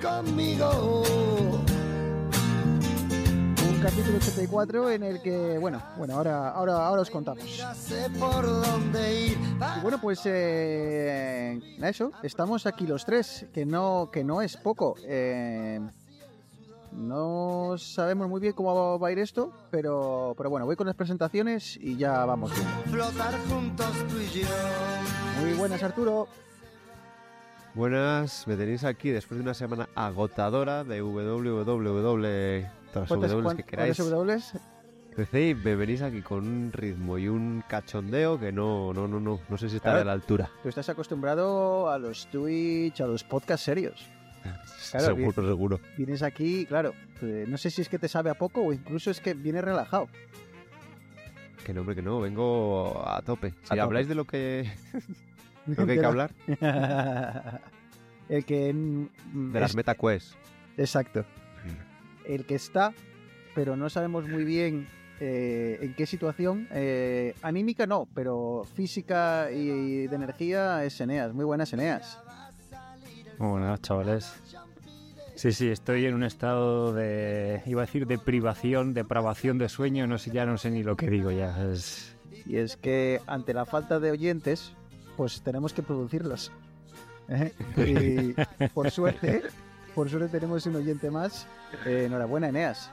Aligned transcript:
Conmigo. 0.00 1.02
Un 3.68 3.80
capítulo 3.82 4.16
84 4.16 4.90
en 4.90 5.02
el 5.02 5.20
que, 5.22 5.58
bueno, 5.58 5.82
bueno, 5.96 6.14
ahora, 6.14 6.50
ahora, 6.50 6.86
ahora 6.86 7.02
os 7.02 7.10
contamos. 7.10 7.44
Y 7.44 9.34
bueno, 9.82 10.00
pues 10.00 10.20
eh, 10.24 11.60
eso, 11.82 12.12
estamos 12.22 12.66
aquí 12.66 12.86
los 12.86 13.04
tres, 13.04 13.46
que 13.52 13.66
no, 13.66 14.10
que 14.12 14.24
no 14.24 14.42
es 14.42 14.56
poco. 14.56 14.96
Eh, 15.02 15.80
no 16.92 17.76
sabemos 17.78 18.28
muy 18.28 18.40
bien 18.40 18.54
cómo 18.54 18.98
va 18.98 19.08
a 19.08 19.12
ir 19.12 19.18
esto, 19.18 19.52
pero, 19.70 20.34
pero 20.36 20.50
bueno, 20.50 20.66
voy 20.66 20.76
con 20.76 20.86
las 20.86 20.96
presentaciones 20.96 21.76
y 21.76 21.96
ya 21.96 22.24
vamos 22.24 22.52
bien. 22.54 22.66
Flotar 22.90 23.34
juntos 23.48 23.92
tú 24.08 24.18
y 24.18 24.40
yo. 24.40 24.48
Muy 25.40 25.52
buenas, 25.54 25.82
Arturo. 25.82 26.28
Buenas, 27.78 28.44
me 28.48 28.56
tenéis 28.56 28.82
aquí 28.82 29.10
después 29.10 29.38
de 29.38 29.44
una 29.44 29.54
semana 29.54 29.88
agotadora 29.94 30.82
de 30.82 31.00
www, 31.00 32.64
que 33.54 33.62
queráis. 33.62 34.00
y 35.32 35.54
me 35.54 35.76
venís 35.76 36.02
aquí 36.02 36.20
con 36.20 36.44
un 36.48 36.72
ritmo 36.72 37.18
y 37.18 37.28
un 37.28 37.62
cachondeo 37.68 38.36
que 38.40 38.50
no, 38.50 38.92
no, 38.92 39.06
no, 39.06 39.20
no, 39.20 39.38
no 39.48 39.56
sé 39.56 39.68
si 39.70 39.76
está 39.76 39.90
Claro. 39.90 40.00
a 40.00 40.04
la 40.06 40.12
altura. 40.12 40.50
Tú 40.60 40.68
estás 40.68 40.88
acostumbrado 40.88 41.88
a 41.88 42.00
los 42.00 42.26
Twitch, 42.32 43.00
a 43.00 43.06
los 43.06 43.22
podcasts 43.22 43.66
serios. 43.66 44.04
Claro, 44.90 45.06
seguro, 45.14 45.46
seguro. 45.46 45.80
Vienes 45.96 46.22
aquí, 46.22 46.66
claro, 46.66 46.94
eh, 47.22 47.44
no 47.46 47.58
sé 47.58 47.70
si 47.70 47.82
es 47.82 47.88
que 47.88 48.00
te 48.00 48.08
sabe 48.08 48.30
a 48.30 48.34
poco 48.34 48.62
o 48.62 48.72
incluso 48.72 49.12
es 49.12 49.20
que 49.20 49.34
vienes 49.34 49.62
relajado. 49.62 50.08
Que 51.64 51.72
no, 51.72 51.82
hombre, 51.82 51.94
que 51.94 52.02
no, 52.02 52.18
vengo 52.18 53.06
a 53.06 53.22
tope. 53.22 53.50
Si 53.62 53.68
tope. 53.68 53.80
habláis 53.80 54.08
de 54.08 54.14
lo 54.16 54.24
que, 54.24 54.68
lo 55.76 55.86
que 55.86 55.92
hay 55.92 55.98
que 55.98 56.04
hablar, 56.06 56.30
El 58.28 58.44
que... 58.44 58.72
mm, 58.72 59.52
de 59.52 59.60
las 59.60 59.70
es- 59.70 59.76
MetaQuest. 59.76 60.34
Exacto. 60.76 61.24
El 62.24 62.44
que 62.44 62.54
está, 62.56 62.92
pero 63.54 63.76
no 63.76 63.88
sabemos 63.88 64.28
muy 64.28 64.44
bien 64.44 64.86
eh, 65.20 65.78
en 65.80 65.94
qué 65.94 66.04
situación. 66.06 66.68
eh, 66.72 67.34
anímica 67.42 67.86
no, 67.86 68.06
pero 68.14 68.64
física 68.74 69.50
y 69.50 70.06
de 70.06 70.14
energía 70.16 70.84
es 70.84 71.00
Eneas. 71.00 71.32
Muy 71.32 71.44
buenas 71.46 71.72
Eneas. 71.72 72.18
Muy 73.38 73.50
buenas, 73.52 73.80
chavales. 73.80 74.32
Sí, 75.36 75.52
sí, 75.52 75.68
estoy 75.68 76.04
en 76.04 76.14
un 76.14 76.24
estado 76.24 76.92
de, 76.92 77.62
iba 77.64 77.82
a 77.82 77.86
decir, 77.86 78.06
de 78.06 78.18
privación, 78.18 78.92
depravación 78.92 79.56
de 79.58 79.68
sueño, 79.68 80.06
no 80.06 80.18
sé, 80.18 80.30
ya 80.32 80.44
no 80.44 80.58
sé 80.58 80.70
ni 80.70 80.82
lo 80.82 80.96
que 80.96 81.08
digo 81.08 81.30
ya. 81.30 81.56
Es... 81.72 82.14
Y 82.44 82.56
es 82.56 82.76
que 82.76 83.20
ante 83.26 83.54
la 83.54 83.64
falta 83.64 84.00
de 84.00 84.10
oyentes, 84.10 84.74
pues 85.18 85.40
tenemos 85.42 85.72
que 85.74 85.82
producirlos. 85.82 86.50
¿eh? 87.28 87.52
Y 87.76 88.68
por 88.68 88.88
suerte, 88.92 89.42
por 89.94 90.08
suerte 90.08 90.28
tenemos 90.28 90.64
un 90.66 90.76
oyente 90.76 91.10
más. 91.10 91.46
Eh, 91.84 92.04
enhorabuena 92.06 92.48
Eneas. 92.48 92.88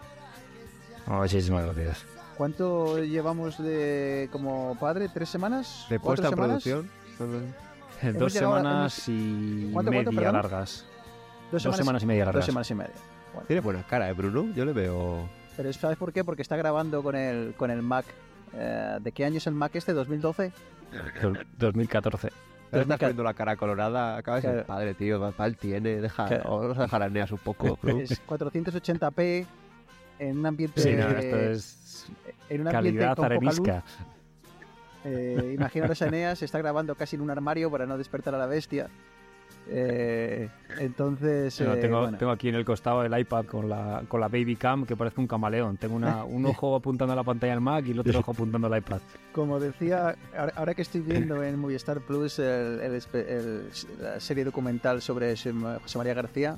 Muchísimas 1.06 1.64
gracias. 1.66 2.04
¿Cuánto 2.36 2.98
llevamos 3.02 3.58
de 3.60 4.28
como 4.32 4.76
padre? 4.80 5.08
¿Tres 5.14 5.30
semanas? 5.30 5.86
De 5.88 6.00
¿Cuatro 6.00 6.24
puesta 6.24 6.28
en 6.28 6.50
producción. 6.50 6.90
Dos 8.20 8.36
a- 8.36 8.40
semanas 8.40 9.04
y 9.08 9.70
¿Cuánto, 9.72 9.92
cuánto, 9.94 10.12
media 10.12 10.32
largas. 10.32 10.84
Dos 11.52 11.64
Dos 11.64 11.78
semanas 11.78 12.02
y 12.04 12.06
media 12.08 12.26
Dos 12.26 12.34
largas. 12.34 12.46
semanas 12.46 12.72
y 12.72 12.76
media. 12.76 12.94
Bueno, 13.34 13.48
Tiene 13.48 13.62
buena 13.62 13.84
cara, 13.84 14.10
¿eh, 14.10 14.14
Bruno? 14.14 14.52
Yo 14.56 14.66
le 14.66 14.74
veo... 14.74 15.30
pero 15.56 15.72
¿sabes 15.74 15.98
por 15.98 16.12
qué? 16.12 16.24
Porque 16.24 16.42
está 16.42 16.58
grabando 16.58 17.04
con 17.04 17.16
el, 17.16 17.54
con 17.56 17.70
el 17.70 17.84
Mac. 17.84 18.06
Eh, 18.54 18.98
¿De 19.02 19.12
qué 19.12 19.26
año 19.26 19.38
es 19.38 19.48
el 19.48 19.54
Mac 19.54 19.76
este? 19.76 19.94
¿2012? 19.94 20.52
Do- 21.22 21.34
2014. 21.58 22.30
Ahora 22.72 22.82
estás 22.82 23.00
poniendo 23.00 23.24
la 23.24 23.34
cara 23.34 23.56
colorada, 23.56 24.18
acabas 24.18 24.44
de 24.44 24.50
Claro. 24.50 24.66
padre, 24.66 24.94
tío, 24.96 25.34
mal 25.38 25.56
tiene, 25.58 26.02
deja, 26.02 26.26
Claro. 26.28 26.60
vamos 26.60 26.78
a 26.78 26.82
dejar 26.84 27.04
a 27.04 27.06
Eneas 27.08 27.32
un 27.32 27.38
poco, 27.40 27.78
¿no? 27.84 28.00
Es 28.00 28.22
480p 28.28 29.46
en 30.20 30.40
un 30.40 30.46
ambiente... 30.46 30.82
Sí, 30.82 30.94
no, 30.96 31.10
esto 31.10 31.36
es 31.40 32.08
en 32.50 32.62
un 32.62 32.68
ambiente 32.68 33.00
calidad 33.00 33.16
con 33.16 33.24
poca 33.26 33.36
luz. 33.36 33.60
arenisca. 33.60 33.84
Eh, 35.04 35.52
imaginaros 35.56 36.02
a 36.02 36.08
Eneas, 36.08 36.42
está 36.42 36.58
grabando 36.58 36.96
casi 36.96 37.16
en 37.16 37.22
un 37.22 37.30
armario 37.30 37.70
para 37.70 37.86
no 37.86 37.98
despertar 37.98 38.34
a 38.36 38.38
la 38.40 38.48
bestia. 38.48 38.88
Eh, 39.68 40.48
entonces, 40.80 41.58
Bueno, 41.60 41.74
eh, 41.74 41.78
tengo, 41.82 42.02
bueno, 42.02 42.18
tengo 42.18 42.32
aquí 42.32 42.50
en 42.50 42.56
el 42.56 42.64
costado 42.66 43.04
el 43.04 43.18
iPad 43.20 43.46
con 43.46 43.68
la, 43.68 44.04
con 44.08 44.22
la 44.22 44.28
Baby 44.28 44.56
Cam 44.56 44.86
que 44.86 44.96
parece 44.96 45.20
un 45.20 45.28
camaleón. 45.28 45.78
Tengo 45.78 45.96
una, 45.96 46.24
un 46.24 46.46
ojo 46.46 46.76
apuntando 46.76 47.14
a 47.14 47.16
la 47.16 47.24
pantalla 47.24 47.54
del 47.54 47.62
Mac 47.62 47.86
y 47.88 47.92
el 47.92 48.00
otro 48.00 48.20
ojo 48.20 48.32
apuntando 48.32 48.68
al 48.68 48.78
iPad. 48.78 49.00
como 49.34 49.60
decía, 49.60 50.16
ahora, 50.56 50.74
que 50.76 50.82
estoy 50.84 51.02
viendo 51.02 51.42
en 51.44 51.58
Movistar 51.60 52.00
Plus 52.02 52.40
el- 52.40 52.80
el 52.82 52.94
espe- 52.94 53.26
el- 53.28 53.70
la 54.02 54.20
serie 54.20 54.44
documental 54.46 55.02
sobre 55.02 55.32
José 55.36 55.98
María 55.98 56.14
García, 56.14 56.58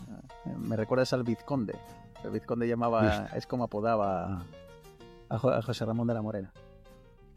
me 0.59 0.75
recuerdas 0.75 1.13
al 1.13 1.23
Vizconde. 1.23 1.75
El 2.23 2.31
Vizconde 2.31 2.67
llamaba, 2.67 3.29
es 3.35 3.47
como 3.47 3.63
apodaba 3.66 4.44
a 5.29 5.38
José 5.38 5.85
Ramón 5.85 6.07
de 6.07 6.13
la 6.13 6.22
Morena. 6.22 6.51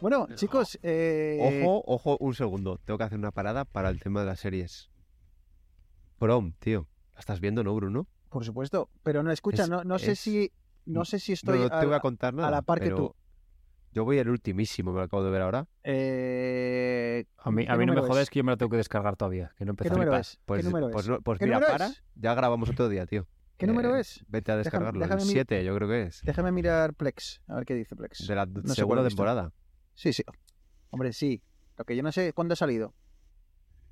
Bueno, 0.00 0.26
chicos, 0.34 0.78
eh, 0.82 1.62
Ojo, 1.64 1.84
ojo, 1.86 2.16
un 2.20 2.34
segundo. 2.34 2.78
Tengo 2.84 2.97
que 2.97 3.04
hacer 3.04 3.19
una 3.19 3.30
parada 3.32 3.64
para 3.66 3.91
el 3.91 4.00
tema 4.00 4.20
de 4.20 4.26
las 4.26 4.41
series. 4.41 4.89
Prom, 6.20 6.53
tío. 6.58 6.86
¿La 7.14 7.20
estás 7.20 7.41
viendo, 7.41 7.64
no, 7.64 7.75
Bruno? 7.75 8.06
por 8.28 8.44
supuesto, 8.44 8.91
pero 9.03 9.22
no 9.25 9.32
escucha, 9.32 9.62
Es- 9.64 9.70
no, 9.70 9.82
no 9.84 9.98
sé 9.98 10.14
si 10.14 10.53
no 10.84 11.04
sé 11.06 11.19
si 11.19 11.32
estoy 11.32 11.58
no 11.60 11.69
te 11.70 11.75
a- 11.76 11.84
voy 11.84 11.94
a 11.94 12.00
contar 12.00 12.32
nada. 12.34 12.47
a 12.47 12.50
la 12.50 12.62
par 12.62 12.78
que 12.78 12.91
tú. 12.91 13.12
Yo 13.92 14.04
voy 14.04 14.19
al 14.20 14.28
ultimísimo, 14.28 14.92
me 14.92 14.98
lo 14.98 15.04
acabo 15.04 15.25
de 15.25 15.30
ver 15.30 15.42
ahora. 15.42 15.66
Eh, 15.82 17.25
A 17.38 17.50
mí, 17.50 17.64
¿qué 17.64 17.72
a 17.72 17.76
mí 17.76 17.86
no 17.86 17.92
me 17.92 17.97
número 17.97 18.06
jodes 18.12 18.25
es? 18.25 18.30
que 18.30 18.38
yo 18.38 18.44
me 18.44 18.53
la 18.53 18.56
tengo 18.59 18.70
que 18.70 18.76
descargar 18.76 19.16
todavía, 19.16 19.53
que 19.56 19.64
no 19.64 19.72
he 19.72 19.75
¿Qué 19.76 19.82
empezado. 19.88 19.98
número 19.98 20.16
es? 20.16 20.38
Pues, 20.44 20.60
¿Qué 20.60 20.64
número 20.69 20.91
pues, 20.91 21.09
es? 21.09 21.19
pues 21.25 21.38
¿Qué 21.38 21.44
mira, 21.47 21.56
número 21.56 21.72
para, 21.72 21.86
es? 21.86 22.03
ya 22.14 22.34
grabamos 22.34 22.69
otro 22.69 22.88
día, 22.91 23.06
tío. 23.06 23.26
¿Qué 23.56 23.66
número 23.66 23.97
Eh, 23.97 24.00
es? 24.00 24.25
Vete 24.28 24.53
a 24.53 24.56
descargarlo. 24.59 25.00
déjame 25.00 25.22
el 25.22 25.26
mi- 25.26 25.32
7, 25.32 25.64
yo 25.64 25.75
creo 25.75 25.88
que 25.88 26.03
es. 26.03 26.20
Déjame 26.22 26.53
mirar 26.53 26.94
Plex, 26.94 27.41
a 27.48 27.56
ver 27.56 27.64
qué 27.64 27.75
dice 27.75 27.97
Plex. 27.97 28.26
De 28.28 28.34
la 28.36 28.47
segunda 28.75 29.03
temporada. 29.06 29.53
Sí, 29.94 30.12
sí. 30.12 30.22
Hombre, 30.91 31.12
sí. 31.12 31.42
Lo 31.76 31.84
que 31.84 31.97
yo 31.97 32.03
no 32.04 32.12
sé 32.12 32.32
cuándo 32.32 32.53
ha 32.53 32.56
salido. 32.56 32.94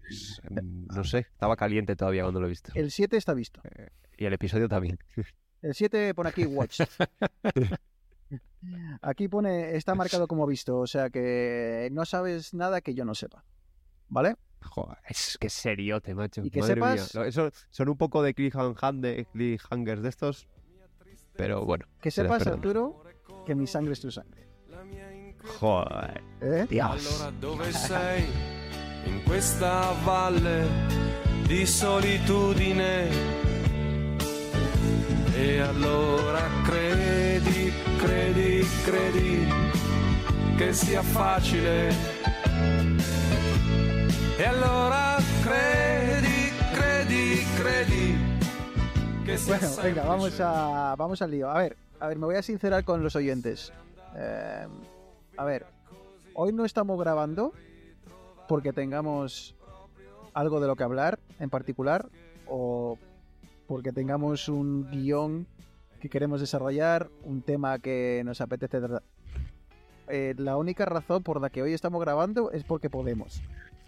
No 0.95 1.05
sé, 1.05 1.19
estaba 1.19 1.57
caliente 1.57 1.97
todavía 1.97 2.23
cuando 2.23 2.41
lo 2.41 2.47
he 2.47 2.51
visto. 2.51 2.73
El 2.75 2.91
7 2.91 3.17
está 3.17 3.35
visto. 3.35 3.61
Y 4.17 4.25
el 4.25 4.33
episodio 4.33 4.69
también. 4.69 4.99
El 5.63 5.75
7 5.75 6.15
pone 6.15 6.31
aquí 6.31 6.45
Watch. 6.45 6.81
Aquí 9.03 9.29
pone, 9.29 9.77
está 9.77 9.95
marcado 9.95 10.27
como 10.27 10.47
visto, 10.47 10.79
o 10.79 10.87
sea 10.87 11.11
que 11.11 11.89
no 11.93 12.05
sabes 12.05 12.55
nada 12.55 12.81
que 12.81 12.95
yo 12.95 13.05
no 13.05 13.15
sepa. 13.15 13.45
¿Vale? 14.09 14.37
Joder, 14.63 14.99
es 15.09 15.39
que 15.39 15.49
seriote, 15.49 16.15
macho. 16.15 16.43
Y 16.45 16.51
que 16.51 16.61
Madre 16.61 16.75
sepas- 16.75 17.15
mía. 17.15 17.27
Eso, 17.27 17.51
son 17.71 17.89
un 17.89 17.97
poco 17.97 18.23
de 18.23 18.35
cliffhanger 18.35 18.95
de, 18.95 19.27
cliffhangers 19.33 20.03
de 20.03 20.09
estos. 20.09 20.49
Pero 21.37 21.65
bueno. 21.65 21.87
Que 22.01 22.11
sepas. 22.11 22.47
Arturo, 22.47 23.05
que 23.47 23.55
mi 23.55 23.67
sangre 23.67 23.93
es 23.93 24.01
tu 24.01 24.11
sangre. 24.11 24.49
Joder. 25.61 26.23
¿Eh? 26.41 26.67
Dios. 26.69 27.33
In 29.09 29.23
questa 29.25 29.95
valle 30.05 30.67
di 31.47 31.65
solitudine. 31.65 33.09
E 35.35 35.59
allora 35.61 36.43
credi, 36.63 37.73
credi, 37.97 38.67
credi 38.85 39.49
che 40.59 40.75
sia 40.75 41.03
facile. 41.03 41.89
E 44.37 44.45
allora 44.45 45.17
credi, 45.43 46.53
credi, 46.73 47.47
credi 47.57 48.19
che 49.25 49.37
sia 49.39 49.57
Bueno, 49.57 49.75
venga, 49.83 50.03
vamos, 50.05 50.39
a, 50.39 50.95
vamos 50.99 51.23
al 51.23 51.31
lío. 51.31 51.49
A 51.49 51.59
ver, 51.59 51.77
a 51.99 52.09
ver, 52.09 52.19
me 52.19 52.27
voy 52.27 52.37
a 52.37 52.43
sincerar 52.43 52.85
con 52.85 53.03
los 53.03 53.17
oyentes. 53.17 53.73
Eh, 54.15 54.67
a 55.37 55.45
ver, 55.45 55.65
hoy 56.35 56.53
no 56.53 56.67
estamos 56.67 57.01
grabando 57.01 57.55
porque 58.49 58.73
tengamos 58.73 59.55
algo 60.35 60.61
de 60.61 60.67
lo 60.67 60.77
que 60.77 60.85
hablar 60.85 61.19
en 61.39 61.51
particular 61.51 62.09
o 62.47 62.99
porque 63.67 63.93
tengamos 63.93 64.49
un 64.49 64.91
guion 64.91 65.47
que 66.01 66.09
queremos 66.09 66.41
desarrollar, 66.41 67.09
un 67.25 67.43
tema 67.43 67.79
que 67.79 68.23
nos 68.25 68.41
apetece 68.41 68.79
tratar. 68.81 69.03
Eh, 70.09 70.35
la 70.39 70.57
única 70.57 70.87
razón 70.87 71.23
por 71.23 71.41
la 71.41 71.51
que 71.51 71.61
hoy 71.63 71.75
estamos 71.75 72.01
grabando 72.01 72.51
es 72.53 72.65
porque 72.65 72.89
podemos. 72.89 73.43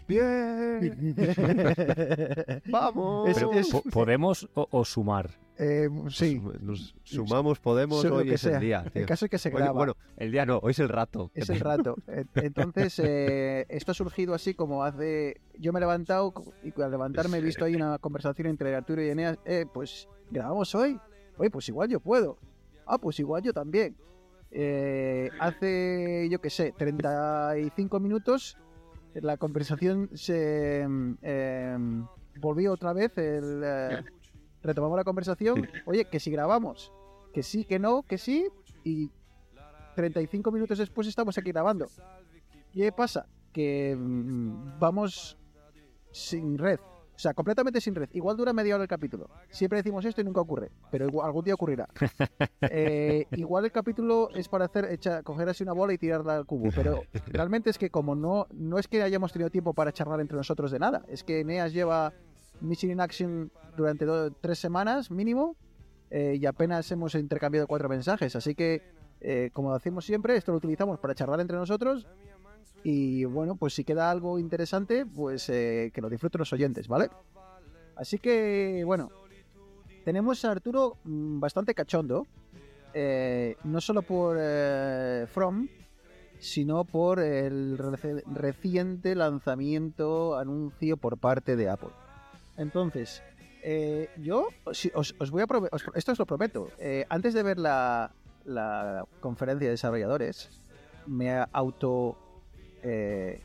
¡Bien! 0.07 1.15
¡Vamos! 2.69 3.29
Es- 3.29 3.35
Pero, 3.35 3.53
es- 3.53 3.69
po- 3.69 3.81
¿Podemos 3.91 4.47
o, 4.53 4.67
o 4.69 4.85
sumar? 4.85 5.29
Eh, 5.63 5.89
sí, 6.09 6.41
Nos 6.59 6.95
sumamos, 7.03 7.59
podemos, 7.59 8.03
hoy 8.05 8.29
que 8.29 8.33
es 8.33 8.41
sea. 8.41 8.55
el 8.55 8.61
día. 8.61 8.83
el 8.95 9.05
caso 9.05 9.25
es 9.25 9.31
que 9.31 9.37
se 9.37 9.49
Hoy- 9.49 9.55
graba. 9.57 9.73
bueno, 9.73 9.95
el 10.17 10.31
día 10.31 10.43
no, 10.43 10.57
hoy 10.57 10.71
es 10.71 10.79
el 10.79 10.89
rato. 10.89 11.29
Es 11.35 11.51
el 11.51 11.59
rato. 11.59 11.95
En- 12.07 12.27
Entonces, 12.33 12.97
eh, 12.97 13.67
esto 13.69 13.91
ha 13.91 13.93
surgido 13.93 14.33
así 14.33 14.55
como 14.55 14.83
hace... 14.83 15.39
Yo 15.59 15.71
me 15.71 15.77
he 15.77 15.81
levantado 15.81 16.33
y 16.63 16.81
al 16.81 16.89
levantarme 16.89 17.37
he 17.37 17.41
visto 17.41 17.63
ahí 17.63 17.75
una 17.75 17.99
conversación 17.99 18.47
entre 18.47 18.73
Arturo 18.75 19.03
y 19.03 19.09
Eneas. 19.09 19.37
Eh, 19.45 19.67
pues, 19.71 20.07
¿grabamos 20.31 20.73
hoy? 20.73 20.99
Oye, 21.37 21.51
pues 21.51 21.69
igual 21.69 21.89
yo 21.89 21.99
puedo. 21.99 22.39
Ah, 22.87 22.97
pues 22.97 23.19
igual 23.19 23.43
yo 23.43 23.53
también. 23.53 23.95
Eh, 24.49 25.29
hace, 25.39 26.27
yo 26.31 26.41
qué 26.41 26.49
sé, 26.49 26.73
35 26.75 27.99
minutos 27.99 28.57
la 29.13 29.37
conversación 29.37 30.09
se 30.13 30.87
eh, 31.21 31.77
volvió 32.39 32.73
otra 32.73 32.93
vez. 32.93 33.15
El, 33.17 33.61
eh, 33.63 34.03
retomamos 34.63 34.97
la 34.97 35.03
conversación. 35.03 35.67
Oye, 35.85 36.05
que 36.05 36.19
si 36.19 36.31
grabamos. 36.31 36.91
Que 37.33 37.43
sí, 37.43 37.65
que 37.65 37.79
no, 37.79 38.03
que 38.03 38.17
sí. 38.17 38.47
Y 38.83 39.09
35 39.95 40.51
minutos 40.51 40.77
después 40.77 41.07
estamos 41.07 41.37
aquí 41.37 41.51
grabando. 41.51 41.87
¿Y 42.73 42.79
qué 42.81 42.91
pasa? 42.91 43.27
Que 43.51 43.95
mm, 43.97 44.79
vamos 44.79 45.37
sin 46.11 46.57
red. 46.57 46.79
O 47.13 47.19
sea, 47.21 47.33
completamente 47.35 47.79
sin 47.81 47.93
red. 47.93 48.09
Igual 48.13 48.35
dura 48.35 48.51
media 48.51 48.73
hora 48.73 48.83
el 48.83 48.87
capítulo. 48.87 49.29
Siempre 49.51 49.77
decimos 49.77 50.03
esto 50.05 50.21
y 50.21 50.23
nunca 50.23 50.41
ocurre. 50.41 50.71
Pero 50.89 51.05
igual- 51.07 51.27
algún 51.27 51.43
día 51.45 51.53
ocurrirá. 51.53 51.87
Eh, 52.73 53.25
igual 53.31 53.65
el 53.65 53.71
capítulo 53.71 54.29
es 54.35 54.47
para 54.47 54.65
hacer, 54.65 54.85
echa- 54.85 55.23
coger 55.23 55.49
así 55.49 55.63
una 55.63 55.73
bola 55.73 55.93
y 55.93 55.97
tirarla 55.97 56.35
al 56.37 56.45
cubo. 56.45 56.69
Pero 56.73 57.01
realmente 57.27 57.69
es 57.69 57.77
que 57.77 57.89
como 57.89 58.15
no, 58.15 58.47
no 58.53 58.77
es 58.79 58.87
que 58.87 59.01
hayamos 59.03 59.33
tenido 59.33 59.49
tiempo 59.49 59.73
para 59.73 59.91
charlar 59.91 60.19
entre 60.21 60.37
nosotros 60.37 60.71
de 60.71 60.79
nada. 60.79 61.03
Es 61.07 61.23
que 61.23 61.43
Neas 61.43 61.73
lleva 61.73 62.13
Mission 62.61 62.91
in 62.91 63.01
Action 63.01 63.51
durante 63.75 64.05
tres 64.41 64.59
semanas 64.59 65.11
mínimo. 65.11 65.55
eh, 66.13 66.37
y 66.39 66.45
apenas 66.45 66.91
hemos 66.91 67.15
intercambiado 67.15 67.67
cuatro 67.67 67.87
mensajes. 67.87 68.35
Así 68.35 68.53
que 68.53 68.81
eh, 69.21 69.51
como 69.53 69.73
decimos 69.73 70.03
siempre, 70.03 70.35
esto 70.35 70.51
lo 70.51 70.57
utilizamos 70.57 70.99
para 70.99 71.15
charlar 71.15 71.39
entre 71.39 71.55
nosotros. 71.55 72.07
Y 72.83 73.23
bueno, 73.25 73.55
pues 73.55 73.75
si 73.75 73.83
queda 73.83 74.09
algo 74.09 74.39
interesante, 74.39 75.05
pues 75.05 75.47
eh, 75.49 75.91
que 75.93 76.01
lo 76.01 76.09
disfruten 76.09 76.39
los 76.39 76.51
oyentes, 76.51 76.87
¿vale? 76.87 77.09
Así 77.95 78.17
que, 78.17 78.81
bueno, 78.83 79.09
tenemos 80.03 80.43
a 80.43 80.51
Arturo 80.51 80.97
mm, 81.03 81.39
bastante 81.39 81.75
cachondo. 81.75 82.25
eh, 82.93 83.55
no 83.63 83.79
solo 83.79 84.01
por 84.01 84.37
From, 85.27 85.69
sino 86.39 86.83
por 86.83 87.19
el 87.19 87.77
reciente 87.77 89.15
lanzamiento, 89.15 90.37
anuncio 90.37 90.97
por 90.97 91.17
parte 91.17 91.55
de 91.55 91.69
Apple. 91.69 91.91
Entonces, 92.61 93.23
eh, 93.63 94.07
yo 94.17 94.47
si- 94.71 94.91
os, 94.93 95.15
os 95.19 95.31
voy 95.31 95.41
a 95.41 95.45
os- 95.71 95.85
esto 95.95 96.11
os 96.11 96.19
lo 96.19 96.25
prometo. 96.27 96.69
eh, 96.77 97.05
antes 97.09 97.33
de 97.33 97.41
ver 97.41 97.57
la, 97.57 98.11
la 98.45 99.03
conferencia 99.19 99.65
de 99.67 99.71
desarrolladores, 99.71 100.61
me 101.07 101.43
auto 101.51 102.15
eh, 102.83 103.41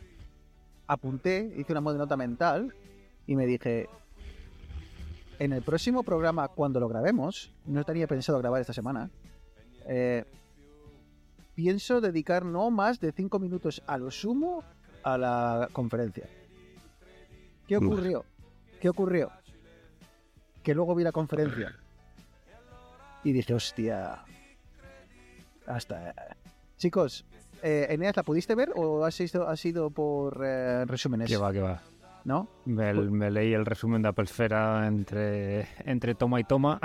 apunté, 0.86 1.50
hice 1.56 1.72
una 1.72 1.80
nota 1.80 2.16
mental 2.16 2.74
y 3.26 3.36
me 3.36 3.46
dije, 3.46 3.88
en 5.38 5.52
el 5.54 5.62
próximo 5.62 6.02
programa, 6.02 6.48
cuando 6.48 6.78
lo 6.78 6.88
grabemos, 6.88 7.52
no 7.64 7.84
tenía 7.84 8.06
pensado 8.06 8.38
grabar 8.38 8.60
esta 8.60 8.72
semana, 8.74 9.10
eh, 9.88 10.24
pienso 11.54 12.02
dedicar 12.02 12.44
no 12.44 12.70
más 12.70 13.00
de 13.00 13.12
5 13.12 13.38
minutos 13.38 13.82
a 13.86 13.96
lo 13.96 14.10
sumo 14.10 14.62
a 15.02 15.16
la 15.16 15.68
conferencia. 15.72 16.28
¿Qué 17.66 17.78
Uf. 17.78 17.84
Ocurrió? 18.88 19.28
¿Qué 19.28 19.30
ocurrió? 19.30 19.46
Que 20.62 20.74
luego 20.74 20.94
vi 20.94 21.04
la 21.04 21.12
conferencia 21.12 21.74
y 23.24 23.32
dije, 23.32 23.54
hostia, 23.54 24.22
hasta... 25.66 26.14
Chicos, 26.76 27.24
eh, 27.62 27.86
Eneas, 27.90 28.16
¿la 28.16 28.22
pudiste 28.22 28.54
ver 28.54 28.70
o 28.76 29.04
ha 29.04 29.10
sido, 29.10 29.48
ha 29.48 29.56
sido 29.56 29.90
por 29.90 30.40
eh, 30.44 30.84
resúmenes? 30.86 31.28
Que 31.28 31.36
va, 31.36 31.52
que 31.52 31.60
va. 31.60 31.82
¿No? 32.24 32.48
Me, 32.64 32.92
me 32.92 33.30
leí 33.30 33.52
el 33.54 33.64
resumen 33.64 34.02
de 34.02 34.08
Apple 34.08 34.24
Esfera 34.24 34.86
entre, 34.86 35.68
entre 35.84 36.14
toma 36.14 36.40
y 36.40 36.44
toma. 36.44 36.80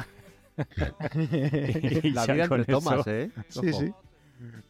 Y 1.16 2.12
La 2.12 2.26
vida 2.28 2.48
con 2.48 2.60
entre 2.60 2.74
tomas, 2.74 3.00
eso- 3.00 3.10
¿eh? 3.12 3.32
Sí, 3.50 3.70
Ojo. 3.70 3.80
sí. 3.80 3.94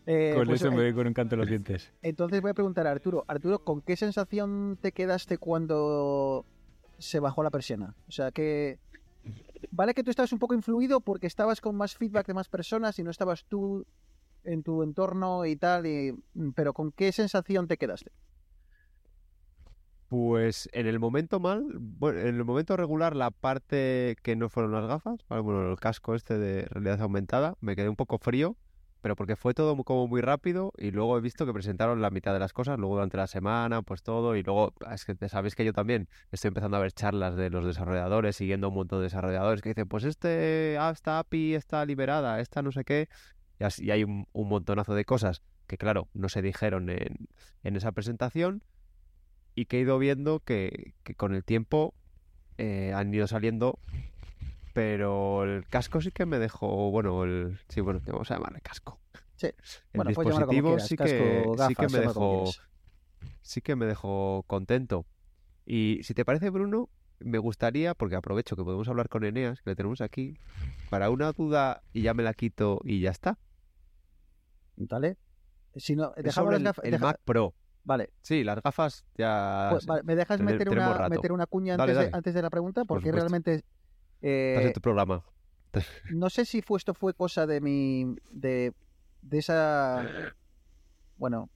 Eh, 0.05 0.33
Con 0.35 0.45
pues, 0.47 0.61
eso 0.61 0.67
eh, 0.67 0.71
me 0.75 0.81
doy 0.83 0.93
con 0.93 1.07
un 1.07 1.13
canto 1.13 1.35
en 1.35 1.39
los 1.41 1.49
dientes. 1.49 1.91
Entonces 2.01 2.41
voy 2.41 2.51
a 2.51 2.53
preguntar 2.53 2.87
a 2.87 2.91
Arturo. 2.91 3.23
Arturo, 3.27 3.59
¿con 3.59 3.81
qué 3.81 3.95
sensación 3.95 4.77
te 4.81 4.91
quedaste 4.91 5.37
cuando 5.37 6.45
se 7.01 7.19
bajó 7.19 7.43
la 7.43 7.49
persiana? 7.49 7.95
O 8.07 8.11
sea, 8.11 8.31
que... 8.31 8.79
Vale 9.71 9.93
que 9.93 10.03
tú 10.03 10.09
estabas 10.09 10.33
un 10.33 10.39
poco 10.39 10.53
influido 10.53 11.01
porque 11.01 11.27
estabas 11.27 11.61
con 11.61 11.75
más 11.75 11.95
feedback 11.95 12.27
de 12.27 12.33
más 12.33 12.49
personas 12.49 12.97
y 12.97 13.03
no 13.03 13.11
estabas 13.11 13.45
tú 13.45 13.85
en 14.43 14.63
tu 14.63 14.83
entorno 14.83 15.45
y 15.45 15.55
tal, 15.55 15.85
y... 15.85 16.15
pero 16.55 16.73
¿con 16.73 16.91
qué 16.91 17.11
sensación 17.11 17.67
te 17.67 17.77
quedaste? 17.77 18.11
Pues 20.07 20.67
en 20.73 20.87
el 20.87 20.99
momento 20.99 21.39
mal, 21.39 21.65
bueno, 21.79 22.19
en 22.19 22.35
el 22.35 22.43
momento 22.43 22.75
regular, 22.75 23.15
la 23.15 23.31
parte 23.31 24.17
que 24.23 24.35
no 24.35 24.49
fueron 24.49 24.73
las 24.73 24.85
gafas, 24.85 25.25
bueno, 25.29 25.71
el 25.71 25.79
casco 25.79 26.15
este 26.15 26.37
de 26.37 26.65
realidad 26.65 27.01
aumentada, 27.01 27.55
me 27.61 27.77
quedé 27.77 27.87
un 27.87 27.95
poco 27.95 28.17
frío, 28.17 28.57
pero 29.01 29.15
porque 29.15 29.35
fue 29.35 29.53
todo 29.53 29.75
como 29.83 30.07
muy 30.07 30.21
rápido 30.21 30.71
y 30.77 30.91
luego 30.91 31.17
he 31.17 31.21
visto 31.21 31.45
que 31.45 31.53
presentaron 31.53 32.01
la 32.01 32.09
mitad 32.09 32.33
de 32.33 32.39
las 32.39 32.53
cosas, 32.53 32.77
luego 32.77 32.95
durante 32.95 33.17
la 33.17 33.27
semana, 33.27 33.81
pues 33.81 34.03
todo, 34.03 34.35
y 34.35 34.43
luego, 34.43 34.73
es 34.91 35.05
que 35.05 35.15
sabéis 35.27 35.55
que 35.55 35.65
yo 35.65 35.73
también 35.73 36.07
estoy 36.31 36.49
empezando 36.49 36.77
a 36.77 36.79
ver 36.79 36.91
charlas 36.91 37.35
de 37.35 37.49
los 37.49 37.65
desarrolladores, 37.65 38.35
siguiendo 38.35 38.69
un 38.69 38.75
montón 38.75 38.99
de 38.99 39.03
desarrolladores 39.03 39.61
que 39.61 39.69
dicen, 39.69 39.87
pues 39.87 40.03
este, 40.03 40.77
ah, 40.79 40.91
esta 40.91 41.19
API 41.19 41.55
está 41.55 41.85
liberada, 41.85 42.39
esta 42.39 42.61
no 42.61 42.71
sé 42.71 42.83
qué, 42.83 43.09
y, 43.59 43.63
así, 43.63 43.91
hay 43.91 44.03
un, 44.03 44.27
un 44.33 44.49
montonazo 44.49 44.93
de 44.93 45.05
cosas 45.05 45.41
que, 45.67 45.77
claro, 45.77 46.07
no 46.13 46.29
se 46.29 46.41
dijeron 46.41 46.89
en, 46.89 47.27
en 47.63 47.75
esa 47.75 47.91
presentación 47.91 48.63
y 49.55 49.65
que 49.65 49.77
he 49.77 49.81
ido 49.81 49.97
viendo 49.99 50.39
que, 50.39 50.93
que 51.03 51.15
con 51.15 51.33
el 51.33 51.43
tiempo 51.43 51.93
eh, 52.57 52.93
han 52.93 53.13
ido 53.13 53.27
saliendo, 53.27 53.79
pero 54.73 55.43
el 55.43 55.67
casco 55.67 56.01
sí 56.01 56.11
que 56.11 56.25
me 56.25 56.39
dejó, 56.39 56.91
bueno, 56.91 57.23
el, 57.23 57.59
sí, 57.69 57.81
bueno, 57.81 58.01
que 58.01 58.11
vamos 58.11 58.29
a 58.31 58.35
llamarle 58.35 58.61
casco. 58.61 58.99
Sí. 59.35 59.47
El 59.47 59.53
Bueno, 59.93 60.13
como 60.13 60.29
dispositivo 60.29 60.69
quieras, 60.69 60.87
sí 60.87 60.95
casco, 60.97 61.13
que, 61.15 61.45
sí 61.67 61.75
que 61.75 61.87
me 61.89 61.99
dejó, 61.99 62.51
sí 63.41 63.61
que 63.61 63.75
me 63.75 63.85
dejó 63.85 64.43
contento. 64.47 65.05
Y 65.65 65.99
si 66.03 66.13
te 66.13 66.25
parece, 66.25 66.49
Bruno, 66.49 66.89
me 67.19 67.37
gustaría, 67.37 67.93
porque 67.93 68.15
aprovecho 68.15 68.55
que 68.55 68.63
podemos 68.63 68.87
hablar 68.87 69.09
con 69.09 69.23
Eneas, 69.23 69.61
que 69.61 69.71
le 69.71 69.75
tenemos 69.75 70.01
aquí, 70.01 70.37
para 70.89 71.09
una 71.09 71.31
duda 71.31 71.83
y 71.93 72.01
ya 72.03 72.13
me 72.13 72.23
la 72.23 72.33
quito 72.33 72.79
y 72.83 72.99
ya 73.01 73.11
está. 73.11 73.37
¿Vale? 74.75 75.17
Si 75.75 75.95
no, 75.95 76.13
dejamos 76.17 76.53
las 76.53 76.63
gafas. 76.63 76.85
el 76.85 76.91
deja- 76.91 77.05
Mac 77.05 77.19
Pro. 77.23 77.53
Vale, 77.83 78.11
Sí, 78.21 78.43
las 78.43 78.61
gafas 78.61 79.05
ya... 79.17 79.69
pues, 79.71 79.87
vale, 79.87 80.03
¿me 80.03 80.15
dejas 80.15 80.39
meter 80.39 80.69
una, 80.69 80.93
rato. 80.93 81.09
meter 81.09 81.31
una 81.31 81.47
cuña 81.47 81.77
Dale, 81.77 81.93
antes, 81.93 81.97
de, 81.97 82.03
dale. 82.05 82.17
antes 82.17 82.33
de 82.35 82.41
la 82.43 82.49
pregunta? 82.51 82.85
Porque 82.85 83.11
realmente... 83.11 83.63
eh, 84.21 84.53
Estás 84.55 84.67
en 84.67 84.73
tu 84.73 84.81
programa. 84.81 85.23
no 86.11 86.29
sé 86.29 86.45
si 86.45 86.61
fue, 86.61 86.77
esto 86.77 86.93
fue 86.93 87.13
cosa 87.13 87.45
de 87.47 87.61
mi. 87.61 88.15
de, 88.31 88.73
de 89.21 89.37
esa. 89.37 90.05
Bueno, 91.17 91.49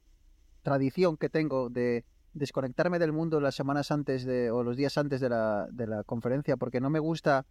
tradición 0.61 1.17
que 1.17 1.29
tengo 1.29 1.69
de 1.69 2.05
desconectarme 2.33 2.99
del 2.99 3.11
mundo 3.13 3.39
las 3.39 3.55
semanas 3.55 3.91
antes 3.91 4.25
de. 4.25 4.51
o 4.51 4.63
los 4.63 4.77
días 4.77 4.97
antes 4.97 5.21
de 5.21 5.29
la, 5.29 5.67
de 5.71 5.87
la 5.87 6.03
conferencia, 6.03 6.57
porque 6.57 6.79
no 6.81 6.89
me 6.89 6.99
gusta 6.99 7.45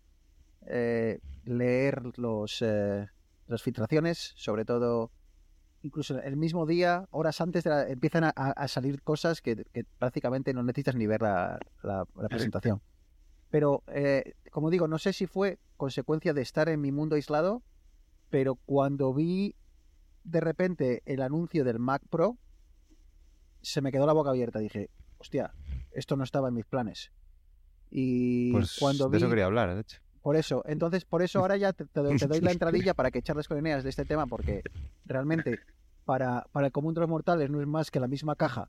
eh, 0.66 1.21
leer 1.44 2.02
los, 2.18 2.62
eh, 2.62 3.06
las 3.47 3.62
filtraciones, 3.62 4.33
sobre 4.37 4.64
todo. 4.64 5.11
Incluso 5.83 6.18
el 6.18 6.38
mismo 6.38 6.64
día, 6.64 7.06
horas 7.11 7.42
antes, 7.42 7.62
de 7.64 7.68
la- 7.71 7.87
empiezan 7.87 8.25
a, 8.35 8.68
salir 8.68 9.02
cosas 9.02 9.42
que, 9.42 9.66
que 9.71 9.85
prácticamente 9.99 10.54
no 10.54 10.62
necesitas 10.62 10.94
ni 10.94 11.06
ver 11.06 11.21
la, 11.21 11.59
la- 11.83 12.06
la 12.14 12.28
presentación. 12.30 12.80
Pero, 13.54 13.84
eh, 13.87 14.34
como 14.50 14.68
digo, 14.68 14.88
no 14.88 14.99
sé 14.99 15.12
si 15.12 15.28
fue 15.28 15.61
consecuencia 15.76 16.34
de 16.34 16.42
estar 16.42 16.68
en 16.68 16.80
mi 16.80 16.90
mundo 16.90 17.14
aislado, 17.14 17.62
pero 18.28 18.56
cuando 18.56 19.14
vi 19.14 19.54
de 20.25 20.40
repente 20.40 21.04
el 21.06 21.23
anuncio 21.23 21.62
del 21.62 21.78
Mac 21.78 22.02
Pro, 22.11 22.37
se 23.62 23.80
me 23.80 23.92
quedó 23.92 24.06
la 24.06 24.12
boca 24.12 24.30
abierta. 24.30 24.58
Dije, 24.58 24.90
hostia, 25.18 25.54
esto 25.92 26.16
no 26.16 26.25
estaba 26.25 26.49
en 26.49 26.54
mis 26.54 26.64
planes. 26.64 27.12
Y 27.92 28.50
Pues 28.50 28.76
cuando 28.76 29.04
de 29.04 29.11
vi, 29.11 29.16
eso 29.18 29.28
quería 29.30 29.44
hablar, 29.44 29.73
de 29.73 29.82
hecho. 29.82 30.00
por 30.20 30.34
eso, 30.34 30.64
entonces 30.66 31.04
por 31.04 31.23
eso 31.23 31.38
ahora 31.38 31.56
ya 31.56 31.73
te, 31.73 31.84
te 31.84 32.00
doy, 32.00 32.18
te 32.18 32.26
doy 32.26 32.40
la 32.40 32.50
entradilla 32.50 32.94
para 32.94 33.12
que 33.12 33.23
charles 33.23 33.46
con 33.46 33.56
Eneas 33.56 33.84
de 33.84 33.90
este 33.90 34.04
tema, 34.04 34.26
porque 34.26 34.62
realmente 35.04 35.61
para, 36.04 36.44
para 36.50 36.66
el 36.66 36.73
común 36.73 36.92
de 36.94 37.02
los 37.02 37.08
mortales 37.08 37.49
no 37.50 37.61
es 37.61 37.68
más 37.68 37.92
que 37.92 38.00
la 38.00 38.08
misma 38.08 38.34
caja 38.34 38.68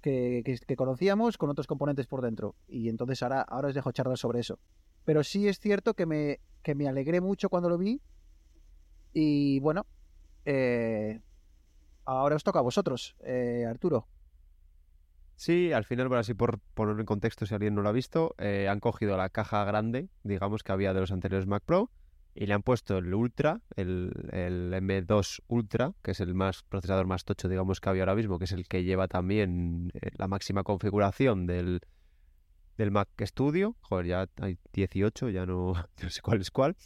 que, 0.00 0.76
conocíamos 0.76 1.38
con 1.38 1.50
otros 1.50 1.66
componentes 1.66 2.06
por 2.06 2.22
dentro. 2.22 2.54
Y 2.66 2.88
entonces 2.88 3.22
ahora, 3.22 3.42
ahora 3.42 3.68
os 3.68 3.74
dejo 3.74 3.92
charlar 3.92 4.18
sobre 4.18 4.40
eso. 4.40 4.58
Pero 5.04 5.24
sí 5.24 5.48
es 5.48 5.58
cierto 5.58 5.94
que 5.94 6.06
me, 6.06 6.40
que 6.62 6.74
me 6.74 6.88
alegré 6.88 7.20
mucho 7.20 7.48
cuando 7.48 7.68
lo 7.68 7.78
vi. 7.78 8.00
Y 9.12 9.60
bueno, 9.60 9.86
eh, 10.44 11.20
ahora 12.04 12.36
os 12.36 12.44
toca 12.44 12.58
a 12.58 12.62
vosotros, 12.62 13.16
eh, 13.24 13.64
Arturo. 13.68 14.06
Sí, 15.34 15.72
al 15.72 15.84
final, 15.84 16.08
por 16.08 16.18
así 16.18 16.34
por 16.34 16.58
poner 16.74 16.98
en 16.98 17.06
contexto 17.06 17.46
si 17.46 17.54
alguien 17.54 17.74
no 17.74 17.82
lo 17.82 17.88
ha 17.88 17.92
visto, 17.92 18.34
eh, 18.38 18.66
han 18.68 18.80
cogido 18.80 19.16
la 19.16 19.28
caja 19.28 19.64
grande, 19.64 20.08
digamos, 20.24 20.62
que 20.64 20.72
había 20.72 20.92
de 20.92 21.00
los 21.00 21.12
anteriores 21.12 21.46
Mac 21.46 21.62
Pro 21.64 21.90
y 22.40 22.46
le 22.46 22.54
han 22.54 22.62
puesto 22.62 22.98
el 22.98 23.12
Ultra, 23.12 23.60
el, 23.74 24.12
el 24.30 24.72
M2 24.72 25.42
Ultra, 25.48 25.92
que 26.02 26.12
es 26.12 26.20
el 26.20 26.34
más 26.34 26.62
procesador 26.62 27.06
más 27.08 27.24
tocho, 27.24 27.48
digamos, 27.48 27.80
que 27.80 27.88
había 27.88 28.02
ahora 28.02 28.14
mismo, 28.14 28.38
que 28.38 28.44
es 28.44 28.52
el 28.52 28.68
que 28.68 28.84
lleva 28.84 29.08
también 29.08 29.90
eh, 29.94 30.10
la 30.16 30.28
máxima 30.28 30.62
configuración 30.62 31.46
del, 31.46 31.80
del 32.76 32.92
Mac 32.92 33.08
Studio. 33.22 33.74
Joder, 33.80 34.06
ya 34.06 34.26
hay 34.40 34.56
18, 34.72 35.30
ya 35.30 35.46
no, 35.46 35.72
no 36.02 36.10
sé 36.10 36.20
cuál 36.22 36.40
es 36.40 36.52
cuál. 36.52 36.76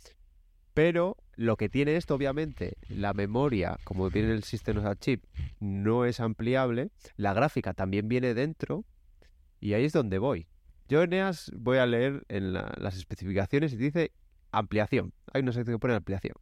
Pero 0.72 1.18
lo 1.36 1.56
que 1.58 1.68
tiene 1.68 1.96
esto, 1.96 2.14
obviamente, 2.14 2.78
la 2.88 3.12
memoria, 3.12 3.76
como 3.84 4.08
viene 4.08 4.32
el 4.32 4.44
System 4.44 4.78
on 4.78 4.96
Chip, 4.96 5.22
no 5.60 6.06
es 6.06 6.18
ampliable. 6.18 6.90
La 7.16 7.34
gráfica 7.34 7.74
también 7.74 8.08
viene 8.08 8.32
dentro. 8.32 8.86
Y 9.60 9.74
ahí 9.74 9.84
es 9.84 9.92
donde 9.92 10.16
voy. 10.18 10.48
Yo, 10.88 11.02
Eneas, 11.02 11.50
voy 11.54 11.76
a 11.76 11.84
leer 11.84 12.24
en 12.28 12.54
la- 12.54 12.72
las 12.78 12.96
especificaciones 12.96 13.74
y 13.74 13.76
dice 13.76 14.12
ampliación. 14.52 15.12
Hay 15.32 15.42
una 15.42 15.52
sección 15.52 15.76
que 15.76 15.80
pone 15.80 15.94
ampliación. 15.94 16.34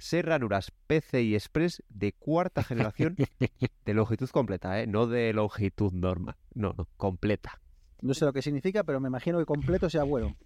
6 0.00 0.24
ranuras 0.24 0.72
PCI 0.86 1.34
Express 1.34 1.82
de 1.88 2.12
cuarta 2.12 2.62
generación 2.62 3.16
de 3.84 3.94
longitud 3.94 4.28
completa, 4.30 4.80
¿eh? 4.80 4.86
No 4.86 5.06
de 5.06 5.32
longitud 5.32 5.92
normal. 5.92 6.36
No, 6.54 6.74
no, 6.76 6.88
completa. 6.96 7.60
No 8.00 8.14
sé 8.14 8.24
lo 8.24 8.32
que 8.32 8.42
significa, 8.42 8.84
pero 8.84 9.00
me 9.00 9.08
imagino 9.08 9.38
que 9.38 9.44
completo 9.44 9.90
sea 9.90 10.04
bueno. 10.04 10.36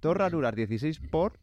Dos 0.00 0.16
ranuras 0.16 0.54
16 0.54 1.00
por, 1.10 1.38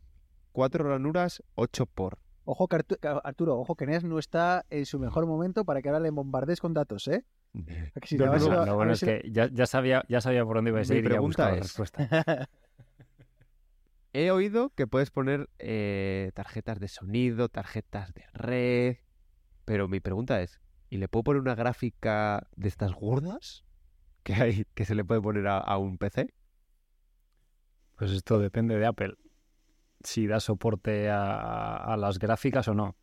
cuatro 0.52 0.90
ranuras 0.90 1.44
8 1.56 1.86
por. 1.86 2.18
Ojo 2.46 2.68
que 2.68 2.78
Artu- 2.78 3.00
que 3.00 3.08
Arturo, 3.24 3.58
ojo 3.60 3.76
que 3.76 3.86
Neas 3.86 4.04
no 4.04 4.18
está 4.20 4.66
en 4.70 4.86
su 4.86 4.98
mejor 5.00 5.26
momento 5.28 5.66
para 5.66 5.82
que 5.82 5.90
ahora 5.90 6.00
le 6.00 6.10
bombardees 6.12 6.60
con 6.62 6.74
datos, 6.74 7.08
¿eh? 7.08 7.26
A 7.56 8.06
si 8.06 8.18
No, 8.18 8.26
no, 8.26 8.32
a- 8.34 8.38
Lo, 8.40 8.62
a 8.62 8.66
lo 8.66 8.76
bueno 8.76 8.94
es 8.94 9.02
que 9.02 9.22
ya, 9.32 9.50
ya 9.52 9.66
sabía, 9.68 10.04
ya 10.10 10.20
sabía 10.22 10.44
por 10.46 10.56
dónde 10.58 10.70
iba 10.72 10.80
a 10.80 10.84
Mi 10.84 10.88
ir 10.88 10.94
y 11.00 11.02
ya 11.04 11.10
pregunta 11.10 11.26
buscaba 11.28 11.50
la 11.52 11.56
es- 11.58 11.62
respuesta. 11.64 12.10
He 14.18 14.32
oído 14.32 14.70
que 14.70 14.88
puedes 14.88 15.12
poner 15.12 15.50
eh, 15.60 16.32
tarjetas 16.36 16.80
de 16.80 16.88
sonido, 16.88 17.50
tarjetas 17.50 18.14
de 18.14 18.24
red, 18.32 18.96
pero 19.66 19.90
mi 19.90 20.00
pregunta 20.00 20.42
es, 20.42 20.62
¿y 20.90 21.00
le 21.00 21.10
puedo 21.10 21.26
poner 21.26 21.42
una 21.42 21.54
gráfica 21.54 22.48
de 22.56 22.70
estas 22.70 22.94
gordas 22.94 23.66
que 24.24 24.34
hay 24.36 24.66
que 24.74 24.86
se 24.86 24.96
le 24.96 25.04
puede 25.04 25.20
poner 25.20 25.48
a, 25.50 25.78
un 25.78 25.98
PC? 25.98 26.34
Pues 27.98 28.12
esto 28.12 28.40
depende 28.40 28.78
de 28.78 28.86
Apple. 28.86 29.16
Si 30.02 30.28
da 30.28 30.40
soporte 30.40 31.10
a, 31.12 31.98
las 32.00 32.18
gráficas 32.18 32.70
o 32.70 32.74
no. 32.74 32.96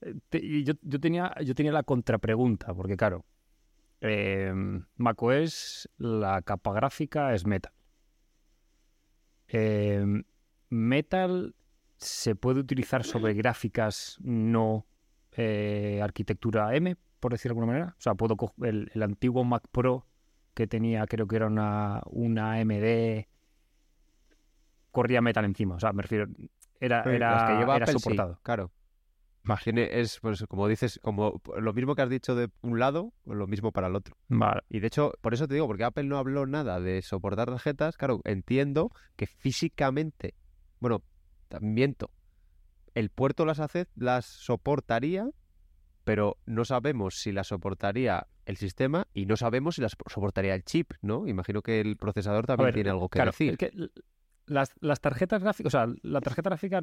Eh, 0.00 0.64
yo, 0.64 1.00
tenía, 1.00 1.34
yo 1.44 1.54
tenía 1.54 1.72
la 1.72 1.82
contrapregunta, 1.82 2.72
porque 2.72 2.96
claro, 2.96 3.26
eh, 4.00 4.54
macOS, 4.96 5.90
la 5.98 6.40
capa 6.40 6.72
gráfica 6.72 7.34
es 7.34 7.44
Metal. 7.44 7.74
Eh, 9.56 10.04
Metal 10.68 11.54
se 11.96 12.34
puede 12.34 12.60
utilizar 12.60 13.04
sobre 13.04 13.34
gráficas 13.34 14.18
no 14.20 14.86
eh, 15.32 16.00
arquitectura 16.02 16.74
M, 16.74 16.96
por 17.20 17.32
decirlo 17.32 17.54
de 17.54 17.60
alguna 17.60 17.72
manera. 17.72 17.94
O 17.96 18.00
sea, 18.00 18.14
puedo 18.14 18.36
coger 18.36 18.68
el, 18.68 18.90
el 18.92 19.02
antiguo 19.02 19.44
Mac 19.44 19.62
Pro 19.70 20.06
que 20.54 20.66
tenía, 20.66 21.06
creo 21.06 21.26
que 21.26 21.36
era 21.36 21.46
una, 21.46 22.02
una 22.06 22.54
AMD 22.54 23.26
corría 24.90 25.20
metal 25.20 25.44
encima. 25.44 25.74
O 25.74 25.80
sea, 25.80 25.92
me 25.92 26.02
refiero, 26.02 26.26
era, 26.80 27.02
era, 27.02 27.30
las 27.32 27.42
que 27.44 27.56
lleva 27.58 27.76
era 27.76 27.84
Apple, 27.84 27.94
sí, 27.94 28.00
soportado. 28.00 28.38
claro. 28.42 28.70
Tiene, 29.62 30.00
es, 30.00 30.18
pues, 30.20 30.44
como 30.48 30.68
dices, 30.68 30.98
como 31.02 31.40
lo 31.58 31.72
mismo 31.72 31.94
que 31.94 32.02
has 32.02 32.08
dicho 32.08 32.34
de 32.34 32.50
un 32.62 32.78
lado, 32.78 33.12
lo 33.26 33.46
mismo 33.46 33.72
para 33.72 33.88
el 33.88 33.96
otro. 33.96 34.16
Vale. 34.28 34.62
Y 34.68 34.80
de 34.80 34.86
hecho, 34.86 35.12
por 35.20 35.34
eso 35.34 35.46
te 35.46 35.54
digo, 35.54 35.66
porque 35.66 35.84
Apple 35.84 36.04
no 36.04 36.18
habló 36.18 36.46
nada 36.46 36.80
de 36.80 37.02
soportar 37.02 37.48
tarjetas, 37.48 37.96
claro, 37.96 38.20
entiendo 38.24 38.90
que 39.16 39.26
físicamente, 39.26 40.34
bueno, 40.80 41.02
miento, 41.60 42.10
el 42.94 43.10
puerto 43.10 43.44
las 43.44 43.60
hace, 43.60 43.86
las 43.96 44.24
soportaría, 44.24 45.28
pero 46.04 46.38
no 46.46 46.64
sabemos 46.64 47.16
si 47.16 47.32
las 47.32 47.48
soportaría 47.48 48.26
el 48.46 48.56
sistema 48.56 49.06
y 49.12 49.26
no 49.26 49.36
sabemos 49.36 49.76
si 49.76 49.82
las 49.82 49.96
soportaría 50.06 50.54
el 50.54 50.64
chip, 50.64 50.92
¿no? 51.02 51.26
Imagino 51.26 51.62
que 51.62 51.80
el 51.80 51.96
procesador 51.96 52.46
también 52.46 52.66
ver, 52.66 52.74
tiene 52.74 52.90
algo 52.90 53.08
que 53.08 53.18
claro, 53.18 53.30
decir. 53.30 53.52
es 53.52 53.58
que 53.58 53.72
las, 54.46 54.74
las 54.80 55.00
tarjetas 55.00 55.42
gráficas, 55.42 55.66
o 55.66 55.76
sea, 55.76 55.92
la 56.02 56.20
tarjeta 56.20 56.50
gráfica 56.50 56.82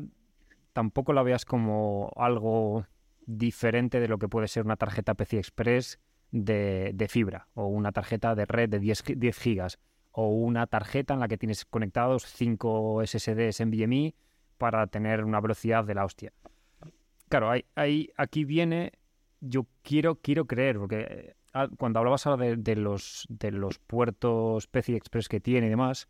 tampoco 0.73 1.13
la 1.13 1.23
veas 1.23 1.45
como 1.45 2.11
algo 2.15 2.85
diferente 3.25 3.99
de 3.99 4.07
lo 4.07 4.17
que 4.17 4.27
puede 4.27 4.47
ser 4.47 4.63
una 4.65 4.77
tarjeta 4.77 5.13
PCI 5.13 5.37
Express 5.37 5.99
de, 6.31 6.91
de 6.93 7.07
fibra 7.07 7.47
o 7.53 7.67
una 7.67 7.91
tarjeta 7.91 8.35
de 8.35 8.45
red 8.45 8.69
de 8.69 8.79
10, 8.79 9.03
gi- 9.03 9.15
10 9.15 9.37
gigas 9.37 9.79
o 10.11 10.27
una 10.29 10.67
tarjeta 10.67 11.13
en 11.13 11.19
la 11.19 11.27
que 11.27 11.37
tienes 11.37 11.65
conectados 11.65 12.25
5 12.25 13.01
SSDs 13.05 13.61
NVMe 13.65 14.13
para 14.57 14.87
tener 14.87 15.23
una 15.23 15.39
velocidad 15.39 15.83
de 15.85 15.95
la 15.95 16.05
hostia. 16.05 16.33
Claro, 17.29 17.49
hay, 17.49 17.65
hay- 17.75 18.09
aquí 18.17 18.43
viene, 18.45 18.91
yo 19.39 19.65
quiero, 19.83 20.15
quiero 20.15 20.45
creer, 20.45 20.77
porque 20.77 21.35
ah, 21.53 21.67
cuando 21.77 21.99
hablabas 21.99 22.25
ahora 22.27 22.45
de, 22.45 22.55
de 22.57 22.75
los, 22.75 23.25
de 23.29 23.51
los 23.51 23.79
puertos 23.79 24.67
PCI 24.67 24.95
Express 24.95 25.29
que 25.29 25.39
tiene 25.39 25.67
y 25.67 25.69
demás, 25.69 26.09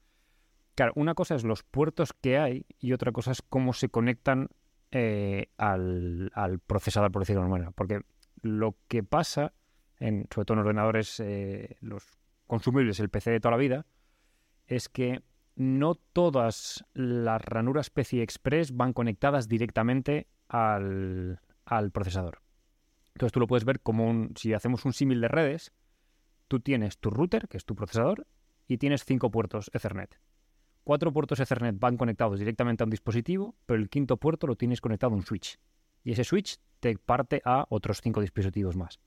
claro, 0.76 0.94
una 0.96 1.14
cosa 1.14 1.36
es 1.36 1.44
los 1.44 1.64
puertos 1.64 2.14
que 2.14 2.38
hay 2.38 2.66
y 2.80 2.94
otra 2.94 3.12
cosa 3.12 3.32
es 3.32 3.42
cómo 3.42 3.74
se 3.74 3.90
conectan 3.90 4.50
eh, 4.92 5.48
al, 5.58 6.32
al 6.34 6.60
procesador, 6.60 7.12
por 7.12 7.22
decirlo 7.22 7.44
de 7.44 7.50
manera. 7.50 7.72
Porque 7.72 8.02
lo 8.42 8.76
que 8.88 9.04
pasa, 9.04 9.54
en, 10.00 10.28
sobre 10.34 10.46
todo 10.46 10.56
en 10.56 10.60
ordenadores, 10.62 11.20
eh, 11.20 11.78
los 11.82 12.04
consumibles, 12.48 13.00
el 13.00 13.10
PC 13.10 13.32
de 13.32 13.40
toda 13.40 13.52
la 13.52 13.58
vida, 13.58 13.86
es 14.68 14.90
que 14.90 15.22
no 15.56 15.96
todas 15.96 16.86
las 16.94 17.42
ranuras 17.44 17.90
PCI 17.90 18.22
Express 18.22 18.76
van 18.76 18.94
conectadas 18.94 19.48
directamente 19.48 20.28
al, 20.48 21.40
al 21.66 21.92
procesador. 21.92 22.42
Entonces 23.14 23.34
tú 23.34 23.40
lo 23.40 23.48
puedes 23.48 23.66
ver 23.66 23.82
como 23.82 24.10
un, 24.10 24.34
si 24.36 24.54
hacemos 24.54 24.86
un 24.86 24.94
símil 24.94 25.22
de 25.22 25.28
redes, 25.28 25.72
tú 26.48 26.60
tienes 26.60 26.98
tu 26.98 27.10
router, 27.10 27.48
que 27.48 27.58
es 27.58 27.66
tu 27.66 27.76
procesador, 27.76 28.28
y 28.68 28.78
tienes 28.78 29.06
cinco 29.06 29.32
puertos 29.32 29.70
Ethernet. 29.74 30.20
Cuatro 30.84 31.14
puertos 31.14 31.40
Ethernet 31.40 31.78
van 31.80 31.98
conectados 31.98 32.40
directamente 32.40 32.84
a 32.84 32.86
un 32.86 32.90
dispositivo, 32.90 33.56
pero 33.66 33.80
el 33.80 33.90
quinto 33.90 34.18
puerto 34.18 34.48
lo 34.48 34.56
tienes 34.56 34.82
conectado 34.82 35.14
a 35.14 35.16
un 35.16 35.24
switch. 35.24 35.60
Y 36.04 36.12
ese 36.14 36.24
switch 36.24 36.58
te 36.80 36.98
parte 36.98 37.42
a 37.46 37.66
otros 37.70 38.02
cinco 38.02 38.22
dispositivos 38.22 38.76
más. 38.76 39.00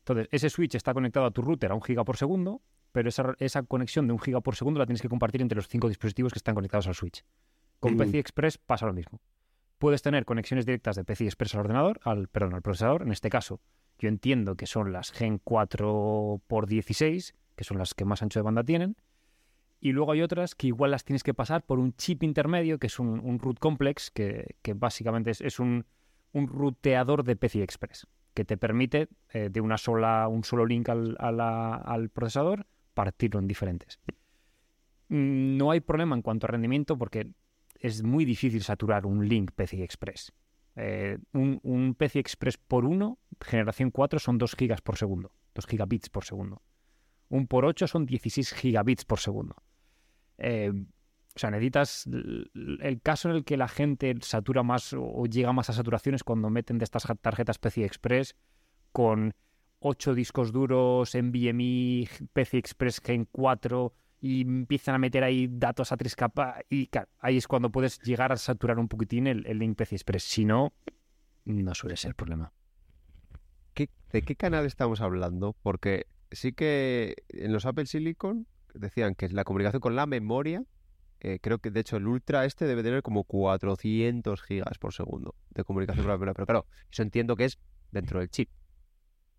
Entonces, 0.00 0.28
ese 0.30 0.50
switch 0.50 0.74
está 0.74 0.92
conectado 0.92 1.26
a 1.26 1.30
tu 1.30 1.42
router 1.42 1.70
a 1.70 1.74
un 1.74 1.82
giga 1.82 2.04
por 2.04 2.16
segundo, 2.16 2.60
pero 2.92 3.08
esa, 3.08 3.34
esa 3.38 3.62
conexión 3.62 4.06
de 4.06 4.12
un 4.12 4.18
giga 4.18 4.40
por 4.40 4.56
segundo 4.56 4.78
la 4.78 4.86
tienes 4.86 5.00
que 5.00 5.08
compartir 5.08 5.40
entre 5.40 5.56
los 5.56 5.68
cinco 5.68 5.88
dispositivos 5.88 6.32
que 6.32 6.38
están 6.38 6.54
conectados 6.54 6.86
al 6.86 6.94
switch. 6.94 7.24
Con 7.78 7.94
Mm. 7.94 7.98
PCI 7.98 8.18
Express 8.18 8.58
pasa 8.58 8.86
lo 8.86 8.92
mismo. 8.92 9.20
Puedes 9.78 10.02
tener 10.02 10.26
conexiones 10.26 10.66
directas 10.66 10.96
de 10.96 11.04
PCI 11.04 11.26
Express 11.26 11.54
al 11.54 11.60
ordenador, 11.60 12.00
al, 12.04 12.28
perdón, 12.28 12.54
al 12.54 12.62
procesador. 12.62 13.02
En 13.02 13.12
este 13.12 13.30
caso, 13.30 13.60
yo 13.98 14.08
entiendo 14.08 14.56
que 14.56 14.66
son 14.66 14.92
las 14.92 15.12
Gen 15.12 15.40
4 15.42 16.42
x 16.46 16.68
16, 16.68 17.34
que 17.56 17.64
son 17.64 17.78
las 17.78 17.94
que 17.94 18.04
más 18.04 18.22
ancho 18.22 18.40
de 18.40 18.42
banda 18.44 18.64
tienen. 18.64 18.96
Y 19.80 19.92
luego 19.92 20.12
hay 20.12 20.20
otras 20.20 20.54
que 20.54 20.66
igual 20.66 20.90
las 20.90 21.04
tienes 21.04 21.22
que 21.22 21.32
pasar 21.32 21.64
por 21.64 21.78
un 21.78 21.94
chip 21.94 22.22
intermedio, 22.22 22.78
que 22.78 22.88
es 22.88 22.98
un, 22.98 23.38
root 23.38 23.58
complex, 23.58 24.10
que, 24.10 24.54
básicamente 24.74 25.30
es, 25.30 25.58
un, 25.58 25.86
ruteador 26.34 27.24
de 27.24 27.36
PCI 27.36 27.62
Express, 27.62 28.06
que 28.34 28.44
te 28.44 28.58
permite 28.58 29.08
eh, 29.32 29.48
de 29.50 29.60
una 29.60 29.78
sola, 29.78 30.28
un 30.28 30.44
solo 30.44 30.66
link 30.66 30.88
al 30.90 32.10
procesador 32.12 32.66
partirlo 32.92 33.40
en 33.40 33.48
diferentes. 33.48 33.98
Mm, 35.08 35.56
No 35.56 35.70
hay 35.70 35.80
problema 35.80 36.14
en 36.14 36.22
cuanto 36.22 36.46
a 36.46 36.48
rendimiento 36.48 36.98
porque 36.98 37.30
es 37.76 38.02
muy 38.02 38.26
difícil 38.26 38.62
saturar 38.62 39.06
un 39.06 39.26
link 39.26 39.52
PCI 39.52 39.82
Express. 39.82 40.32
Eh, 40.76 41.18
un, 41.32 41.58
un 41.62 41.94
PCI 41.94 42.18
Express 42.18 42.58
por 42.58 42.84
1, 42.84 43.18
generación 43.40 43.90
4, 43.90 44.18
son 44.18 44.36
2 44.36 44.54
gigas 44.54 44.82
por 44.82 44.98
segundo, 44.98 45.32
2 45.54 45.66
gigabits 45.66 46.10
por 46.10 46.24
segundo. 46.24 46.60
Un 47.30 47.46
por 47.46 47.64
8 47.64 47.86
son 47.86 48.04
16 48.04 48.52
gigabits 48.52 49.04
por 49.04 49.20
segundo. 49.20 49.56
Eh, 50.40 50.72
o 50.72 51.38
sea, 51.38 51.50
necesitas 51.50 52.06
el 52.06 53.00
caso 53.02 53.30
en 53.30 53.36
el 53.36 53.44
que 53.44 53.56
la 53.56 53.68
gente 53.68 54.14
satura 54.22 54.62
más 54.62 54.92
o- 54.94 55.24
llega 55.26 55.52
más 55.52 55.70
a 55.70 55.72
saturación 55.72 56.14
es 56.14 56.24
cuando 56.24 56.50
meten 56.50 56.78
de 56.78 56.84
estas 56.84 57.04
tarjetas 57.20 57.58
PCI 57.58 57.84
Express 57.84 58.34
con 58.92 59.32
8 59.78 60.14
discos 60.14 60.52
duros, 60.52 61.14
NVMe, 61.14 62.08
PCI 62.32 62.58
Express 62.58 63.00
Gen 63.02 63.26
4 63.30 63.94
y 64.20 64.42
empiezan 64.42 64.96
a 64.96 64.98
meter 64.98 65.24
ahí 65.24 65.48
datos 65.50 65.92
a 65.92 65.96
tres 65.96 66.14
y 66.68 66.90
ahí 67.20 67.36
es 67.38 67.46
cuando 67.48 67.70
puedes 67.70 68.00
llegar 68.02 68.32
a 68.32 68.36
saturar 68.36 68.78
un 68.78 68.88
poquitín 68.88 69.26
el, 69.26 69.42
link 69.58 69.76
PCI 69.78 69.94
Express. 69.94 70.24
Si 70.24 70.44
no, 70.44 70.72
no 71.44 71.74
suele 71.74 71.96
ser 71.96 72.14
problema. 72.14 72.52
¿Qué- 73.72 73.88
¿De 74.12 74.22
qué 74.22 74.36
canal 74.36 74.66
estamos 74.66 75.00
hablando? 75.00 75.56
Porque 75.62 76.06
sí 76.30 76.52
que 76.52 77.14
en 77.28 77.52
los 77.52 77.64
Apple 77.64 77.86
Silicon 77.86 78.46
decían 78.74 79.14
que 79.14 79.28
la 79.28 79.44
comunicación 79.44 79.80
con 79.80 79.96
la 79.96 80.06
memoria, 80.06 80.64
eh, 81.20 81.38
creo 81.40 81.58
que 81.58 81.70
de 81.70 81.80
hecho 81.80 81.96
el 81.96 82.06
Ultra 82.06 82.44
este 82.44 82.66
debe 82.66 82.82
tener 82.82 83.02
como 83.02 83.24
400 83.24 84.42
gigas 84.42 84.78
por 84.78 84.92
segundo 84.94 85.34
de 85.50 85.64
comunicación 85.64 86.04
con 86.04 86.10
la 86.12 86.16
memoria. 86.16 86.34
Pero 86.34 86.46
claro, 86.46 86.66
eso 86.90 87.02
entiendo 87.02 87.36
que 87.36 87.44
es 87.46 87.58
dentro 87.90 88.20
del 88.20 88.30
chip. 88.30 88.48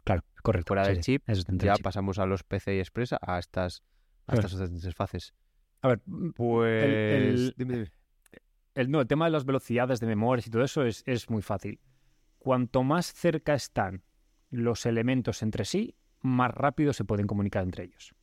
Claro, 0.04 0.24
correcto. 0.44 0.70
Fuera 0.70 0.86
sí, 0.86 0.92
del 0.94 1.02
chip, 1.02 1.24
ya 1.28 1.76
chip. 1.76 1.84
pasamos 1.84 2.20
a 2.20 2.26
los 2.26 2.44
PCI 2.44 2.80
Express 2.80 3.14
a 3.22 3.40
estas, 3.40 3.84
a 4.28 4.36
estas 4.36 4.54
interfaces. 4.72 5.34
A 5.82 5.90
ver, 5.90 6.02
Pues. 6.36 6.84
el- 6.84 7.54
dime, 7.58 7.74
dime. 7.76 7.92
el, 8.76 8.90
no, 8.92 9.02
el 9.02 9.08
tema 9.08 9.26
de 9.26 9.32
las 9.32 9.46
velocidades 9.46 10.00
de 10.00 10.08
memorias 10.08 10.48
y 10.48 10.50
todo 10.50 10.64
eso 10.64 10.84
es, 10.86 11.04
es 11.06 11.30
muy 11.30 11.42
fácil. 11.42 11.80
Cuanto 12.40 12.84
más 12.84 13.14
cerca 13.14 13.54
están 13.54 14.04
los 14.50 14.86
elementos 14.86 15.42
entre 15.44 15.66
sí, 15.66 15.96
más 16.22 16.52
rápido 16.52 16.94
se 16.94 17.04
pueden 17.06 17.26
comunicar 17.28 17.64
entre 17.64 17.86
ellos. 17.86 18.14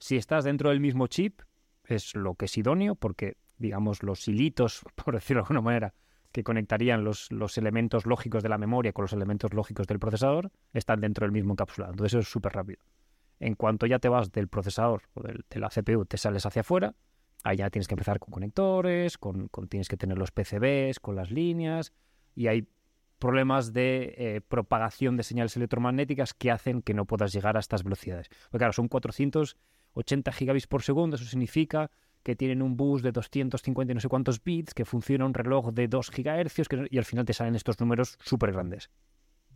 Si 0.00 0.16
estás 0.16 0.44
dentro 0.44 0.70
del 0.70 0.80
mismo 0.80 1.06
chip, 1.06 1.42
es 1.84 2.14
lo 2.14 2.34
que 2.34 2.46
es 2.46 2.56
idóneo, 2.56 2.94
porque, 2.94 3.36
digamos, 3.58 4.02
los 4.02 4.26
hilitos, 4.26 4.82
por 5.04 5.14
decirlo 5.14 5.42
de 5.42 5.44
alguna 5.44 5.60
manera, 5.60 5.94
que 6.32 6.42
conectarían 6.42 7.04
los, 7.04 7.30
los 7.32 7.58
elementos 7.58 8.06
lógicos 8.06 8.42
de 8.42 8.48
la 8.48 8.56
memoria 8.58 8.92
con 8.92 9.02
los 9.02 9.12
elementos 9.12 9.52
lógicos 9.52 9.86
del 9.86 9.98
procesador, 9.98 10.50
están 10.72 11.00
dentro 11.00 11.24
del 11.26 11.32
mismo 11.32 11.52
encapsulado. 11.52 11.92
Entonces 11.92 12.14
eso 12.14 12.20
es 12.20 12.28
súper 12.28 12.52
rápido. 12.52 12.82
En 13.40 13.54
cuanto 13.54 13.86
ya 13.86 13.98
te 13.98 14.08
vas 14.08 14.30
del 14.32 14.48
procesador 14.48 15.02
o 15.14 15.22
del- 15.22 15.44
de 15.50 15.60
la 15.60 15.68
CPU, 15.70 16.04
te 16.04 16.16
sales 16.18 16.46
hacia 16.46 16.60
afuera, 16.60 16.94
ahí 17.42 17.56
ya 17.58 17.70
tienes 17.70 17.88
que 17.88 17.94
empezar 17.94 18.20
con 18.20 18.30
conectores, 18.32 19.18
con, 19.18 19.48
tienes 19.68 19.88
que 19.88 19.96
tener 19.96 20.18
los 20.18 20.30
PCBs, 20.30 21.00
con 21.00 21.16
las 21.16 21.30
líneas, 21.30 21.92
y 22.34 22.46
hay 22.46 22.68
problemas 23.18 23.72
de 23.72 24.14
eh, 24.16 24.40
propagación 24.40 25.16
de 25.16 25.24
señales 25.24 25.56
electromagnéticas 25.56 26.32
que 26.32 26.50
hacen 26.50 26.80
que 26.80 26.94
no 26.94 27.06
puedas 27.06 27.32
llegar 27.32 27.56
a 27.56 27.60
estas 27.60 27.82
velocidades. 27.82 28.28
Porque 28.50 28.58
claro, 28.58 28.72
son 28.72 28.88
480 29.92 30.32
gigabits 30.32 30.66
por 30.66 30.82
segundo, 30.82 31.16
eso 31.16 31.24
significa 31.24 31.90
que 32.22 32.36
tienen 32.36 32.60
un 32.62 32.76
bus 32.76 33.02
de 33.02 33.12
250 33.12 33.92
y 33.92 33.94
no 33.94 34.00
sé 34.00 34.08
cuántos 34.08 34.42
bits, 34.44 34.74
que 34.74 34.84
funciona 34.84 35.24
un 35.24 35.32
reloj 35.34 35.72
de 35.72 35.88
2 35.88 36.10
gigahercios, 36.10 36.68
que, 36.68 36.86
y 36.90 36.98
al 36.98 37.04
final 37.04 37.24
te 37.24 37.32
salen 37.32 37.54
estos 37.54 37.80
números 37.80 38.18
súper 38.22 38.52
grandes. 38.52 38.90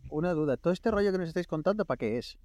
Una 0.09 0.33
duda, 0.33 0.57
todo 0.57 0.73
este 0.73 0.89
rollo 0.91 1.11
que 1.11 1.17
nos 1.19 1.27
estáis 1.27 1.47
contando, 1.47 1.85
¿para 1.85 1.97
qué 1.97 2.17
es? 2.17 2.37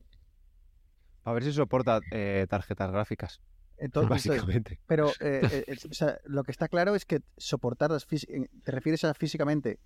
A 1.25 1.32
ver 1.32 1.42
si 1.44 1.52
soporta 1.52 2.00
eh, 2.11 2.47
tarjetas 2.49 2.90
gráficas, 2.90 3.40
Entonces, 3.78 4.09
básicamente. 4.11 4.78
pero 4.87 5.11
eh, 5.20 5.64
eh, 5.66 5.76
o 5.90 5.94
sea, 5.94 6.18
lo 6.25 6.42
que 6.44 6.52
está 6.52 6.68
claro 6.68 6.94
es 6.94 7.04
que 7.06 7.20
soportar 7.37 7.90
las 7.90 8.06
fís- 8.06 8.26
eh, 8.28 8.49
te 8.62 8.73
refieres 8.73 9.04
a 9.04 9.14
físicamente. 9.14 9.78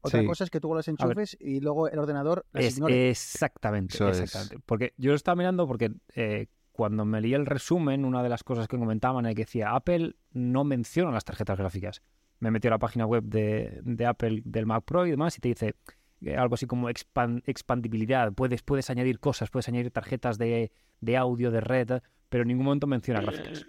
Otra 0.00 0.20
Sí. 0.20 0.26
cosa 0.26 0.44
es 0.44 0.50
que 0.50 0.60
tú 0.60 0.72
las 0.74 0.86
enchufes 0.86 1.36
y 1.40 1.58
luego 1.60 1.88
el 1.88 1.98
ordenador 1.98 2.46
las 2.52 2.64
Es, 2.64 2.76
ignore. 2.76 3.10
exactamente, 3.10 3.96
Eso 3.96 4.08
es. 4.10 4.20
exactamente. 4.20 4.62
Porque 4.64 4.92
yo 4.96 5.10
lo 5.10 5.16
estaba 5.16 5.34
mirando 5.34 5.66
porque 5.66 5.92
eh, 6.14 6.46
cuando 6.76 7.04
me 7.04 7.20
leí 7.20 7.34
el 7.34 7.46
resumen, 7.46 8.04
una 8.04 8.22
de 8.22 8.28
las 8.28 8.44
cosas 8.44 8.68
que 8.68 8.78
comentaban 8.78 9.26
es 9.26 9.34
que 9.34 9.42
decía 9.42 9.74
Apple 9.74 10.14
no 10.32 10.62
menciona 10.64 11.10
las 11.10 11.24
tarjetas 11.24 11.58
gráficas. 11.58 12.02
Me 12.38 12.50
metí 12.50 12.68
a 12.68 12.70
la 12.70 12.78
página 12.78 13.06
web 13.06 13.24
de, 13.24 13.80
de 13.82 14.06
Apple 14.06 14.42
del 14.44 14.66
Mac 14.66 14.84
Pro 14.84 15.06
y 15.06 15.10
demás 15.10 15.36
y 15.38 15.40
te 15.40 15.48
dice 15.48 15.74
eh, 16.20 16.36
algo 16.36 16.54
así 16.54 16.66
como 16.66 16.88
expan- 16.90 17.42
expandibilidad. 17.46 18.32
Puedes, 18.32 18.62
puedes 18.62 18.90
añadir 18.90 19.18
cosas, 19.18 19.50
puedes 19.50 19.68
añadir 19.68 19.90
tarjetas 19.90 20.36
de, 20.38 20.70
de 21.00 21.16
audio, 21.16 21.50
de 21.50 21.60
red, 21.62 21.88
pero 22.28 22.42
en 22.42 22.48
ningún 22.48 22.66
momento 22.66 22.86
menciona 22.86 23.20
gráficas. 23.22 23.66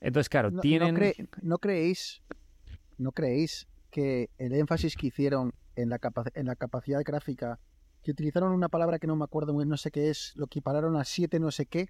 Entonces, 0.00 0.28
claro, 0.28 0.50
No- 0.50 0.56
no 0.56 0.60
tienen... 0.62 0.96
cre- 0.96 1.28
¿No, 1.42 1.58
creéis, 1.58 2.22
no 2.98 3.12
creéis 3.12 3.66
que 3.90 4.30
el 4.38 4.54
énfasis 4.54 4.96
que 4.96 5.08
hicieron 5.08 5.52
en 5.74 5.88
la, 5.88 5.98
capa- 5.98 6.30
en 6.34 6.46
la 6.46 6.54
capacidad 6.56 7.02
gráfica, 7.04 7.58
que 8.06 8.12
utilizaron 8.12 8.52
una 8.52 8.68
palabra 8.68 9.00
que 9.00 9.08
no 9.08 9.16
me 9.16 9.24
acuerdo 9.24 9.52
muy 9.52 9.66
no 9.66 9.76
sé 9.76 9.90
qué 9.90 10.10
es, 10.10 10.30
lo 10.36 10.44
equipararon 10.44 10.94
a 10.94 11.04
siete 11.04 11.40
no 11.40 11.50
sé 11.50 11.66
qué, 11.66 11.88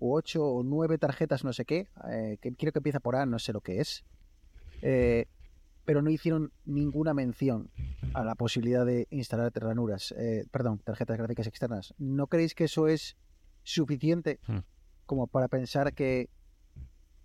o 0.00 0.16
ocho 0.16 0.44
o 0.44 0.64
nueve 0.64 0.98
tarjetas 0.98 1.44
no 1.44 1.52
sé 1.52 1.64
qué, 1.64 1.88
eh, 2.10 2.36
que 2.40 2.52
creo 2.56 2.72
que 2.72 2.80
empieza 2.80 2.98
por 2.98 3.14
A, 3.14 3.26
no 3.26 3.38
sé 3.38 3.52
lo 3.52 3.60
que 3.60 3.78
es, 3.80 4.04
eh, 4.80 5.26
pero 5.84 6.02
no 6.02 6.10
hicieron 6.10 6.52
ninguna 6.64 7.14
mención 7.14 7.70
a 8.12 8.24
la 8.24 8.34
posibilidad 8.34 8.84
de 8.84 9.06
instalar 9.10 9.52
ranuras, 9.54 10.10
eh, 10.18 10.46
perdón, 10.50 10.80
tarjetas 10.80 11.16
gráficas 11.16 11.46
externas. 11.46 11.94
¿No 11.96 12.26
creéis 12.26 12.56
que 12.56 12.64
eso 12.64 12.88
es 12.88 13.16
suficiente 13.62 14.40
Hmm. 14.48 14.58
como 15.06 15.28
para 15.28 15.46
pensar 15.46 15.94
que 15.94 16.28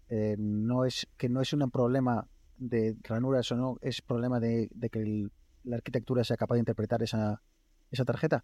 eh, 0.09 0.35
no 0.37 0.85
es 0.85 1.07
que 1.17 1.27
no 1.27 1.41
es 1.41 1.53
un 1.53 1.71
problema 1.71 2.27
de 2.55 2.95
ranuras 3.01 3.51
o 3.51 3.55
no, 3.55 3.77
es 3.81 4.03
problema 4.03 4.39
de, 4.39 4.69
de 4.75 4.89
que 4.91 4.99
el- 4.99 5.31
la 5.63 5.77
arquitectura 5.77 6.23
sea 6.23 6.37
capaz 6.37 6.53
de 6.55 6.59
interpretar 6.59 7.01
esa, 7.01 7.41
esa 7.91 8.05
tarjeta. 8.05 8.43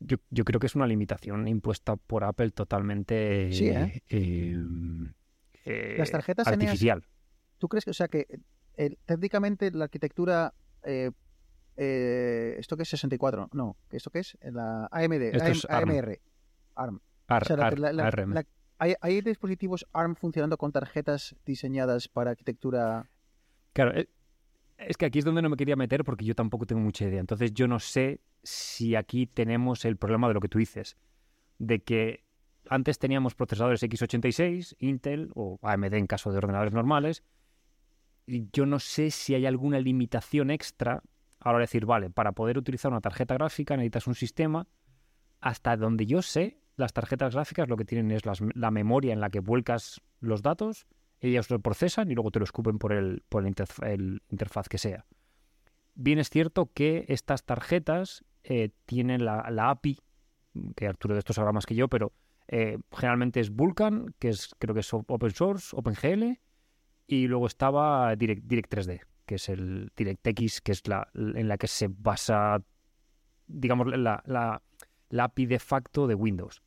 Yo, 0.00 0.16
yo 0.30 0.44
creo 0.44 0.58
que 0.60 0.66
es 0.66 0.74
una 0.74 0.86
limitación 0.86 1.46
impuesta 1.46 1.96
por 1.96 2.24
Apple 2.24 2.50
totalmente 2.52 3.52
Sí, 3.52 3.68
¿eh? 3.68 4.02
eh, 4.08 4.56
eh, 5.64 5.94
Las 5.98 6.10
tarjetas 6.10 6.46
artificial. 6.46 7.06
¿Tú 7.58 7.68
crees 7.68 7.84
que, 7.84 7.90
o 7.90 7.94
sea, 7.94 8.08
que 8.08 8.26
técnicamente 9.04 9.70
la 9.72 9.84
arquitectura, 9.84 10.54
¿esto 11.76 12.76
qué 12.76 12.82
es 12.82 12.88
64? 12.88 13.48
No, 13.52 13.76
¿esto 13.90 14.10
qué 14.10 14.20
es? 14.20 14.38
La 14.42 14.88
AMD, 14.90 15.22
Esto 15.34 15.44
AM- 15.44 15.50
es 15.52 15.64
ARM. 15.68 15.90
AMR, 15.90 16.20
ARM. 16.74 17.00
Ar- 17.28 17.42
O 17.42 17.46
sea, 17.46 17.56
la- 17.56 17.66
ar- 17.66 17.78
la- 17.78 17.92
la- 17.92 18.06
ARM. 18.06 18.32
la- 18.34 18.46
hay, 18.78 18.94
hay 19.02 19.20
dispositivos 19.20 19.86
ARM 19.92 20.14
funcionando 20.16 20.56
con 20.56 20.72
tarjetas 20.72 21.36
diseñadas 21.44 22.08
para 22.08 22.30
arquitectura. 22.30 23.10
Claro, 23.74 23.92
eh, 23.96 24.08
es 24.86 24.96
que 24.96 25.06
aquí 25.06 25.18
es 25.18 25.24
donde 25.24 25.42
no 25.42 25.50
me 25.50 25.56
quería 25.56 25.76
meter 25.76 26.04
porque 26.04 26.24
yo 26.24 26.34
tampoco 26.34 26.66
tengo 26.66 26.80
mucha 26.80 27.04
idea. 27.04 27.20
Entonces 27.20 27.52
yo 27.52 27.68
no 27.68 27.78
sé 27.78 28.20
si 28.42 28.96
aquí 28.96 29.26
tenemos 29.26 29.84
el 29.84 29.96
problema 29.96 30.28
de 30.28 30.34
lo 30.34 30.40
que 30.40 30.48
tú 30.48 30.58
dices, 30.58 30.96
de 31.58 31.82
que 31.82 32.24
antes 32.68 32.98
teníamos 32.98 33.34
procesadores 33.34 33.82
x86, 33.82 34.76
Intel 34.78 35.30
o 35.34 35.58
AMD 35.62 35.94
en 35.94 36.06
caso 36.06 36.30
de 36.30 36.38
ordenadores 36.38 36.72
normales, 36.72 37.24
y 38.26 38.48
yo 38.52 38.64
no 38.66 38.78
sé 38.78 39.10
si 39.10 39.34
hay 39.34 39.46
alguna 39.46 39.80
limitación 39.80 40.50
extra 40.50 41.02
a 41.40 41.48
la 41.48 41.50
hora 41.50 41.58
de 41.58 41.64
decir, 41.64 41.86
vale, 41.86 42.10
para 42.10 42.32
poder 42.32 42.58
utilizar 42.58 42.90
una 42.90 43.00
tarjeta 43.00 43.34
gráfica 43.34 43.76
necesitas 43.76 44.06
un 44.06 44.14
sistema. 44.14 44.66
Hasta 45.40 45.76
donde 45.76 46.04
yo 46.04 46.20
sé, 46.20 46.60
las 46.76 46.92
tarjetas 46.92 47.34
gráficas 47.34 47.68
lo 47.68 47.76
que 47.76 47.86
tienen 47.86 48.10
es 48.10 48.22
la 48.26 48.70
memoria 48.70 49.12
en 49.12 49.20
la 49.20 49.30
que 49.30 49.40
vuelcas 49.40 50.02
los 50.20 50.42
datos 50.42 50.86
ellas 51.20 51.50
lo 51.50 51.58
procesan 51.60 52.10
y 52.10 52.14
luego 52.14 52.30
te 52.30 52.38
lo 52.38 52.44
escupen 52.44 52.78
por 52.78 52.92
el, 52.92 53.22
por 53.28 53.44
el, 53.46 53.54
interf- 53.54 53.86
el 53.86 54.22
interfaz 54.28 54.68
que 54.68 54.78
sea. 54.78 55.06
Bien 55.94 56.18
es 56.18 56.30
cierto 56.30 56.70
que 56.72 57.04
estas 57.08 57.44
tarjetas 57.44 58.24
eh, 58.44 58.70
tienen 58.86 59.24
la, 59.24 59.48
la 59.50 59.70
API, 59.70 59.98
que 60.76 60.86
Arturo 60.86 61.14
de 61.14 61.18
esto 61.18 61.32
sabrá 61.32 61.52
más 61.52 61.66
que 61.66 61.74
yo, 61.74 61.88
pero 61.88 62.12
eh, 62.48 62.78
generalmente 62.92 63.40
es 63.40 63.50
Vulkan, 63.50 64.14
que 64.18 64.30
es 64.30 64.54
creo 64.58 64.74
que 64.74 64.80
es 64.80 64.92
open 64.94 65.30
source, 65.30 65.76
OpenGL, 65.76 66.38
y 67.06 67.26
luego 67.26 67.46
estaba 67.46 68.14
Direct, 68.16 68.44
Direct 68.44 68.72
3D, 68.72 69.00
que 69.26 69.34
es 69.34 69.48
el 69.48 69.92
DirectX, 69.96 70.60
que 70.60 70.72
es 70.72 70.86
la 70.88 71.08
en 71.14 71.48
la 71.48 71.58
que 71.58 71.66
se 71.66 71.88
basa, 71.88 72.62
digamos, 73.46 73.88
la, 73.88 74.22
la, 74.26 74.62
la 75.08 75.24
API 75.24 75.46
de 75.46 75.58
facto 75.58 76.06
de 76.06 76.14
Windows. 76.14 76.62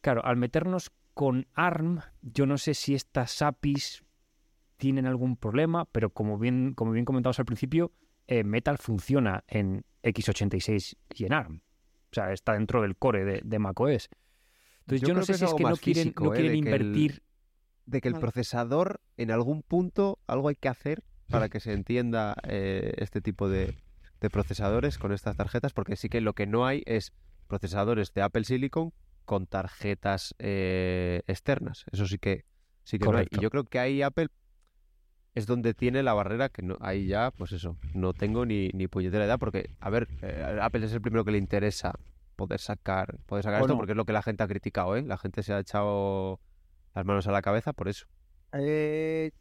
Claro, 0.00 0.24
al 0.24 0.36
meternos 0.36 0.90
con 1.18 1.48
ARM, 1.54 1.98
yo 2.22 2.46
no 2.46 2.58
sé 2.58 2.74
si 2.74 2.94
estas 2.94 3.42
APIs 3.42 4.04
tienen 4.76 5.04
algún 5.04 5.36
problema, 5.36 5.84
pero 5.86 6.10
como 6.10 6.38
bien, 6.38 6.74
como 6.76 6.92
bien 6.92 7.04
comentamos 7.04 7.40
al 7.40 7.44
principio, 7.44 7.90
eh, 8.28 8.44
Metal 8.44 8.78
funciona 8.78 9.42
en 9.48 9.84
x86 10.04 10.94
y 11.16 11.24
en 11.24 11.32
ARM. 11.32 11.56
O 11.56 12.12
sea, 12.12 12.32
está 12.32 12.52
dentro 12.52 12.82
del 12.82 12.96
core 12.96 13.24
de, 13.24 13.40
de 13.44 13.58
macOS. 13.58 14.10
Entonces 14.82 15.00
yo, 15.00 15.08
Yo 15.08 15.14
no 15.14 15.22
sé 15.22 15.34
si 15.34 15.44
es 15.44 15.54
que 15.54 15.64
no 15.64 15.74
quieren, 15.76 16.04
físico, 16.04 16.24
no 16.26 16.34
¿eh? 16.34 16.36
que 16.36 16.46
el- 16.46 16.54
invertir. 16.54 17.24
De 17.84 18.00
que 18.00 18.06
el 18.06 18.14
Vale. 18.14 18.20
procesador, 18.20 19.00
en 19.16 19.32
algún 19.32 19.64
punto, 19.64 20.20
algo 20.28 20.50
hay 20.50 20.54
que 20.54 20.68
hacer 20.68 21.02
para 21.28 21.48
que 21.48 21.58
se 21.58 21.72
entienda 21.72 22.36
eh, 22.44 22.94
este 22.98 23.20
tipo 23.20 23.48
de, 23.48 23.74
de 24.20 24.30
procesadores 24.30 24.98
con 24.98 25.10
estas 25.10 25.36
tarjetas, 25.36 25.72
porque 25.72 25.96
sí 25.96 26.08
que 26.08 26.20
lo 26.20 26.34
que 26.34 26.46
no 26.46 26.64
hay 26.64 26.84
es 26.86 27.12
procesadores 27.48 28.14
de 28.14 28.22
Apple 28.22 28.44
Silicon 28.44 28.92
con 29.28 29.46
tarjetas 29.46 30.34
eh, 30.38 31.20
externas. 31.26 31.84
Eso 31.92 32.06
sí 32.06 32.16
que 32.16 32.46
sí 32.82 32.98
que 32.98 33.04
no 33.04 33.10
hay. 33.10 33.16
Correcto. 33.26 33.36
Y 33.36 33.42
yo 33.42 33.50
creo 33.50 33.64
que 33.64 33.78
ahí 33.78 34.00
Apple 34.00 34.28
es 35.34 35.44
donde 35.46 35.74
tiene 35.74 36.02
la 36.02 36.14
barrera 36.14 36.48
que 36.48 36.62
no, 36.62 36.78
ahí 36.80 37.06
ya, 37.06 37.30
pues 37.30 37.52
eso, 37.52 37.76
no 37.92 38.14
tengo 38.14 38.46
ni, 38.46 38.70
ni 38.70 38.88
puñetera 38.88 39.26
idea, 39.26 39.36
porque, 39.36 39.68
a 39.80 39.90
ver, 39.90 40.08
eh, 40.22 40.58
Apple 40.62 40.86
es 40.86 40.94
el 40.94 41.02
primero 41.02 41.26
que 41.26 41.30
le 41.32 41.36
interesa 41.38 41.92
poder 42.36 42.58
sacar, 42.58 43.18
poder 43.26 43.44
sacar 43.44 43.60
esto, 43.60 43.74
porque 43.76 43.92
es 43.92 43.96
lo 43.96 44.06
que 44.06 44.14
la 44.14 44.22
gente 44.22 44.42
ha 44.42 44.48
criticado, 44.48 44.96
¿eh? 44.96 45.02
La 45.02 45.18
gente 45.18 45.42
se 45.42 45.52
ha 45.52 45.58
echado 45.60 46.40
las 46.94 47.04
manos 47.04 47.26
a 47.26 47.32
la 47.32 47.42
cabeza 47.42 47.74
por 47.74 47.88
eso. 47.88 48.06
Eh, 48.54 49.32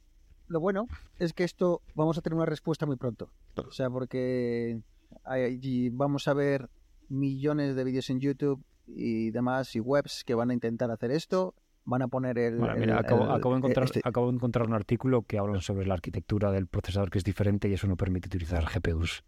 lo 0.47 0.59
bueno 0.59 0.85
es 1.17 1.31
que 1.31 1.45
esto 1.45 1.81
vamos 1.95 2.17
a 2.17 2.21
tener 2.21 2.35
una 2.35 2.45
respuesta 2.45 2.85
muy 2.85 2.97
pronto. 2.97 3.31
O 3.55 3.71
sea, 3.71 3.89
porque 3.89 4.81
hay- 5.23 5.89
vamos 5.91 6.27
a 6.27 6.33
ver 6.33 6.69
millones 7.07 7.75
de 7.77 7.83
vídeos 7.85 8.09
en 8.09 8.19
YouTube 8.19 8.61
y 8.87 9.31
demás 9.31 9.75
y 9.75 9.79
webs 9.79 10.23
que 10.25 10.33
van 10.35 10.49
a 10.49 10.53
intentar 10.53 10.89
hacer 10.91 11.11
esto. 11.11 11.53
Van 11.85 12.01
a 12.01 12.07
poner 12.07 12.37
el. 12.37 12.57
Bueno, 12.57 12.73
el- 12.73 12.79
mira, 12.79 12.97
acabo, 12.99 13.25
el- 13.25 13.31
acabo 13.31 13.53
de 13.53 13.57
encontrar, 13.59 13.85
este- 13.85 14.01
acabo 14.03 14.27
de 14.29 14.35
encontrar 14.35 14.67
un 14.67 14.73
artículo 14.73 15.21
que 15.23 15.37
hablan 15.37 15.61
sobre 15.61 15.85
la 15.85 15.93
arquitectura 15.93 16.51
del 16.51 16.67
procesador 16.67 17.09
que 17.09 17.17
es 17.17 17.23
diferente 17.23 17.69
y 17.69 17.73
eso 17.73 17.87
no 17.87 17.95
permite 17.95 18.27
utilizar 18.27 18.63
GPUs. 18.65 19.23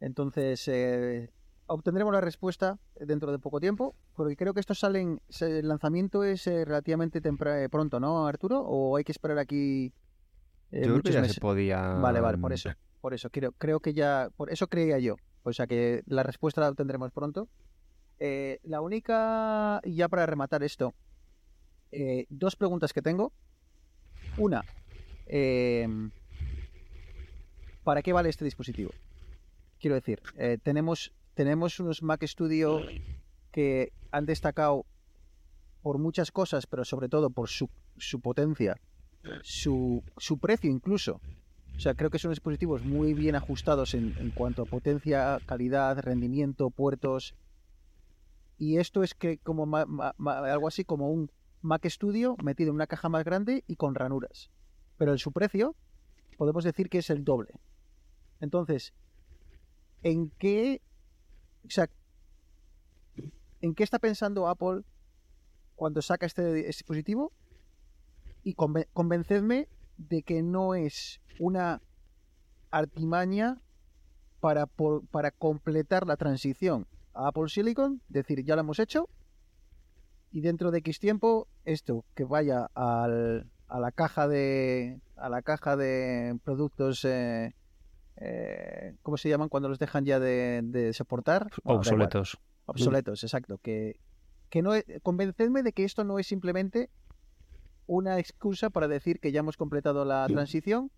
Entonces, 0.00 0.66
eh, 0.68 1.30
obtendremos 1.66 2.12
la 2.12 2.20
respuesta 2.20 2.78
dentro 3.00 3.32
de 3.32 3.38
poco 3.38 3.60
tiempo, 3.60 3.96
porque 4.14 4.36
creo 4.36 4.54
que 4.54 4.60
estos 4.60 4.78
salen, 4.78 5.20
el 5.40 5.66
lanzamiento 5.68 6.22
es 6.24 6.46
eh, 6.46 6.64
relativamente 6.64 7.20
tempra- 7.20 7.62
eh, 7.62 7.68
pronto, 7.68 7.98
¿no, 8.00 8.26
Arturo? 8.26 8.60
¿O 8.60 8.96
hay 8.96 9.04
que 9.04 9.12
esperar 9.12 9.38
aquí 9.38 9.92
eh, 10.70 10.82
Yo 10.84 10.92
creo 10.92 11.02
que 11.02 11.12
ya 11.12 11.20
meses? 11.20 11.34
se 11.36 11.40
podía. 11.40 11.94
Vale, 12.00 12.20
vale, 12.20 12.38
por 12.38 12.52
eso, 12.52 12.70
por 13.00 13.14
eso, 13.14 13.30
creo, 13.30 13.52
creo 13.52 13.80
que 13.80 13.92
ya, 13.94 14.28
por 14.36 14.50
eso 14.52 14.66
creía 14.68 14.98
yo, 14.98 15.16
o 15.48 15.52
sea 15.52 15.66
que 15.66 16.02
la 16.06 16.22
respuesta 16.22 16.60
la 16.60 16.68
obtendremos 16.68 17.12
pronto. 17.12 17.48
Eh, 18.20 18.58
la 18.64 18.80
única, 18.80 19.80
ya 19.84 20.08
para 20.08 20.26
rematar 20.26 20.62
esto, 20.62 20.94
eh, 21.92 22.26
dos 22.28 22.56
preguntas 22.56 22.92
que 22.92 23.02
tengo. 23.02 23.32
Una, 24.36 24.64
eh, 25.26 25.88
¿para 27.84 28.02
qué 28.02 28.12
vale 28.12 28.28
este 28.28 28.44
dispositivo? 28.44 28.90
Quiero 29.80 29.94
decir, 29.94 30.20
eh, 30.36 30.58
tenemos, 30.62 31.12
tenemos 31.34 31.78
unos 31.80 32.02
Mac 32.02 32.24
Studio 32.24 32.80
que 33.52 33.92
han 34.10 34.26
destacado 34.26 34.84
por 35.82 35.98
muchas 35.98 36.30
cosas, 36.32 36.66
pero 36.66 36.84
sobre 36.84 37.08
todo 37.08 37.30
por 37.30 37.48
su, 37.48 37.70
su 37.96 38.20
potencia, 38.20 38.76
su, 39.42 40.02
su 40.16 40.38
precio 40.38 40.70
incluso. 40.70 41.20
O 41.78 41.80
sea, 41.80 41.94
creo 41.94 42.10
que 42.10 42.18
son 42.18 42.32
dispositivos 42.32 42.82
muy 42.82 43.14
bien 43.14 43.36
ajustados 43.36 43.94
en, 43.94 44.12
en 44.18 44.32
cuanto 44.32 44.62
a 44.62 44.66
potencia, 44.66 45.40
calidad, 45.46 45.96
rendimiento, 46.00 46.70
puertos. 46.70 47.36
Y 48.58 48.78
esto 48.78 49.04
es 49.04 49.14
que 49.14 49.38
como 49.38 49.64
ma- 49.64 49.86
ma- 49.86 50.12
ma- 50.18 50.38
algo 50.38 50.66
así 50.66 50.84
como 50.84 51.08
un 51.08 51.30
Mac 51.62 51.86
Studio 51.88 52.34
metido 52.42 52.70
en 52.70 52.74
una 52.74 52.88
caja 52.88 53.08
más 53.08 53.22
grande 53.24 53.62
y 53.68 53.76
con 53.76 53.94
ranuras. 53.94 54.50
Pero 54.96 55.12
en 55.12 55.18
su 55.18 55.30
precio 55.30 55.76
podemos 56.36 56.64
decir 56.64 56.88
que 56.88 56.98
es 56.98 57.10
el 57.10 57.22
doble. 57.24 57.60
Entonces, 58.40 58.92
¿en 60.02 60.32
qué, 60.36 60.82
o 61.64 61.70
sea, 61.70 61.88
en 63.60 63.76
qué 63.76 63.84
está 63.84 64.00
pensando 64.00 64.48
Apple 64.48 64.82
cuando 65.76 66.02
saca 66.02 66.26
este 66.26 66.52
dispositivo? 66.54 67.32
Y 68.42 68.54
conven- 68.54 68.88
convencedme 68.92 69.68
de 69.98 70.22
que 70.22 70.42
no 70.42 70.74
es 70.74 71.20
una 71.38 71.82
artimaña 72.70 73.60
para, 74.40 74.66
por- 74.66 75.06
para 75.08 75.30
completar 75.30 76.06
la 76.06 76.16
transición 76.16 76.86
a 77.14 77.28
Apple 77.28 77.48
Silicon, 77.48 78.00
decir, 78.08 78.44
ya 78.44 78.54
lo 78.54 78.60
hemos 78.60 78.78
hecho, 78.78 79.08
y 80.30 80.40
dentro 80.40 80.70
de 80.70 80.78
X 80.78 80.98
tiempo, 80.98 81.48
esto 81.64 82.04
que 82.14 82.24
vaya 82.24 82.68
al- 82.74 83.50
a 83.66 83.80
la 83.80 83.92
caja 83.92 84.28
de 84.28 85.00
a 85.16 85.28
la 85.28 85.42
caja 85.42 85.76
de 85.76 86.38
productos 86.44 87.04
eh, 87.04 87.54
eh, 88.16 88.94
¿cómo 89.02 89.16
se 89.16 89.28
llaman 89.28 89.48
cuando 89.48 89.68
los 89.68 89.78
dejan 89.78 90.04
ya 90.04 90.18
de, 90.20 90.60
de 90.64 90.92
soportar? 90.92 91.42
Bueno, 91.42 91.50
igual. 91.64 91.78
Obsoletos. 91.78 92.38
obsoletos, 92.66 93.24
exacto. 93.24 93.58
Que, 93.58 93.98
que 94.48 94.62
no 94.62 94.74
es- 94.74 94.84
convencedme 95.02 95.62
de 95.62 95.72
que 95.72 95.84
esto 95.84 96.04
no 96.04 96.18
es 96.18 96.26
simplemente 96.26 96.88
una 97.88 98.20
excusa 98.20 98.70
para 98.70 98.86
decir 98.86 99.18
que 99.18 99.32
ya 99.32 99.40
hemos 99.40 99.56
completado 99.56 100.04
la 100.04 100.26
transición 100.28 100.92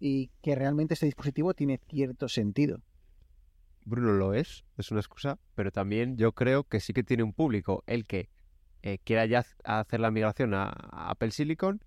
y 0.00 0.30
que 0.42 0.56
realmente 0.56 0.94
este 0.94 1.06
dispositivo 1.06 1.54
tiene 1.54 1.78
cierto 1.88 2.28
sentido. 2.28 2.80
Bruno 3.84 4.12
lo 4.12 4.34
es, 4.34 4.64
es 4.76 4.90
una 4.90 5.00
excusa, 5.00 5.38
pero 5.54 5.70
también 5.70 6.16
yo 6.16 6.32
creo 6.32 6.64
que 6.64 6.80
sí 6.80 6.92
que 6.92 7.04
tiene 7.04 7.22
un 7.22 7.32
público 7.32 7.84
el 7.86 8.06
que 8.06 8.28
eh, 8.82 8.98
quiera 9.04 9.26
ya 9.26 9.44
hacer 9.64 10.00
la 10.00 10.10
migración 10.10 10.54
a, 10.54 10.64
a 10.64 11.10
Apple 11.10 11.30
Silicon 11.30 11.80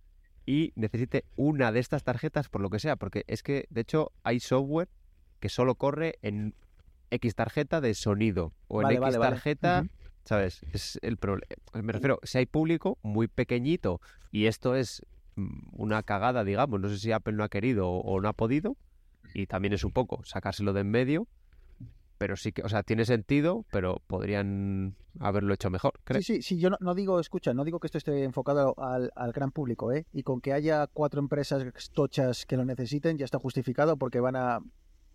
y 0.45 0.71
necesite 0.75 1.25
una 1.35 1.71
de 1.71 1.79
estas 1.79 2.03
tarjetas 2.03 2.47
por 2.49 2.61
lo 2.61 2.69
que 2.69 2.79
sea, 2.79 2.95
porque 2.95 3.23
es 3.27 3.43
que 3.43 3.65
de 3.69 3.81
hecho 3.81 4.11
hay 4.23 4.39
software 4.39 4.89
que 5.39 5.49
solo 5.49 5.75
corre 5.75 6.19
en 6.21 6.55
X 7.09 7.35
tarjeta 7.35 7.81
de 7.81 7.93
sonido 7.93 8.53
o 8.67 8.81
en 8.81 8.91
X 8.91 8.99
vale, 8.99 9.17
tarjeta. 9.17 9.85
¿Sabes? 10.25 10.61
Es 10.73 10.99
el 11.01 11.17
problema. 11.17 11.47
Me 11.73 11.93
refiero, 11.93 12.19
si 12.23 12.37
hay 12.37 12.45
público 12.45 12.97
muy 13.01 13.27
pequeñito 13.27 14.01
y 14.31 14.45
esto 14.45 14.75
es 14.75 15.05
mm, 15.35 15.69
una 15.73 16.03
cagada, 16.03 16.43
digamos, 16.43 16.79
no 16.79 16.89
sé 16.89 16.97
si 16.97 17.11
Apple 17.11 17.33
no 17.33 17.43
ha 17.43 17.49
querido 17.49 17.89
o, 17.89 18.01
o 18.01 18.21
no 18.21 18.29
ha 18.29 18.33
podido 18.33 18.77
y 19.33 19.47
también 19.47 19.73
es 19.73 19.83
un 19.83 19.91
poco 19.91 20.23
sacárselo 20.23 20.73
de 20.73 20.81
en 20.81 20.91
medio 20.91 21.27
pero 22.21 22.35
sí 22.35 22.51
que, 22.51 22.61
o 22.61 22.69
sea, 22.69 22.83
tiene 22.83 23.03
sentido, 23.03 23.65
pero 23.71 23.99
podrían 24.05 24.95
haberlo 25.19 25.55
hecho 25.55 25.71
mejor, 25.71 25.93
creo. 26.03 26.21
Sí, 26.21 26.35
sí, 26.35 26.41
sí, 26.43 26.59
yo 26.59 26.69
no, 26.69 26.77
no 26.79 26.93
digo, 26.93 27.19
escucha, 27.19 27.51
no 27.55 27.63
digo 27.63 27.79
que 27.79 27.87
esto 27.87 27.97
esté 27.97 28.23
enfocado 28.23 28.75
al, 28.77 29.11
al 29.15 29.31
gran 29.31 29.49
público, 29.49 29.91
¿eh? 29.91 30.05
Y 30.13 30.21
con 30.21 30.39
que 30.39 30.53
haya 30.53 30.85
cuatro 30.85 31.19
empresas 31.19 31.65
tochas 31.93 32.45
que 32.45 32.57
lo 32.57 32.63
necesiten 32.63 33.17
ya 33.17 33.25
está 33.25 33.39
justificado 33.39 33.97
porque 33.97 34.19
van 34.19 34.35
a, 34.35 34.59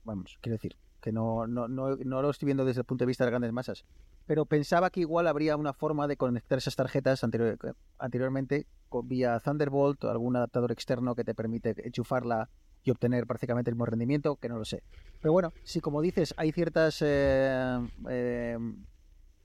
vamos, 0.02 0.36
quiero 0.40 0.56
decir, 0.56 0.76
no, 1.12 1.46
no, 1.46 1.68
no, 1.68 1.96
no 1.96 2.22
lo 2.22 2.30
estoy 2.30 2.46
viendo 2.46 2.64
desde 2.64 2.80
el 2.80 2.84
punto 2.84 3.02
de 3.04 3.06
vista 3.06 3.24
de 3.24 3.26
las 3.30 3.32
grandes 3.32 3.52
masas. 3.52 3.84
Pero 4.26 4.46
pensaba 4.46 4.90
que 4.90 5.00
igual 5.00 5.26
habría 5.26 5.56
una 5.56 5.72
forma 5.72 6.06
de 6.08 6.16
conectar 6.16 6.58
esas 6.58 6.76
tarjetas 6.76 7.22
anterior- 7.24 7.58
anteriormente 7.98 8.66
con- 8.88 9.08
vía 9.08 9.38
Thunderbolt 9.40 10.04
o 10.04 10.10
algún 10.10 10.36
adaptador 10.36 10.72
externo 10.72 11.14
que 11.14 11.24
te 11.24 11.34
permite 11.34 11.74
enchufarla 11.86 12.48
y 12.82 12.90
obtener 12.90 13.26
prácticamente 13.26 13.70
el 13.70 13.74
mismo 13.76 13.86
rendimiento, 13.86 14.36
que 14.36 14.48
no 14.48 14.58
lo 14.58 14.64
sé. 14.64 14.82
Pero 15.20 15.32
bueno, 15.32 15.52
si 15.64 15.80
como 15.80 16.00
dices 16.02 16.34
hay 16.36 16.52
ciertas 16.52 16.98
eh, 17.02 17.78
eh, 18.08 18.58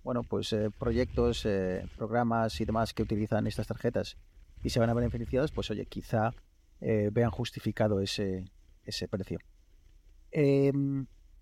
bueno, 0.03 0.23
pues 0.23 0.51
eh, 0.53 0.69
proyectos, 0.77 1.45
eh, 1.45 1.85
programas 1.95 2.59
y 2.59 2.65
demás 2.65 2.93
que 2.93 3.03
utilizan 3.03 3.45
estas 3.47 3.67
tarjetas 3.67 4.17
y 4.63 4.69
se 4.69 4.79
van 4.79 4.89
a 4.89 4.93
ver 4.93 5.09
beneficiados, 5.09 5.51
pues 5.51 5.69
oye, 5.71 5.85
quizá 5.85 6.33
eh, 6.81 7.09
vean 7.11 7.29
justificado 7.31 7.99
ese, 8.01 8.45
ese 8.83 9.07
precio. 9.07 9.39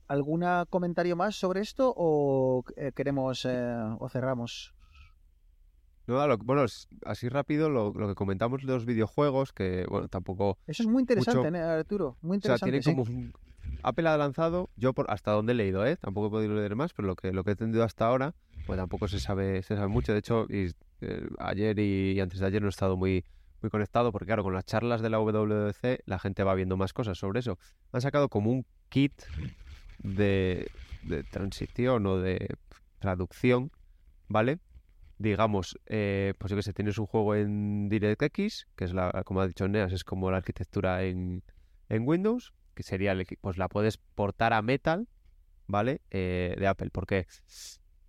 ¿Algún 0.09 0.43
comentario 0.69 1.15
más 1.15 1.35
sobre 1.35 1.61
esto 1.61 1.93
o 1.95 2.63
eh, 2.75 2.91
queremos 2.95 3.45
eh, 3.45 3.75
o 3.99 4.09
cerramos? 4.09 4.73
No, 6.07 6.25
lo- 6.25 6.37
bueno, 6.39 6.65
así 7.05 7.29
rápido 7.29 7.69
lo, 7.69 7.93
lo 7.93 8.07
que 8.07 8.15
comentamos 8.15 8.61
de 8.65 8.73
los 8.73 8.85
videojuegos, 8.85 9.53
que 9.53 9.85
bueno, 9.87 10.07
tampoco... 10.07 10.57
Eso 10.65 10.81
es 10.81 10.89
muy 10.89 11.01
interesante, 11.01 11.51
Mucho- 11.51 11.55
¿eh, 11.57 11.61
Arturo. 11.61 12.17
Muy 12.21 12.37
O 12.37 12.41
sea, 12.41 12.55
interesante. 12.55 12.81
sí. 12.81 12.95
como... 12.95 13.03
un- 13.03 13.31
Apple 13.83 14.09
ha 14.09 14.17
lanzado, 14.17 14.69
yo 14.75 14.93
por 14.93 15.09
hasta 15.09 15.31
donde 15.31 15.53
he 15.53 15.55
leído, 15.55 15.85
¿eh? 15.85 15.95
Tampoco 15.95 16.27
he 16.27 16.29
podido 16.31 16.55
leer 16.55 16.75
más, 16.75 16.91
pero 16.93 17.07
lo 17.07 17.15
que, 17.15 17.31
lo 17.31 17.43
que 17.45 17.51
he 17.51 17.53
entendido 17.53 17.83
hasta 17.85 18.07
ahora, 18.07 18.33
pues 18.65 18.77
tampoco 18.77 19.07
se 19.07 19.19
sabe, 19.21 19.61
se 19.63 19.75
sabe 19.75 19.87
mucho. 19.87 20.11
De 20.11 20.19
hecho, 20.19 20.47
y, 20.49 20.71
eh, 20.99 21.29
ayer 21.37 21.79
y, 21.79 22.11
y 22.13 22.19
antes 22.19 22.39
de 22.39 22.45
ayer 22.47 22.61
no 22.61 22.67
he 22.67 22.71
estado 22.71 22.97
muy, 22.97 23.23
muy 23.61 23.69
conectado, 23.69 24.11
porque 24.11 24.25
claro, 24.25 24.43
con 24.43 24.53
las 24.53 24.65
charlas 24.65 25.01
de 25.01 25.09
la 25.11 25.19
WWDC 25.19 25.99
la 26.05 26.19
gente 26.19 26.43
va 26.43 26.55
viendo 26.55 26.75
más 26.75 26.91
cosas 26.91 27.17
sobre 27.19 27.39
eso. 27.39 27.57
Han 27.93 28.01
sacado 28.01 28.27
como 28.27 28.51
un 28.51 28.65
kit 28.89 29.13
de, 29.99 30.71
transición 31.31 32.05
o 32.05 32.17
de 32.17 32.55
traducción, 32.99 33.71
¿vale? 34.27 34.59
Digamos, 35.17 35.77
eh, 35.85 36.33
pues 36.37 36.51
yo 36.51 36.57
que 36.57 36.63
sé, 36.63 36.73
tienes 36.73 36.97
un 36.97 37.05
juego 37.05 37.35
en 37.35 37.89
DirectX, 37.89 38.67
que 38.75 38.85
es 38.85 38.93
la, 38.93 39.23
como 39.25 39.41
ha 39.41 39.47
dicho 39.47 39.67
Neas, 39.67 39.91
es 39.91 40.03
como 40.03 40.31
la 40.31 40.37
arquitectura 40.37 41.03
en, 41.03 41.43
en 41.89 42.07
Windows, 42.07 42.53
que 42.73 42.83
sería, 42.83 43.11
el, 43.11 43.25
pues 43.41 43.57
la 43.57 43.67
puedes 43.67 43.97
portar 43.97 44.53
a 44.53 44.61
Metal, 44.61 45.07
¿vale? 45.67 46.01
Eh, 46.09 46.55
de 46.57 46.67
Apple, 46.67 46.89
porque, 46.91 47.27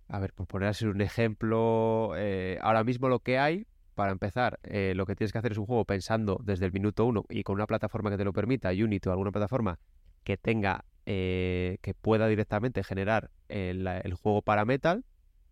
a 0.07 0.19
ver, 0.19 0.33
por 0.33 0.47
poner 0.47 0.69
así 0.69 0.85
un 0.85 1.01
ejemplo, 1.01 2.13
eh, 2.15 2.57
ahora 2.61 2.83
mismo 2.83 3.09
lo 3.09 3.19
que 3.19 3.37
hay, 3.37 3.67
para 3.93 4.13
empezar, 4.13 4.57
lo 4.63 5.05
que 5.05 5.15
tienes 5.15 5.33
que 5.33 5.37
hacer 5.37 5.51
es 5.51 5.57
un 5.57 5.65
juego 5.65 5.85
pensando 5.85 6.39
desde 6.43 6.65
el 6.65 6.71
minuto 6.71 7.05
uno 7.05 7.25
y 7.29 7.43
con 7.43 7.55
una 7.55 7.67
plataforma 7.67 8.09
que 8.09 8.17
te 8.17 8.23
lo 8.23 8.31
permita, 8.31 8.69
Unity 8.69 9.09
o 9.09 9.11
alguna 9.11 9.31
plataforma 9.31 9.79
que 10.23 10.37
tenga, 10.37 10.85
eh, 11.13 11.77
que 11.81 11.93
pueda 11.93 12.29
directamente 12.29 12.85
generar 12.85 13.31
el, 13.49 13.85
el 13.85 14.13
juego 14.13 14.41
para 14.41 14.63
Metal, 14.63 15.03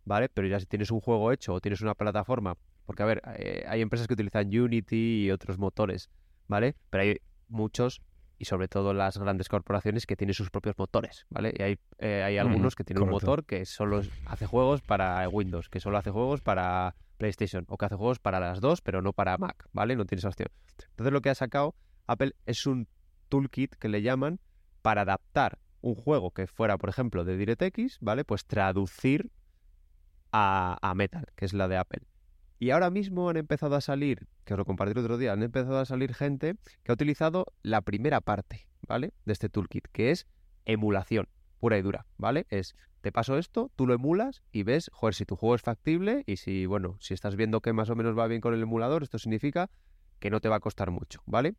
¿vale? 0.06 0.30
Pero 0.30 0.48
ya 0.48 0.58
si 0.58 0.66
tienes 0.66 0.90
un 0.90 1.02
juego 1.02 1.34
hecho 1.34 1.54
o 1.54 1.60
tienes 1.60 1.82
una 1.82 1.96
plataforma, 1.96 2.56
porque 2.86 3.04
a 3.04 3.06
ver, 3.06 3.22
eh, 3.36 3.66
hay 3.68 3.82
empresas 3.82 4.08
que 4.08 4.14
utilizan 4.14 4.48
Unity 4.48 5.26
y 5.26 5.32
otros 5.32 5.58
motores, 5.58 6.10
¿vale? 6.48 6.76
Pero 6.90 7.04
hay 7.04 7.18
muchos 7.50 8.02
y 8.38 8.46
sobre 8.46 8.70
todo 8.70 8.94
las 8.94 9.18
grandes 9.18 9.50
corporaciones 9.50 10.06
que 10.06 10.16
tienen 10.16 10.34
sus 10.34 10.50
propios 10.50 10.78
motores, 10.78 11.26
¿vale? 11.30 11.54
Y 11.54 11.62
hay, 11.62 11.78
eh, 11.98 12.24
hay 12.24 12.38
algunos 12.38 12.76
que 12.76 12.86
tienen 12.86 13.04
un 13.04 13.10
motor 13.10 13.44
que 13.44 13.66
solo 13.66 14.02
hace 14.28 14.46
juegos 14.46 14.82
para 14.82 15.28
Windows, 15.28 15.68
que 15.68 15.82
solo 15.82 15.98
hace 15.98 16.10
juegos 16.10 16.40
para 16.40 16.96
PlayStation, 17.18 17.66
o 17.68 17.76
que 17.76 17.86
hace 17.86 17.96
juegos 17.96 18.20
para 18.20 18.40
las 18.40 18.62
dos, 18.62 18.80
pero 18.80 19.02
no 19.02 19.12
para 19.12 19.38
Mac, 19.38 19.68
¿vale? 19.74 19.98
No 19.98 20.06
tienes 20.06 20.24
opción. 20.24 20.48
Entonces 20.92 21.12
lo 21.12 21.20
que 21.20 21.32
ha 21.32 21.36
sacado 21.36 21.76
Apple 22.08 22.34
es 22.46 22.66
un 22.66 22.88
toolkit 23.28 23.76
que 23.76 23.90
le 23.90 24.02
llaman 24.02 24.40
para 24.82 25.02
adaptar 25.02 25.60
un 25.82 25.96
juego 25.96 26.32
que 26.32 26.48
fuera, 26.48 26.78
por 26.78 26.90
ejemplo, 26.90 27.24
de 27.24 27.38
DirectX, 27.38 28.00
¿vale? 28.02 28.26
Pues 28.26 28.46
traducir 28.46 29.32
a, 30.32 30.78
a 30.82 30.94
Metal, 30.96 31.26
que 31.36 31.46
es 31.46 31.54
la 31.54 31.68
de 31.68 31.78
Apple. 31.78 32.02
Y 32.60 32.72
ahora 32.72 32.90
mismo 32.90 33.30
han 33.30 33.38
empezado 33.38 33.76
a 33.76 33.82
salir, 33.82 34.28
que 34.44 34.54
os 34.54 34.58
lo 34.58 34.66
compartí 34.66 34.92
el 34.92 35.06
otro 35.06 35.18
día, 35.18 35.32
han 35.32 35.44
empezado 35.44 35.80
a 35.80 35.86
salir 35.86 36.14
gente 36.14 36.56
que 36.84 36.92
ha 36.92 36.94
utilizado 36.94 37.46
la 37.64 37.82
primera 37.82 38.20
parte, 38.20 38.68
¿vale? 38.86 39.14
De 39.26 39.32
este 39.32 39.48
toolkit, 39.48 39.88
que 39.94 40.12
es 40.12 40.28
emulación, 40.66 41.30
pura 41.60 41.78
y 41.78 41.82
dura, 41.82 42.06
¿vale? 42.18 42.46
Es, 42.50 42.76
te 43.02 43.14
paso 43.14 43.38
esto, 43.38 43.72
tú 43.78 43.88
lo 43.88 43.94
emulas 43.94 44.44
y 44.52 44.64
ves, 44.64 44.90
joder, 44.94 45.16
si 45.16 45.26
tu 45.26 45.38
juego 45.38 45.56
es 45.56 45.62
factible 45.62 46.24
y 46.26 46.36
si, 46.36 46.66
bueno, 46.66 46.98
si 47.00 47.14
estás 47.14 47.38
viendo 47.38 47.62
que 47.62 47.72
más 47.72 47.90
o 47.90 47.96
menos 47.96 48.18
va 48.18 48.28
bien 48.28 48.42
con 48.42 48.54
el 48.54 48.62
emulador, 48.62 49.04
esto 49.04 49.20
significa 49.20 49.70
que 50.20 50.30
no 50.30 50.42
te 50.42 50.50
va 50.50 50.58
a 50.58 50.60
costar 50.60 50.92
mucho, 50.92 51.22
¿vale? 51.26 51.56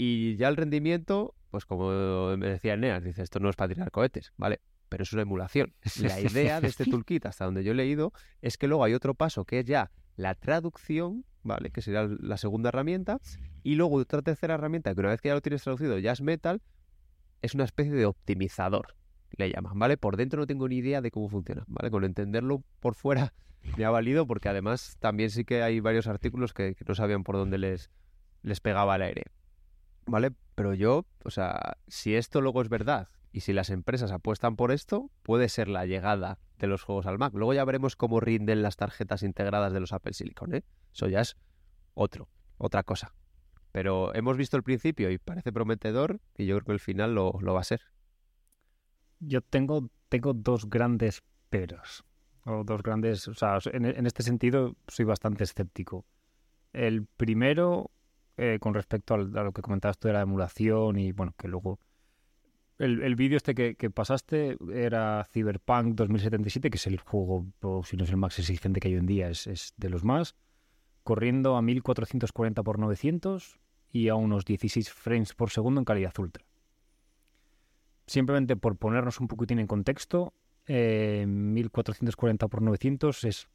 Y 0.00 0.36
ya 0.36 0.48
el 0.48 0.56
rendimiento, 0.56 1.34
pues 1.50 1.66
como 1.66 2.36
me 2.36 2.46
decía 2.46 2.74
Eneas, 2.74 3.02
dice, 3.02 3.20
esto 3.20 3.40
no 3.40 3.50
es 3.50 3.56
para 3.56 3.74
tirar 3.74 3.90
cohetes, 3.90 4.32
¿vale? 4.36 4.60
Pero 4.88 5.02
es 5.02 5.12
una 5.12 5.22
emulación. 5.22 5.74
La 6.00 6.20
idea 6.20 6.60
de 6.60 6.68
este 6.68 6.84
toolkit, 6.90 7.26
hasta 7.26 7.44
donde 7.44 7.64
yo 7.64 7.72
he 7.72 7.74
leído, 7.74 8.12
es 8.40 8.56
que 8.56 8.68
luego 8.68 8.84
hay 8.84 8.94
otro 8.94 9.14
paso 9.14 9.44
que 9.44 9.58
es 9.58 9.66
ya 9.66 9.90
la 10.14 10.36
traducción, 10.36 11.24
¿vale? 11.42 11.70
Que 11.70 11.82
sería 11.82 12.08
la 12.20 12.36
segunda 12.36 12.68
herramienta. 12.68 13.18
Y 13.64 13.74
luego 13.74 13.96
otra 13.96 14.22
tercera 14.22 14.54
herramienta 14.54 14.94
que 14.94 15.00
una 15.00 15.10
vez 15.10 15.20
que 15.20 15.28
ya 15.28 15.34
lo 15.34 15.42
tienes 15.42 15.64
traducido 15.64 15.98
ya 15.98 16.12
es 16.12 16.22
Metal, 16.22 16.62
es 17.42 17.54
una 17.54 17.64
especie 17.64 17.92
de 17.92 18.06
optimizador. 18.06 18.94
le 19.36 19.50
llaman, 19.50 19.76
¿vale? 19.80 19.96
Por 19.96 20.16
dentro 20.16 20.40
no 20.40 20.46
tengo 20.46 20.68
ni 20.68 20.76
idea 20.76 21.00
de 21.00 21.10
cómo 21.10 21.28
funciona, 21.28 21.64
¿vale? 21.66 21.90
Con 21.90 22.04
entenderlo 22.04 22.62
por 22.78 22.94
fuera 22.94 23.34
me 23.76 23.84
ha 23.84 23.90
valido 23.90 24.28
porque 24.28 24.48
además 24.48 24.96
también 25.00 25.30
sí 25.30 25.44
que 25.44 25.62
hay 25.62 25.80
varios 25.80 26.06
artículos 26.06 26.54
que, 26.54 26.76
que 26.76 26.84
no 26.86 26.94
sabían 26.94 27.24
por 27.24 27.34
dónde 27.34 27.58
les, 27.58 27.90
les 28.42 28.60
pegaba 28.60 28.94
el 28.94 29.02
aire, 29.02 29.24
¿vale? 30.08 30.32
Pero 30.54 30.74
yo, 30.74 31.06
o 31.24 31.30
sea, 31.30 31.76
si 31.86 32.14
esto 32.14 32.40
luego 32.40 32.62
es 32.62 32.68
verdad 32.68 33.08
y 33.32 33.40
si 33.40 33.52
las 33.52 33.70
empresas 33.70 34.10
apuestan 34.10 34.56
por 34.56 34.72
esto, 34.72 35.10
puede 35.22 35.48
ser 35.48 35.68
la 35.68 35.86
llegada 35.86 36.38
de 36.58 36.66
los 36.66 36.82
juegos 36.82 37.06
al 37.06 37.18
Mac. 37.18 37.32
Luego 37.34 37.54
ya 37.54 37.64
veremos 37.64 37.94
cómo 37.94 38.20
rinden 38.20 38.62
las 38.62 38.76
tarjetas 38.76 39.22
integradas 39.22 39.72
de 39.72 39.80
los 39.80 39.92
Apple 39.92 40.12
Silicon, 40.14 40.54
¿eh? 40.54 40.64
Eso 40.92 41.06
ya 41.08 41.20
es 41.20 41.36
otro, 41.94 42.28
otra 42.56 42.82
cosa. 42.82 43.14
Pero 43.70 44.14
hemos 44.14 44.36
visto 44.36 44.56
el 44.56 44.62
principio 44.62 45.10
y 45.10 45.18
parece 45.18 45.52
prometedor 45.52 46.20
y 46.36 46.46
yo 46.46 46.56
creo 46.56 46.64
que 46.64 46.72
el 46.72 46.80
final 46.80 47.14
lo, 47.14 47.38
lo 47.40 47.54
va 47.54 47.60
a 47.60 47.64
ser. 47.64 47.82
Yo 49.20 49.42
tengo, 49.42 49.90
tengo 50.08 50.32
dos 50.32 50.68
grandes 50.68 51.22
peros. 51.50 52.04
O 52.44 52.64
dos 52.64 52.82
grandes. 52.82 53.28
O 53.28 53.34
sea, 53.34 53.58
en, 53.72 53.84
en 53.84 54.06
este 54.06 54.22
sentido 54.22 54.74
soy 54.86 55.04
bastante 55.04 55.44
escéptico. 55.44 56.06
El 56.72 57.06
primero, 57.06 57.90
eh, 58.38 58.58
con 58.60 58.72
respecto 58.72 59.14
a 59.14 59.18
lo 59.18 59.52
que 59.52 59.62
comentabas 59.62 59.98
tú 59.98 60.06
de 60.06 60.14
la 60.14 60.20
emulación 60.20 60.96
y 60.96 61.10
bueno, 61.10 61.34
que 61.36 61.48
luego. 61.48 61.80
El, 62.78 63.02
el 63.02 63.16
vídeo 63.16 63.36
este 63.36 63.56
que, 63.56 63.90
pasaste 63.90 64.56
era 64.72 65.26
Cyberpunk 65.32 65.96
2077, 65.96 66.70
que 66.70 66.76
es 66.76 66.86
el 66.86 67.00
juego, 67.00 67.46
o 67.62 67.82
si 67.82 67.96
no 67.96 68.04
es 68.04 68.10
el 68.10 68.16
más 68.16 68.38
exigente 68.38 68.78
que 68.78 68.86
hay 68.86 68.94
hoy 68.94 69.00
en 69.00 69.06
día, 69.06 69.28
es, 69.28 69.74
de 69.76 69.90
los 69.90 70.04
más, 70.04 70.36
corriendo 71.02 71.56
a 71.56 71.62
1440 71.62 72.60
x 72.60 72.78
900 72.78 73.58
y 73.90 74.08
a 74.08 74.14
unos 74.14 74.44
16 74.44 74.92
frames 74.92 75.34
por 75.34 75.50
segundo 75.50 75.80
en 75.80 75.84
calidad 75.84 76.16
ultra. 76.20 76.44
Simplemente 78.06 78.54
por 78.54 78.76
ponernos 78.76 79.18
un 79.18 79.26
poquitín 79.26 79.58
en 79.58 79.66
contexto, 79.66 80.32
eh, 80.66 81.24
1440 81.26 82.46
x 82.46 82.60
900 82.60 83.24
es 83.24 83.48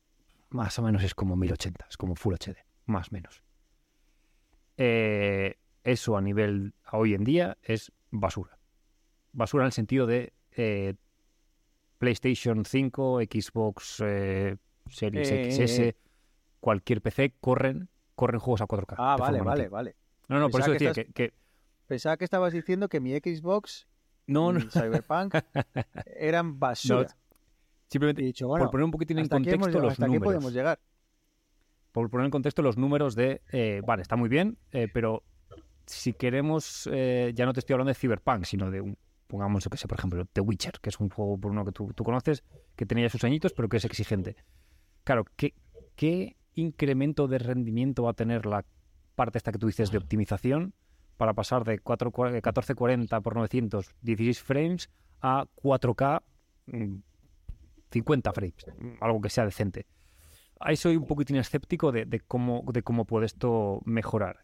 más 0.49 0.77
o 0.77 0.81
menos 0.81 1.01
es 1.03 1.15
como 1.15 1.37
1080, 1.37 1.85
es 1.89 1.95
como 1.95 2.15
Full 2.15 2.33
HD, 2.33 2.57
más 2.85 3.07
o 3.07 3.11
menos. 3.13 3.41
Eh, 4.77 5.57
eso 5.83 6.17
a 6.17 6.21
nivel 6.21 6.73
a 6.85 6.97
hoy 6.97 7.13
en 7.13 7.23
día 7.23 7.57
es 7.61 7.91
basura. 8.11 8.57
Basura 9.31 9.63
en 9.63 9.67
el 9.67 9.71
sentido 9.73 10.05
de 10.07 10.33
eh, 10.51 10.95
PlayStation 11.97 12.65
5, 12.65 13.21
Xbox 13.21 14.01
eh, 14.05 14.57
Series 14.89 15.27
XS, 15.29 15.95
cualquier 16.59 17.01
PC 17.01 17.33
corren 17.39 17.89
corren 18.15 18.39
juegos 18.39 18.61
a 18.61 18.65
4K. 18.67 18.95
Ah, 18.97 19.17
vale, 19.17 19.41
vale, 19.41 19.67
vale. 19.69 19.95
No, 20.27 20.39
no, 20.39 20.49
por 20.49 20.61
eso 20.61 20.71
Pensaba 20.71 20.77
que 20.77 20.85
decía 20.85 20.89
estás- 21.03 21.13
que, 21.13 21.29
que- 21.29 21.33
Pensaba 21.87 22.17
que 22.17 22.23
estabas 22.25 22.53
diciendo 22.53 22.87
que 22.87 22.99
mi 23.01 23.11
Xbox 23.17 23.87
no, 24.27 24.53
no, 24.53 24.59
y 24.59 24.69
Cyberpunk 24.69 25.35
eran 26.05 26.59
basura. 26.59 27.07
simplemente 27.89 28.21
dicho, 28.21 28.47
bueno, 28.47 28.65
por 28.65 28.71
poner 28.71 28.85
un 28.85 28.91
poquitín 28.91 29.17
en 29.19 29.25
aquí, 29.25 29.35
hemos 29.35 29.45
contexto 29.67 29.79
los 29.81 29.91
hasta 29.91 30.05
aquí 30.05 30.13
números. 30.13 30.33
podemos 30.33 30.53
llegar. 30.53 30.79
Por 31.93 32.09
poner 32.09 32.25
en 32.25 32.31
contexto 32.31 32.61
los 32.61 32.77
números 32.77 33.15
de, 33.15 33.41
eh, 33.51 33.81
vale, 33.85 34.01
está 34.01 34.17
muy 34.17 34.27
bien, 34.27 34.57
eh, 34.71 34.89
pero 34.91 35.23
si 35.85 36.13
queremos, 36.13 36.89
eh, 36.91 37.31
ya 37.35 37.45
no 37.45 37.53
te 37.53 37.59
estoy 37.59 37.75
hablando 37.75 37.89
de 37.89 37.95
Cyberpunk, 37.95 38.45
sino 38.45 38.71
de 38.71 38.81
un, 38.81 38.97
pongamos, 39.27 39.63
yo 39.63 39.69
que 39.69 39.77
sé, 39.77 39.87
por 39.87 39.99
ejemplo, 39.99 40.25
The 40.33 40.41
Witcher, 40.41 40.79
que 40.81 40.89
es 40.89 40.99
un 40.99 41.09
juego 41.09 41.37
por 41.37 41.51
uno 41.51 41.63
que 41.63 41.71
tú, 41.71 41.93
conoces, 42.03 42.43
que 42.75 42.87
tenía 42.87 43.09
sus 43.09 43.23
añitos, 43.23 43.53
pero 43.53 43.69
que 43.69 43.77
es 43.77 43.85
exigente. 43.85 44.35
Claro, 45.03 45.25
¿qué, 45.35 45.53
¿qué 45.95 46.35
incremento 46.55 47.27
de 47.27 47.37
rendimiento 47.37 48.03
va 48.03 48.11
a 48.11 48.15
tener 48.15 48.47
la 48.47 48.65
parte 49.15 49.37
esta 49.37 49.51
que 49.51 49.59
tú 49.59 49.67
dices 49.67 49.91
de 49.91 49.99
optimización 49.99 50.73
para 51.17 51.33
pasar 51.33 51.63
de 51.63 51.77
4, 51.77 52.07
1440 52.07 53.21
por 53.21 53.35
900, 53.35 53.95
16 54.01 54.41
frames 54.41 54.89
a 55.21 55.45
4K, 55.61 56.23
mm, 56.65 56.95
50 57.91 58.33
frames, 58.33 58.65
algo 58.99 59.21
que 59.21 59.29
sea 59.29 59.45
decente? 59.45 59.85
Ahí 60.63 60.75
soy 60.75 60.95
un 60.97 61.05
poquitín 61.05 61.35
escéptico 61.35 61.91
de, 61.91 62.05
de 62.05 62.19
cómo, 62.19 62.63
de 62.71 62.83
cómo 62.83 63.05
puede 63.05 63.25
esto 63.25 63.81
mejorar. 63.85 64.39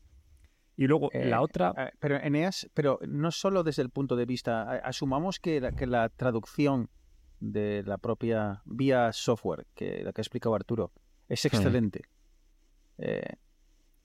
Y 0.76 0.88
luego 0.88 1.10
Eh, 1.12 1.26
la 1.26 1.42
otra, 1.42 1.74
eh, 1.78 1.92
pero 2.00 2.16
Eneas, 2.18 2.70
pero 2.74 3.00
no 3.08 3.32
solo 3.32 3.64
desde 3.64 3.82
el 3.82 3.90
punto 3.90 4.16
de 4.16 4.26
vista, 4.26 4.72
asumamos 4.84 5.40
que 5.40 5.60
la, 5.60 5.72
que 5.74 5.88
la 5.88 6.10
traducción 6.10 6.90
de 7.40 7.84
la 7.86 7.98
propia 7.98 8.62
vía 8.66 9.12
software, 9.12 9.66
que 9.76 10.04
la 10.04 10.14
que 10.14 10.22
ha 10.22 10.24
explicado 10.24 10.56
Arturo, 10.56 10.92
es 11.28 11.44
excelente. 11.46 12.04
Eh, 12.98 13.36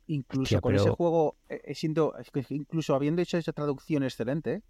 incluso 0.06 0.42
Hostia, 0.56 0.60
con 0.60 0.74
ese 0.74 0.90
juego, 0.90 1.36
siendo, 1.74 2.14
incluso 2.50 2.94
habiendo 2.94 3.22
hecho 3.22 3.38
esa 3.38 3.52
traducción 3.52 4.02
excelente, 4.02 4.62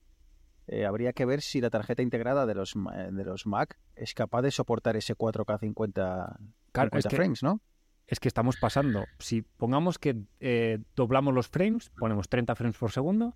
eh, 0.67 0.87
habría 0.87 1.13
que 1.13 1.25
ver 1.25 1.41
si 1.43 1.61
la 1.61 1.71
tarjeta 1.71 2.03
integrada 2.03 2.47
de 2.47 2.55
los, 2.55 2.77
ma- 2.77 2.95
de 2.97 3.25
los 3.25 3.47
Mac 3.47 3.79
es 3.97 4.15
capaz 4.15 4.43
de 4.43 4.51
soportar 4.51 4.97
ese 4.97 5.15
4K 5.15 5.59
50, 5.61 6.39
claro, 6.73 6.89
50 6.91 6.99
es, 6.99 7.07
que, 7.07 7.17
frames, 7.17 7.43
¿no? 7.43 7.61
es 8.07 8.21
que 8.21 8.29
estamos 8.29 8.57
pasando. 8.57 9.05
Si 9.19 9.43
pongamos 9.43 9.99
que 9.99 10.17
eh, 10.41 10.79
doblamos 10.97 11.35
los 11.35 11.49
frames, 11.49 11.91
ponemos 11.99 12.29
30 12.29 12.55
frames 12.55 12.77
por 12.79 12.91
segundo 12.93 13.35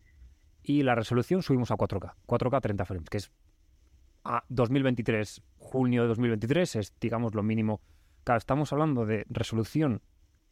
y 0.62 0.82
la 0.82 0.94
resolución 0.94 1.42
subimos 1.42 1.70
a 1.70 1.76
4K. 1.76 2.14
4K 2.26 2.60
30 2.60 2.84
frames, 2.84 3.08
que 3.10 3.16
es 3.18 3.30
a 4.24 4.44
2023, 4.48 5.42
junio 5.58 6.02
de 6.02 6.08
2023, 6.08 6.76
es 6.76 6.92
digamos 7.00 7.34
lo 7.34 7.42
mínimo. 7.42 7.80
Claro, 8.24 8.38
estamos 8.38 8.72
hablando 8.72 9.06
de 9.06 9.24
resolución, 9.30 10.02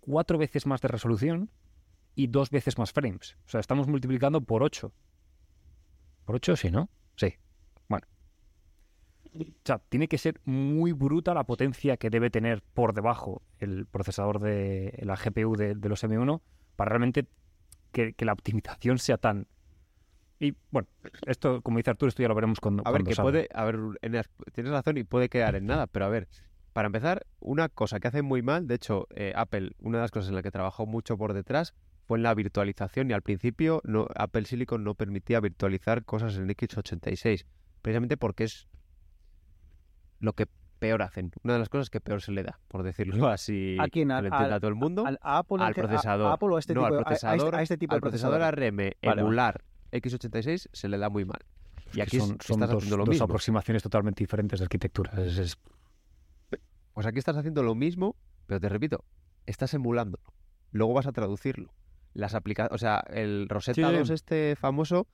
cuatro 0.01 0.39
veces 0.39 0.67
más 0.67 0.81
de 0.81 0.89
resolución 0.89 1.51
y 2.15 2.29
dos 2.29 2.51
veces 2.51 2.79
más 2.79 2.93
frames. 2.93 3.37
O 3.45 3.49
sea, 3.51 3.61
estamos 3.61 3.87
multiplicando 3.89 4.41
por 4.41 4.63
8. 4.63 4.93
¿Por 6.27 6.37
8 6.37 6.57
sí, 6.57 6.71
no? 6.71 6.91
Sí. 7.17 7.35
Bueno. 7.89 8.07
O 9.35 9.45
sea, 9.65 9.79
tiene 9.79 10.09
que 10.09 10.19
ser 10.19 10.41
muy 10.45 10.93
bruta 10.93 11.33
la 11.33 11.45
potencia 11.45 11.97
que 11.97 12.11
debe 12.11 12.29
tener 12.31 12.63
por 12.63 12.93
debajo 12.93 13.43
el 13.59 13.87
procesador 13.87 14.41
de 14.41 14.99
la 15.03 15.17
GPU 15.17 15.57
de, 15.57 15.75
de 15.75 15.89
los 15.89 16.05
M1 16.05 16.43
para 16.75 16.91
realmente 16.91 17.27
que, 17.93 18.13
que 18.13 18.25
la 18.25 18.33
optimización 18.35 18.99
sea 18.99 19.17
tan... 19.17 19.47
Y 20.39 20.55
bueno, 20.71 20.87
esto, 21.27 21.63
como 21.63 21.79
dice 21.79 21.89
Arturo, 21.91 22.09
esto 22.09 22.23
ya 22.23 22.29
lo 22.29 22.35
veremos 22.35 22.61
cuando, 22.61 22.83
A 22.85 22.91
ver, 22.91 23.05
cuando 23.05 23.09
que 23.09 23.15
salga. 23.15 23.31
puede, 23.31 23.49
a 23.55 23.65
ver, 23.65 23.79
Eneas, 24.03 24.29
tienes 24.53 24.71
razón 24.73 24.99
y 24.99 25.05
puede 25.05 25.31
quedar 25.31 25.55
en 25.55 25.65
nada, 25.65 25.87
pero 25.87 26.05
a 26.05 26.09
ver, 26.11 26.29
para 26.75 26.87
empezar, 26.87 27.27
una 27.41 27.71
cosa 27.71 28.01
que 28.01 28.09
hacen 28.09 28.27
muy 28.27 28.43
mal, 28.43 28.67
de 28.67 28.75
hecho, 28.75 29.07
eh, 29.15 29.33
Apple, 29.35 29.73
una 29.81 29.97
de 29.97 30.03
las 30.03 30.11
cosas 30.11 30.29
en 30.29 30.35
la 30.35 30.43
que 30.43 30.51
trabajó 30.51 30.85
mucho 30.85 31.17
por 31.17 31.33
detrás 31.33 31.73
fue 32.07 32.19
en 32.19 32.23
la 32.23 32.35
virtualización 32.35 33.11
y 33.11 33.15
al 33.15 33.23
principio 33.23 33.81
no, 33.85 34.07
Apple 34.15 34.45
Silicon 34.45 34.85
no 34.85 34.95
permitía 34.95 35.41
virtualizar 35.41 36.05
cosas 36.05 36.37
en 36.37 36.49
x86, 36.49 37.45
precisamente 37.83 38.17
porque 38.17 38.45
es 38.45 38.69
lo 40.21 40.33
que 40.33 40.47
peor 40.79 41.03
hacen, 41.03 41.33
una 41.43 41.55
de 41.55 41.59
las 41.59 41.69
cosas 41.69 41.91
que 41.91 42.01
peor 42.01 42.23
se 42.23 42.33
le 42.33 42.43
da, 42.43 42.61
por 42.69 42.83
decirlo 42.83 43.29
así, 43.29 43.77
¿A 43.81 43.89
quién? 43.89 44.09
lo 44.09 44.19
entienda 44.19 44.55
al- 44.55 44.61
todo 44.61 44.69
el 44.69 44.75
mundo. 44.77 45.05
Al, 45.07 45.19
a 45.23 45.39
Apple, 45.39 45.57
al 45.61 45.63
a- 45.63 45.69
a 45.69 45.73
procesador. 45.73 46.33
Apple 46.33 46.49
o 46.49 46.57
a 46.57 46.59
este 46.61 46.75
no, 46.75 46.83
tipo, 46.83 46.87
al 46.87 46.93
de- 46.93 46.97
a- 46.97 47.11
a 47.11 47.13
este- 47.15 47.27
procesador, 47.27 47.55
a 47.57 47.63
este 47.63 47.77
tipo 47.79 47.95
al 47.95 47.99
de 47.99 48.01
procesador. 48.03 48.43
ARM 48.43 48.77
vale. 49.03 49.21
emular 49.21 49.65
x86 49.93 50.69
se 50.73 50.89
le 50.89 50.99
da 50.99 51.09
muy 51.09 51.25
mal. 51.25 51.41
Y 51.95 52.01
aquí 52.01 52.19
son, 52.19 52.29
son 52.41 52.57
estás 52.57 52.71
dos, 52.71 52.77
haciendo 52.79 52.97
lo 52.99 53.05
dos 53.05 53.13
mismo. 53.15 53.25
aproximaciones 53.25 53.83
totalmente 53.83 54.23
diferentes 54.23 54.59
de 54.61 54.65
arquitectura. 54.65 55.13
Es- 55.17 55.39
es- 55.39 55.57
Pues 56.93 57.07
aquí 57.07 57.19
estás 57.19 57.37
haciendo 57.37 57.63
lo 57.63 57.75
mismo, 57.75 58.17
pero 58.47 58.61
te 58.61 58.69
repito, 58.69 59.05
estás 59.47 59.73
emulándolo. 59.75 60.23
Luego 60.73 60.95
vas 60.95 61.07
a 61.07 61.13
traducirlo. 61.13 61.73
Las 62.17 62.35
aplica 62.35 62.69
o 62.71 62.79
sea, 62.79 63.05
el 63.11 63.47
Rosetta 63.49 63.91
Sí. 63.91 63.97
2 63.97 64.11
este 64.11 64.57
famoso, 64.57 65.07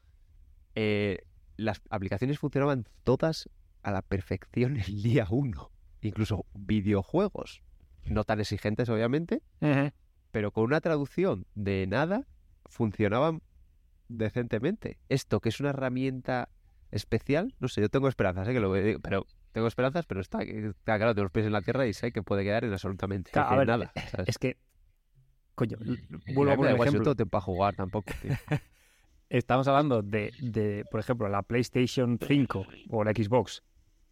eh, 0.76 1.18
las 1.56 1.82
aplicaciones 1.90 2.38
funcionaban 2.38 2.86
todas 3.02 3.48
a 3.82 3.90
la 3.90 4.02
perfección 4.02 4.76
el 4.76 5.02
día 5.02 5.26
1. 5.28 5.70
Incluso 6.02 6.46
videojuegos. 6.54 7.62
No 8.06 8.24
tan 8.24 8.40
exigentes, 8.40 8.88
obviamente, 8.88 9.42
pero 10.30 10.50
con 10.52 10.64
una 10.64 10.80
traducción 10.80 11.46
de 11.54 11.86
nada 11.86 12.26
funcionaban 12.66 13.42
decentemente. 14.08 14.98
Esto, 15.08 15.40
que 15.40 15.48
es 15.48 15.60
una 15.60 15.70
herramienta 15.70 16.48
especial, 16.90 17.54
no 17.60 17.68
sé, 17.68 17.80
yo 17.80 17.88
tengo 17.88 18.08
esperanzas, 18.08 18.48
¿eh? 18.48 18.52
que 18.52 18.60
lo 18.60 18.70
veo, 18.70 19.00
pero 19.00 19.26
tengo 19.52 19.66
esperanzas, 19.66 20.06
pero 20.06 20.20
está, 20.20 20.42
está 20.42 20.96
claro, 20.98 21.14
tengo 21.14 21.24
los 21.24 21.32
pies 21.32 21.46
en 21.46 21.52
la 21.52 21.62
tierra 21.62 21.86
y 21.86 21.92
sé 21.94 22.12
que 22.12 22.22
puede 22.22 22.44
quedar 22.44 22.64
en 22.64 22.72
absolutamente 22.72 23.30
Claro, 23.30 23.64
nada. 23.64 23.92
¿sabes? 24.10 24.28
Es 24.28 24.38
que, 24.38 24.56
coño, 25.54 25.78
vuelvo 26.34 26.52
a 26.52 26.56
poner 26.56 26.76
no 26.76 26.84
ejemplo. 26.84 27.14
para 27.26 27.42
jugar 27.42 27.74
tampoco. 27.74 28.12
tío. 28.20 28.32
Estamos 29.28 29.66
hablando 29.66 30.02
de, 30.02 30.32
de, 30.40 30.84
por 30.90 31.00
ejemplo, 31.00 31.28
la 31.28 31.42
PlayStation 31.42 32.18
5 32.20 32.66
o 32.90 33.02
la 33.04 33.12
Xbox, 33.12 33.62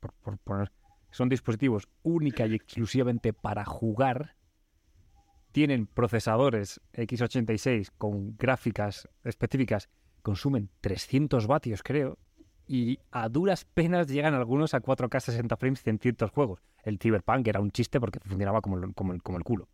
por, 0.00 0.14
por 0.14 0.38
poner, 0.38 0.72
son 1.11 1.29
dispositivos 1.29 1.88
única 2.03 2.46
y 2.46 2.55
exclusivamente 2.55 3.33
para 3.33 3.64
jugar. 3.64 4.37
Tienen 5.53 5.87
procesadores 5.87 6.81
x86 6.94 7.90
con 7.98 8.37
gráficas 8.38 9.09
específicas, 9.24 9.90
consumen 10.22 10.70
300 10.81 11.46
vatios, 11.46 11.83
creo, 11.83 12.16
y 12.66 13.00
a 13.11 13.29
duras 13.29 13.64
penas 13.64 14.07
llegan 14.07 14.33
algunos 14.35 14.74
a 14.74 14.81
4K 14.81 15.20
60 15.20 15.57
frames 15.57 15.87
en 15.87 15.98
ciertos 15.98 16.31
juegos. 16.31 16.62
El 16.85 16.98
Cyberpunk 16.98 17.46
era 17.48 17.61
un 17.61 17.72
chiste 17.72 17.98
porque 17.98 18.20
funcionaba 18.20 18.61
como 18.61 18.92
como 18.94 19.12
el 19.12 19.44
culo. 19.44 19.68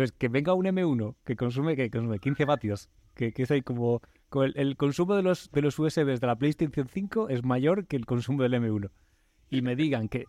Entonces, 0.00 0.16
que 0.18 0.28
venga 0.28 0.54
un 0.54 0.64
M1 0.64 1.14
que 1.24 1.36
consume, 1.36 1.76
que 1.76 1.90
consume 1.90 2.18
15 2.18 2.44
vatios, 2.46 2.88
que, 3.14 3.32
que 3.32 3.42
es 3.42 3.50
ahí 3.50 3.60
como, 3.60 4.00
como 4.30 4.44
el, 4.44 4.54
el 4.56 4.76
consumo 4.78 5.14
de 5.14 5.22
los, 5.22 5.50
de 5.50 5.60
los 5.60 5.78
USBs 5.78 6.20
de 6.20 6.26
la 6.26 6.36
PlayStation 6.36 6.88
5 6.88 7.28
es 7.28 7.44
mayor 7.44 7.86
que 7.86 7.96
el 7.96 8.06
consumo 8.06 8.42
del 8.42 8.54
M1. 8.54 8.90
y 9.50 9.60
me 9.60 9.76
digan 9.76 10.08
que, 10.08 10.24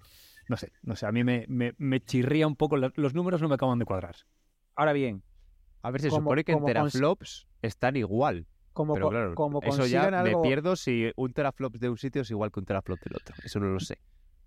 no 0.50 0.58
sé, 0.58 0.74
no 0.82 0.98
sé, 0.98 1.06
a 1.06 1.12
mí 1.14 1.24
me, 1.24 1.46
me, 1.48 1.74
me 1.78 2.02
chirría 2.02 2.48
un 2.48 2.58
poco, 2.58 2.76
los 2.76 3.14
números 3.14 3.42
no 3.42 3.48
me 3.48 3.56
acaban 3.56 3.80
de 3.80 3.86
cuadrar. 3.86 4.16
Ahora 4.76 4.92
bien, 4.94 5.24
A 5.84 5.90
ver, 5.92 6.02
se 6.02 6.10
Como- 6.10 6.22
supone 6.24 6.44
que 6.44 6.52
en 6.52 6.66
teraflops 6.66 7.48
están 7.62 7.96
igual. 7.96 8.48
como, 8.74 8.94
Pero 8.96 9.10
claro, 9.10 9.36
como 9.36 9.62
eso 9.64 9.86
ya 9.86 10.04
algo... 10.04 10.42
me 10.42 10.48
pierdo 10.50 10.76
si 10.76 11.12
un 11.16 11.32
teraflops 11.32 11.80
de 11.80 11.90
un 11.90 11.98
sitio 11.98 12.24
es 12.24 12.30
igual 12.32 12.52
que 12.52 12.60
un 12.60 12.66
teraflop 12.66 13.00
del 13.00 13.16
otro. 13.16 13.36
Eso 13.44 13.60
no 13.62 13.68
lo 13.68 13.80
sé. 13.80 14.00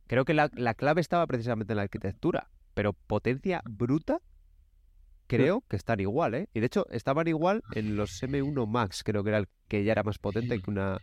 Creo 0.06 0.26
que 0.26 0.34
la, 0.34 0.50
la 0.54 0.74
clave 0.74 1.00
estaba 1.00 1.26
precisamente 1.26 1.72
en 1.72 1.78
la 1.78 1.82
arquitectura, 1.84 2.50
pero 2.74 2.92
potencia 2.92 3.62
bruta 3.64 4.20
creo 5.26 5.62
que 5.68 5.76
están 5.76 6.00
igual, 6.00 6.34
¿eh? 6.34 6.48
Y 6.54 6.60
de 6.60 6.66
hecho 6.66 6.86
estaban 6.90 7.26
igual 7.28 7.62
en 7.74 7.96
los 7.96 8.22
M1 8.22 8.66
Max, 8.66 9.02
creo 9.04 9.22
que 9.24 9.30
era 9.30 9.38
el 9.38 9.48
que 9.68 9.84
ya 9.84 9.92
era 9.92 10.02
más 10.02 10.18
potente 10.18 10.60
que 10.60 10.70
una, 10.70 10.98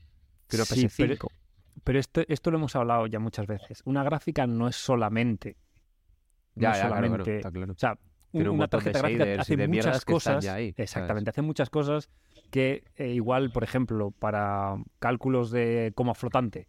que 0.48 0.56
una 0.58 0.66
Sí, 0.66 0.88
pero- 0.98 1.16
PS5. 1.16 1.28
Pero 1.84 2.00
esto, 2.00 2.22
esto 2.28 2.52
lo 2.52 2.58
hemos 2.58 2.76
hablado 2.76 3.08
ya 3.08 3.20
muchas 3.20 3.48
veces. 3.48 3.82
Una 3.86 4.04
gráfica 4.04 4.46
no 4.46 4.68
es 4.68 4.76
solamente. 4.76 5.56
no 6.56 6.62
Ya, 6.64 6.72
es 6.72 6.78
ya, 6.78 6.88
claro, 6.88 6.90
claro, 6.90 7.08
solamente. 7.08 7.36
está 7.38 7.52
claro. 7.52 7.72
O 7.72 7.78
sea, 7.78 7.98
Tiene 8.32 8.50
un 8.50 8.56
una 8.58 8.68
tarjeta 8.68 9.00
gráfica 9.00 9.42
hace 9.42 9.68
muchas 9.68 10.06
cosas. 10.06 10.46
exactamente, 10.78 11.30
hace 11.30 11.42
muchas 11.42 11.70
cosas 11.70 12.10
que 12.50 12.84
eh, 12.96 13.08
igual, 13.14 13.52
por 13.52 13.64
ejemplo, 13.64 14.12
para 14.12 14.76
cálculos 15.00 15.50
de 15.52 15.94
coma 15.96 16.14
flotante, 16.14 16.68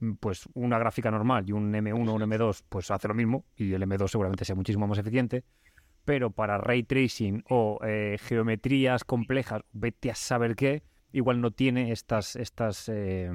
mm, 0.00 0.12
pues 0.20 0.44
una 0.54 0.78
gráfica 0.78 1.10
normal 1.10 1.44
y 1.48 1.52
un 1.52 1.72
M1 1.74 2.10
o 2.10 2.14
un 2.14 2.22
M2 2.22 2.62
pues 2.68 2.90
hace 2.90 3.08
lo 3.08 3.14
mismo 3.14 3.46
y 3.56 3.72
el 3.72 3.82
M2 3.82 4.08
seguramente 4.08 4.44
sea 4.44 4.54
muchísimo 4.54 4.86
más 4.86 4.98
eficiente. 4.98 5.44
Pero 6.04 6.30
para 6.30 6.58
ray 6.58 6.82
tracing 6.82 7.44
o 7.48 7.78
eh, 7.84 8.16
geometrías 8.20 9.04
complejas, 9.04 9.62
vete 9.72 10.10
a 10.10 10.14
saber 10.14 10.56
qué, 10.56 10.82
igual 11.12 11.40
no 11.40 11.50
tiene 11.50 11.92
estas, 11.92 12.36
estas 12.36 12.88
eh, 12.88 13.30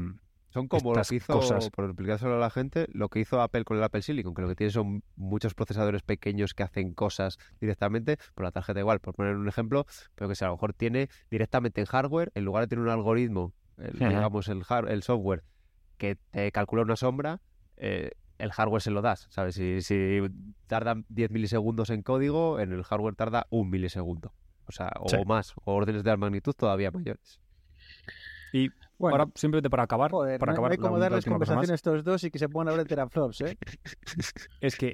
Son 0.49 0.67
como 0.67 0.91
lo 0.91 0.97
estas 1.01 1.09
que 1.09 1.15
hizo, 1.15 1.33
cosas. 1.33 1.69
por 1.69 1.85
explicárselo 1.85 2.35
a 2.35 2.39
la 2.39 2.49
gente, 2.49 2.87
lo 2.91 3.09
que 3.09 3.19
hizo 3.19 3.41
Apple 3.41 3.63
con 3.65 3.77
el 3.77 3.83
Apple 3.83 4.01
Silicon, 4.01 4.33
que 4.33 4.41
lo 4.41 4.47
que 4.47 4.55
tiene 4.55 4.71
son 4.71 5.03
muchos 5.15 5.53
procesadores 5.53 6.01
pequeños 6.01 6.53
que 6.53 6.63
hacen 6.63 6.93
cosas 6.93 7.37
directamente, 7.61 8.17
por 8.33 8.45
la 8.45 8.51
tarjeta 8.51 8.79
igual, 8.79 8.99
por 8.99 9.13
poner 9.13 9.35
un 9.35 9.47
ejemplo, 9.47 9.85
pero 10.15 10.27
que 10.29 10.35
si 10.35 10.43
a 10.43 10.47
lo 10.47 10.53
mejor 10.55 10.73
tiene 10.73 11.09
directamente 11.29 11.81
en 11.81 11.87
hardware, 11.87 12.31
en 12.35 12.45
lugar 12.45 12.63
de 12.63 12.67
tener 12.67 12.83
un 12.83 12.89
algoritmo, 12.91 13.53
el- 13.77 13.99
digamos 13.99 14.47
el, 14.47 14.63
hard- 14.63 14.89
el 14.89 15.03
software, 15.03 15.43
que 15.97 16.15
te 16.31 16.51
calcula 16.51 16.81
una 16.81 16.95
sombra, 16.95 17.41
eh, 17.77 18.11
el 18.37 18.51
hardware 18.51 18.81
se 18.81 18.91
lo 18.91 19.01
das, 19.01 19.27
¿sabes? 19.29 19.55
Si, 19.55 19.81
si 19.81 20.19
tarda 20.67 20.95
10 21.09 21.31
milisegundos 21.31 21.89
en 21.89 22.01
código, 22.01 22.59
en 22.59 22.71
el 22.73 22.83
hardware 22.83 23.15
tarda 23.15 23.47
un 23.49 23.69
milisegundo. 23.69 24.33
O 24.67 24.71
sea, 24.71 24.91
o 24.99 25.09
Sí. 25.09 25.17
más, 25.25 25.53
o 25.63 25.73
órdenes 25.75 26.03
de 26.03 26.17
magnitud 26.17 26.53
todavía 26.53 26.91
mayores. 26.91 27.39
Y 28.51 28.69
Bueno, 28.97 29.17
ahora, 29.17 29.31
simplemente 29.35 29.69
para 29.69 29.83
acabar, 29.83 30.11
joder, 30.11 30.39
para 30.39 30.51
no, 30.51 30.53
no 30.53 30.55
acabar 30.55 30.71
hay 30.71 30.77
como 30.77 30.99
darles 30.99 31.25
conversación 31.25 31.71
a 31.71 31.75
estos 31.75 32.03
dos 32.03 32.23
y 32.23 32.31
que 32.31 32.39
se 32.39 32.49
pongan 32.49 32.69
a 32.69 32.71
hablar 32.71 32.85
de 32.85 32.89
teraflops, 32.89 33.41
¿eh? 33.41 33.57
es 34.61 34.75
que 34.77 34.93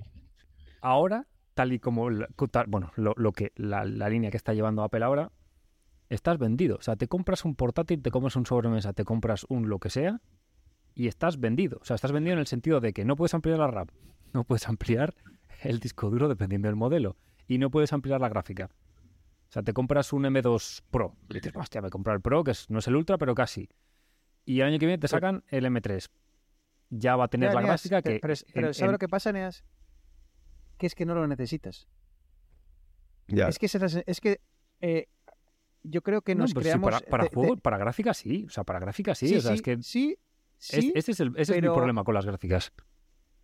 ahora, 0.81 1.27
tal 1.53 1.71
y 1.73 1.79
como, 1.79 2.09
la- 2.09 2.27
bueno, 2.67 2.91
lo, 2.95 3.13
lo 3.17 3.31
que 3.31 3.51
la, 3.55 3.85
la 3.85 4.09
línea 4.09 4.31
que 4.31 4.37
está 4.37 4.53
llevando 4.53 4.83
Apple 4.83 5.03
ahora, 5.03 5.31
estás 6.09 6.37
vendido. 6.37 6.77
O 6.77 6.81
sea, 6.81 6.95
te 6.95 7.07
compras 7.07 7.45
un 7.45 7.55
portátil, 7.55 8.01
te 8.01 8.11
compras 8.11 8.35
un 8.35 8.45
sobremesa, 8.45 8.93
te 8.93 9.05
compras 9.05 9.45
un 9.47 9.69
lo 9.69 9.79
que 9.79 9.89
sea 9.89 10.19
y 10.95 11.07
estás 11.07 11.39
vendido. 11.39 11.79
O 11.81 11.85
sea, 11.85 11.95
estás 11.95 12.11
vendido 12.11 12.33
en 12.33 12.39
el 12.39 12.47
sentido 12.47 12.79
de 12.79 12.93
que 12.93 13.05
no 13.05 13.15
puedes 13.15 13.33
ampliar 13.33 13.59
la 13.59 13.67
RAM, 13.67 13.87
no 14.33 14.43
puedes 14.43 14.67
ampliar 14.67 15.13
el 15.61 15.79
disco 15.79 16.09
duro 16.09 16.27
dependiendo 16.27 16.67
del 16.67 16.75
modelo 16.75 17.17
y 17.47 17.57
no 17.57 17.69
puedes 17.69 17.93
ampliar 17.93 18.19
la 18.21 18.29
gráfica. 18.29 18.69
O 19.49 19.51
sea, 19.53 19.63
te 19.63 19.73
compras 19.73 20.13
un 20.13 20.23
M2 20.23 20.81
Pro. 20.91 21.15
Y 21.29 21.33
dices, 21.35 21.51
hostia, 21.55 21.81
me 21.81 21.89
he 21.89 21.91
comprado 21.91 22.15
el 22.15 22.21
Pro, 22.21 22.43
que 22.43 22.51
es- 22.51 22.69
no 22.69 22.79
es 22.79 22.87
el 22.87 22.95
Ultra, 22.95 23.17
pero 23.17 23.35
casi. 23.35 23.67
Y 24.45 24.61
el 24.61 24.67
año 24.67 24.79
que 24.79 24.85
viene 24.85 24.97
te 24.97 25.07
sacan 25.09 25.43
el 25.49 25.65
M3. 25.65 26.09
Ya 26.89 27.15
va 27.17 27.25
a 27.25 27.27
tener 27.27 27.53
la 27.53 27.61
Neas, 27.61 27.67
gráfica 27.83 28.01
que... 28.01 28.19
Pero, 28.21 28.33
pero 28.53 28.67
en- 28.67 28.73
¿sabes 28.73 28.81
en- 28.87 28.91
lo 28.93 28.97
que 28.97 29.07
pasa, 29.09 29.31
Neas? 29.33 29.63
Que 30.77 30.87
es 30.87 30.95
que 30.95 31.05
no 31.05 31.13
lo 31.15 31.27
necesitas. 31.27 31.87
Ya. 33.27 33.47
Es 33.47 33.59
que, 33.59 33.65
es, 33.65 34.21
que 34.21 34.41
eh, 34.81 35.07
yo 35.83 36.01
creo 36.01 36.21
que 36.21 36.33
No, 36.35 36.45
pero 36.45 36.61
sí, 36.61 36.63
creamos... 36.63 36.89
para, 36.91 36.99
para 37.05 37.23
de- 37.25 37.29
de- 37.29 37.35
juego, 37.35 37.57
para 37.57 37.77
gráfica 37.77 38.13
sí. 38.13 38.45
O 38.47 38.49
sea, 38.49 38.63
para 38.63 38.79
gráfica 38.79 39.15
sí. 39.15 39.27
sí, 39.27 39.35
o 39.35 39.41
sea, 39.41 39.51
sí, 39.51 39.55
es 39.55 39.61
que 39.61 39.77
sí, 39.83 40.17
es- 40.69 40.91
ese 40.95 41.11
es, 41.11 41.19
el, 41.19 41.29
ese 41.35 41.41
es 41.41 41.49
pero- 41.59 41.71
mi 41.71 41.75
problema 41.75 42.03
con 42.03 42.13
las 42.13 42.25
gráficas. 42.25 42.71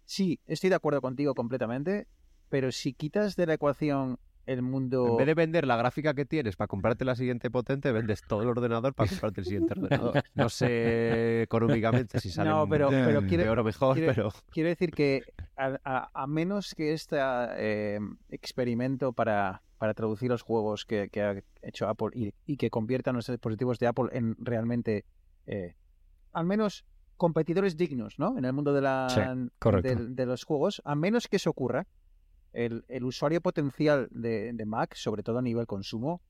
sí, 0.05 0.39
estoy 0.45 0.69
de 0.69 0.75
acuerdo 0.75 1.01
contigo 1.01 1.33
completamente, 1.35 2.07
pero 2.49 2.71
si 2.71 2.93
quitas 2.93 3.35
de 3.35 3.45
la 3.45 3.53
ecuación 3.55 4.19
el 4.45 4.61
mundo... 4.61 5.05
En 5.05 5.17
vez 5.17 5.27
de 5.27 5.33
vender 5.33 5.67
la 5.67 5.75
gráfica 5.75 6.13
que 6.13 6.23
tienes 6.25 6.55
para 6.55 6.69
comprarte 6.69 7.03
la 7.03 7.15
siguiente 7.17 7.51
potente, 7.51 7.91
vendes 7.91 8.21
todo 8.25 8.43
el 8.43 8.47
ordenador 8.47 8.93
para 8.93 9.09
comprarte 9.09 9.41
el 9.41 9.45
siguiente 9.45 9.73
ordenador. 9.77 10.23
No 10.35 10.47
sé 10.47 11.41
económicamente 11.41 12.21
si 12.21 12.29
sale 12.29 12.49
No, 12.49 12.65
pero, 12.69 12.87
pero 12.89 13.21
quiero, 13.23 13.43
peor 13.43 13.59
o 13.59 13.63
mejor, 13.65 13.95
quiere- 13.97 14.13
pero 14.13 14.31
quiero 14.49 14.69
decir 14.69 14.91
que 14.91 15.23
a, 15.57 15.77
a- 15.83 16.09
a 16.13 16.27
menos 16.27 16.73
que 16.75 16.93
este 16.93 17.17
eh, 17.57 17.99
experimento 18.29 19.11
para, 19.11 19.63
para 19.77 19.93
traducir 19.93 20.29
los 20.29 20.43
juegos 20.43 20.85
que, 20.85 21.09
que 21.09 21.21
ha 21.21 21.43
hecho 21.61 21.89
Apple 21.89 22.11
y, 22.13 22.33
y 22.45 22.55
que 22.55 22.69
conviertan 22.69 23.15
los 23.17 23.27
dispositivos 23.27 23.79
de 23.79 23.87
Apple 23.87 24.07
en 24.13 24.37
realmente, 24.39 25.03
eh, 25.45 25.75
al 26.31 26.45
menos 26.45 26.85
competidores 27.17 27.75
dignos, 27.77 28.17
¿no? 28.19 28.37
En 28.37 28.45
el 28.45 28.53
mundo 28.53 28.73
de, 28.73 28.81
la, 28.81 29.07
Sí, 29.81 29.89
de 30.15 30.25
los 30.25 30.43
juegos, 30.43 30.81
a 30.85 30.95
menos 30.95 31.27
que 31.27 31.35
eso 31.37 31.49
ocurra, 31.49 31.87
el, 32.53 32.85
el 32.87 33.03
usuario 33.03 33.41
potencial 33.41 34.07
de, 34.11 34.53
de 34.53 34.65
Mac, 34.65 34.95
sobre 34.95 35.23
todo 35.23 35.37
a 35.39 35.41
nivel 35.41 35.67
consumo, 35.67 36.21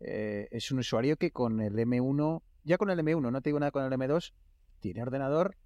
eh, 0.00 0.48
es 0.50 0.70
un 0.70 0.80
usuario 0.80 1.16
que 1.16 1.30
con 1.30 1.60
el 1.60 1.74
M1, 1.78 2.42
ya 2.64 2.76
con 2.76 2.90
el 2.90 2.98
M1, 2.98 3.30
no 3.30 3.40
te 3.40 3.48
digo 3.50 3.58
nada 3.60 3.70
con 3.72 3.84
el 3.84 3.92
M2, 3.92 4.32
tiene 4.80 5.02
ordenador 5.02 5.56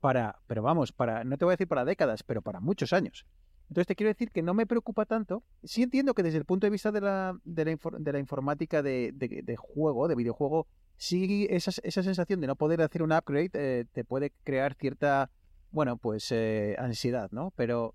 para, 0.00 0.38
pero 0.46 0.62
vamos, 0.62 0.92
para, 0.92 1.24
no 1.24 1.36
te 1.38 1.44
voy 1.44 1.52
a 1.52 1.56
decir 1.56 1.68
para 1.68 1.84
décadas, 1.84 2.22
pero 2.22 2.42
para 2.42 2.60
muchos 2.60 2.92
años. 2.92 3.26
Entonces 3.68 3.86
te 3.88 3.96
quiero 3.96 4.08
decir 4.12 4.30
que 4.30 4.42
no 4.42 4.54
me 4.54 4.66
preocupa 4.66 5.06
tanto. 5.06 5.42
Sí 5.64 5.82
entiendo 5.82 6.14
que 6.14 6.22
desde 6.22 6.38
el 6.38 6.44
punto 6.44 6.66
de 6.66 6.70
vista 6.70 6.92
de 6.92 7.00
la, 7.00 7.36
de 7.44 7.64
la, 7.64 7.72
infor- 7.72 7.98
de 7.98 8.12
la 8.12 8.18
informática 8.20 8.82
de, 8.82 9.10
de- 9.12 9.42
de 9.42 9.56
juego, 9.56 10.06
de 10.06 10.14
videojuego, 10.14 10.68
sí 10.96 11.46
esa, 11.50 11.70
esa 11.82 12.02
sensación 12.02 12.40
de 12.40 12.46
no 12.46 12.56
poder 12.56 12.82
hacer 12.82 13.02
un 13.02 13.12
upgrade 13.12 13.50
eh, 13.54 13.84
te 13.92 14.04
puede 14.04 14.32
crear 14.44 14.74
cierta, 14.74 15.30
bueno, 15.70 15.96
pues 15.96 16.30
eh, 16.32 16.74
ansiedad, 16.78 17.30
¿no? 17.32 17.52
Pero, 17.56 17.94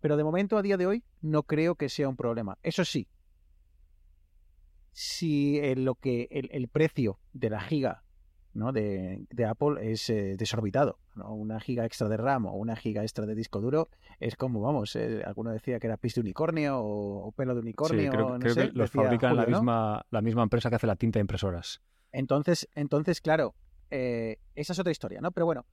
pero 0.00 0.16
de 0.16 0.24
momento, 0.24 0.56
a 0.58 0.62
día 0.62 0.76
de 0.76 0.86
hoy, 0.86 1.04
no 1.20 1.44
creo 1.44 1.74
que 1.76 1.88
sea 1.88 2.08
un 2.08 2.16
problema. 2.16 2.58
Eso 2.62 2.84
sí, 2.84 3.08
si 4.92 5.58
eh, 5.58 5.76
lo 5.76 5.94
que 5.94 6.28
el, 6.30 6.48
el 6.52 6.68
precio 6.68 7.18
de 7.32 7.50
la 7.50 7.60
giga 7.60 8.02
¿no? 8.54 8.72
de, 8.72 9.24
de 9.30 9.44
Apple 9.46 9.92
es 9.92 10.10
eh, 10.10 10.36
desorbitado. 10.36 10.98
¿no? 11.14 11.32
Una 11.34 11.58
giga 11.60 11.86
extra 11.86 12.08
de 12.08 12.16
RAM 12.18 12.46
o 12.46 12.52
una 12.54 12.76
giga 12.76 13.02
extra 13.02 13.24
de 13.24 13.34
disco 13.34 13.60
duro 13.60 13.88
es 14.20 14.36
como, 14.36 14.60
vamos, 14.60 14.94
eh, 14.96 15.22
alguno 15.24 15.50
decía 15.50 15.78
que 15.80 15.86
era 15.86 15.96
pis 15.96 16.14
de 16.16 16.20
unicornio 16.20 16.78
o, 16.78 17.26
o 17.28 17.32
pelo 17.32 17.54
de 17.54 17.60
Sí, 17.60 17.64
unicornio. 17.64 18.10
creo, 18.10 18.28
no 18.32 18.38
creo 18.40 18.54
sé, 18.54 18.60
que 18.66 18.72
los 18.72 18.90
decía 18.90 19.02
fabrican 19.04 19.36
la, 19.36 19.46
misma, 19.46 20.04
la 20.10 20.20
misma 20.20 20.42
empresa 20.42 20.68
que 20.68 20.76
hace 20.76 20.86
la 20.86 20.96
tinta 20.96 21.18
de 21.18 21.22
impresoras. 21.22 21.80
Entonces, 22.12 22.68
entonces 22.74 23.20
claro, 23.20 23.54
eh, 23.90 24.38
esa 24.54 24.72
es 24.74 24.78
otra 24.78 24.92
historia, 24.92 25.20
¿no? 25.20 25.32
Pero 25.32 25.46
bueno, 25.46 25.66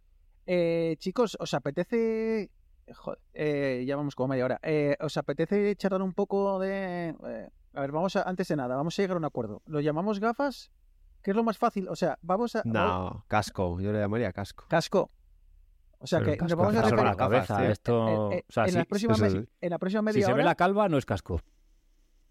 eh, 0.46 0.96
chicos, 1.00 1.38
¿os 1.40 1.54
apetece... 1.54 2.50
Joder, 2.92 3.20
eh, 3.34 3.84
ya 3.86 3.96
vamos 3.96 4.16
como 4.16 4.30
media 4.30 4.46
hora. 4.46 4.60
Eh, 4.64 4.96
¿Os 5.00 5.16
apetece 5.18 5.76
charlar 5.76 6.02
un 6.02 6.14
poco 6.14 6.58
de... 6.60 7.10
eh, 7.24 7.50
a 7.74 7.82
ver, 7.82 7.92
vamos 7.92 8.16
a, 8.16 8.24
antes 8.24 8.48
de 8.48 8.56
nada, 8.56 8.76
vamos 8.76 8.98
a 8.98 9.02
llegar 9.04 9.16
a 9.16 9.20
un 9.20 9.26
acuerdo. 9.26 9.62
¿Lo 9.68 9.80
llamamos 9.80 10.20
gafas? 10.20 10.72
¿Qué 11.22 11.32
es 11.32 11.38
lo 11.38 11.44
más 11.44 11.58
fácil? 11.60 11.88
O 11.88 11.96
sea, 11.96 12.18
vamos 12.24 12.56
a... 12.56 12.64
vamos- 12.66 13.14
no, 13.14 13.26
casco, 13.28 13.80
yo 13.80 13.92
le 13.92 14.00
llamaría 14.00 14.34
casco. 14.34 14.66
Casco. 14.70 15.12
O 16.00 16.08
sea 16.08 16.20
Pero 16.20 16.32
que 16.32 16.38
nos 16.40 16.56
vamos 16.56 16.76
a 16.78 16.82
referir- 16.82 17.04
la 17.04 17.16
cabeza. 17.16 17.58
tío. 17.60 17.70
Esto, 17.70 18.08
en, 18.32 18.38
en- 18.38 18.44
o 18.48 18.52
sea, 18.52 18.64
en 18.64 18.70
si, 18.72 18.78
la 18.78 18.86
próxima 18.86 19.14
eso 19.14 19.22
me- 19.22 19.28
es- 19.28 19.48
en 19.62 19.70
la 19.70 19.78
próxima 19.78 20.00
si 20.02 20.06
media 20.06 20.26
se 20.26 20.32
hora, 20.32 20.38
ve 20.38 20.46
la 20.46 20.56
calva, 20.56 20.90
no 20.90 20.98
es 20.98 21.06
casco. 21.06 21.42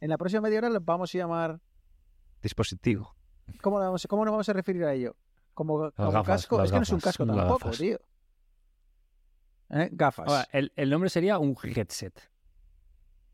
en 0.00 0.08
la 0.08 0.16
próxima 0.18 0.40
media 0.40 0.58
hora 0.58 0.70
lo 0.70 0.80
vamos 0.80 1.14
a 1.14 1.18
llamar... 1.18 1.60
Dispositivo. 2.42 3.14
¿Cómo, 3.62 3.78
vamos, 3.78 4.06
cómo 4.08 4.24
nos 4.24 4.32
vamos 4.32 4.48
a 4.48 4.52
referir 4.52 4.84
a 4.84 4.92
ello? 4.94 5.16
Como, 5.54 5.90
como 5.92 6.12
gafas, 6.12 6.42
casco. 6.46 6.62
Es 6.62 6.70
que 6.70 6.76
no 6.76 6.82
es 6.82 6.90
un 6.90 7.00
casco 7.00 7.26
tampoco, 7.26 7.58
gafas. 7.58 7.78
tío. 7.78 7.98
¿Eh? 9.70 9.88
Gafas. 9.92 10.28
Ahora, 10.28 10.48
el, 10.52 10.72
el 10.76 10.90
nombre 10.90 11.10
sería 11.10 11.38
un 11.38 11.56
headset. 11.62 12.18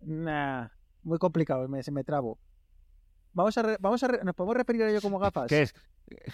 Nah, 0.00 0.68
muy 1.02 1.18
complicado, 1.18 1.68
me, 1.68 1.82
se 1.82 1.90
me 1.92 2.02
trabo. 2.04 2.38
Vamos 3.32 3.56
a, 3.58 3.62
re- 3.62 3.76
vamos 3.80 4.02
a, 4.02 4.08
re- 4.08 4.24
nos 4.24 4.34
podemos 4.34 4.56
referir 4.56 4.82
a 4.82 4.90
ello 4.90 5.00
como 5.00 5.18
gafas. 5.18 5.48
¿Qué 5.48 5.62
es? 5.62 5.74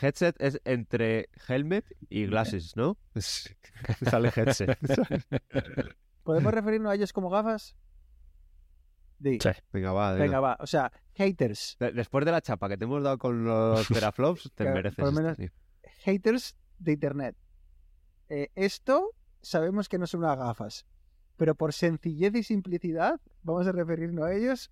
Headset 0.03 0.37
es 0.41 0.61
entre 0.65 1.29
helmet 1.49 1.85
y 2.09 2.27
glasses, 2.27 2.77
¿no? 2.77 2.97
Sale 4.11 4.31
headset. 4.35 4.79
¿Podemos 6.25 6.53
referirnos 6.53 6.93
a 6.93 6.95
ellos 6.95 7.13
como 7.13 7.31
gafas? 7.31 7.77
Di. 9.21 9.39
Sí. 9.41 9.51
Venga, 9.73 9.93
va. 9.93 10.15
Venga, 10.15 10.41
va. 10.41 10.57
O 10.61 10.67
sea, 10.67 10.91
haters. 11.15 11.77
De- 11.79 11.93
Después 11.93 12.25
de 12.25 12.33
la 12.33 12.41
chapa 12.41 12.69
que 12.69 12.77
te 12.77 12.85
hemos 12.85 13.03
dado 13.03 13.19
con 13.19 13.45
los 13.45 13.87
teraflops, 13.89 14.51
te 14.55 14.65
mereces. 14.65 14.97
por 14.97 15.13
lo 15.13 15.29
este, 15.31 15.43
menos-. 15.43 15.53
Haters 16.05 16.57
de 16.79 16.93
Internet. 16.93 17.37
Eh, 18.31 18.51
esto 18.55 19.11
sabemos 19.43 19.89
que 19.89 19.99
no 19.99 20.07
son 20.07 20.25
unas 20.25 20.39
gafas. 20.39 20.87
Pero 21.37 21.55
por 21.55 21.73
sencillez 21.73 22.35
y 22.35 22.43
simplicidad, 22.43 23.21
vamos 23.43 23.67
a 23.67 23.73
referirnos 23.73 24.25
a 24.25 24.33
ellos 24.35 24.71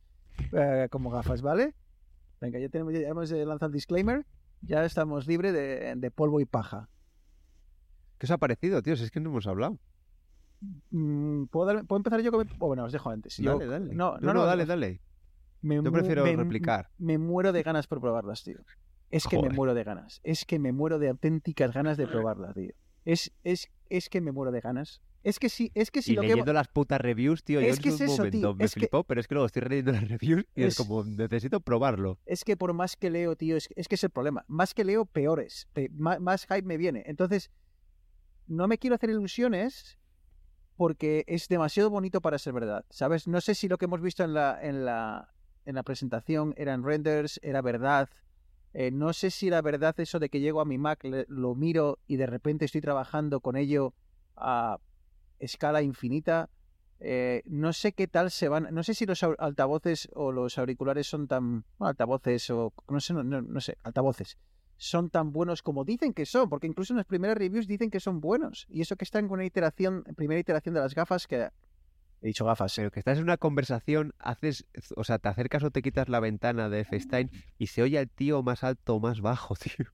eh, 0.53 0.89
como 0.91 1.11
gafas, 1.11 1.41
¿vale? 1.43 1.75
Venga, 2.41 2.59
ya, 2.59 2.69
tenemos, 2.69 2.93
ya 2.95 3.09
hemos 3.09 3.31
eh, 3.33 3.45
lanzado 3.45 3.69
el 3.69 3.73
disclaimer. 3.75 4.27
Ya 4.63 4.85
estamos 4.85 5.27
libres 5.27 5.53
de, 5.53 5.95
de 5.97 6.11
polvo 6.11 6.41
y 6.41 6.45
paja. 6.47 6.89
¿Qué 8.19 8.27
os 8.27 8.31
ha 8.31 8.39
parecido, 8.39 8.83
tío? 8.83 8.97
Si 8.97 9.05
es 9.05 9.11
que 9.11 9.21
no 9.21 9.31
hemos 9.31 9.47
hablado. 9.47 9.79
Mm, 10.91 11.45
¿puedo, 11.47 11.67
dar- 11.67 11.85
¿puedo 11.87 11.99
empezar 11.99 12.21
yo 12.21 12.31
con 12.33 12.47
mi- 12.47 12.53
oh, 12.59 12.67
bueno, 12.69 12.85
os 12.85 12.93
dejo 12.93 13.11
antes. 13.11 13.37
Yo- 13.37 13.59
Dale, 13.59 13.67
dale. 13.71 13.95
No, 13.95 14.19
no, 14.19 14.35
no, 14.35 14.45
dale, 14.45 14.65
no. 14.65 14.69
dale. 14.69 15.01
Me 15.61 15.77
Yo 15.83 15.91
prefiero 15.93 16.25
me- 16.25 16.37
replicar. 16.37 16.89
Me 16.99 17.19
muero 17.19 17.53
de 17.53 17.63
ganas 17.63 17.87
por 17.87 18.01
probarlas, 18.01 18.45
tío. 18.45 18.59
Es 19.11 19.27
que 19.27 19.41
me 19.41 19.49
muero 19.51 19.75
de 19.75 19.85
ganas. 19.85 20.21
Es 20.23 20.45
que 20.45 20.59
me 20.59 20.71
muero 20.73 20.99
de 20.99 21.09
auténticas 21.09 21.73
ganas 21.73 21.97
de 21.97 22.07
probarlas, 22.07 22.55
tío. 22.55 22.73
Es, 23.05 23.33
es, 23.43 23.69
es 23.89 24.09
que 24.09 24.21
me 24.21 24.33
muero 24.33 24.53
de 24.53 24.61
ganas. 24.61 25.01
Es 25.25 25.39
que 25.41 25.49
sí, 25.49 25.73
es 25.75 25.91
que 25.91 26.01
si 26.01 26.13
y 26.13 26.15
lo 26.15 26.23
que 26.23 26.29
leyendo 26.29 26.53
las 26.53 26.69
putas 26.69 27.01
reviews, 27.01 27.43
tío, 27.43 27.59
Es 27.59 27.77
yo 27.79 27.83
que 27.83 27.89
en 27.89 27.95
es 27.97 28.01
eso, 28.03 28.17
momento 28.19 28.39
tío, 28.39 28.55
me 28.55 28.65
es 28.65 28.75
que- 28.75 28.81
flipó, 28.81 29.03
pero 29.03 29.21
es 29.21 29.27
que 29.27 29.35
luego 29.35 29.47
estoy 29.47 29.63
leyendo 29.63 29.93
las 29.93 30.09
reviews 30.09 30.45
y 30.55 30.63
es, 30.63 30.69
Es- 30.69 30.77
como, 30.77 31.03
necesito 31.05 31.61
probarlo. 31.61 32.19
es 32.25 32.45
que 32.45 32.57
por 32.57 32.73
más 32.73 32.97
que 32.97 33.11
leo, 33.11 33.35
tío, 33.35 33.57
es, 33.57 33.69
es 33.75 33.89
que 33.89 33.97
es 33.97 34.05
el 34.05 34.11
problema. 34.11 34.45
Más 34.47 34.75
que 34.75 34.85
leo, 34.85 35.07
peores. 35.07 35.69
Pe- 35.73 35.91
más, 35.95 36.21
más 36.21 36.43
hype 36.47 36.63
me 36.63 36.77
viene. 36.77 37.03
Entonces, 37.07 37.51
no 38.47 38.69
me 38.69 38.79
quiero 38.79 38.95
hacer 38.95 39.11
ilusiones 39.11 39.98
porque 40.79 41.25
es 41.27 41.49
demasiado 41.49 41.91
bonito 41.91 42.21
para 42.21 42.39
ser 42.39 42.55
verdad. 42.55 42.85
¿Sabes? 42.89 43.27
No 43.27 43.41
sé 43.41 43.57
si 43.57 43.69
lo 43.69 43.79
que 43.79 43.87
hemos 43.87 44.01
visto 44.01 44.23
en 44.23 44.33
la, 44.33 44.59
en 44.63 44.85
la, 44.85 45.35
en 45.67 45.75
la 45.75 45.83
presentación 45.83 46.55
eran 46.57 46.85
renders, 46.85 47.41
era 47.43 47.61
verdad. 47.63 48.09
Eh, 48.75 48.93
no 48.93 49.13
sé 49.13 49.31
si 49.33 49.49
era 49.49 49.61
verdad 49.61 49.99
eso 49.99 50.21
de 50.21 50.29
que 50.29 50.39
llego 50.41 50.61
a 50.61 50.65
mi 50.65 50.79
Mac, 50.79 51.05
lo 51.27 51.55
miro 51.57 51.99
y 52.07 52.17
de 52.17 52.27
repente 52.27 52.65
estoy 52.65 52.81
trabajando 52.81 53.41
con 53.41 53.57
ello 53.57 53.93
a 54.37 54.79
escala 55.41 55.83
infinita. 55.83 56.49
Eh, 57.01 57.43
no 57.47 57.73
sé 57.73 57.93
qué 57.93 58.07
tal 58.07 58.31
se 58.31 58.49
van. 58.49 58.69
No 58.73 58.85
sé 58.85 58.95
si 58.95 59.05
los 59.05 59.23
altavoces 59.25 60.09
o 60.15 60.31
los 60.31 60.59
auriculares 60.59 61.09
son 61.09 61.27
tan. 61.27 61.65
bueno, 61.79 61.91
altavoces 61.91 62.51
o. 62.51 62.73
No 62.89 63.01
sé, 63.01 63.15
no- 63.15 63.25
no 63.43 63.61
sé, 63.61 63.79
altavoces. 63.83 64.39
Son 64.81 65.11
tan 65.11 65.33
buenos 65.33 65.63
como 65.63 65.85
dicen 65.85 66.15
que 66.15 66.25
son, 66.25 66.49
porque 66.49 66.67
incluso 66.69 66.93
en 66.93 66.99
las 66.99 67.07
primeras 67.07 67.37
reviews 67.37 67.67
dicen 67.67 67.91
que 67.91 67.99
son 68.01 68.21
buenos. 68.21 68.65
Y 68.71 68.81
eso 68.81 68.95
que 68.97 69.05
están 69.05 69.27
con 69.29 69.35
una 69.41 69.45
iteración, 69.45 70.05
primera 70.17 70.41
iteración 70.41 70.75
de 70.75 70.81
las 70.81 70.95
gafas 70.95 71.27
que. 71.27 71.51
He 72.21 72.27
dicho 72.29 72.45
gafas. 72.45 72.75
Pero 72.77 72.91
que 72.91 73.01
estás 73.01 73.19
en 73.19 73.25
una 73.25 73.37
conversación, 73.37 74.13
haces, 74.19 74.67
o 74.97 75.05
sea, 75.05 75.19
te 75.19 75.29
acercas 75.29 75.63
o 75.65 75.71
te 75.71 75.83
quitas 75.83 76.09
la 76.09 76.21
ventana 76.21 76.69
de 76.69 76.85
FaceTime 76.85 77.31
y 77.59 77.67
se 77.69 77.83
oye 77.83 77.99
al 77.99 78.09
tío 78.09 78.43
más 78.43 78.65
alto 78.65 78.95
o 78.97 79.01
más 79.01 79.21
bajo, 79.21 79.55
tío. 79.61 79.87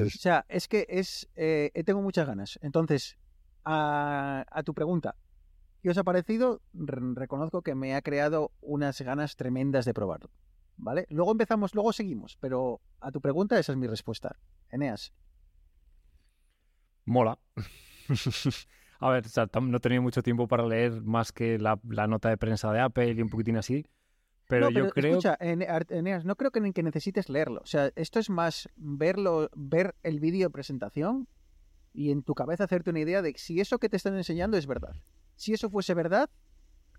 O 0.00 0.10
sea, 0.10 0.44
es 0.48 0.66
que 0.68 0.86
es. 0.88 1.28
eh, 1.36 1.70
tengo 1.86 2.02
muchas 2.02 2.26
ganas. 2.26 2.58
Entonces, 2.62 3.16
a, 3.64 4.44
a 4.50 4.62
tu 4.64 4.74
pregunta, 4.74 5.16
¿qué 5.82 5.90
os 5.90 5.98
ha 5.98 6.04
parecido? 6.04 6.60
Re- 6.72 7.00
reconozco 7.14 7.62
que 7.62 7.74
me 7.74 7.94
ha 7.94 8.02
creado 8.02 8.50
unas 8.60 9.00
ganas 9.00 9.36
tremendas 9.36 9.84
de 9.84 9.94
probarlo. 9.94 10.30
¿Vale? 10.76 11.06
Luego 11.10 11.32
empezamos, 11.32 11.74
luego 11.74 11.92
seguimos, 11.92 12.36
pero 12.40 12.80
a 13.00 13.10
tu 13.12 13.20
pregunta 13.20 13.58
esa 13.58 13.72
es 13.72 13.78
mi 13.78 13.86
respuesta. 13.86 14.36
Eneas. 14.70 15.12
Mola. 17.04 17.38
A 19.00 19.10
ver, 19.10 19.26
o 19.26 19.28
sea, 19.28 19.46
tam- 19.46 19.68
no 19.68 19.76
he 19.76 19.80
tenido 19.80 20.02
mucho 20.02 20.22
tiempo 20.22 20.48
para 20.48 20.66
leer 20.66 21.02
más 21.02 21.32
que 21.32 21.58
la, 21.58 21.78
la 21.88 22.06
nota 22.06 22.30
de 22.30 22.38
prensa 22.38 22.72
de 22.72 22.80
Apple 22.80 23.12
y 23.12 23.20
un 23.20 23.28
poquitín 23.28 23.56
así. 23.56 23.84
Pero, 24.48 24.70
no, 24.70 24.70
yo 24.70 24.88
creo 24.90 25.12
escucha, 25.18 25.36
Eneas, 25.40 26.24
no 26.24 26.36
creo 26.36 26.50
que, 26.50 26.60
ni 26.60 26.72
que 26.72 26.82
necesites 26.82 27.28
leerlo. 27.28 27.60
O 27.62 27.66
sea, 27.66 27.90
esto 27.96 28.18
es 28.18 28.30
más 28.30 28.68
verlo, 28.76 29.50
ver 29.54 29.94
el 30.02 30.20
vídeo 30.20 30.46
de 30.48 30.50
presentación 30.52 31.28
y 31.92 32.10
en 32.10 32.22
tu 32.22 32.34
cabeza 32.34 32.64
hacerte 32.64 32.90
una 32.90 33.00
idea 33.00 33.22
de 33.22 33.34
si 33.36 33.60
eso 33.60 33.78
que 33.78 33.88
te 33.88 33.96
están 33.96 34.16
enseñando 34.16 34.56
es 34.56 34.66
verdad. 34.66 34.94
Si 35.36 35.52
eso 35.54 35.70
fuese 35.70 35.94
verdad, 35.94 36.30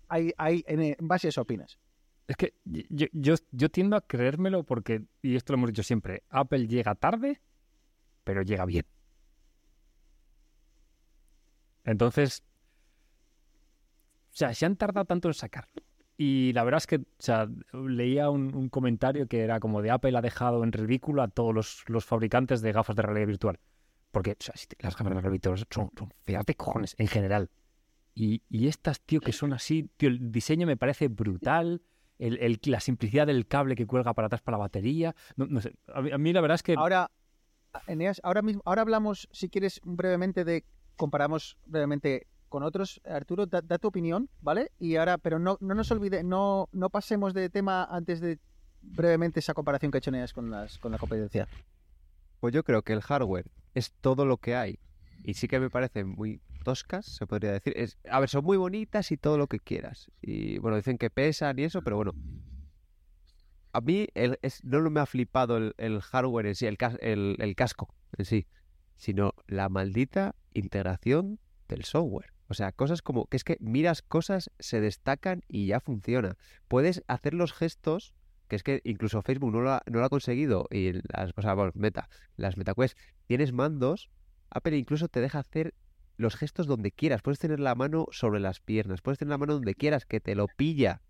hay, 0.08 0.32
hay, 0.38 0.64
en 0.66 0.96
base 1.08 1.28
a 1.28 1.30
eso 1.30 1.42
opinas. 1.42 1.78
Es 2.28 2.36
que 2.36 2.54
yo, 2.64 3.06
yo, 3.12 3.34
yo 3.52 3.68
tiendo 3.70 3.96
a 3.96 4.00
creérmelo 4.00 4.64
porque, 4.64 5.04
y 5.22 5.36
esto 5.36 5.52
lo 5.52 5.58
hemos 5.58 5.70
dicho 5.70 5.82
siempre, 5.82 6.24
Apple 6.30 6.66
llega 6.66 6.94
tarde, 6.96 7.40
pero 8.24 8.42
llega 8.42 8.66
bien. 8.66 8.86
Entonces, 11.84 12.42
o 14.32 14.36
sea, 14.36 14.52
se 14.54 14.66
han 14.66 14.76
tardado 14.76 15.04
tanto 15.06 15.28
en 15.28 15.34
sacarlo. 15.34 15.82
Y 16.18 16.52
la 16.54 16.64
verdad 16.64 16.78
es 16.78 16.86
que, 16.86 16.96
o 16.96 17.04
sea, 17.18 17.46
leía 17.72 18.30
un, 18.30 18.54
un 18.54 18.68
comentario 18.68 19.26
que 19.28 19.40
era 19.42 19.60
como 19.60 19.82
de 19.82 19.90
Apple 19.90 20.16
ha 20.16 20.22
dejado 20.22 20.64
en 20.64 20.72
ridículo 20.72 21.22
a 21.22 21.28
todos 21.28 21.54
los, 21.54 21.84
los 21.88 22.04
fabricantes 22.04 22.62
de 22.62 22.72
gafas 22.72 22.96
de 22.96 23.02
realidad 23.02 23.26
virtual. 23.26 23.58
Porque, 24.12 24.32
o 24.32 24.42
sea, 24.42 24.54
si 24.56 24.66
te- 24.66 24.76
las 24.80 24.94
gafas 24.94 25.08
de 25.08 25.14
realidad 25.20 25.32
virtual 25.32 25.58
son, 25.70 25.90
son 25.98 26.12
feas 26.22 26.44
de 26.46 26.54
cojones 26.54 26.94
en 26.98 27.08
general. 27.08 27.50
Y, 28.14 28.42
y 28.50 28.68
estas, 28.68 29.00
tío, 29.02 29.20
que 29.20 29.32
son 29.32 29.52
así, 29.54 29.90
tío, 29.96 30.08
el 30.10 30.32
diseño 30.32 30.66
me 30.66 30.76
parece 30.76 31.08
brutal. 31.08 31.82
El, 32.18 32.38
el- 32.38 32.60
la 32.64 32.80
simplicidad 32.80 33.26
del 33.26 33.46
cable 33.46 33.74
que 33.76 33.86
cuelga 33.86 34.14
para 34.14 34.26
atrás 34.26 34.40
para 34.42 34.56
la 34.56 34.62
batería. 34.64 35.14
No, 35.36 35.46
no 35.46 35.60
sé. 35.60 35.74
A 35.92 36.00
mí, 36.00 36.10
a 36.12 36.18
mí 36.18 36.32
la 36.32 36.40
verdad 36.40 36.54
es 36.56 36.62
que. 36.62 36.74
Ahora, 36.74 37.10
Eneas, 37.86 38.20
ahora 38.24 38.40
mismo, 38.42 38.62
ahora 38.64 38.82
hablamos, 38.82 39.28
si 39.32 39.48
quieres, 39.50 39.80
brevemente 39.84 40.44
de, 40.44 40.64
comparamos 40.96 41.58
brevemente 41.66 42.26
con 42.48 42.62
otros. 42.62 43.00
Arturo, 43.04 43.44
da, 43.46 43.60
da 43.60 43.76
tu 43.78 43.88
opinión, 43.88 44.30
¿vale? 44.40 44.70
Y 44.78 44.96
ahora, 44.96 45.18
pero 45.18 45.38
no, 45.38 45.58
no 45.60 45.74
nos 45.74 45.90
olvide, 45.90 46.22
no, 46.24 46.68
no 46.72 46.88
pasemos 46.88 47.34
de 47.34 47.50
tema 47.50 47.84
antes 47.84 48.20
de 48.20 48.38
brevemente 48.80 49.40
esa 49.40 49.52
comparación 49.52 49.90
que 49.90 49.96
ha 49.96 50.00
hecho 50.00 50.10
Eneas 50.10 50.32
con, 50.32 50.50
las, 50.50 50.78
con 50.78 50.92
la 50.92 50.98
competencia. 50.98 51.48
Pues 52.40 52.54
yo 52.54 52.62
creo 52.64 52.82
que 52.82 52.92
el 52.94 53.02
hardware 53.02 53.46
es 53.74 53.92
todo 54.00 54.24
lo 54.24 54.38
que 54.38 54.54
hay. 54.56 54.78
Y 55.24 55.34
sí 55.34 55.48
que 55.48 55.58
me 55.60 55.68
parecen 55.70 56.08
muy 56.08 56.40
toscas, 56.66 57.06
se 57.06 57.26
podría 57.28 57.52
decir. 57.52 57.72
A 58.10 58.18
ver, 58.18 58.28
son 58.28 58.44
muy 58.44 58.56
bonitas 58.56 59.12
y 59.12 59.16
todo 59.16 59.38
lo 59.38 59.46
que 59.46 59.60
quieras. 59.60 60.10
Y 60.20 60.58
bueno, 60.58 60.76
dicen 60.76 60.98
que 60.98 61.10
pesan 61.10 61.56
y 61.60 61.62
eso, 61.62 61.80
pero 61.82 61.94
bueno. 61.96 62.12
A 63.72 63.80
mí 63.80 64.08
el- 64.14 64.38
es, 64.42 64.64
no 64.64 64.90
me 64.90 64.98
ha 65.00 65.06
flipado 65.06 65.56
el, 65.58 66.00
hardware 66.00 66.46
en 66.46 66.54
sí, 66.56 66.66
el, 66.66 66.76
el- 67.00 67.36
el 67.38 67.54
casco 67.54 67.94
en 68.18 68.24
sí, 68.24 68.46
sino 68.96 69.32
la 69.46 69.68
maldita 69.68 70.34
integración 70.54 71.38
del 71.68 71.84
software. 71.84 72.32
O 72.48 72.54
sea, 72.54 72.72
cosas 72.72 73.00
como 73.02 73.26
que 73.26 73.36
es 73.36 73.44
que 73.44 73.58
miras 73.60 74.02
cosas, 74.02 74.50
se 74.58 74.80
destacan 74.80 75.42
y 75.46 75.66
ya 75.66 75.78
funciona. 75.80 76.36
Puedes 76.66 77.04
hacer 77.06 77.32
los 77.34 77.52
gestos, 77.52 78.12
que 78.48 78.56
es 78.56 78.62
que 78.64 78.80
incluso 78.84 79.22
Facebook 79.22 79.52
no 79.52 79.60
lo 79.60 79.70
ha, 79.70 79.82
no 79.86 80.00
lo 80.00 80.04
ha 80.04 80.08
conseguido, 80.08 80.66
y 80.70 80.92
las, 81.12 81.32
o 81.36 81.42
sea, 81.42 81.54
bueno, 81.54 81.70
Meta, 81.74 82.08
las 82.36 82.56
MetaQuest, 82.56 82.98
tienes 83.26 83.52
mandos, 83.52 84.10
Apple 84.50 84.76
incluso 84.76 85.08
te 85.08 85.20
deja 85.20 85.40
hacer 85.40 85.74
los 86.16 86.36
gestos 86.36 86.66
donde 86.66 86.92
quieras. 86.92 87.22
Puedes 87.22 87.38
tener 87.38 87.60
la 87.60 87.74
mano 87.74 88.06
sobre 88.10 88.40
las 88.40 88.60
piernas, 88.60 89.02
puedes 89.02 89.18
tener 89.18 89.30
la 89.30 89.38
mano 89.38 89.54
donde 89.54 89.74
quieras, 89.74 90.06
que 90.06 90.20
te 90.20 90.34
lo 90.34 90.46
pilla. 90.56 91.02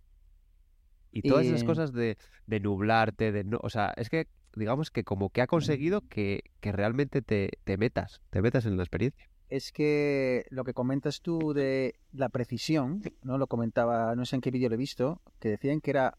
Y 1.12 1.22
todas 1.22 1.46
esas 1.46 1.62
Y- 1.62 1.66
cosas 1.66 1.92
de, 1.92 2.18
de 2.46 2.60
nublarte, 2.60 3.32
de 3.32 3.44
no. 3.44 3.58
O 3.62 3.70
sea, 3.70 3.92
es 3.96 4.10
que, 4.10 4.26
digamos 4.54 4.90
que 4.90 5.04
como 5.04 5.30
que 5.30 5.40
ha 5.42 5.46
conseguido 5.46 6.02
que, 6.02 6.40
que 6.60 6.72
realmente 6.72 7.22
te, 7.22 7.50
te 7.64 7.76
metas, 7.78 8.20
te 8.30 8.42
metas 8.42 8.66
en 8.66 8.76
la 8.76 8.82
experiencia. 8.82 9.28
es 9.48 9.70
que 9.72 10.44
lo 10.50 10.64
que 10.64 10.74
comentas 10.74 11.20
tú 11.22 11.52
de 11.54 11.94
la 12.12 12.28
precisión, 12.28 13.00
¿no? 13.22 13.38
Lo 13.38 13.46
comentaba, 13.46 14.14
no 14.16 14.24
sé 14.26 14.36
en 14.36 14.42
qué 14.42 14.50
vídeo 14.50 14.68
lo 14.68 14.74
he 14.74 14.78
visto, 14.78 15.22
que 15.38 15.48
decían 15.50 15.80
que 15.80 15.90
era, 15.92 16.18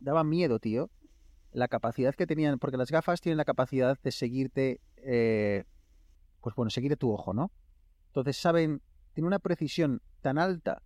daba 0.00 0.24
miedo, 0.24 0.58
tío, 0.58 0.90
la 1.52 1.68
capacidad 1.68 2.14
que 2.16 2.26
tenían, 2.26 2.58
porque 2.58 2.76
las 2.76 2.90
gafas 2.90 3.20
tienen 3.20 3.36
la 3.38 3.44
capacidad 3.44 3.96
de 4.02 4.10
seguirte, 4.10 4.80
eh, 4.96 5.64
pues 6.42 6.54
bueno, 6.56 6.68
seguir 6.70 6.96
tu 6.96 7.12
ojo, 7.12 7.32
¿no? 7.32 7.52
Entonces 8.14 8.36
saben, 8.36 8.80
tiene 9.12 9.26
una 9.26 9.40
precisión 9.40 10.00
tan 10.20 10.38
alta 10.38 10.82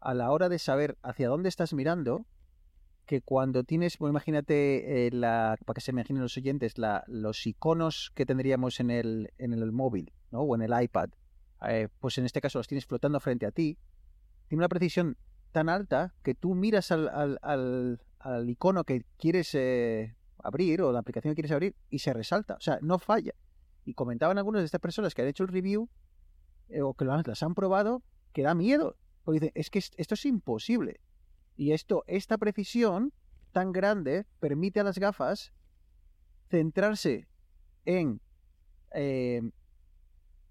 a 0.00 0.14
la 0.14 0.30
hora 0.30 0.48
de 0.48 0.58
saber 0.58 0.96
hacia 1.02 1.28
dónde 1.28 1.50
estás 1.50 1.74
mirando, 1.74 2.24
que 3.04 3.20
cuando 3.20 3.62
tienes, 3.62 3.98
bueno, 3.98 4.12
imagínate, 4.12 5.06
eh, 5.06 5.10
la, 5.10 5.58
para 5.66 5.74
que 5.74 5.82
se 5.82 5.90
imaginen 5.90 6.22
los 6.22 6.34
oyentes, 6.38 6.78
la, 6.78 7.04
los 7.08 7.46
iconos 7.46 8.10
que 8.14 8.24
tendríamos 8.24 8.80
en 8.80 8.90
el, 8.90 9.34
en 9.36 9.52
el 9.52 9.70
móvil, 9.70 10.14
¿no? 10.30 10.40
O 10.40 10.54
en 10.54 10.62
el 10.62 10.72
iPad, 10.82 11.10
eh, 11.68 11.88
pues 12.00 12.16
en 12.16 12.24
este 12.24 12.40
caso 12.40 12.58
los 12.58 12.68
tienes 12.68 12.86
flotando 12.86 13.20
frente 13.20 13.44
a 13.44 13.50
ti, 13.50 13.76
tiene 14.48 14.62
una 14.62 14.70
precisión 14.70 15.18
tan 15.50 15.68
alta 15.68 16.14
que 16.22 16.34
tú 16.34 16.54
miras 16.54 16.90
al, 16.90 17.10
al, 17.10 17.38
al, 17.42 18.00
al 18.18 18.48
icono 18.48 18.84
que 18.84 19.04
quieres 19.18 19.54
eh, 19.54 20.16
abrir 20.38 20.80
o 20.80 20.90
la 20.90 21.00
aplicación 21.00 21.32
que 21.32 21.42
quieres 21.42 21.52
abrir 21.52 21.76
y 21.90 21.98
se 21.98 22.14
resalta, 22.14 22.54
o 22.54 22.60
sea, 22.62 22.78
no 22.80 22.98
falla. 22.98 23.34
Y 23.84 23.92
comentaban 23.92 24.38
algunas 24.38 24.62
de 24.62 24.66
estas 24.66 24.80
personas 24.80 25.14
que 25.14 25.20
han 25.20 25.28
hecho 25.28 25.42
el 25.42 25.50
review 25.50 25.90
o 26.80 26.94
que 26.94 27.04
las 27.04 27.42
han 27.42 27.54
probado 27.54 28.02
que 28.32 28.42
da 28.42 28.54
miedo, 28.54 28.96
porque 29.24 29.40
dicen, 29.40 29.52
es 29.54 29.68
que 29.70 29.78
es- 29.80 29.90
esto 29.96 30.14
es 30.14 30.24
imposible. 30.24 31.00
Y 31.56 31.72
esto, 31.72 32.04
esta 32.06 32.38
precisión 32.38 33.12
tan 33.52 33.72
grande 33.72 34.24
permite 34.40 34.80
a 34.80 34.84
las 34.84 34.98
gafas 34.98 35.52
centrarse 36.48 37.26
en 37.84 38.20
eh, 38.94 39.42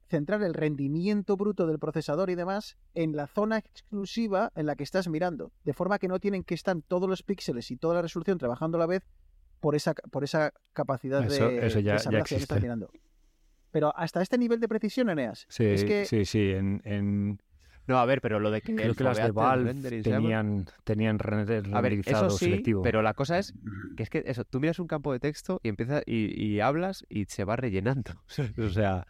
centrar 0.09 0.41
el 0.43 0.53
rendimiento 0.53 1.38
bruto 1.38 1.67
del 1.67 1.80
procesador 1.80 2.30
y 2.30 2.36
demás 2.36 2.78
en 2.95 3.15
la 3.15 3.28
zona 3.28 3.57
exclusiva 3.59 4.51
en 4.55 4.65
la 4.65 4.76
que 4.76 4.84
estás 4.84 5.07
mirando, 5.07 5.51
de 5.63 5.74
forma 5.74 5.99
que 5.99 6.07
no 6.07 6.19
tienen 6.19 6.43
que 6.43 6.53
estar 6.53 6.76
todos 6.88 7.07
los 7.09 7.24
píxeles 7.24 7.72
y 7.72 7.78
toda 7.78 7.95
la 7.95 8.01
resolución 8.01 8.38
trabajando 8.38 8.78
a 8.78 8.80
la 8.80 8.88
vez 8.88 9.03
por 9.59 9.76
esa, 9.76 9.93
por 9.93 10.24
esa 10.24 10.53
capacidad 10.74 11.24
Eso- 11.24 11.47
de, 11.47 11.65
eso 11.67 11.80
ya- 11.80 11.93
de 11.93 11.99
saber 11.99 12.19
ya 12.19 12.24
hacia 12.24 12.36
dónde 12.38 12.43
estás 12.43 12.61
mirando. 12.61 12.89
Pero 13.72 13.93
hasta 13.95 14.22
este 14.22 14.38
nivel 14.38 14.59
de 14.59 14.67
precisión, 14.67 15.09
Eneas, 15.09 15.45
Sí, 15.49 15.65
es 15.65 15.84
que 15.84 16.05
sí, 16.05 16.26
sí. 16.26 16.51
En, 16.51 16.82
en- 16.84 17.39
No, 17.88 17.97
a 17.97 18.05
ver, 18.05 18.22
pero 18.22 18.39
lo 18.39 18.51
de 18.51 18.61
que 18.61 18.76
creo 18.76 18.89
el 18.91 18.95
que 18.95 19.03
las 19.03 19.17
de 19.17 19.32
Valve 19.32 19.74
tenían, 20.03 20.65
tenían 20.84 21.19
render- 21.19 21.65
A 21.74 21.82
ver, 21.82 21.91
renderizado 21.91 22.28
eso 22.28 22.38
sí, 22.38 22.45
selectivo. 22.45 22.82
pero 22.84 23.01
la 23.01 23.13
cosa 23.13 23.38
es 23.39 23.53
que 23.95 24.03
es 24.03 24.09
que 24.09 24.24
eso, 24.26 24.45
tú 24.45 24.59
miras 24.59 24.80
un 24.80 24.88
campo 24.88 25.11
de 25.11 25.19
texto 25.19 25.59
y 25.63 25.69
empiezas 25.69 26.03
y, 26.05 26.41
y 26.41 26.59
hablas 26.61 27.03
y 27.09 27.26
se 27.26 27.43
va 27.43 27.55
rellenando. 27.55 28.11
o 28.57 28.69
sea, 28.69 29.05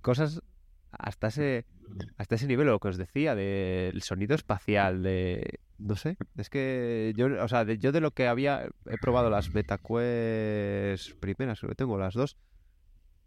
cosas 0.00 0.40
hasta 0.90 1.28
ese 1.28 1.66
hasta 2.16 2.34
ese 2.36 2.46
nivel, 2.46 2.66
lo 2.66 2.78
que 2.78 2.88
os 2.88 2.96
decía, 2.98 3.34
del 3.34 4.00
sonido 4.02 4.34
espacial, 4.34 5.02
de... 5.02 5.58
No 5.78 5.96
sé, 5.96 6.16
es 6.36 6.48
que 6.48 7.12
yo, 7.16 7.26
o 7.42 7.48
sea, 7.48 7.64
de- 7.64 7.78
yo 7.78 7.90
de 7.92 8.00
lo 8.00 8.12
que 8.12 8.28
había, 8.28 8.68
he 8.86 8.98
probado 8.98 9.28
las 9.30 9.52
MetaQuest 9.52 11.12
primeras, 11.20 11.60
que 11.60 11.74
tengo 11.74 11.98
las 11.98 12.14
dos, 12.14 12.36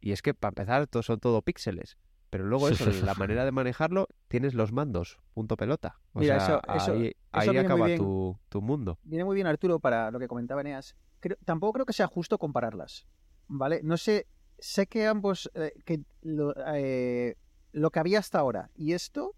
y 0.02 0.12
es 0.12 0.22
que 0.22 0.34
para 0.34 0.50
empezar 0.52 0.88
to- 0.88 1.04
son 1.04 1.20
todo 1.20 1.42
píxeles, 1.42 1.98
pero 2.30 2.46
luego 2.46 2.70
eso, 2.70 2.86
la 3.06 3.14
manera 3.18 3.46
de 3.46 3.52
manejarlo, 3.52 4.08
tienes 4.28 4.54
los 4.54 4.72
mandos, 4.72 5.20
punto 5.34 5.56
pelota. 5.58 6.00
O 6.14 6.20
Mira, 6.20 6.40
sea, 6.40 6.62
eso- 6.76 6.92
ahí, 6.94 7.08
eso 7.08 7.16
ahí 7.32 7.58
acaba 7.58 7.86
bien. 7.88 7.98
tu, 7.98 8.38
tu 8.50 8.62
mundo. 8.62 9.00
Viene 9.04 9.24
muy 9.26 9.36
bien 9.36 9.48
Arturo 9.48 9.80
para 9.80 10.12
lo 10.12 10.20
que 10.20 10.28
comentaba 10.28 10.62
Eneas. 10.62 10.96
Creo- 11.20 11.38
tampoco 11.46 11.74
creo 11.74 11.86
que 11.86 11.94
sea 11.94 12.08
justo 12.08 12.38
compararlas, 12.38 13.08
¿vale? 13.48 13.82
No 13.84 13.98
sé, 13.98 14.28
sé 14.60 14.88
que 14.88 15.08
ambos, 15.08 15.50
eh, 15.56 15.72
que 15.86 16.02
lo, 16.22 16.54
eh, 16.74 17.36
lo 17.72 17.90
que 17.92 18.00
había 18.00 18.20
hasta 18.20 18.40
ahora 18.40 18.70
y 18.76 18.94
esto 18.94 19.34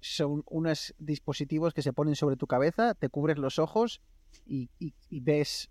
son 0.00 0.44
unos 0.46 0.94
dispositivos 0.98 1.74
que 1.74 1.82
se 1.82 1.92
ponen 1.92 2.14
sobre 2.14 2.36
tu 2.36 2.46
cabeza, 2.46 2.94
te 2.94 3.08
cubres 3.08 3.36
los 3.38 3.58
ojos 3.58 4.00
y, 4.46 4.70
y- 4.78 4.94
y 5.10 5.20
ves 5.20 5.70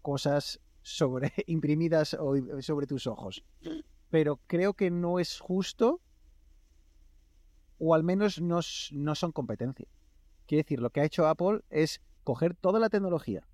cosas 0.00 0.60
sobre 0.88 1.32
imprimidas 1.46 2.14
o 2.14 2.36
i- 2.36 2.62
sobre 2.62 2.86
tus 2.86 3.06
ojos. 3.06 3.44
Pero 4.10 4.40
creo 4.46 4.74
que 4.74 4.90
no 4.90 5.18
es 5.18 5.38
justo 5.40 6.00
o 7.78 7.94
al 7.94 8.02
menos 8.02 8.40
no, 8.40 8.60
no 8.92 9.14
son 9.14 9.32
competencia. 9.32 9.86
Quiere 10.46 10.62
decir, 10.64 10.80
lo 10.80 10.90
que 10.90 11.00
ha 11.00 11.04
hecho 11.04 11.26
Apple 11.28 11.60
es 11.70 12.00
coger 12.24 12.54
toda 12.54 12.80
la 12.80 12.88
tecnología, 12.88 13.46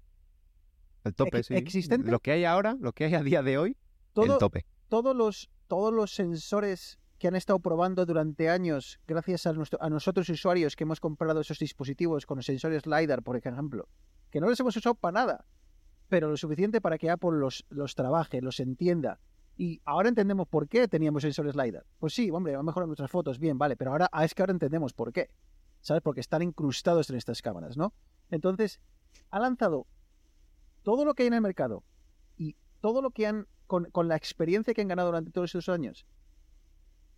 El 1.04 1.14
tope, 1.14 1.38
Ex- 1.38 1.48
sí. 1.48 1.54
existente. 1.54 2.10
Lo 2.10 2.20
que 2.20 2.30
hay 2.32 2.44
ahora, 2.44 2.76
lo 2.80 2.92
que 2.92 3.04
hay 3.04 3.14
a 3.14 3.22
día 3.22 3.42
de 3.42 3.58
hoy, 3.58 3.76
todo, 4.12 4.24
el 4.34 4.38
tope. 4.38 4.66
todos 4.88 5.14
los 5.14 5.50
todos 5.66 5.92
los 5.92 6.14
sensores 6.14 6.98
que 7.18 7.26
han 7.28 7.36
estado 7.36 7.58
probando 7.58 8.04
durante 8.06 8.48
años, 8.50 9.00
gracias 9.06 9.46
a, 9.46 9.52
nuestro- 9.54 9.82
a 9.82 9.88
nosotros 9.90 10.28
usuarios 10.28 10.76
que 10.76 10.84
hemos 10.84 11.00
comprado 11.00 11.40
esos 11.40 11.58
dispositivos 11.58 12.26
con 12.26 12.42
sensores 12.42 12.86
LiDAR, 12.86 13.22
por 13.22 13.36
ejemplo, 13.36 13.88
que 14.30 14.40
no 14.40 14.48
los 14.48 14.60
hemos 14.60 14.76
usado 14.76 14.94
para 14.94 15.12
nada, 15.12 15.44
pero 16.08 16.28
lo 16.28 16.36
suficiente 16.36 16.80
para 16.80 16.98
que 16.98 17.10
Apple 17.10 17.38
los, 17.38 17.64
los 17.70 17.94
trabaje, 17.94 18.40
los 18.40 18.60
entienda. 18.60 19.20
Y 19.56 19.80
ahora 19.84 20.08
entendemos 20.08 20.48
por 20.48 20.68
qué 20.68 20.88
teníamos 20.88 21.22
sensores 21.22 21.54
LiDAR. 21.54 21.84
Pues 21.98 22.14
sí, 22.14 22.30
hombre, 22.30 22.54
va 22.54 22.60
a 22.60 22.64
mejorar 22.64 22.88
nuestras 22.88 23.10
fotos, 23.10 23.38
bien, 23.38 23.58
vale, 23.58 23.76
pero 23.76 23.92
ahora 23.92 24.08
ah, 24.12 24.24
es 24.24 24.34
que 24.34 24.42
ahora 24.42 24.52
entendemos 24.52 24.92
por 24.92 25.12
qué. 25.12 25.30
¿Sabes? 25.80 26.02
Porque 26.02 26.20
están 26.20 26.42
incrustados 26.42 27.10
en 27.10 27.16
estas 27.16 27.42
cámaras, 27.42 27.76
¿no? 27.76 27.92
Entonces, 28.30 28.80
ha 29.30 29.38
lanzado 29.38 29.86
todo 30.82 31.04
lo 31.04 31.14
que 31.14 31.22
hay 31.22 31.26
en 31.28 31.34
el 31.34 31.40
mercado 31.40 31.84
y 32.36 32.56
todo 32.80 33.02
lo 33.02 33.10
que 33.10 33.26
han, 33.26 33.46
con, 33.66 33.84
con 33.90 34.08
la 34.08 34.16
experiencia 34.16 34.74
que 34.74 34.80
han 34.80 34.88
ganado 34.88 35.08
durante 35.08 35.30
todos 35.30 35.50
esos 35.50 35.68
años, 35.68 36.06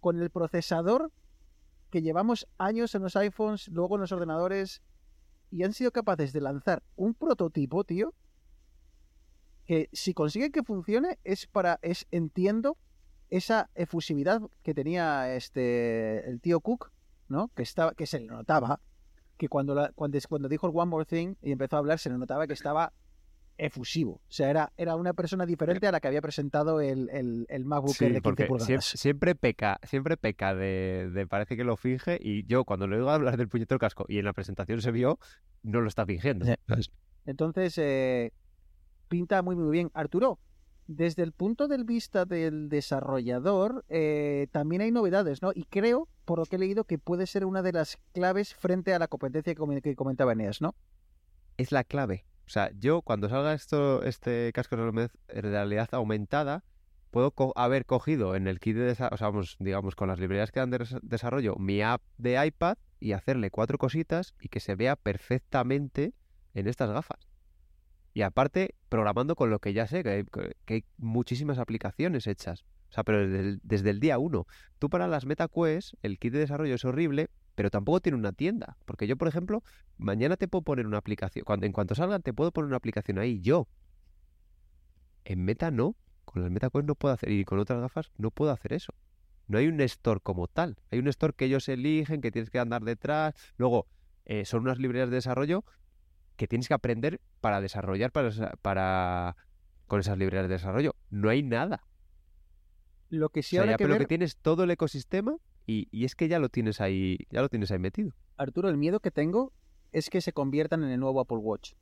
con 0.01 0.21
el 0.21 0.31
procesador 0.31 1.13
que 1.91 2.03
llevamos 2.03 2.49
años 2.59 2.95
en 2.95 3.03
los 3.03 3.17
iPhones, 3.17 3.69
luego 3.69 3.95
en 3.95 4.03
los 4.03 4.13
ordenadores, 4.13 4.83
y 5.51 5.63
han 5.63 5.73
sido 5.73 5.93
capaces 5.93 6.33
de 6.33 6.41
lanzar 6.41 6.83
un 6.97 7.15
prototipo, 7.15 7.85
tío, 7.85 8.13
que 9.67 9.89
si 9.93 10.15
consiguen 10.15 10.53
que 10.53 10.63
funcione 10.63 11.19
es 11.25 11.47
para, 11.47 11.79
es, 11.83 12.07
entiendo, 12.11 12.77
esa 13.31 13.69
efusividad 13.75 14.41
que 14.63 14.75
tenía 14.75 15.35
este, 15.35 16.29
el 16.29 16.41
tío 16.41 16.61
Cook, 16.61 16.93
¿no? 17.29 17.49
Que, 17.57 17.63
estaba, 17.63 17.93
que 17.95 18.07
se 18.07 18.21
le 18.21 18.27
notaba, 18.27 18.81
que 19.37 19.49
cuando, 19.49 19.75
la- 19.75 19.93
cuando, 19.95 20.19
cuando 20.29 20.49
dijo 20.49 20.67
el 20.69 20.73
One 20.75 20.91
More 20.91 21.05
Thing 21.05 21.35
y 21.43 21.51
empezó 21.53 21.77
a 21.77 21.79
hablar, 21.81 21.99
se 21.99 22.09
le 22.11 22.19
notaba 22.19 22.47
que 22.47 22.53
estaba 22.53 22.93
efusivo. 23.59 24.13
O 24.29 24.31
sea, 24.33 24.51
era, 24.51 24.73
era 24.77 24.97
una 24.97 25.15
persona 25.15 25.47
diferente 25.47 25.87
a 25.87 25.93
la 25.93 25.99
que 26.01 26.09
había 26.09 26.21
presentado 26.21 26.81
el, 26.81 27.09
el, 27.11 27.47
el 27.49 27.65
MacBook 27.65 27.95
Sí, 27.95 28.05
de 28.05 28.11
15 28.11 28.23
porque 28.23 28.45
pulgadas. 28.47 28.67
siempre, 28.67 28.87
siempre 28.99 29.35
peca, 29.35 29.81
siempre 29.83 30.17
peca 30.17 30.55
de, 30.55 31.11
de 31.13 31.27
parece 31.27 31.57
que 31.57 31.65
lo 31.65 31.77
finge 31.77 32.19
y 32.21 32.45
yo 32.47 32.65
cuando 32.65 32.87
le 32.87 32.97
oigo 32.97 33.11
hablar 33.11 33.37
del 33.39 33.49
puñetero 33.49 33.79
casco 33.79 34.05
y 34.09 34.19
en 34.19 34.27
la 34.27 34.33
presentación 34.35 34.83
se 34.83 34.91
vio, 34.91 35.19
no 35.63 35.81
lo 35.81 35.89
está 35.89 36.05
fingiendo. 36.05 36.45
Sí. 36.45 36.53
¿sabes? 36.69 36.91
Entonces, 37.25 37.77
eh, 37.79 38.33
pinta 39.09 39.43
muy, 39.43 39.57
muy 39.57 39.71
bien. 39.71 39.91
Arturo, 39.95 40.39
desde 40.87 41.23
el 41.23 41.33
punto 41.33 41.67
de 41.69 41.83
vista 41.83 42.25
del 42.25 42.69
desarrollador, 42.69 43.85
eh, 43.89 44.47
también 44.53 44.83
hay 44.83 44.91
novedades, 44.93 45.43
¿no? 45.43 45.51
Y 45.55 45.65
creo, 45.65 46.09
por 46.25 46.39
lo 46.39 46.45
que 46.47 46.57
he 46.57 46.59
leído, 46.59 46.85
que 46.85 46.99
puede 46.99 47.27
ser 47.27 47.45
una 47.45 47.63
de 47.63 47.73
las 47.73 47.99
claves 48.13 48.55
frente 48.55 48.95
a 48.95 48.99
la 48.99 49.09
competencia 49.09 49.55
que, 49.55 49.61
comen- 49.61 49.83
que 49.83 49.97
comentaba 49.97 50.33
Eneas, 50.33 50.61
¿no? 50.61 50.75
Es 51.57 51.73
la 51.73 51.83
clave. 51.85 52.25
O 52.47 52.49
sea, 52.51 52.71
yo 52.79 53.03
cuando 53.03 53.29
salga 53.29 53.53
esto, 53.55 54.03
este 54.05 54.53
casco 54.55 54.77
de 54.77 54.83
realidad- 55.29 55.89
aumentada, 55.93 56.63
puedo 57.11 57.33
haber 57.57 57.87
cogido 57.87 58.37
en 58.37 58.47
el 58.47 58.61
kit 58.61 58.77
de 58.77 58.83
desarrollo, 58.85 59.15
sea, 59.17 59.29
vamos, 59.29 59.57
digamos, 59.59 59.97
con 59.97 60.09
las 60.09 60.21
librerías 60.21 60.53
que 60.53 60.61
dan 60.61 60.71
de 60.71 60.79
des- 60.79 60.97
desarrollo, 61.03 61.57
mi 61.57 61.83
app 61.83 62.03
de 62.19 62.47
iPad 62.47 62.77
y 63.01 63.13
hacerle 63.13 63.51
cuatro 63.51 63.79
cositas 63.79 64.35
y 64.41 64.49
que 64.49 64.61
se 64.61 64.77
vea 64.77 64.95
perfectamente 64.95 66.13
en 66.55 66.69
estas 66.69 66.91
gafas. 66.91 67.26
Y 68.17 68.23
aparte, 68.23 68.75
programando 68.89 69.35
con 69.35 69.51
lo 69.51 69.59
que 69.59 69.75
ya 69.75 69.87
sé, 69.87 70.03
que 70.03 70.09
hay, 70.09 70.25
que 70.65 70.73
hay 70.73 70.85
muchísimas 70.97 71.59
aplicaciones 71.59 72.27
hechas. 72.27 72.65
O 72.89 72.93
sea, 72.95 73.05
pero 73.05 73.19
desde 73.19 73.41
el, 73.41 73.61
desde 73.63 73.91
el 73.91 74.01
día 74.01 74.17
uno. 74.17 74.47
Tú 74.79 74.89
para 74.89 75.07
las 75.07 75.27
MetaQuest, 75.27 75.93
el 76.01 76.19
kit 76.19 76.33
de 76.33 76.39
desarrollo 76.39 76.77
es 76.77 76.85
horrible, 76.87 77.29
pero 77.55 77.69
tampoco 77.69 78.01
tiene 78.01 78.17
una 78.17 78.33
tienda. 78.33 78.79
Porque 78.87 79.07
yo, 79.07 79.19
por 79.19 79.29
ejemplo, 79.29 79.63
mañana 79.99 80.39
te 80.39 80.49
puedo 80.49 80.63
poner 80.63 80.87
una 80.87 80.97
aplicación. 80.97 81.45
Cuando, 81.45 81.67
en 81.67 81.73
cuanto 81.73 81.95
salgan, 81.95 82.23
te 82.23 82.33
puedo 82.33 82.53
poner 82.53 82.69
una 82.69 82.79
aplicación 82.79 83.19
ahí, 83.19 83.43
yo. 83.43 83.69
En 85.27 85.45
Meta 85.45 85.71
no. 85.71 85.95
Con 86.25 86.41
las 86.41 86.51
MetaQuest 86.51 86.89
no 86.89 86.95
puedo 86.95 87.13
hacer. 87.13 87.31
Y 87.31 87.45
con 87.45 87.59
otras 87.59 87.83
gafas 87.83 88.13
no 88.17 88.31
puedo 88.31 88.51
hacer 88.51 88.73
eso. 88.73 88.95
No 89.47 89.59
hay 89.59 89.67
un 89.67 89.79
store 89.83 90.21
como 90.21 90.49
tal. 90.49 90.79
Hay 90.91 91.01
un 91.01 91.09
store 91.09 91.35
que 91.35 91.45
ellos 91.45 91.69
eligen, 91.69 92.23
que 92.23 92.31
tienes 92.31 92.49
que 92.49 92.61
andar 92.61 92.83
detrás. 92.83 93.35
Luego, 93.59 93.89
eh, 94.25 94.47
son 94.47 94.63
unas 94.63 94.79
librerías 94.79 95.11
de 95.11 95.17
desarrollo 95.17 95.67
que 96.37 96.47
tienes 96.47 96.69
que 96.69 96.75
aprender 96.75 97.21
para 97.41 97.61
desarrollar 97.61 98.13
para, 98.13 98.31
para 98.63 99.37
con 99.87 100.01
esas 100.01 100.19
librerías 100.19 100.49
de 100.49 100.55
desarrollo. 100.55 100.95
No 101.11 101.31
hay 101.31 101.43
nada. 101.43 101.85
Lo 103.09 103.29
que 103.31 103.43
sí 103.43 103.57
o 103.57 103.59
sea, 103.59 103.63
habrá 103.63 103.77
que 103.77 103.85
pero 103.85 103.95
ver, 103.95 104.03
que 104.03 104.07
tienes 104.07 104.37
todo 104.37 104.65
el 104.65 104.71
ecosistema 104.71 105.37
y, 105.67 105.89
y 105.91 106.05
es 106.05 106.15
que 106.15 106.29
ya 106.29 106.39
lo 106.39 106.49
tienes 106.49 106.81
ahí, 106.81 107.19
ya 107.31 107.41
lo 107.41 107.49
tienes 107.49 107.71
ahí 107.71 107.79
metido. 107.79 108.13
Arturo, 108.37 108.69
el 108.69 108.77
miedo 108.77 109.01
que 109.01 109.11
tengo 109.11 109.53
es 109.93 110.11
que 110.11 110.21
se 110.21 110.33
conviertan 110.33 110.83
en 110.85 110.91
el 110.91 111.01
nuevo 111.01 111.21
Apple 111.21 111.39
Watch. 111.39 111.73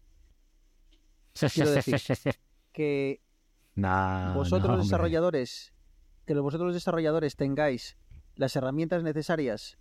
Quiero 1.53 1.71
decir, 1.71 1.97
Que 2.73 3.21
vosotros 3.75 4.35
no, 4.35 4.37
los 4.37 4.63
hombre. 4.63 4.77
desarrolladores, 4.83 5.73
que 6.27 6.35
vosotros 6.35 6.69
los 6.69 6.75
desarrolladores 6.75 7.37
tengáis 7.37 7.97
las 8.37 8.55
herramientas 8.57 9.03
necesarias 9.03 9.79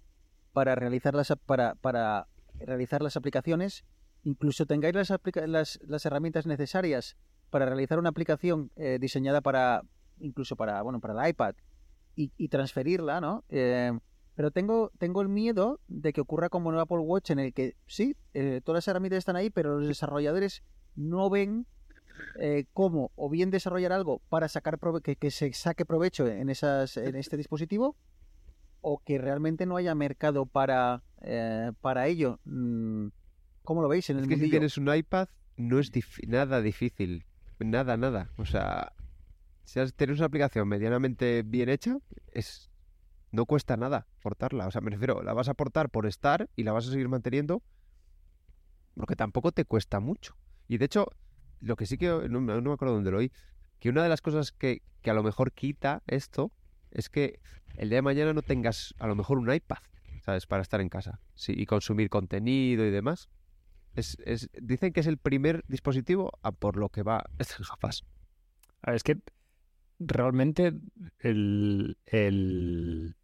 para 0.51 0.75
realizar 0.75 1.15
las, 1.15 1.33
para, 1.45 1.75
para 1.75 2.27
realizar 2.59 3.01
las 3.01 3.17
aplicaciones, 3.17 3.83
incluso 4.23 4.65
tengáis 4.65 4.95
las, 4.95 6.05
herramientas 6.05 6.45
necesarias 6.45 7.17
para 7.49 7.65
realizar 7.65 7.99
una 7.99 8.09
aplicación 8.09 8.71
eh, 8.75 8.97
diseñada 8.99 9.41
para, 9.41 9.83
incluso 10.19 10.55
para, 10.55 10.81
bueno, 10.81 10.99
para 10.99 11.23
el 11.23 11.29
iPad 11.29 11.55
y, 12.15 12.47
transferirla, 12.49 13.19
¿no? 13.21 13.43
Eh, 13.49 13.91
pero 14.35 14.51
tengo, 14.51 14.91
tengo 14.97 15.21
el 15.21 15.29
miedo 15.29 15.79
de 15.87 16.13
que 16.13 16.21
ocurra 16.21 16.49
como 16.49 16.69
en 16.69 16.75
el 16.75 16.81
Apple 16.81 16.99
Watch, 16.99 17.31
en 17.31 17.39
el 17.39 17.53
que 17.53 17.75
sí, 17.85 18.15
eh, 18.33 18.61
todas 18.63 18.77
las 18.77 18.87
herramientas 18.87 19.19
están 19.19 19.35
ahí, 19.35 19.49
pero 19.49 19.79
los 19.79 19.87
desarrolladores 19.87 20.63
no 20.95 21.29
ven 21.29 21.65
eh, 22.39 22.65
cómo 22.73 23.11
o 23.15 23.29
bien 23.29 23.51
desarrollar 23.51 23.91
algo 23.91 24.21
para 24.29 24.47
sacar 24.47 24.79
que, 25.03 25.15
que 25.15 25.31
se 25.31 25.53
saque 25.53 25.85
provecho 25.85 26.27
en 26.27 26.49
esas 26.49 26.97
en 26.97 27.15
este 27.15 27.37
dispositivo 27.37 27.95
o 28.81 28.99
que 28.99 29.17
realmente 29.17 29.65
no 29.65 29.77
haya 29.77 29.95
mercado 29.95 30.45
para 30.45 31.03
eh, 31.21 31.71
para 31.81 32.07
ello 32.07 32.39
Mm, 32.45 33.07
¿cómo 33.63 33.81
lo 33.81 33.87
veis 33.87 34.09
en 34.09 34.17
el 34.17 34.23
Es 34.23 34.29
que 34.29 34.37
si 34.37 34.49
tienes 34.49 34.77
un 34.77 34.93
iPad 34.93 35.27
no 35.57 35.79
es 35.79 35.91
dif- 35.91 36.25
nada 36.27 36.61
difícil. 36.61 37.25
Nada, 37.59 37.95
nada. 37.97 38.31
O 38.37 38.45
sea, 38.45 38.93
si 39.63 39.79
tienes 39.95 40.17
una 40.17 40.25
aplicación 40.27 40.67
medianamente 40.67 41.43
bien 41.43 41.69
hecha, 41.69 41.97
es 42.31 42.69
no 43.31 43.45
cuesta 43.45 43.77
nada 43.77 44.07
portarla. 44.21 44.67
O 44.67 44.71
sea, 44.71 44.81
me 44.81 44.91
refiero, 44.91 45.23
la 45.23 45.33
vas 45.33 45.49
a 45.49 45.53
portar 45.53 45.89
por 45.89 46.05
estar 46.05 46.49
y 46.55 46.63
la 46.63 46.71
vas 46.71 46.87
a 46.87 46.91
seguir 46.91 47.09
manteniendo 47.09 47.63
porque 48.95 49.15
tampoco 49.15 49.51
te 49.51 49.65
cuesta 49.65 49.99
mucho. 49.99 50.35
Y 50.67 50.77
de 50.77 50.85
hecho, 50.85 51.07
lo 51.61 51.75
que 51.75 51.85
sí 51.85 51.97
que, 51.97 52.07
no, 52.29 52.41
me- 52.41 52.53
no 52.55 52.61
me 52.61 52.73
acuerdo 52.73 52.93
dónde 52.95 53.11
lo 53.11 53.17
oí, 53.17 53.31
que 53.79 53.89
una 53.89 54.03
de 54.03 54.09
las 54.09 54.21
cosas 54.21 54.51
que, 54.51 54.81
que 55.01 55.09
a 55.09 55.13
lo 55.13 55.23
mejor 55.23 55.51
quita 55.51 56.03
esto 56.07 56.51
es 56.91 57.09
que 57.09 57.39
el 57.75 57.89
día 57.89 57.97
de 57.97 58.01
mañana 58.03 58.33
no 58.33 58.41
tengas 58.41 58.93
a 58.99 59.07
lo 59.07 59.15
mejor 59.15 59.39
un 59.39 59.51
iPad, 59.51 59.77
¿sabes? 60.21 60.45
Para 60.45 60.61
estar 60.61 60.79
en 60.79 60.89
casa 60.89 61.19
sí, 61.33 61.53
y 61.55 61.65
consumir 61.65 62.09
contenido 62.09 62.85
y 62.85 62.91
demás. 62.91 63.29
Es, 63.95 64.17
es- 64.25 64.49
dicen 64.61 64.91
que 64.93 65.01
es 65.01 65.07
el 65.07 65.17
primer 65.17 65.63
dispositivo 65.67 66.31
a 66.41 66.51
por 66.51 66.77
lo 66.77 66.89
que 66.89 67.03
va 67.03 67.25
estas 67.39 67.67
gafas. 67.69 68.03
A 68.81 68.91
ver, 68.91 68.95
es 68.97 69.03
que 69.03 69.19
realmente 69.99 70.73
el, 71.19 71.97
el... 72.05 73.15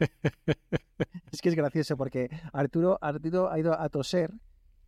Es 1.32 1.40
que 1.40 1.48
es 1.48 1.54
gracioso 1.54 1.96
porque 1.96 2.28
Arturo, 2.52 2.98
Arturo 3.00 3.50
ha 3.50 3.58
ido 3.58 3.78
a 3.78 3.88
toser 3.88 4.32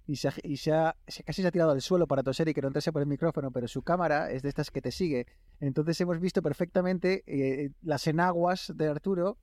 y, 0.07 0.17
se 0.17 0.29
ha, 0.29 0.35
y 0.43 0.57
se 0.57 0.73
ha- 0.73 0.97
se- 1.07 1.23
casi 1.23 1.43
se 1.43 1.49
ha 1.49 1.51
tirado 1.53 1.71
al 1.73 1.81
suelo 1.83 2.07
para 2.07 2.23
toser 2.23 2.49
y 2.49 2.55
que 2.55 2.61
no 2.63 2.69
entrase 2.69 2.93
por 2.93 3.03
el 3.03 3.09
micrófono, 3.09 3.51
pero 3.51 3.69
su 3.69 3.83
cámara 3.83 4.31
es 4.31 4.43
de 4.43 4.49
estas 4.49 4.71
que 4.71 4.81
te 4.83 4.91
sigue. 4.93 5.27
Entonces 5.61 6.01
hemos 6.01 6.19
visto 6.21 6.43
perfectamente 6.43 7.23
eh, 7.27 7.71
las 7.83 8.07
enaguas 8.07 8.73
de 8.75 8.89
Arturo 8.89 9.39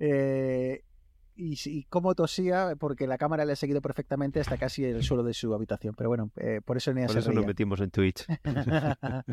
Eh, 0.00 0.84
y, 1.38 1.56
y 1.64 1.84
cómo 1.84 2.14
tosía, 2.14 2.74
porque 2.78 3.06
la 3.06 3.16
cámara 3.16 3.44
le 3.44 3.52
ha 3.52 3.56
seguido 3.56 3.80
perfectamente 3.80 4.40
hasta 4.40 4.58
casi 4.58 4.84
el 4.84 5.02
suelo 5.02 5.22
de 5.22 5.32
su 5.34 5.54
habitación. 5.54 5.94
Pero 5.96 6.08
bueno, 6.10 6.30
eh, 6.36 6.60
por 6.64 6.76
eso 6.76 6.90
Eneas 6.90 7.06
Por 7.08 7.14
se 7.14 7.18
eso 7.20 7.28
nos 7.30 7.36
reía. 7.36 7.46
metimos 7.48 7.80
en 7.80 7.90
Twitch. 7.90 8.26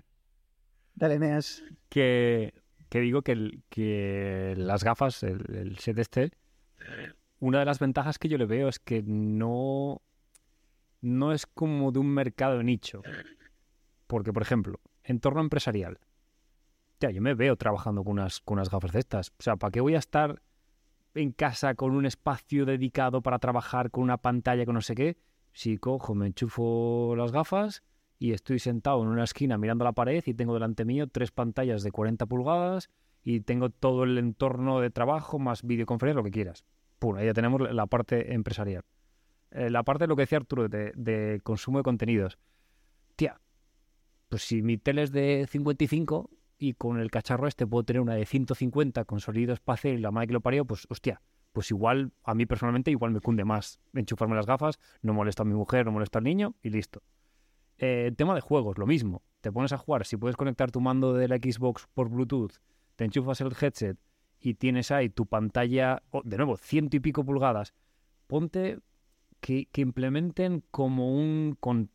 Dale, 0.96 1.16
Eneas. 1.16 1.64
que, 1.90 2.54
que 2.90 3.00
digo 3.02 3.22
que, 3.22 3.34
el- 3.34 3.64
que 3.70 4.54
las 4.58 4.84
gafas, 4.84 5.24
el, 5.24 5.44
el 5.56 5.78
set 5.80 5.98
este, 6.00 6.32
una 7.40 7.60
de 7.60 7.66
las 7.66 7.80
ventajas 7.80 8.18
que 8.18 8.30
yo 8.30 8.38
le 8.38 8.46
veo 8.46 8.70
es 8.70 8.80
que 8.80 9.04
no, 9.06 10.02
no 11.02 11.34
es 11.34 11.46
como 11.46 11.92
de 11.92 12.00
un 12.00 12.08
mercado 12.14 12.64
nicho. 12.64 13.02
Porque, 14.08 14.32
por 14.32 14.42
ejemplo, 14.44 14.80
entorno 15.04 15.42
empresarial. 15.42 16.00
Ya, 17.02 17.10
yo 17.10 17.22
me 17.22 17.34
veo 17.34 17.58
trabajando 17.58 18.04
con 18.04 18.14
unas, 18.14 18.40
con 18.40 18.54
unas 18.58 18.70
gafas 18.70 18.92
de 18.94 19.00
estas. 19.00 19.30
O 19.32 19.44
sea, 19.44 19.58
¿para 19.58 19.72
qué 19.72 19.82
voy 19.82 19.96
a 19.96 20.00
estar 20.00 20.42
en 21.16 21.32
casa 21.32 21.76
con 21.76 21.96
un 21.96 22.06
espacio 22.06 22.66
dedicado 22.66 23.22
para 23.22 23.40
trabajar 23.40 23.90
con 23.90 24.04
una 24.04 24.18
pantalla 24.18 24.66
con 24.66 24.76
no 24.76 24.82
sé 24.82 24.96
qué? 24.96 25.18
Si 25.54 25.78
cojo, 25.78 26.14
me 26.16 26.28
enchufo 26.28 27.16
las 27.16 27.32
gafas 27.32 27.84
y 28.20 28.34
estoy 28.34 28.60
sentado 28.60 29.02
en 29.02 29.08
una 29.08 29.24
esquina 29.24 29.58
mirando 29.58 29.86
la 29.86 29.94
pared 29.94 30.24
y 30.26 30.34
tengo 30.34 30.54
delante 30.54 30.86
mío 30.86 31.08
tres 31.08 31.32
pantallas 31.32 31.84
de 31.84 31.92
40 31.92 32.26
pulgadas 32.26 32.90
y 33.24 33.40
tengo 33.42 33.70
todo 33.70 34.04
el 34.04 34.18
entorno 34.18 34.80
de 34.82 34.92
trabajo 34.92 35.40
más 35.40 35.64
videoconferencia, 35.64 36.18
lo 36.18 36.24
que 36.24 36.32
quieras. 36.32 36.66
Pum, 37.00 37.16
ahí 37.16 37.26
ya 37.26 37.34
tenemos 37.34 37.62
la 37.62 37.88
parte 37.88 38.34
empresarial. 38.34 38.84
Eh, 39.52 39.70
la 39.70 39.84
parte 39.84 40.04
de 40.04 40.08
lo 40.10 40.16
que 40.16 40.24
decía 40.24 40.38
Arturo, 40.38 40.68
de, 40.68 40.92
de 40.96 41.40
consumo 41.44 41.80
de 41.80 41.84
contenidos. 41.84 42.38
Tía, 43.16 43.40
pues 44.30 44.44
si 44.44 44.62
mi 44.62 44.78
tele 44.78 45.04
es 45.04 45.12
de 45.12 45.48
55 45.50 46.30
y 46.58 46.74
con 46.74 47.00
el 47.00 47.12
cacharro 47.12 47.48
este 47.48 47.68
puedo 47.68 47.84
tener 47.84 48.02
una 48.02 48.16
de 48.16 48.26
150 48.26 49.06
con 49.06 49.20
sonido 49.20 49.54
espacial 49.54 49.96
y 49.96 49.98
la 50.00 50.12
madre 50.12 50.28
que 50.28 50.34
lo 50.34 50.42
parió, 50.42 50.66
pues 50.66 50.88
hostia, 50.90 51.22
pues 51.52 51.72
igual, 51.72 52.12
a 52.24 52.36
mí 52.36 52.46
personalmente, 52.46 52.92
igual 52.92 53.12
me 53.12 53.22
cunde 53.22 53.46
más 53.46 53.80
enchufarme 53.94 54.36
las 54.36 54.46
gafas, 54.46 54.80
no 55.02 55.14
molesta 55.14 55.44
a 55.44 55.46
mi 55.46 55.54
mujer, 55.54 55.86
no 55.86 55.92
molesta 55.92 56.20
al 56.20 56.26
niño 56.26 56.56
y 56.62 56.70
listo. 56.70 57.02
Eh, 57.78 58.12
tema 58.16 58.36
de 58.36 58.42
juegos, 58.42 58.78
lo 58.78 58.86
mismo. 58.86 59.22
Te 59.42 59.52
pones 59.52 59.74
a 59.74 59.78
jugar, 59.78 60.06
si 60.06 60.18
puedes 60.18 60.38
conectar 60.38 60.72
tu 60.72 60.82
mando 60.82 61.14
de 61.14 61.28
la 61.28 61.38
Xbox 61.38 61.88
por 61.94 62.10
Bluetooth, 62.10 62.54
te 62.96 63.06
enchufas 63.06 63.42
el 63.42 63.54
headset 63.60 63.98
y 64.40 64.56
tienes 64.56 64.92
ahí 64.92 65.10
tu 65.10 65.26
pantalla, 65.26 66.02
de 66.24 66.38
nuevo, 66.38 66.58
ciento 66.58 66.98
y 66.98 67.00
pico 67.00 67.24
pulgadas, 67.24 67.74
ponte 68.28 68.80
que, 69.40 69.68
implementen 69.76 70.64
como 70.72 71.16
un... 71.16 71.58
Con- 71.60 71.90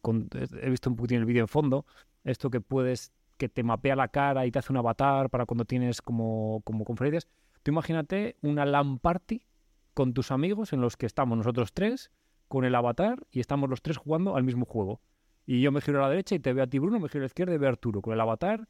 he 0.62 0.70
visto 0.70 0.90
un 0.90 0.96
poquitín 0.96 1.18
el 1.18 1.24
vídeo 1.26 1.42
en 1.42 1.48
fondo, 1.48 1.86
esto 2.24 2.50
que 2.50 2.60
puedes, 2.60 3.12
que 3.40 3.48
te 3.48 3.62
mapea 3.62 3.96
la 3.96 4.08
cara 4.08 4.44
y 4.44 4.50
te 4.50 4.58
hace 4.58 4.70
un 4.70 4.76
avatar 4.76 5.30
para 5.30 5.46
cuando 5.46 5.64
tienes 5.64 6.02
como, 6.02 6.60
como 6.62 6.84
conferencias. 6.84 7.26
Tú 7.62 7.70
imagínate 7.70 8.36
una 8.42 8.66
LAN 8.66 8.98
party 8.98 9.46
con 9.94 10.12
tus 10.12 10.30
amigos 10.30 10.74
en 10.74 10.82
los 10.82 10.98
que 10.98 11.06
estamos 11.06 11.38
nosotros 11.38 11.72
tres, 11.72 12.10
con 12.48 12.66
el 12.66 12.74
avatar 12.74 13.26
y 13.30 13.40
estamos 13.40 13.70
los 13.70 13.80
tres 13.80 13.96
jugando 13.96 14.36
al 14.36 14.44
mismo 14.44 14.66
juego. 14.66 15.00
Y 15.46 15.62
yo 15.62 15.72
me 15.72 15.80
giro 15.80 16.00
a 16.00 16.02
la 16.02 16.10
derecha 16.10 16.34
y 16.34 16.38
te 16.38 16.52
veo 16.52 16.64
a 16.64 16.66
ti, 16.66 16.78
Bruno, 16.78 17.00
me 17.00 17.08
giro 17.08 17.20
a 17.20 17.24
la 17.24 17.26
izquierda 17.28 17.54
y 17.54 17.56
veo 17.56 17.70
a 17.70 17.72
Arturo 17.72 18.02
con 18.02 18.12
el 18.12 18.20
avatar. 18.20 18.68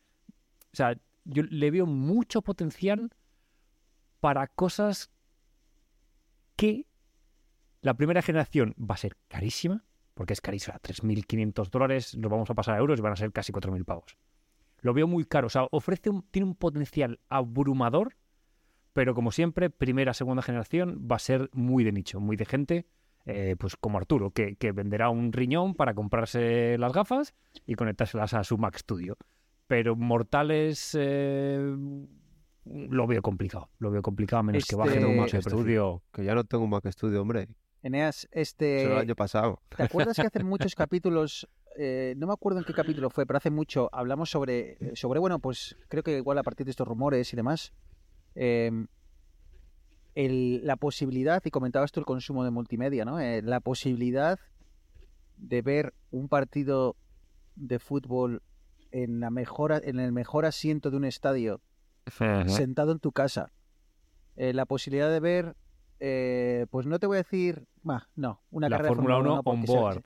O 0.73 0.77
sea, 0.77 0.97
yo 1.25 1.43
le 1.43 1.71
veo 1.73 1.87
mucho 1.87 2.41
potencial 2.41 3.11
para 4.21 4.47
cosas 4.47 5.11
que 6.55 6.87
la 7.81 7.95
primera 7.95 8.23
generación 8.23 8.77
va 8.79 8.95
a 8.95 8.99
ser 8.99 9.17
carísima, 9.27 9.85
porque 10.15 10.33
es 10.33 10.41
carísima, 10.41 10.79
3.500 10.81 11.71
dólares, 11.71 12.17
nos 12.17 12.31
vamos 12.31 12.49
a 12.51 12.55
pasar 12.55 12.77
a 12.77 12.79
euros 12.79 13.01
y 13.01 13.03
van 13.03 13.15
a 13.15 13.17
ser 13.17 13.33
casi 13.33 13.53
4.000 13.53 13.85
pavos. 13.85 14.17
Lo 14.83 14.95
veo 14.95 15.07
muy 15.07 15.25
caro, 15.25 15.47
o 15.47 15.51
sea, 15.51 15.67
ofrece 15.71 16.11
un, 16.11 16.23
tiene 16.31 16.47
un 16.47 16.55
potencial 16.55 17.21
abrumador, 17.29 18.17
pero 18.93 19.15
como 19.15 19.31
siempre, 19.31 19.71
primera, 19.71 20.15
segunda 20.15 20.43
generación 20.43 21.07
va 21.11 21.17
a 21.17 21.21
ser 21.21 21.51
muy 21.53 21.85
de 21.85 21.93
nicho, 21.93 22.21
muy 22.21 22.37
de 22.37 22.45
gente, 22.47 22.87
eh, 23.27 23.55
pues 23.59 23.77
como 23.77 23.99
Arturo, 23.99 24.31
que, 24.31 24.57
que 24.57 24.73
venderá 24.73 25.11
un 25.11 25.33
riñón 25.33 25.75
para 25.75 25.95
comprarse 25.95 26.77
las 26.79 26.93
gafas 26.93 27.35
y 27.67 27.75
conectárselas 27.75 28.35
a 28.35 28.43
su 28.45 28.59
Mac 28.59 28.77
Studio. 28.79 29.17
Pero 29.67 29.95
mortales 29.95 30.97
eh, 30.99 31.77
lo 32.65 33.07
veo 33.07 33.23
complicado, 33.23 33.69
lo 33.79 33.91
veo 33.91 34.03
complicado 34.03 34.41
a 34.41 34.43
menos 34.43 34.65
que 34.65 34.75
Este- 34.75 34.77
bajen 34.77 35.05
un 35.05 35.11
un 35.13 35.17
Mac 35.19 35.41
Studio. 35.41 36.03
Que 36.13 36.25
ya 36.25 36.35
no 36.35 36.45
tengo 36.45 36.65
un 36.65 36.71
Mac 36.71 36.87
Studio, 36.91 37.23
hombre. 37.23 37.49
Eneas, 37.83 38.21
Solo 38.21 38.33
el 38.35 38.41
este... 38.43 38.97
año 38.97 39.15
pasado. 39.15 39.61
¿Te 39.75 39.85
acuerdas 39.85 40.17
que 40.17 40.27
hace 40.27 40.43
muchos 40.45 40.75
capítulos, 40.75 41.49
eh, 41.79 42.15
no 42.17 42.27
me 42.27 42.33
acuerdo 42.33 42.59
en 42.59 42.65
qué 42.65 42.73
capítulo 42.73 43.11
fue, 43.11 43.27
pero 43.27 43.37
hace 43.39 43.51
mucho 43.51 43.89
hablamos 43.93 44.31
sobre, 44.31 44.77
eh, 44.81 44.93
sobre 44.95 45.21
bueno, 45.21 45.39
pues 45.39 45.77
creo 45.89 46.03
que 46.03 46.17
igual 46.17 46.39
a 46.39 46.43
partir 46.43 46.65
de 46.67 46.71
estos 46.71 46.87
rumores 46.89 47.33
y 47.33 47.37
demás, 47.37 47.73
eh, 48.35 48.71
el- 50.15 50.67
la 50.67 50.77
posibilidad, 50.77 51.41
y 51.45 51.51
comentabas 51.51 51.93
tú 51.93 52.01
el 52.01 52.07
consumo 52.07 52.45
de 52.45 52.51
multimedia, 52.51 53.05
¿no? 53.05 53.21
Eh, 53.21 53.43
la 53.43 53.61
posibilidad 53.61 54.39
de 55.37 55.63
ver 55.63 55.95
un 56.11 56.29
partido 56.29 56.97
de 57.55 57.79
fútbol 57.79 58.43
en, 58.91 59.21
la 59.21 59.31
mejor, 59.31 59.73
en 59.85 60.01
el 60.01 60.13
mejor 60.13 60.45
asiento 60.47 60.91
de 60.91 60.97
un 60.97 61.05
estadio, 61.05 61.61
sentado 62.49 62.93
en 62.93 62.99
tu 62.99 63.13
casa. 63.13 63.53
Eh, 64.37 64.53
la 64.53 64.67
posibilidad 64.67 65.11
de 65.11 65.21
ver, 65.21 65.57
pues 66.71 66.87
no 66.87 66.99
te 66.99 67.07
voy 67.07 67.17
a 67.17 67.23
decir, 67.23 67.67
bah, 67.83 68.09
no, 68.17 68.43
una 68.51 68.69
La 68.69 68.77
carrera 68.79 68.89
de 68.91 68.97
Fórmula 68.97 69.19
1 69.19 69.37
no, 69.37 69.43
porque 69.43 69.61
on 69.61 69.67
se- 69.67 69.73
board. 69.73 70.03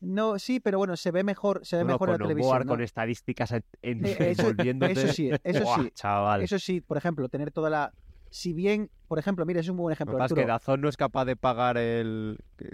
No, 0.00 0.38
sí, 0.38 0.60
pero 0.60 0.78
bueno, 0.78 0.96
se 0.96 1.10
ve 1.10 1.24
mejor, 1.24 1.64
se 1.64 1.76
ve 1.76 1.82
Bueno, 1.84 1.94
mejor 1.94 2.08
en 2.08 2.12
la 2.12 2.18
televisión. 2.18 2.58
¿no? 2.60 2.72
con 2.72 2.80
estadísticas 2.82 3.52
en, 3.52 3.64
en- 3.82 4.04
Eh, 4.04 4.34
eso- 4.36 5.08
sí, 5.12 5.30
eso 5.44 5.64
sí. 5.76 5.90
chaval. 5.94 6.42
Eso 6.42 6.58
sí, 6.58 6.80
por 6.80 6.96
ejemplo, 6.96 7.28
tener 7.28 7.50
toda 7.52 7.70
la. 7.70 7.92
Si 8.28 8.52
bien, 8.52 8.90
por 9.08 9.18
ejemplo, 9.18 9.46
mira, 9.46 9.60
es 9.60 9.68
un 9.68 9.76
buen 9.76 9.90
Lo 9.90 9.94
ejemplo. 9.94 10.18
que 10.18 10.24
es 10.24 10.28
que 10.32 10.40
Arturo. 10.40 10.46
Dazón 10.52 10.80
no 10.80 10.88
es 10.88 10.96
capaz 10.96 11.24
de 11.24 11.36
pagar 11.36 11.78
el... 11.78 12.38
que 12.56 12.68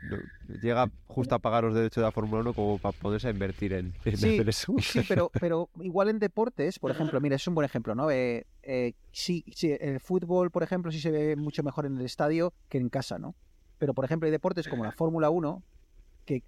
llega 0.61 0.91
justo 1.07 1.35
a 1.35 1.39
pagar 1.39 1.63
los 1.65 1.75
derechos 1.75 2.01
de 2.01 2.07
la 2.07 2.11
Fórmula 2.11 2.41
1 2.41 2.55
como 2.55 2.79
para 2.79 2.97
ponerse 2.99 3.29
a 3.29 3.31
invertir 3.31 3.75
en, 3.75 3.93
en 4.05 4.17
Sí, 4.17 4.35
hacer 4.35 4.49
eso. 4.49 4.75
Sí, 4.81 5.03
pero, 5.07 5.31
pero 5.39 5.69
igual 5.81 6.09
en 6.09 6.19
deportes, 6.19 6.79
por 6.79 6.91
ejemplo, 6.91 7.21
mira, 7.21 7.37
es 7.37 7.47
un 7.47 7.55
buen 7.55 7.67
ejemplo, 7.67 7.95
¿no? 7.95 8.11
Eh, 8.11 8.47
eh, 8.63 8.95
sí, 9.13 9.45
sí, 9.55 9.77
el 9.79 10.01
fútbol, 10.01 10.51
por 10.51 10.63
ejemplo, 10.63 10.91
sí 10.91 10.99
se 11.01 11.11
ve 11.11 11.37
mucho 11.37 11.63
mejor 11.63 11.85
en 11.87 11.99
el 11.99 12.05
estadio 12.07 12.55
que 12.69 12.79
en 12.79 12.89
casa, 12.89 13.19
¿no? 13.19 13.37
Pero, 13.79 13.93
por 13.95 14.05
ejemplo, 14.07 14.27
hay 14.27 14.33
deportes 14.33 14.67
como 14.69 14.85
la 14.85 14.93
Fórmula 14.93 15.29
1, 15.31 15.63
que 16.25 16.43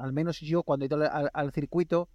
al 0.00 0.12
menos 0.12 0.40
yo 0.40 0.62
cuando 0.62 0.84
he 0.84 0.86
ido 0.86 0.98
al, 1.32 1.52
circuito, 1.52 2.08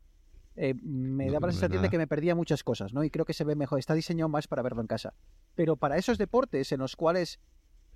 eh, 0.55 0.73
me 0.83 1.25
No, 1.25 1.33
daba 1.33 1.47
la 1.47 1.53
sensación 1.53 1.81
de 1.81 1.89
que 1.89 1.97
me 1.97 2.07
perdía 2.07 2.35
muchas 2.35 2.63
cosas, 2.63 2.93
¿no? 2.93 3.03
Y 3.03 3.09
creo 3.09 3.25
que 3.25 3.33
se 3.33 3.43
ve 3.43 3.55
mejor, 3.55 3.79
está 3.79 3.93
diseñado 3.93 4.29
más 4.29 4.47
para 4.47 4.61
verlo 4.61 4.81
en 4.81 4.87
casa. 4.87 5.13
Pero 5.55 5.75
para 5.75 5.97
esos 5.97 6.17
deportes 6.17 6.71
en 6.71 6.79
los 6.79 6.95
cuales, 6.95 7.39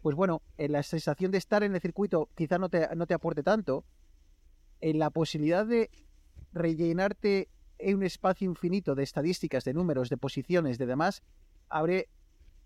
pues 0.02 0.16
bueno, 0.16 0.42
en 0.58 0.74
la 0.74 0.84
sensación 0.84 1.32
de 1.32 1.38
estar 1.38 1.64
en 1.64 1.76
el 1.76 1.82
circuito 1.82 2.30
quizá 2.36 2.58
no 2.58 2.70
te, 2.70 2.88
no 2.96 3.08
te 3.08 3.14
aporte 3.14 3.44
tanto, 3.44 3.86
en 4.82 5.00
la 5.00 5.10
posibilidad 5.10 5.66
de 5.66 5.90
rellenarte 6.54 7.50
en 7.78 7.98
un 7.98 8.04
espacio 8.04 8.50
infinito 8.50 8.96
de 8.96 9.04
estadísticas, 9.04 9.64
de 9.64 9.74
números, 9.74 10.10
de 10.10 10.18
posiciones, 10.18 10.78
de 10.78 10.86
demás, 10.86 11.24
abre, 11.70 12.10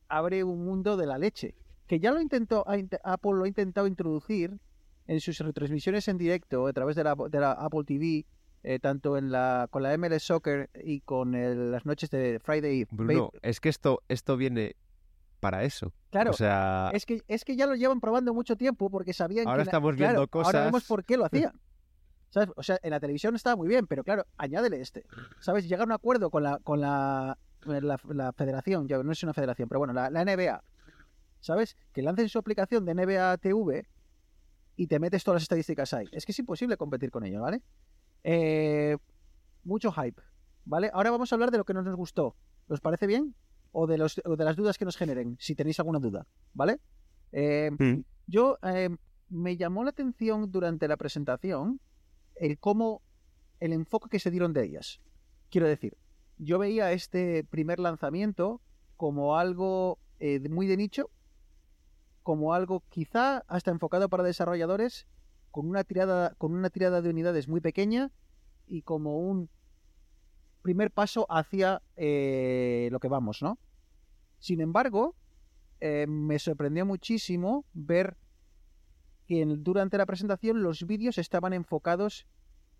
abre 0.07 0.43
un 0.43 0.65
mundo 0.65 0.97
de 0.97 1.05
la 1.05 1.17
leche. 1.17 1.55
Que 1.87 1.99
ya 1.99 2.11
lo 2.11 2.21
intentó, 2.21 2.65
Apple 3.03 3.33
lo 3.33 3.43
ha 3.43 3.47
intentado 3.47 3.87
introducir 3.87 4.59
en 5.07 5.19
sus 5.19 5.37
retransmisiones 5.39 6.07
en 6.07 6.17
directo 6.17 6.67
a 6.67 6.73
través 6.73 6.95
de 6.95 7.03
la, 7.03 7.15
de 7.29 7.39
la 7.39 7.51
Apple 7.53 7.83
TV, 7.85 8.25
eh, 8.63 8.79
tanto 8.79 9.17
en 9.17 9.31
la, 9.31 9.67
con 9.69 9.83
la 9.83 9.97
MLS 9.97 10.23
Soccer 10.23 10.69
y 10.83 11.01
con 11.01 11.35
el- 11.35 11.71
las 11.71 11.85
noches 11.85 12.09
de 12.09 12.39
Friday. 12.41 12.85
Bruno, 12.91 13.31
es 13.41 13.59
que 13.59 13.69
esto, 13.69 14.01
esto 14.07 14.37
viene 14.37 14.75
para 15.41 15.63
eso. 15.65 15.91
claro, 16.09 16.31
O 16.31 16.33
sea, 16.33 16.89
es 16.93 17.05
que, 17.05 17.21
es 17.27 17.43
que 17.43 17.57
ya 17.57 17.67
lo 17.67 17.75
llevan 17.75 17.99
probando 17.99 18.33
mucho 18.33 18.55
tiempo 18.55 18.89
porque 18.89 19.11
sabían 19.11 19.45
Ahora 19.47 19.63
que... 19.63 19.65
la- 19.65 19.69
estamos 19.71 19.95
claro, 19.97 20.13
viendo 20.27 20.29
Ahora 20.45 20.59
vemos 20.59 20.71
cosas- 20.83 20.87
por 20.87 21.03
qué 21.03 21.17
lo 21.17 21.25
hacían. 21.25 21.59
¿Sabes? 22.29 22.49
O 22.55 22.63
sea, 22.63 22.79
en 22.81 22.89
la 22.91 22.99
televisión 22.99 23.35
estaba 23.35 23.55
muy 23.57 23.67
bien, 23.67 23.85
pero 23.85 24.03
claro, 24.03 24.25
añádele 24.37 24.79
este. 24.81 25.03
¿Sabes? 25.39 25.67
Llega 25.67 25.83
a 25.83 25.85
un 25.85 25.91
acuerdo 25.91 26.31
con 26.31 26.41
la, 26.43 26.57
con 26.63 26.79
la, 26.81 27.37
la, 27.65 27.99
la 28.09 28.33
federación, 28.33 28.87
ya 28.87 29.03
no 29.03 29.11
es 29.11 29.21
una 29.21 29.33
federación, 29.33 29.67
pero 29.69 29.79
bueno, 29.79 29.93
la, 29.93 30.09
la 30.09 30.23
NBA. 30.25 30.63
¿Sabes? 31.41 31.75
Que 31.91 32.01
lancen 32.01 32.29
su 32.29 32.39
aplicación 32.39 32.85
de 32.85 32.95
NBA 32.95 33.37
TV 33.37 33.85
y 34.75 34.87
te 34.87 34.99
metes 34.99 35.23
todas 35.23 35.35
las 35.37 35.43
estadísticas 35.43 35.93
ahí. 35.93 36.05
Es 36.11 36.25
que 36.25 36.31
es 36.31 36.39
imposible 36.39 36.77
competir 36.77 37.11
con 37.11 37.23
ello, 37.25 37.41
¿vale? 37.41 37.61
Eh, 38.23 38.97
mucho 39.63 39.91
hype, 39.91 40.21
¿vale? 40.65 40.89
Ahora 40.93 41.11
vamos 41.11 41.31
a 41.31 41.35
hablar 41.35 41.51
de 41.51 41.57
lo 41.57 41.65
que 41.65 41.73
no 41.73 41.81
nos 41.83 41.95
gustó. 41.95 42.35
¿Os 42.67 42.81
parece 42.81 43.07
bien? 43.07 43.35
O 43.71 43.87
de, 43.87 43.97
los, 43.97 44.21
o 44.25 44.35
de 44.35 44.45
las 44.45 44.55
dudas 44.55 44.77
que 44.77 44.85
nos 44.85 44.97
generen, 44.97 45.35
si 45.39 45.55
tenéis 45.55 45.79
alguna 45.79 45.99
duda, 45.99 46.25
¿vale? 46.53 46.79
Eh, 47.31 47.71
Mm. 47.71 48.03
yo 48.27 48.57
eh, 48.63 48.89
me 49.29 49.57
llamó 49.57 49.83
la 49.83 49.89
atención 49.89 50.51
durante 50.51 50.87
la 50.87 50.97
presentación 50.97 51.79
el 52.35 52.59
cómo 52.59 53.01
el 53.59 53.73
enfoque 53.73 54.09
que 54.09 54.19
se 54.19 54.29
dieron 54.31 54.53
de 54.53 54.63
ellas. 54.65 55.01
Quiero 55.49 55.67
decir, 55.67 55.97
yo 56.37 56.59
veía 56.59 56.91
este 56.91 57.43
primer 57.43 57.79
lanzamiento 57.79 58.61
como 58.97 59.37
algo 59.37 59.97
eh, 60.19 60.39
muy 60.49 60.67
de 60.67 60.77
nicho, 60.77 61.09
como 62.23 62.53
algo 62.53 62.83
quizá 62.89 63.43
hasta 63.47 63.71
enfocado 63.71 64.09
para 64.09 64.23
desarrolladores, 64.23 65.07
con 65.51 65.69
una 65.69 65.83
tirada, 65.83 66.33
con 66.37 66.53
una 66.53 66.69
tirada 66.69 67.01
de 67.01 67.09
unidades 67.09 67.47
muy 67.47 67.61
pequeña 67.61 68.11
y 68.65 68.81
como 68.81 69.19
un 69.19 69.49
primer 70.61 70.89
paso 70.91 71.27
hacia 71.29 71.81
eh, 71.95 72.89
lo 72.91 72.99
que 72.99 73.09
vamos, 73.09 73.43
¿no? 73.43 73.59
Sin 74.39 74.61
embargo, 74.61 75.15
eh, 75.79 76.07
me 76.07 76.39
sorprendió 76.39 76.85
muchísimo 76.85 77.65
ver 77.73 78.17
que 79.27 79.45
durante 79.45 79.97
la 79.97 80.05
presentación 80.05 80.63
los 80.63 80.87
vídeos 80.87 81.17
estaban 81.17 81.53
enfocados 81.53 82.25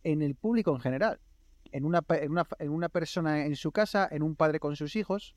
en 0.03 0.21
el 0.21 0.35
público 0.35 0.71
en 0.71 0.79
general. 0.79 1.19
En 1.71 1.85
una, 1.85 2.03
en, 2.09 2.31
una, 2.31 2.47
en 2.59 2.69
una 2.69 2.89
persona 2.89 3.45
en 3.45 3.55
su 3.55 3.71
casa, 3.71 4.07
en 4.11 4.23
un 4.23 4.35
padre 4.35 4.59
con 4.59 4.75
sus 4.75 4.95
hijos. 4.95 5.35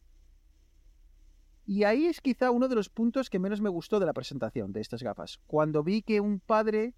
Y 1.66 1.82
ahí 1.84 2.06
es 2.06 2.20
quizá 2.20 2.50
uno 2.52 2.68
de 2.68 2.76
los 2.76 2.88
puntos 2.88 3.28
que 3.28 3.38
menos 3.40 3.60
me 3.60 3.68
gustó 3.68 3.98
de 3.98 4.06
la 4.06 4.12
presentación 4.12 4.72
de 4.72 4.80
estas 4.80 5.02
gafas. 5.02 5.40
Cuando 5.46 5.82
vi 5.82 6.02
que 6.02 6.20
un 6.20 6.38
padre 6.40 6.94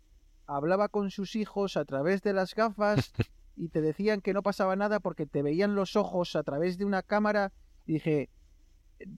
hablaba 0.47 0.89
con 0.89 1.11
sus 1.11 1.37
hijos 1.37 1.77
a 1.77 1.85
través 1.85 2.23
de 2.23 2.33
las 2.35 2.55
gafas 2.55 3.13
y 3.57 3.69
te 3.71 3.81
decían 3.81 4.21
que 4.21 4.35
no 4.35 4.43
pasaba 4.43 4.77
nada 4.77 5.01
porque 5.01 5.27
te 5.27 5.43
veían 5.43 5.75
los 5.75 5.97
ojos 5.97 6.37
a 6.37 6.43
través 6.43 6.77
de 6.79 6.85
una 6.85 7.03
cámara 7.03 7.53
y 7.87 7.95
dije, 7.95 8.29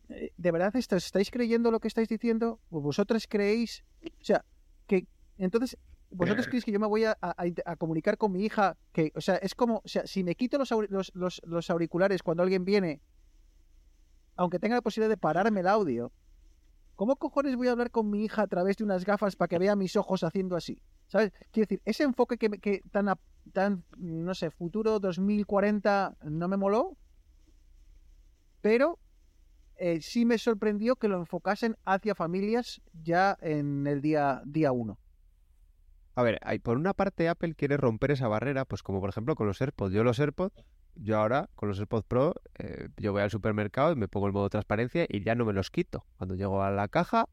"Eh, 0.08 0.30
¿de 0.36 0.50
verdad 0.52 0.74
estáis 0.76 1.30
creyendo 1.30 1.70
lo 1.70 1.80
que 1.80 1.88
estáis 1.88 2.08
diciendo? 2.08 2.60
¿O 2.70 2.80
¿Vosotros 2.80 3.26
creéis? 3.28 3.84
O 4.04 4.24
sea, 4.24 4.44
que 4.86 5.06
entonces, 5.36 5.76
¿vosotros 6.10 6.46
creéis 6.46 6.64
que 6.64 6.72
yo 6.72 6.78
me 6.80 6.86
voy 6.86 7.04
a, 7.04 7.16
a- 7.20 7.76
comunicar 7.76 8.16
con 8.18 8.30
mi 8.32 8.44
hija? 8.44 8.76
Que, 8.92 9.10
o 9.16 9.20
sea, 9.20 9.36
es 9.36 9.54
como, 9.54 9.76
o 9.84 9.88
sea, 9.88 10.06
si 10.06 10.22
me 10.22 10.34
quito 10.36 10.58
los, 10.58 10.70
los- 11.14 11.40
los 11.44 11.70
auriculares 11.70 12.22
cuando 12.22 12.42
alguien 12.42 12.64
viene, 12.64 13.00
aunque 14.40 14.58
tenga 14.58 14.74
la 14.74 14.80
posibilidad 14.80 15.10
de 15.10 15.18
pararme 15.18 15.60
el 15.60 15.66
audio, 15.66 16.12
¿cómo 16.96 17.16
cojones 17.16 17.56
voy 17.56 17.68
a 17.68 17.72
hablar 17.72 17.90
con 17.90 18.08
mi 18.08 18.24
hija 18.24 18.40
a 18.40 18.46
través 18.46 18.78
de 18.78 18.84
unas 18.84 19.04
gafas 19.04 19.36
para 19.36 19.48
que 19.48 19.58
vea 19.58 19.76
mis 19.76 19.96
ojos 19.96 20.24
haciendo 20.24 20.56
así? 20.56 20.80
¿Sabes? 21.08 21.30
Quiero 21.50 21.66
decir, 21.66 21.82
ese 21.84 22.04
enfoque 22.04 22.38
que, 22.38 22.80
tan, 22.90 23.12
tan, 23.52 23.84
no 23.98 24.34
sé, 24.34 24.50
futuro 24.50 24.98
2040 24.98 26.16
no 26.22 26.48
me 26.48 26.56
moló, 26.56 26.96
pero 28.62 28.98
eh, 29.76 30.00
sí 30.00 30.24
me 30.24 30.38
sorprendió 30.38 30.96
que 30.96 31.08
lo 31.08 31.18
enfocasen 31.18 31.76
hacia 31.84 32.14
familias 32.14 32.80
ya 32.94 33.36
en 33.42 33.86
el 33.86 34.00
día 34.00 34.40
día 34.46 34.72
uno. 34.72 34.98
A 36.14 36.22
ver, 36.22 36.40
por 36.62 36.78
una 36.78 36.94
parte 36.94 37.28
Apple 37.28 37.54
quiere 37.54 37.76
romper 37.76 38.12
esa 38.12 38.26
barrera, 38.26 38.64
pues 38.64 38.82
como 38.82 39.00
por 39.00 39.10
ejemplo 39.10 39.36
con 39.36 39.46
los 39.46 39.60
AirPods. 39.60 39.92
Yo 39.92 40.02
los 40.02 40.18
AirPods, 40.18 40.64
yo 41.02 41.18
ahora 41.18 41.48
con 41.54 41.68
los 41.68 41.78
AirPods 41.78 42.04
Pro, 42.06 42.34
eh, 42.58 42.88
yo 42.96 43.12
voy 43.12 43.22
al 43.22 43.30
supermercado 43.30 43.92
y 43.92 43.96
me 43.96 44.08
pongo 44.08 44.26
el 44.26 44.32
modo 44.32 44.48
transparencia 44.50 45.06
y 45.08 45.22
ya 45.22 45.34
no 45.34 45.44
me 45.44 45.52
los 45.52 45.70
quito. 45.70 46.04
Cuando 46.16 46.34
llego 46.34 46.62
a 46.62 46.70
la 46.70 46.88
caja, 46.88 47.26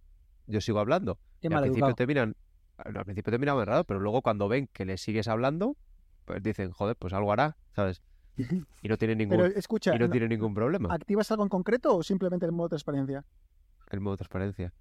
yo 0.48 0.62
sigo 0.62 0.80
hablando. 0.80 1.20
Y 1.42 1.48
al 1.48 1.62
principio 1.62 1.94
te 1.96 2.08
miran, 2.08 2.36
al 2.78 3.06
principio 3.06 3.32
te 3.32 3.38
miran 3.40 3.64
raro, 3.66 3.84
pero 3.84 4.00
luego 4.00 4.22
cuando 4.22 4.48
ven 4.48 4.68
que 4.72 4.86
le 4.86 4.98
sigues 4.98 5.28
hablando, 5.28 5.76
pues 6.26 6.42
dicen, 6.42 6.72
joder, 6.72 6.96
pues 6.96 7.14
algo 7.14 7.32
hará, 7.32 7.58
¿sabes? 7.76 8.02
Y 8.82 8.90
no 8.90 8.98
tiene 8.98 9.16
ningún, 9.16 9.38
Pero 9.38 9.48
escucha, 9.58 9.94
y 9.96 10.00
no 10.00 10.06
¿no- 10.06 10.12
tiene 10.12 10.28
ningún 10.28 10.54
problema 10.54 10.94
¿activas 10.94 11.32
algo 11.32 11.44
en 11.44 11.50
concreto 11.50 11.96
o 11.98 12.04
simplemente 12.04 12.46
el 12.46 12.52
modo 12.52 12.70
transparencia? 12.70 13.26
el 13.90 14.00
modo 14.02 14.18
transparencia. 14.18 14.72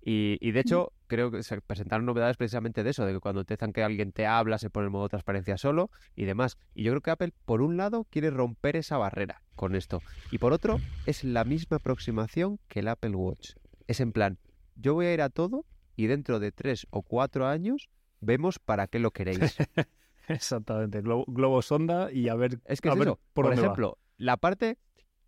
Y, 0.00 0.38
y 0.40 0.52
de 0.52 0.60
hecho, 0.60 0.92
creo 1.06 1.30
que 1.30 1.42
se 1.42 1.60
presentaron 1.60 2.06
novedades 2.06 2.36
precisamente 2.36 2.82
de 2.84 2.90
eso, 2.90 3.04
de 3.04 3.12
que 3.12 3.20
cuando 3.20 3.44
dicen 3.44 3.72
que 3.72 3.82
alguien 3.82 4.12
te 4.12 4.26
habla, 4.26 4.58
se 4.58 4.70
pone 4.70 4.84
el 4.86 4.90
modo 4.90 5.08
transparencia 5.08 5.56
solo 5.58 5.90
y 6.16 6.24
demás. 6.24 6.56
Y 6.74 6.84
yo 6.84 6.92
creo 6.92 7.02
que 7.02 7.10
Apple, 7.10 7.32
por 7.44 7.62
un 7.62 7.76
lado, 7.76 8.04
quiere 8.10 8.30
romper 8.30 8.76
esa 8.76 8.96
barrera 8.96 9.42
con 9.54 9.74
esto. 9.74 10.00
Y 10.30 10.38
por 10.38 10.52
otro, 10.52 10.78
es 11.06 11.24
la 11.24 11.44
misma 11.44 11.78
aproximación 11.78 12.58
que 12.68 12.80
el 12.80 12.88
Apple 12.88 13.10
Watch. 13.16 13.50
Es 13.86 14.00
en 14.00 14.12
plan, 14.12 14.38
yo 14.76 14.94
voy 14.94 15.06
a 15.06 15.14
ir 15.14 15.22
a 15.22 15.30
todo 15.30 15.64
y 15.96 16.06
dentro 16.06 16.38
de 16.40 16.52
tres 16.52 16.86
o 16.90 17.02
cuatro 17.02 17.46
años 17.46 17.88
vemos 18.20 18.58
para 18.58 18.86
qué 18.86 18.98
lo 18.98 19.10
queréis. 19.10 19.56
Exactamente. 20.28 21.00
Globo, 21.00 21.24
globo 21.26 21.62
sonda 21.62 22.12
y 22.12 22.28
a 22.28 22.34
ver, 22.34 22.60
Es 22.66 22.80
que 22.80 22.88
a 22.88 22.92
es 22.92 22.98
ver 22.98 23.08
eso. 23.08 23.20
por, 23.32 23.44
Por, 23.44 23.44
dónde 23.46 23.62
va. 23.62 23.66
ejemplo, 23.68 23.98
la 24.16 24.36
parte 24.36 24.78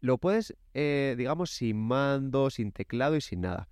lo 0.00 0.18
puedes, 0.18 0.54
eh, 0.74 1.14
digamos, 1.18 1.50
sin 1.50 1.76
mando, 1.78 2.50
sin 2.50 2.72
teclado 2.72 3.16
y 3.16 3.20
sin 3.20 3.40
nada. 3.42 3.68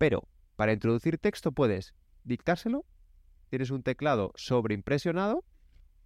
Pero 0.00 0.26
para 0.56 0.72
introducir 0.72 1.18
texto 1.18 1.52
puedes 1.52 1.92
dictárselo, 2.24 2.86
tienes 3.50 3.70
un 3.70 3.82
teclado 3.82 4.32
sobreimpresionado 4.34 5.44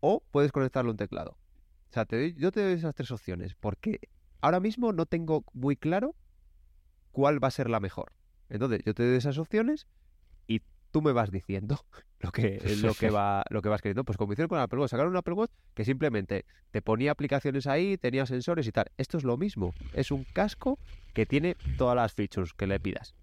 o 0.01 0.25
puedes 0.33 0.51
conectarlo 0.51 0.91
a 0.91 0.95
un 0.95 0.97
teclado. 0.97 1.39
O 1.91 1.93
sea, 1.93 2.05
yo 2.37 2.51
te 2.51 2.65
doy 2.65 2.73
esas 2.73 2.97
tres 2.97 3.13
opciones 3.13 3.55
porque 3.55 4.01
ahora 4.41 4.59
mismo 4.59 4.93
no 4.93 5.07
tengo 5.07 5.45
muy 5.53 5.77
claro 5.77 6.17
cuál 7.13 7.43
va 7.43 7.47
a 7.47 7.53
ser 7.53 7.71
la 7.71 7.79
mejor. 7.79 8.15
Entonces, 8.49 8.83
yo 8.85 8.95
te 8.95 9.07
doy 9.07 9.17
esas 9.17 9.39
opciones 9.39 9.87
y 10.49 10.61
tú 10.91 11.01
me 11.01 11.13
vas 11.13 11.31
diciendo 11.31 11.79
lo 12.19 12.33
que, 12.33 12.61
lo 12.81 12.95
que, 12.95 13.11
vas 13.69 13.81
queriendo. 13.81 14.03
Pues 14.03 14.19
como 14.19 14.33
hicieron 14.33 14.49
con 14.49 14.59
Apple 14.59 14.81
Watch, 14.81 14.95
un 14.95 15.17
Apple 15.17 15.35
Watch 15.35 15.53
que 15.73 15.85
simplemente 15.85 16.47
te 16.73 16.83
ponía 16.83 17.13
aplicaciones 17.13 17.69
ahí, 17.69 17.97
tenía 17.97 18.27
sensores 18.27 18.67
y 18.67 18.73
tal. 18.73 18.87
Esto 18.97 19.19
es 19.19 19.23
lo 19.23 19.37
mismo. 19.37 19.73
Es 19.93 20.11
un 20.11 20.25
casco 20.25 20.81
que 21.13 21.27
tiene 21.27 21.57
todas 21.79 21.95
las 21.95 22.13
features 22.13 22.55
que 22.55 22.67
le 22.67 22.81
pidas. 22.81 23.15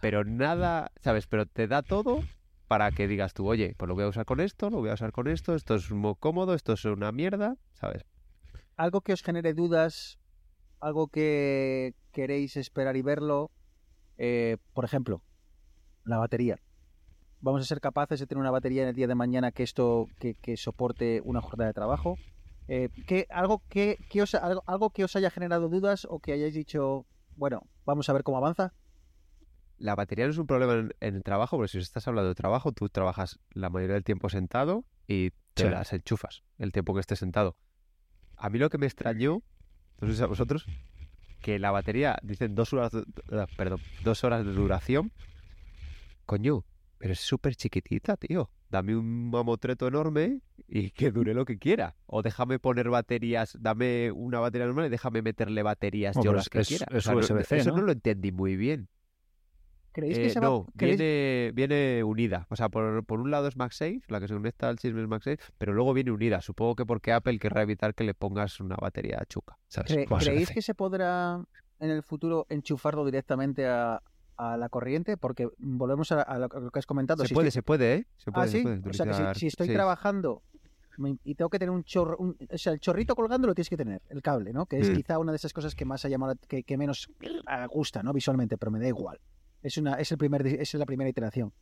Pero 0.00 0.24
nada, 0.24 0.90
¿sabes? 1.02 1.26
Pero 1.26 1.46
te 1.46 1.66
da 1.68 1.82
todo 1.82 2.24
para 2.68 2.92
que 2.92 3.08
digas 3.08 3.34
tú, 3.34 3.46
oye, 3.48 3.74
pues 3.76 3.88
lo 3.88 3.94
voy 3.94 4.04
a 4.04 4.08
usar 4.08 4.24
con 4.24 4.40
esto, 4.40 4.70
lo 4.70 4.78
voy 4.78 4.90
a 4.90 4.94
usar 4.94 5.12
con 5.12 5.28
esto, 5.28 5.54
esto 5.54 5.74
es 5.74 5.90
muy 5.90 6.14
cómodo, 6.18 6.54
esto 6.54 6.72
es 6.72 6.84
una 6.84 7.12
mierda, 7.12 7.56
¿sabes? 7.72 8.04
Algo 8.76 9.00
que 9.00 9.12
os 9.12 9.22
genere 9.22 9.52
dudas, 9.54 10.18
algo 10.80 11.08
que 11.08 11.94
queréis 12.12 12.56
esperar 12.56 12.96
y 12.96 13.02
verlo, 13.02 13.50
eh, 14.16 14.56
por 14.72 14.84
ejemplo, 14.84 15.22
la 16.04 16.18
batería. 16.18 16.56
Vamos 17.40 17.62
a 17.62 17.64
ser 17.64 17.80
capaces 17.80 18.20
de 18.20 18.26
tener 18.26 18.40
una 18.40 18.50
batería 18.50 18.82
en 18.82 18.88
el 18.90 18.94
día 18.94 19.06
de 19.06 19.14
mañana 19.14 19.50
que 19.50 19.62
esto 19.62 20.10
que, 20.18 20.34
que 20.36 20.56
soporte 20.56 21.20
una 21.24 21.40
jornada 21.40 21.68
de 21.68 21.74
trabajo. 21.74 22.18
Eh, 22.68 22.88
¿qué- 23.06 23.26
algo, 23.30 23.62
que, 23.68 23.96
que 24.08 24.22
os, 24.22 24.34
algo, 24.34 24.62
algo 24.66 24.90
que 24.90 25.04
os 25.04 25.16
haya 25.16 25.30
generado 25.30 25.68
dudas 25.68 26.06
o 26.08 26.20
que 26.20 26.32
hayáis 26.32 26.54
dicho, 26.54 27.06
bueno, 27.34 27.62
vamos 27.84 28.08
a 28.08 28.12
ver 28.12 28.22
cómo 28.22 28.36
avanza. 28.38 28.72
La 29.80 29.94
batería 29.94 30.26
no 30.26 30.30
es 30.30 30.36
un 30.38 30.46
problema 30.46 30.74
en, 30.74 30.92
en 31.00 31.14
el 31.16 31.22
trabajo, 31.22 31.56
porque 31.56 31.68
si 31.72 31.78
estás 31.78 32.06
hablando 32.06 32.28
de 32.28 32.34
trabajo, 32.34 32.70
tú 32.72 32.88
trabajas 32.90 33.40
la 33.52 33.70
mayoría 33.70 33.94
del 33.94 34.04
tiempo 34.04 34.28
sentado 34.28 34.84
y 35.08 35.30
te 35.54 35.64
Sí. 35.64 35.68
las 35.70 35.92
enchufas 35.92 36.42
el 36.58 36.70
tiempo 36.70 36.94
que 36.94 37.00
estés 37.00 37.18
sentado. 37.18 37.56
A 38.36 38.50
mí 38.50 38.58
lo 38.58 38.68
que 38.70 38.78
me 38.78 38.86
extrañó, 38.86 39.42
no 40.00 40.06
sé 40.08 40.14
si 40.14 40.22
a 40.22 40.26
vosotros, 40.26 40.66
que 41.40 41.58
la 41.58 41.70
batería, 41.70 42.18
dicen 42.22 42.54
dos 42.54 42.72
horas, 42.74 42.92
eh, 42.94 43.46
perdón, 43.56 43.80
dos 44.04 44.22
horas 44.22 44.44
de 44.44 44.52
duración. 44.52 45.10
Coño, 46.26 46.64
pero 46.98 47.12
es 47.14 47.20
súper 47.20 47.56
chiquitita, 47.56 48.16
tío. 48.16 48.50
Dame 48.68 48.94
un 48.96 49.30
mamotreto 49.30 49.88
enorme 49.88 50.40
y 50.68 50.90
que 50.90 51.10
dure 51.10 51.34
lo 51.34 51.44
que 51.44 51.58
quiera. 51.58 51.96
O 52.06 52.22
déjame 52.22 52.58
poner 52.58 52.88
baterías, 52.90 53.56
dame 53.58 54.12
una 54.12 54.38
batería 54.38 54.66
normal 54.66 54.86
y 54.86 54.90
déjame 54.90 55.22
meterle 55.22 55.62
baterías 55.62 56.16
yo 56.22 56.32
las 56.32 56.44
es- 56.44 56.48
que 56.50 56.62
quiera. 56.62 56.86
es 56.90 57.06
eso 57.06 57.70
¿no? 57.70 57.76
no 57.78 57.82
lo 57.82 57.92
entendí 57.92 58.30
muy 58.30 58.56
bien. 58.56 58.88
¿Creéis 59.92 60.18
Eh, 60.18 60.22
que 60.22 60.30
se 60.30 60.40
va 60.40 60.46
no, 60.46 60.66
creéis- 60.76 60.98
viene, 60.98 61.50
viene 61.52 62.04
unida. 62.04 62.46
O 62.50 62.56
sea, 62.56 62.68
por, 62.68 63.04
por 63.04 63.20
un 63.20 63.30
lado 63.30 63.48
es 63.48 63.56
MagSafe, 63.56 64.02
la 64.08 64.20
que 64.20 64.28
se 64.28 64.34
conecta 64.34 64.68
al 64.68 64.78
chisme 64.78 65.02
es 65.02 65.08
MagSafe, 65.08 65.38
pero 65.58 65.72
luego 65.72 65.92
viene 65.92 66.10
unida. 66.12 66.40
Supongo 66.40 66.76
que 66.76 66.86
porque 66.86 67.12
Apple 67.12 67.38
querrá 67.38 67.62
evitar 67.62 67.94
que 67.94 68.04
le 68.04 68.14
pongas 68.14 68.60
una 68.60 68.76
batería 68.76 69.22
chuca. 69.28 69.58
¿sabes? 69.68 69.92
cre- 69.92 70.18
¿Creéis 70.18 70.50
que 70.50 70.62
se 70.62 70.74
podrá 70.74 71.44
en 71.80 71.90
el 71.90 72.02
futuro 72.02 72.46
enchufarlo 72.50 73.04
directamente 73.04 73.66
a, 73.66 74.00
a 74.36 74.56
la 74.56 74.68
corriente? 74.68 75.16
Porque 75.16 75.48
volvemos 75.58 76.12
a, 76.12 76.22
a 76.22 76.38
lo 76.38 76.44
a 76.52 76.60
lo 76.60 76.70
que 76.70 76.78
has 76.78 76.86
comentado. 76.86 77.22
Se 77.24 77.28
si 77.28 77.34
puede, 77.34 77.48
estoy- 77.48 77.58
se 77.58 77.62
puede, 77.62 77.94
¿eh? 77.94 78.06
Se 78.16 78.30
puede, 78.30 78.44
ah, 78.46 78.48
se 78.48 78.62
sí. 78.62 78.66
O 78.88 78.92
sea, 78.92 79.06
que 79.32 79.38
si, 79.40 79.46
estoy 79.48 79.66
sí. 79.66 79.72
trabajando 79.74 80.42
y 81.24 81.34
tengo 81.34 81.48
que 81.48 81.58
tener 81.58 81.70
un 81.70 81.82
chorro, 81.82 82.16
un- 82.18 82.36
o 82.52 82.58
sea, 82.58 82.74
el 82.74 82.78
chorrito 82.80 83.14
colgando 83.16 83.46
lo 83.48 83.54
tienes 83.54 83.70
que 83.70 83.76
tener, 83.78 84.02
el 84.10 84.20
cable, 84.20 84.52
¿no? 84.52 84.66
Que 84.66 84.78
es 84.80 84.90
Mm. 84.90 84.94
quizá 84.96 85.18
una 85.18 85.32
de 85.32 85.36
esas 85.36 85.52
cosas 85.54 85.74
que 85.74 85.86
más 85.86 86.04
ha 86.04 86.08
llamado, 86.10 86.34
la- 86.34 86.46
que, 86.46 86.62
que 86.62 86.76
menos 86.76 87.08
ah, 87.46 87.66
gusta, 87.66 88.02
¿no? 88.02 88.12
Visualmente, 88.12 88.58
pero 88.58 88.70
me 88.70 88.78
da 88.78 88.86
igual. 88.88 89.18
Es 89.62 89.76
una, 89.76 89.94
es 89.94 90.10
el 90.10 90.18
primer, 90.18 90.46
es 90.46 90.74
la 90.74 90.86
primera 90.86 91.08
iteración. 91.10 91.52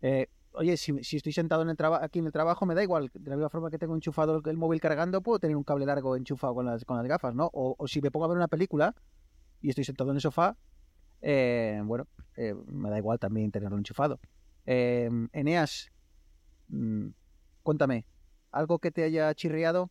Eh, 0.00 0.26
oye, 0.52 0.76
si, 0.76 0.92
estoy 1.16 1.32
sentado 1.32 1.62
en 1.62 1.70
el 1.70 1.76
aquí 2.00 2.18
en 2.18 2.26
el 2.26 2.32
trabajo, 2.32 2.66
me 2.66 2.74
da 2.74 2.82
igual. 2.82 3.10
De 3.14 3.30
la 3.30 3.36
misma 3.36 3.48
forma 3.48 3.70
que 3.70 3.78
tengo 3.78 3.94
enchufado 3.94 4.42
el, 4.44 4.56
móvil 4.56 4.80
cargando, 4.80 5.22
puedo 5.22 5.38
tener 5.38 5.56
un 5.56 5.64
cable 5.64 5.86
largo 5.86 6.16
enchufado 6.16 6.54
con 6.54 6.66
las, 6.66 6.84
con 6.84 6.96
las 6.96 7.06
gafas, 7.06 7.34
¿no? 7.34 7.50
O, 7.52 7.86
si 7.86 8.00
me 8.00 8.10
pongo 8.10 8.26
a 8.26 8.28
ver 8.28 8.36
una 8.36 8.48
película 8.48 8.94
y 9.60 9.68
estoy 9.68 9.84
sentado 9.84 10.10
en 10.10 10.16
el 10.16 10.22
sofá, 10.22 10.56
eh, 11.20 11.80
bueno, 11.84 12.06
eh, 12.36 12.54
me 12.66 12.90
da 12.90 12.98
igual 12.98 13.18
también 13.18 13.50
tenerlo 13.50 13.78
enchufado. 13.78 14.18
Eneas, 14.64 15.90
mm, 16.68 17.08
cuéntame, 17.62 18.06
¿algo 18.50 18.78
que 18.78 18.90
te 18.90 19.04
haya 19.04 19.32
chirriado? 19.34 19.90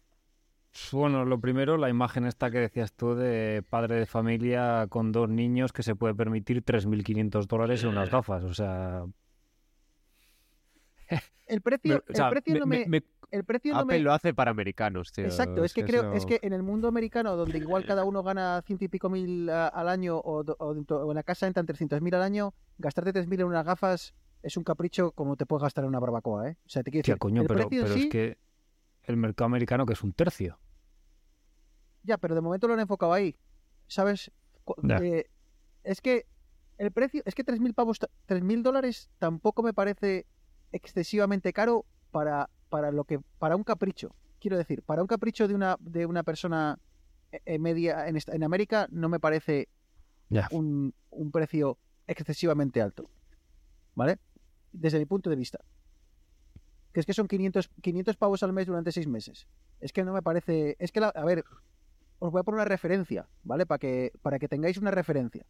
Bueno, 0.91 1.26
lo 1.26 1.39
primero, 1.39 1.78
la 1.78 1.89
imagen 1.89 2.26
esta 2.26 2.49
que 2.49 2.59
decías 2.59 2.93
tú 2.93 3.13
de 3.15 3.63
padre 3.69 3.95
de 3.95 4.05
familia 4.05 4.88
con 4.89 5.11
dos 5.11 5.30
niños 5.30 5.74
que 5.74 5.84
se 5.84 5.95
puede 5.95 6.15
permitir 6.15 6.63
3.500 6.63 7.47
dólares 7.47 7.84
en 7.84 7.89
unas 7.89 8.09
gafas. 8.09 8.43
O 8.43 8.53
sea, 8.53 9.03
El 11.47 11.61
precio, 11.61 11.95
me- 12.07 12.11
o 12.13 12.15
sea, 12.15 12.28
el 12.28 12.32
precio 12.32 12.53
me- 12.53 12.59
no 12.59 12.65
me, 12.65 12.78
me- 12.80 12.86
me- 12.88 13.03
el 13.32 13.43
precio 13.43 13.74
no 13.74 13.82
Apple 13.82 13.97
me- 13.97 14.03
lo 14.03 14.13
hace 14.13 14.34
para 14.34 14.51
americanos, 14.51 15.11
tío. 15.11 15.26
Exacto, 15.26 15.63
es 15.65 15.74
que 15.74 15.84
creo, 15.84 16.13
es 16.13 16.26
que 16.26 16.39
en 16.41 16.53
el 16.53 16.63
mundo 16.63 16.88
americano, 16.88 17.36
donde 17.36 17.57
igual 17.57 17.84
cada 17.86 18.05
uno 18.05 18.24
gana 18.24 18.61
ciento 18.65 18.86
y 18.86 18.88
pico 18.88 19.09
mil 19.09 19.49
a- 19.49 19.67
al 19.67 19.89
año 19.89 20.19
o, 20.24 20.43
do- 20.43 20.55
o 20.59 20.74
dentro- 20.74 21.05
o 21.05 21.11
en 21.11 21.15
la 21.15 21.24
casa 21.24 21.47
entran 21.47 21.65
300 21.65 22.01
mil 22.01 22.15
al 22.15 22.22
año, 22.22 22.53
gastarte 22.78 23.11
3 23.11 23.28
mil 23.28 23.41
en 23.41 23.47
unas 23.47 23.65
gafas 23.65 24.13
es 24.43 24.55
un 24.57 24.63
capricho 24.63 25.11
como 25.11 25.36
te 25.36 25.45
puedes 25.45 25.63
gastar 25.63 25.84
en 25.84 25.89
una 25.89 25.99
barbacoa, 25.99 26.49
¿eh? 26.49 26.57
O 26.65 26.69
sea, 26.69 26.82
te 26.84 26.91
quiero 26.91 27.03
Tía, 27.03 27.13
decir, 27.15 27.19
coño, 27.19 27.41
el 27.41 27.47
pero, 27.47 27.59
precio 27.67 27.84
pero 27.84 27.93
sí, 27.95 28.03
es 28.03 28.09
que 28.09 28.38
el 29.03 29.17
mercado 29.17 29.45
americano 29.47 29.85
que 29.85 29.93
es 29.93 30.03
un 30.03 30.13
tercio. 30.13 30.59
ya, 32.03 32.17
pero 32.17 32.33
de 32.35 32.41
momento 32.41 32.67
lo 32.67 32.73
han 32.73 32.79
enfocado 32.79 33.13
ahí, 33.13 33.35
¿sabes? 33.87 34.31
Eh, 35.01 35.29
es 35.83 36.01
que 36.01 36.25
el 36.77 36.91
precio, 36.91 37.21
es 37.25 37.35
que 37.35 37.43
3.000 37.43 37.73
pavos, 37.75 37.99
ta- 37.99 38.09
3.000 38.25 38.63
dólares 38.63 39.09
tampoco 39.19 39.61
me 39.63 39.73
parece 39.73 40.25
excesivamente 40.71 41.53
caro 41.53 41.85
para, 42.11 42.49
para 42.69 42.91
lo 42.91 43.03
que, 43.03 43.19
para 43.37 43.55
un 43.55 43.63
capricho. 43.63 44.15
Quiero 44.39 44.57
decir, 44.57 44.81
para 44.81 45.01
un 45.01 45.07
capricho 45.07 45.47
de 45.47 45.53
una, 45.53 45.77
de 45.79 46.05
una 46.07 46.23
persona 46.23 46.79
eh, 47.31 47.39
eh, 47.45 47.59
media 47.59 48.07
en, 48.07 48.15
esta- 48.17 48.33
en 48.35 48.43
América 48.43 48.87
no 48.91 49.09
me 49.09 49.19
parece 49.19 49.69
un, 50.51 50.93
un 51.11 51.31
precio 51.31 51.77
excesivamente 52.07 52.81
alto. 52.81 53.09
¿Vale? 53.93 54.17
Desde 54.71 54.97
mi 54.99 55.05
punto 55.05 55.29
de 55.29 55.35
vista. 55.35 55.59
Que 56.93 56.99
es 56.99 57.05
que 57.05 57.13
son 57.13 57.27
500, 57.27 57.69
500 57.81 58.17
pavos 58.17 58.43
al 58.43 58.53
mes 58.53 58.67
durante 58.67 58.91
seis 58.91 59.07
meses. 59.07 59.47
Es 59.79 59.93
que 59.93 60.03
no 60.03 60.13
me 60.13 60.21
parece. 60.21 60.75
Es 60.79 60.91
que, 60.91 60.99
la- 60.99 61.09
a 61.09 61.23
ver, 61.25 61.43
os 62.19 62.31
voy 62.31 62.39
a 62.41 62.43
poner 62.43 62.57
una 62.57 62.65
referencia, 62.65 63.29
¿vale? 63.43 63.65
Para 63.65 63.79
que, 63.79 64.11
para 64.21 64.39
que 64.39 64.47
tengáis 64.47 64.77
una 64.77 64.91
referencia. 64.91 65.45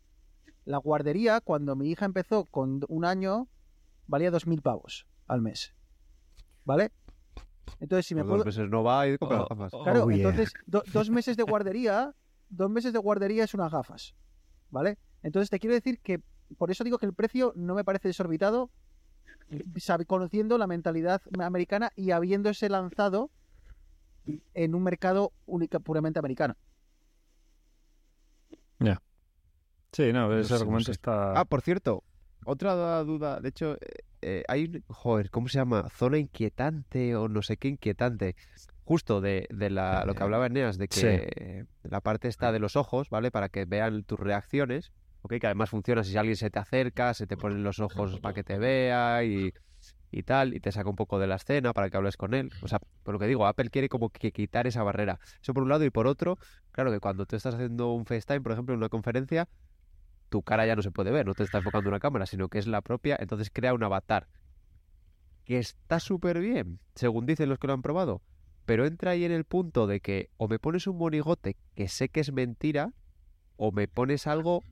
La 0.65 0.77
guardería, 0.77 1.41
cuando 1.41 1.75
mi 1.75 1.89
hija 1.89 2.05
empezó 2.05 2.45
con 2.45 2.81
un 2.87 3.05
año, 3.05 3.47
valía 4.07 4.29
2.000 4.31 4.61
pavos 4.61 5.07
al 5.27 5.41
mes. 5.41 5.73
¿Vale? 6.63 6.91
Entonces, 7.79 8.05
si 8.05 8.13
me 8.13 8.23
puedo. 8.23 8.37
dos 8.37 8.45
meses 8.45 8.69
no 8.69 8.83
va 8.83 9.07
y 9.07 9.17
compra 9.17 9.41
Oh, 9.41 9.47
gafas. 9.49 9.73
oh, 9.73 9.83
Claro, 9.83 10.07
yeah. 10.09 10.17
entonces, 10.17 10.53
do- 10.67 10.83
dos 10.93 11.09
meses 11.09 11.35
de 11.37 11.43
guardería, 11.43 12.13
dos 12.49 12.69
meses 12.69 12.93
de 12.93 12.99
guardería 12.99 13.43
es 13.45 13.53
unas 13.55 13.71
gafas, 13.71 14.13
¿vale? 14.69 14.99
Entonces 15.23 15.49
te 15.49 15.59
quiero 15.59 15.73
decir 15.73 15.99
que, 16.01 16.21
por 16.57 16.69
eso 16.69 16.83
digo 16.83 16.99
que 16.99 17.07
el 17.07 17.13
precio 17.13 17.53
no 17.55 17.73
me 17.73 17.83
parece 17.83 18.07
desorbitado, 18.09 18.69
conociendo 20.07 20.57
la 20.57 20.67
mentalidad 20.67 21.21
americana 21.39 21.91
y 21.95 22.11
habiéndose 22.11 22.69
lanzado 22.69 23.29
en 24.53 24.75
un 24.75 24.83
mercado 24.83 25.33
única, 25.45 25.79
puramente 25.79 26.19
americano. 26.19 26.55
Sí, 29.91 30.13
no, 30.13 30.33
ese 30.37 30.47
sé, 30.47 30.53
no 30.53 30.59
argumento 30.61 30.85
sé. 30.85 30.91
está. 30.93 31.33
Ah, 31.37 31.45
por 31.45 31.61
cierto, 31.61 32.03
otra 32.45 33.03
duda. 33.03 33.41
De 33.41 33.49
hecho, 33.49 33.73
eh, 33.75 33.79
eh, 34.21 34.43
hay 34.47 34.63
un. 34.65 34.83
Joder, 34.87 35.29
¿cómo 35.29 35.49
se 35.49 35.57
llama? 35.57 35.89
Zona 35.89 36.17
inquietante 36.17 37.15
o 37.15 37.27
no 37.27 37.41
sé 37.41 37.57
qué 37.57 37.67
inquietante. 37.67 38.35
Justo 38.85 39.21
de, 39.21 39.47
de 39.49 39.69
la, 39.69 40.05
lo 40.05 40.15
que 40.15 40.23
hablaba 40.23 40.47
Eneas, 40.47 40.77
de 40.77 40.87
que 40.87 41.65
Sí. 41.67 41.67
la 41.83 42.01
parte 42.01 42.27
está 42.27 42.51
de 42.51 42.59
los 42.59 42.75
ojos, 42.75 43.09
¿vale? 43.09 43.31
Para 43.31 43.49
que 43.49 43.65
vean 43.65 44.03
tus 44.03 44.19
reacciones. 44.19 44.91
¿Ok? 45.21 45.35
Que 45.39 45.47
además 45.47 45.69
funciona 45.69 46.03
si 46.03 46.17
alguien 46.17 46.35
se 46.35 46.49
te 46.49 46.59
acerca, 46.59 47.13
se 47.13 47.27
te 47.27 47.37
ponen 47.37 47.63
los 47.63 47.79
ojos 47.79 48.19
para 48.19 48.33
que 48.33 48.43
te 48.43 48.57
vea 48.57 49.23
y, 49.23 49.53
y 50.11 50.23
tal, 50.23 50.53
y 50.53 50.59
te 50.59 50.71
saca 50.71 50.89
un 50.89 50.95
poco 50.95 51.19
de 51.19 51.27
la 51.27 51.35
escena 51.35 51.73
para 51.73 51.89
que 51.89 51.97
hables 51.97 52.17
con 52.17 52.33
él. 52.33 52.51
O 52.61 52.67
sea, 52.67 52.79
por 53.03 53.13
lo 53.13 53.19
que 53.19 53.27
digo, 53.27 53.45
Apple 53.47 53.69
quiere 53.69 53.89
como 53.89 54.09
que 54.09 54.31
quitar 54.31 54.67
esa 54.67 54.83
barrera. 54.83 55.19
Eso 55.41 55.53
por 55.53 55.63
un 55.63 55.69
lado, 55.69 55.85
y 55.85 55.89
por 55.89 56.07
otro, 56.07 56.37
claro 56.71 56.91
que 56.91 56.99
cuando 56.99 57.25
tú 57.25 57.35
estás 57.35 57.55
haciendo 57.55 57.93
un 57.93 58.05
FaceTime, 58.05 58.41
por 58.41 58.51
ejemplo, 58.51 58.73
en 58.73 58.79
una 58.79 58.89
conferencia, 58.89 59.47
tu 60.29 60.43
cara 60.43 60.65
ya 60.65 60.75
no 60.75 60.81
se 60.81 60.91
puede 60.91 61.11
ver, 61.11 61.25
no 61.25 61.33
te 61.33 61.43
está 61.43 61.59
enfocando 61.59 61.89
una 61.89 61.99
cámara, 61.99 62.25
sino 62.25 62.49
que 62.49 62.59
es 62.59 62.67
la 62.67 62.81
propia, 62.81 63.17
entonces 63.19 63.49
crea 63.51 63.73
un 63.73 63.83
avatar. 63.83 64.27
Que 65.45 65.57
está 65.59 65.99
súper 65.99 66.39
bien, 66.39 66.79
según 66.95 67.25
dicen 67.25 67.49
los 67.49 67.57
que 67.57 67.67
lo 67.67 67.73
han 67.73 67.81
probado. 67.81 68.21
Pero 68.65 68.85
entra 68.85 69.11
ahí 69.11 69.25
en 69.25 69.31
el 69.31 69.43
punto 69.43 69.87
de 69.87 69.99
que 69.99 70.29
o 70.37 70.47
me 70.47 70.59
pones 70.59 70.87
un 70.87 70.97
monigote 70.97 71.57
que 71.75 71.87
sé 71.87 72.09
que 72.09 72.19
es 72.19 72.31
mentira, 72.31 72.93
o 73.57 73.71
me 73.71 73.87
pones 73.87 74.27
algo 74.27 74.63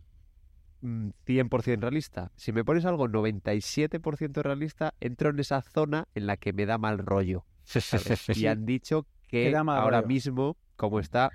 100% 0.81 1.79
realista. 1.81 2.31
Si 2.35 2.51
me 2.51 2.63
pones 2.63 2.85
algo 2.85 3.07
97% 3.07 4.41
realista, 4.41 4.93
entro 4.99 5.29
en 5.29 5.39
esa 5.39 5.61
zona 5.61 6.07
en 6.15 6.27
la 6.27 6.37
que 6.37 6.53
me 6.53 6.65
da 6.65 6.77
mal 6.77 6.99
rollo. 6.99 7.45
¿sabes? 7.63 8.25
Y 8.37 8.47
han 8.47 8.65
dicho 8.65 9.05
Que 9.27 9.51
que 9.51 9.55
ahora 9.55 9.97
rollo. 10.01 10.07
mismo, 10.07 10.57
como 10.75 10.99
está... 10.99 11.29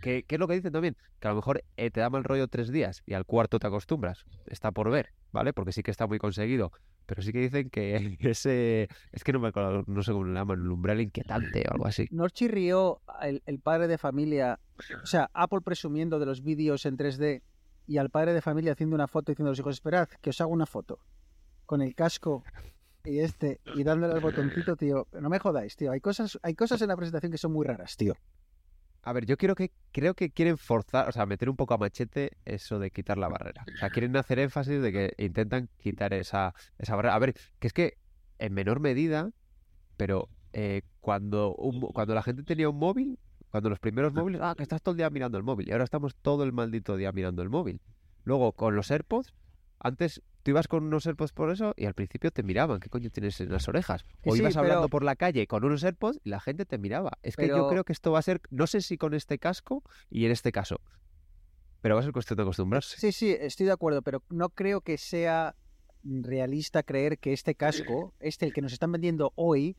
Que, 0.00 0.24
¿Qué 0.24 0.34
es 0.36 0.38
lo 0.38 0.46
que 0.46 0.54
dicen 0.54 0.72
también? 0.72 0.96
Que 1.20 1.28
a 1.28 1.30
lo 1.30 1.36
mejor 1.36 1.64
eh, 1.76 1.90
te 1.90 2.00
da 2.00 2.10
mal 2.10 2.22
rollo 2.22 2.48
tres 2.48 2.70
días 2.70 3.02
y 3.06 3.14
al 3.14 3.24
cuarto 3.24 3.58
te 3.58 3.66
acostumbras. 3.66 4.24
Está 4.46 4.70
por 4.70 4.90
ver, 4.90 5.10
¿vale? 5.32 5.52
Porque 5.52 5.72
sí 5.72 5.82
que 5.82 5.90
está 5.90 6.06
muy 6.06 6.18
conseguido. 6.18 6.70
Pero 7.06 7.22
sí 7.22 7.32
que 7.32 7.40
dicen 7.40 7.70
que 7.70 8.16
ese... 8.20 8.88
Es 9.12 9.24
que 9.24 9.32
no 9.32 9.40
me 9.40 9.48
acuerdo, 9.48 9.84
no 9.86 10.02
sé 10.02 10.12
cómo 10.12 10.24
le 10.24 10.34
llaman, 10.34 10.60
el 10.60 10.70
umbral 10.70 11.00
inquietante 11.00 11.64
o 11.68 11.72
algo 11.72 11.86
así. 11.86 12.08
¿No 12.10 12.28
chirrió 12.28 13.00
el, 13.22 13.42
el 13.46 13.58
padre 13.58 13.88
de 13.88 13.96
familia, 13.98 14.60
o 15.02 15.06
sea, 15.06 15.30
Apple 15.32 15.60
presumiendo 15.62 16.18
de 16.18 16.26
los 16.26 16.42
vídeos 16.42 16.84
en 16.86 16.96
3D 16.98 17.42
y 17.86 17.98
al 17.98 18.10
padre 18.10 18.32
de 18.32 18.42
familia 18.42 18.72
haciendo 18.72 18.94
una 18.94 19.06
foto 19.06 19.32
diciendo 19.32 19.48
a 19.48 19.52
los 19.52 19.58
hijos, 19.58 19.74
esperad, 19.74 20.08
que 20.20 20.30
os 20.30 20.40
hago 20.40 20.52
una 20.52 20.66
foto 20.66 20.98
con 21.64 21.82
el 21.82 21.94
casco 21.94 22.44
y 23.04 23.20
este 23.20 23.60
y 23.74 23.84
dándole 23.84 24.14
al 24.14 24.20
botoncito, 24.20 24.76
tío? 24.76 25.06
No 25.12 25.28
me 25.28 25.38
jodáis, 25.38 25.76
tío. 25.76 25.92
Hay 25.92 26.00
cosas, 26.00 26.38
hay 26.42 26.54
cosas 26.54 26.82
en 26.82 26.88
la 26.88 26.96
presentación 26.96 27.32
que 27.32 27.38
son 27.38 27.52
muy 27.52 27.66
raras, 27.66 27.96
tío. 27.96 28.14
A 29.02 29.12
ver, 29.12 29.24
yo 29.24 29.36
quiero 29.36 29.54
que, 29.54 29.70
creo 29.92 30.14
que 30.14 30.30
quieren 30.30 30.58
forzar, 30.58 31.08
o 31.08 31.12
sea, 31.12 31.26
meter 31.26 31.48
un 31.48 31.54
poco 31.54 31.74
a 31.74 31.78
machete 31.78 32.32
eso 32.44 32.80
de 32.80 32.90
quitar 32.90 33.18
la 33.18 33.28
barrera. 33.28 33.64
O 33.72 33.78
sea, 33.78 33.88
quieren 33.90 34.16
hacer 34.16 34.40
énfasis 34.40 34.82
de 34.82 34.90
que 34.90 35.12
intentan 35.18 35.68
quitar 35.76 36.12
esa, 36.12 36.54
esa 36.76 36.96
barrera. 36.96 37.14
A 37.14 37.18
ver, 37.20 37.34
que 37.60 37.68
es 37.68 37.72
que 37.72 37.98
en 38.40 38.52
menor 38.52 38.80
medida, 38.80 39.30
pero 39.96 40.28
eh, 40.52 40.82
cuando, 41.00 41.54
un 41.54 41.80
cuando 41.80 42.14
la 42.14 42.22
gente 42.24 42.42
tenía 42.42 42.68
un 42.68 42.78
móvil, 42.78 43.20
cuando 43.56 43.70
los 43.70 43.78
primeros 43.78 44.12
móviles, 44.12 44.42
ah, 44.44 44.54
que 44.54 44.62
estás 44.62 44.82
todo 44.82 44.92
el 44.92 44.98
día 44.98 45.08
mirando 45.08 45.38
el 45.38 45.42
móvil. 45.42 45.66
Y 45.66 45.72
ahora 45.72 45.84
estamos 45.84 46.14
todo 46.14 46.44
el 46.44 46.52
maldito 46.52 46.94
día 46.98 47.10
mirando 47.10 47.40
el 47.40 47.48
móvil. 47.48 47.80
Luego, 48.22 48.52
con 48.52 48.76
los 48.76 48.90
AirPods, 48.90 49.32
antes 49.78 50.20
tú 50.42 50.50
ibas 50.50 50.68
con 50.68 50.84
unos 50.84 51.06
AirPods 51.06 51.32
por 51.32 51.50
eso 51.50 51.72
y 51.74 51.86
al 51.86 51.94
principio 51.94 52.30
te 52.30 52.42
miraban, 52.42 52.80
¿qué 52.80 52.90
coño 52.90 53.08
tienes 53.08 53.40
en 53.40 53.50
las 53.50 53.66
orejas? 53.66 54.04
O 54.26 54.34
sí, 54.34 54.40
ibas 54.40 54.58
hablando 54.58 54.90
por 54.90 55.02
la 55.02 55.16
calle 55.16 55.46
con 55.46 55.64
unos 55.64 55.82
AirPods 55.84 56.20
y 56.22 56.28
la 56.28 56.38
gente 56.38 56.66
te 56.66 56.76
miraba. 56.76 57.12
Es 57.22 57.34
que 57.34 57.48
yo 57.48 57.66
creo 57.70 57.82
que 57.84 57.94
esto 57.94 58.12
va 58.12 58.18
a 58.18 58.22
ser, 58.22 58.42
no 58.50 58.66
sé 58.66 58.82
si 58.82 58.98
con 58.98 59.14
este 59.14 59.38
casco 59.38 59.82
y 60.10 60.26
en 60.26 60.32
este 60.32 60.52
caso, 60.52 60.82
pero 61.80 61.94
va 61.94 62.02
a 62.02 62.04
ser 62.04 62.12
cuestión 62.12 62.36
de 62.36 62.42
acostumbrarse. 62.42 62.98
Sí, 62.98 63.10
sí, 63.10 63.34
estoy 63.40 63.64
de 63.64 63.72
acuerdo, 63.72 64.02
pero 64.02 64.22
no 64.28 64.50
creo 64.50 64.82
que 64.82 64.98
sea 64.98 65.56
realista 66.04 66.82
creer 66.82 67.16
que 67.16 67.32
este 67.32 67.54
casco, 67.54 68.12
este 68.20 68.44
el 68.44 68.52
que 68.52 68.60
nos 68.60 68.74
están 68.74 68.92
vendiendo 68.92 69.32
hoy, 69.34 69.78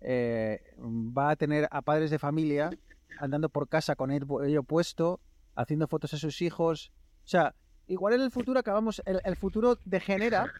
eh, 0.00 0.62
va 0.78 1.30
a 1.30 1.36
tener 1.36 1.68
a 1.70 1.82
padres 1.82 2.10
de 2.10 2.18
familia 2.18 2.70
andando 3.18 3.48
por 3.48 3.68
casa 3.68 3.94
con 3.96 4.10
el- 4.10 4.26
ello 4.46 4.62
puesto, 4.62 5.20
haciendo 5.54 5.86
fotos 5.88 6.14
a 6.14 6.16
sus 6.18 6.42
hijos. 6.42 6.92
O 7.24 7.28
sea, 7.28 7.54
igual 7.86 8.14
en 8.14 8.20
el 8.22 8.30
futuro 8.30 8.58
acabamos, 8.60 9.02
el, 9.06 9.20
el 9.24 9.36
futuro 9.36 9.78
degenera 9.84 10.52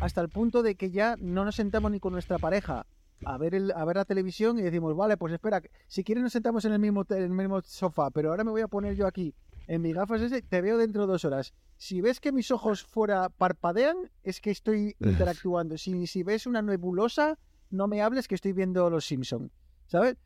hasta 0.00 0.20
el 0.20 0.28
punto 0.28 0.62
de 0.62 0.74
que 0.74 0.90
ya 0.90 1.16
no 1.20 1.44
nos 1.44 1.54
sentamos 1.56 1.90
ni 1.90 2.00
con 2.00 2.12
nuestra 2.12 2.38
pareja 2.38 2.86
a 3.24 3.38
ver, 3.38 3.54
el, 3.54 3.70
a 3.72 3.84
ver 3.84 3.96
la 3.96 4.04
televisión 4.04 4.58
y 4.58 4.62
decimos, 4.62 4.94
vale, 4.96 5.16
pues 5.16 5.32
espera, 5.32 5.62
si 5.86 6.02
quieres 6.04 6.22
nos 6.22 6.32
sentamos 6.32 6.64
en 6.64 6.72
el 6.72 6.78
mismo, 6.78 7.04
en 7.08 7.22
el 7.22 7.30
mismo 7.30 7.62
sofá, 7.62 8.10
pero 8.10 8.30
ahora 8.30 8.44
me 8.44 8.50
voy 8.50 8.60
a 8.60 8.68
poner 8.68 8.96
yo 8.96 9.06
aquí 9.06 9.34
en 9.66 9.80
mis 9.80 9.94
gafas 9.94 10.20
ese, 10.20 10.42
te 10.42 10.60
veo 10.60 10.76
dentro 10.76 11.02
de 11.06 11.12
dos 11.12 11.24
horas. 11.24 11.54
Si 11.78 12.02
ves 12.02 12.20
que 12.20 12.32
mis 12.32 12.50
ojos 12.50 12.82
fuera 12.84 13.30
parpadean, 13.30 13.96
es 14.24 14.40
que 14.42 14.50
estoy 14.50 14.94
interactuando. 15.00 15.78
Si, 15.78 16.06
si 16.06 16.22
ves 16.22 16.46
una 16.46 16.60
nebulosa, 16.60 17.38
no 17.70 17.86
me 17.86 18.02
hables 18.02 18.28
que 18.28 18.34
estoy 18.34 18.52
viendo 18.52 18.90
Los 18.90 19.06
Simpson. 19.06 19.50
¿Sabes? 19.86 20.16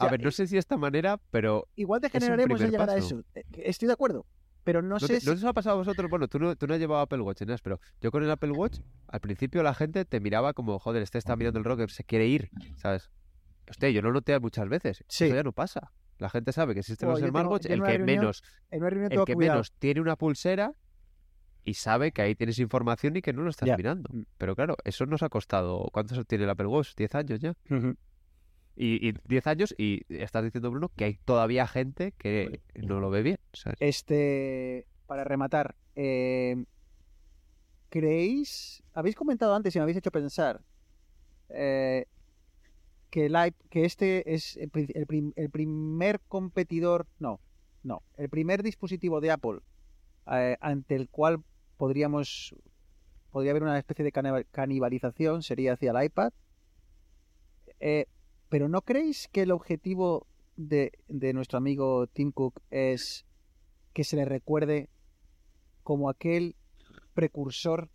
A 0.00 0.06
Ya, 0.06 0.10
ver, 0.12 0.22
no 0.24 0.30
sé 0.30 0.46
si 0.46 0.54
de 0.54 0.60
esta 0.60 0.76
manera, 0.76 1.18
pero 1.30 1.68
Igual 1.76 2.00
degeneraremos 2.00 2.54
a 2.60 2.64
primer 2.64 2.70
llegar 2.72 2.90
a 2.90 2.94
paso. 2.94 3.06
eso. 3.20 3.24
Eh, 3.34 3.44
Estoy 3.64 3.86
de 3.86 3.92
acuerdo. 3.92 4.26
Pero 4.64 4.82
no, 4.82 4.88
¿no, 4.90 5.00
sé 5.00 5.06
te- 5.08 5.20
si... 5.20 5.26
¿no 5.26 5.32
os 5.32 5.44
ha 5.44 5.52
pasado 5.52 5.76
a 5.76 5.78
vosotros? 5.78 6.10
Bueno, 6.10 6.28
tú 6.28 6.38
no, 6.38 6.54
tú 6.56 6.66
no 6.66 6.74
has 6.74 6.80
llevado 6.80 7.00
Apple 7.00 7.20
Watch, 7.22 7.42
pero 7.62 7.80
yo 8.00 8.10
con 8.10 8.22
el 8.22 8.30
Apple 8.30 8.50
Watch, 8.52 8.78
al 9.08 9.20
principio 9.20 9.62
la 9.62 9.72
gente 9.74 10.04
te 10.04 10.20
miraba 10.20 10.52
como, 10.52 10.78
joder, 10.78 11.02
este 11.02 11.16
está 11.18 11.34
mirando 11.36 11.58
el 11.58 11.64
rocker, 11.64 11.90
se 11.90 12.04
quiere 12.04 12.26
ir, 12.26 12.50
¿sabes? 12.76 13.10
Hostia, 13.68 13.88
yo 13.90 14.02
lo 14.02 14.12
noté 14.12 14.38
muchas 14.40 14.68
veces. 14.68 15.04
Sí. 15.08 15.24
Eso 15.26 15.34
ya 15.36 15.42
no 15.42 15.52
pasa. 15.52 15.92
La 16.18 16.28
gente 16.28 16.52
sabe 16.52 16.74
que 16.74 16.80
existen 16.80 17.08
los 17.08 17.20
yo 17.20 17.26
en 17.26 17.34
el 17.34 17.58
que 17.62 17.68
reunión 17.96 18.04
menos, 18.04 18.42
En 18.70 18.80
una 18.80 18.90
reunión 18.90 19.12
el 19.12 19.24
que 19.24 19.34
cuidado. 19.34 19.56
menos 19.56 19.72
tiene 19.78 20.00
una 20.02 20.16
pulsera 20.16 20.72
y 21.64 21.74
sabe 21.74 22.12
que 22.12 22.20
ahí 22.22 22.34
tienes 22.34 22.58
información 22.58 23.16
y 23.16 23.22
que 23.22 23.32
no 23.32 23.42
lo 23.42 23.50
estás 23.50 23.66
Ya. 23.66 23.76
mirando. 23.76 24.10
Mm. 24.12 24.22
Pero 24.36 24.54
claro, 24.54 24.76
eso 24.84 25.06
nos 25.06 25.22
ha 25.22 25.28
costado. 25.30 25.88
¿Cuántos 25.92 26.26
tiene 26.26 26.44
el 26.44 26.50
Apple 26.50 26.66
Watch? 26.66 26.94
¿10 26.96 27.14
años 27.14 27.40
ya? 27.40 27.54
Y, 27.70 27.74
y 28.82 29.12
10 29.28 29.46
años 29.46 29.74
y 29.76 30.02
estás 30.08 30.42
diciendo, 30.44 30.70
Bruno, 30.70 30.90
que 30.96 31.04
hay 31.04 31.18
todavía 31.24 31.66
gente 31.66 32.12
que 32.12 32.60
no 32.74 33.00
lo 33.00 33.10
ve 33.10 33.22
bien. 33.22 33.38
¿sabes? 33.52 33.76
Este, 33.80 34.86
para 35.06 35.24
rematar, 35.24 35.74
eh, 35.96 36.64
¿creéis? 37.88 38.82
Habéis 38.94 39.16
comentado 39.16 39.54
antes 39.54 39.74
y 39.74 39.78
me 39.78 39.82
habéis 39.82 39.98
hecho 39.98 40.10
pensar 40.10 40.60
eh, 41.50 42.06
que, 43.10 43.26
el 43.26 43.34
iP- 43.34 43.54
que 43.70 43.84
este 43.84 44.32
es 44.34 44.56
el, 44.56 44.70
pri- 44.70 44.92
el 44.94 45.06
prim- 45.06 45.32
el 45.36 45.50
primer 45.50 46.20
competidor, 46.28 47.06
no, 47.18 47.40
no, 47.82 48.02
el 48.16 48.28
primer 48.28 48.62
dispositivo 48.62 49.20
de 49.20 49.30
Apple 49.30 49.58
eh, 50.30 50.56
ante 50.60 50.94
el 50.96 51.08
cual 51.08 51.42
podríamos, 51.76 52.54
podría 53.32 53.50
haber 53.52 53.62
una 53.64 53.78
especie 53.78 54.04
de 54.04 54.12
caniba- 54.12 54.46
canibalización 54.52 55.42
sería 55.42 55.72
hacia 55.74 55.90
el 55.92 56.04
iPad. 56.04 56.32
Eh, 57.80 58.06
pero 58.50 58.68
¿no 58.68 58.82
creéis 58.82 59.28
que 59.28 59.42
el 59.42 59.52
objetivo 59.52 60.26
de, 60.56 60.92
nuestro 61.08 61.56
amigo 61.56 62.08
Tim 62.08 62.32
Cook 62.32 62.60
es 62.70 63.24
que 63.94 64.04
se 64.04 64.16
le 64.16 64.24
recuerde 64.24 64.90
como 65.84 66.10
aquel 66.10 66.56
precursor 67.14 67.88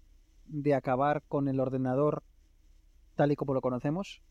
de 0.45 0.73
acabar 0.73 1.23
con 1.27 1.49
el 1.49 1.59
ordenador 1.59 2.23
tal 3.15 3.33
y 3.33 3.35
como 3.35 3.53
lo 3.53 3.61
conocemos? 3.61 4.21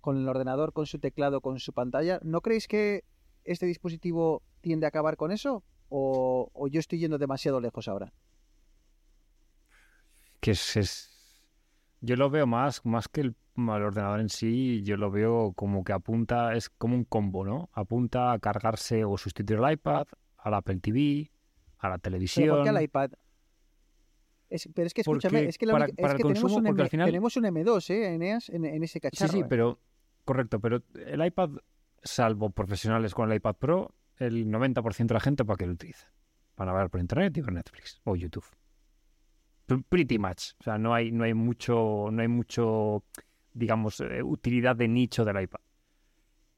Con 0.00 0.16
el 0.16 0.28
ordenador, 0.28 0.72
con 0.72 0.86
su 0.86 1.00
teclado, 1.00 1.40
con 1.40 1.58
su 1.58 1.72
pantalla. 1.72 2.20
¿No 2.22 2.40
creéis 2.42 2.68
que 2.68 3.04
este 3.44 3.66
dispositivo 3.66 4.42
tiende 4.60 4.86
a 4.86 4.88
acabar 4.88 5.16
con 5.16 5.32
eso? 5.32 5.64
¿O, 5.88 6.48
yo 6.70 6.78
estoy 6.78 7.00
yendo 7.00 7.18
demasiado 7.18 7.60
lejos 7.60 7.88
ahora? 7.88 8.12
que 10.38 10.54
Yo 12.00 12.16
lo 12.16 12.30
veo 12.30 12.46
más, 12.46 12.86
más 12.86 13.08
que 13.08 13.22
el, 13.22 13.36
el 13.68 13.82
ordenador 13.82 14.20
en 14.20 14.28
sí, 14.28 14.82
yo 14.82 14.96
lo 14.96 15.10
veo 15.10 15.52
como 15.54 15.84
que 15.84 15.92
apunta, 15.92 16.54
es 16.54 16.70
como 16.70 16.94
un 16.94 17.04
combo, 17.04 17.44
¿no? 17.44 17.68
Apunta 17.72 18.32
a 18.32 18.38
cargarse 18.38 19.04
o 19.04 19.16
sustituir 19.18 19.60
el 19.62 19.72
iPad, 19.72 20.06
al 20.38 20.54
Apple 20.54 20.78
TV, 20.80 21.30
a 21.78 21.88
la 21.88 21.98
¿Pero 21.98 22.00
televisión. 22.02 22.48
por 22.56 22.62
qué 22.64 22.68
al 22.70 22.82
iPad? 22.82 23.10
Es- 24.48 24.68
pero 24.74 24.86
es 24.86 24.94
que 24.94 25.02
escúchame, 25.02 25.38
Porque 25.38 25.48
es 25.50 25.58
que, 25.58 25.66
la 25.66 25.72
para- 25.74 25.84
única- 25.86 26.02
es 26.02 26.10
el 26.10 26.16
que 26.16 26.22
tenemos, 26.24 26.52
un 26.52 26.66
M- 26.66 26.88
final- 26.88 27.06
tenemos 27.06 27.36
un 27.36 27.44
M2, 27.44 27.90
¿eh? 27.90 28.14
En, 28.14 28.64
en 28.64 28.82
ese 28.82 28.94
Sí, 28.94 29.00
cacharro. 29.00 29.32
sí, 29.32 29.40
¿eh? 29.40 29.46
pero 29.48 29.78
correcto, 30.24 30.58
pero 30.60 30.82
el 30.94 31.24
iPad, 31.24 31.50
salvo 32.02 32.50
profesionales 32.50 33.14
con 33.14 33.30
el 33.30 33.36
iPad 33.36 33.54
Pro, 33.56 33.94
el 34.18 34.46
90% 34.50 35.14
de 35.14 35.14
la 35.14 35.20
gente 35.20 35.44
para 35.44 35.56
qué 35.56 35.66
lo 35.66 35.72
utiliza. 35.74 36.10
Para 36.56 36.72
navegar 36.72 36.90
por 36.90 37.00
internet 37.00 37.36
y 37.36 37.40
ver 37.42 37.52
Netflix 37.52 38.00
o 38.04 38.16
YouTube. 38.16 38.44
Pretty 39.88 40.18
much. 40.18 40.54
O 40.58 40.64
sea, 40.64 40.78
no 40.78 40.92
hay, 40.92 41.12
no 41.12 41.22
hay 41.22 41.32
mucho, 41.32 42.08
no 42.10 42.20
hay 42.22 42.26
mucho, 42.28 43.04
digamos, 43.52 44.00
eh, 44.00 44.22
utilidad 44.22 44.76
de 44.76 44.88
nicho 44.88 45.24
del 45.24 45.40
iPad. 45.42 45.60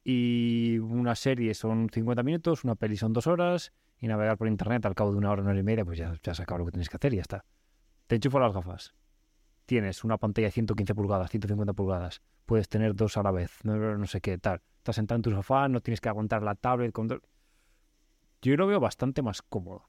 Y 0.04 0.78
una 0.78 1.14
serie 1.14 1.54
son 1.54 1.88
50 1.92 2.22
minutos, 2.22 2.64
una 2.64 2.74
peli 2.74 2.96
son 2.96 3.12
dos 3.12 3.26
horas, 3.26 3.72
y 3.98 4.08
navegar 4.08 4.36
por 4.36 4.48
internet 4.48 4.84
al 4.84 4.94
cabo 4.94 5.12
de 5.12 5.18
una 5.18 5.30
hora, 5.30 5.42
una 5.42 5.52
hora 5.52 5.60
y 5.60 5.62
media, 5.62 5.84
pues 5.84 5.98
ya, 5.98 6.12
ya 6.22 6.34
se 6.34 6.42
acaba 6.42 6.58
lo 6.58 6.64
que 6.66 6.72
tienes 6.72 6.88
que 6.88 6.96
hacer 6.96 7.12
y 7.12 7.16
ya 7.16 7.22
está. 7.22 7.44
Te 8.08 8.16
enchufo 8.16 8.40
las 8.40 8.52
gafas. 8.52 8.94
Tienes 9.64 10.02
una 10.02 10.18
pantalla 10.18 10.48
de 10.48 10.52
115 10.52 10.94
pulgadas, 10.94 11.30
150 11.30 11.72
pulgadas. 11.72 12.20
Puedes 12.44 12.68
tener 12.68 12.96
dos 12.96 13.16
a 13.16 13.22
la 13.22 13.30
vez, 13.30 13.64
no, 13.64 14.04
sé 14.06 14.20
qué, 14.20 14.38
tal. 14.38 14.60
Estás 14.78 14.96
sentado 14.96 15.16
en 15.16 15.22
tu 15.22 15.30
sofá, 15.30 15.68
no 15.68 15.80
tienes 15.80 16.00
que 16.00 16.08
aguantar 16.08 16.42
la 16.42 16.56
tablet. 16.56 16.92
Con... 16.92 17.08
Yo 18.42 18.56
lo 18.56 18.66
veo 18.66 18.80
bastante 18.80 19.22
más 19.22 19.40
cómodo. 19.40 19.88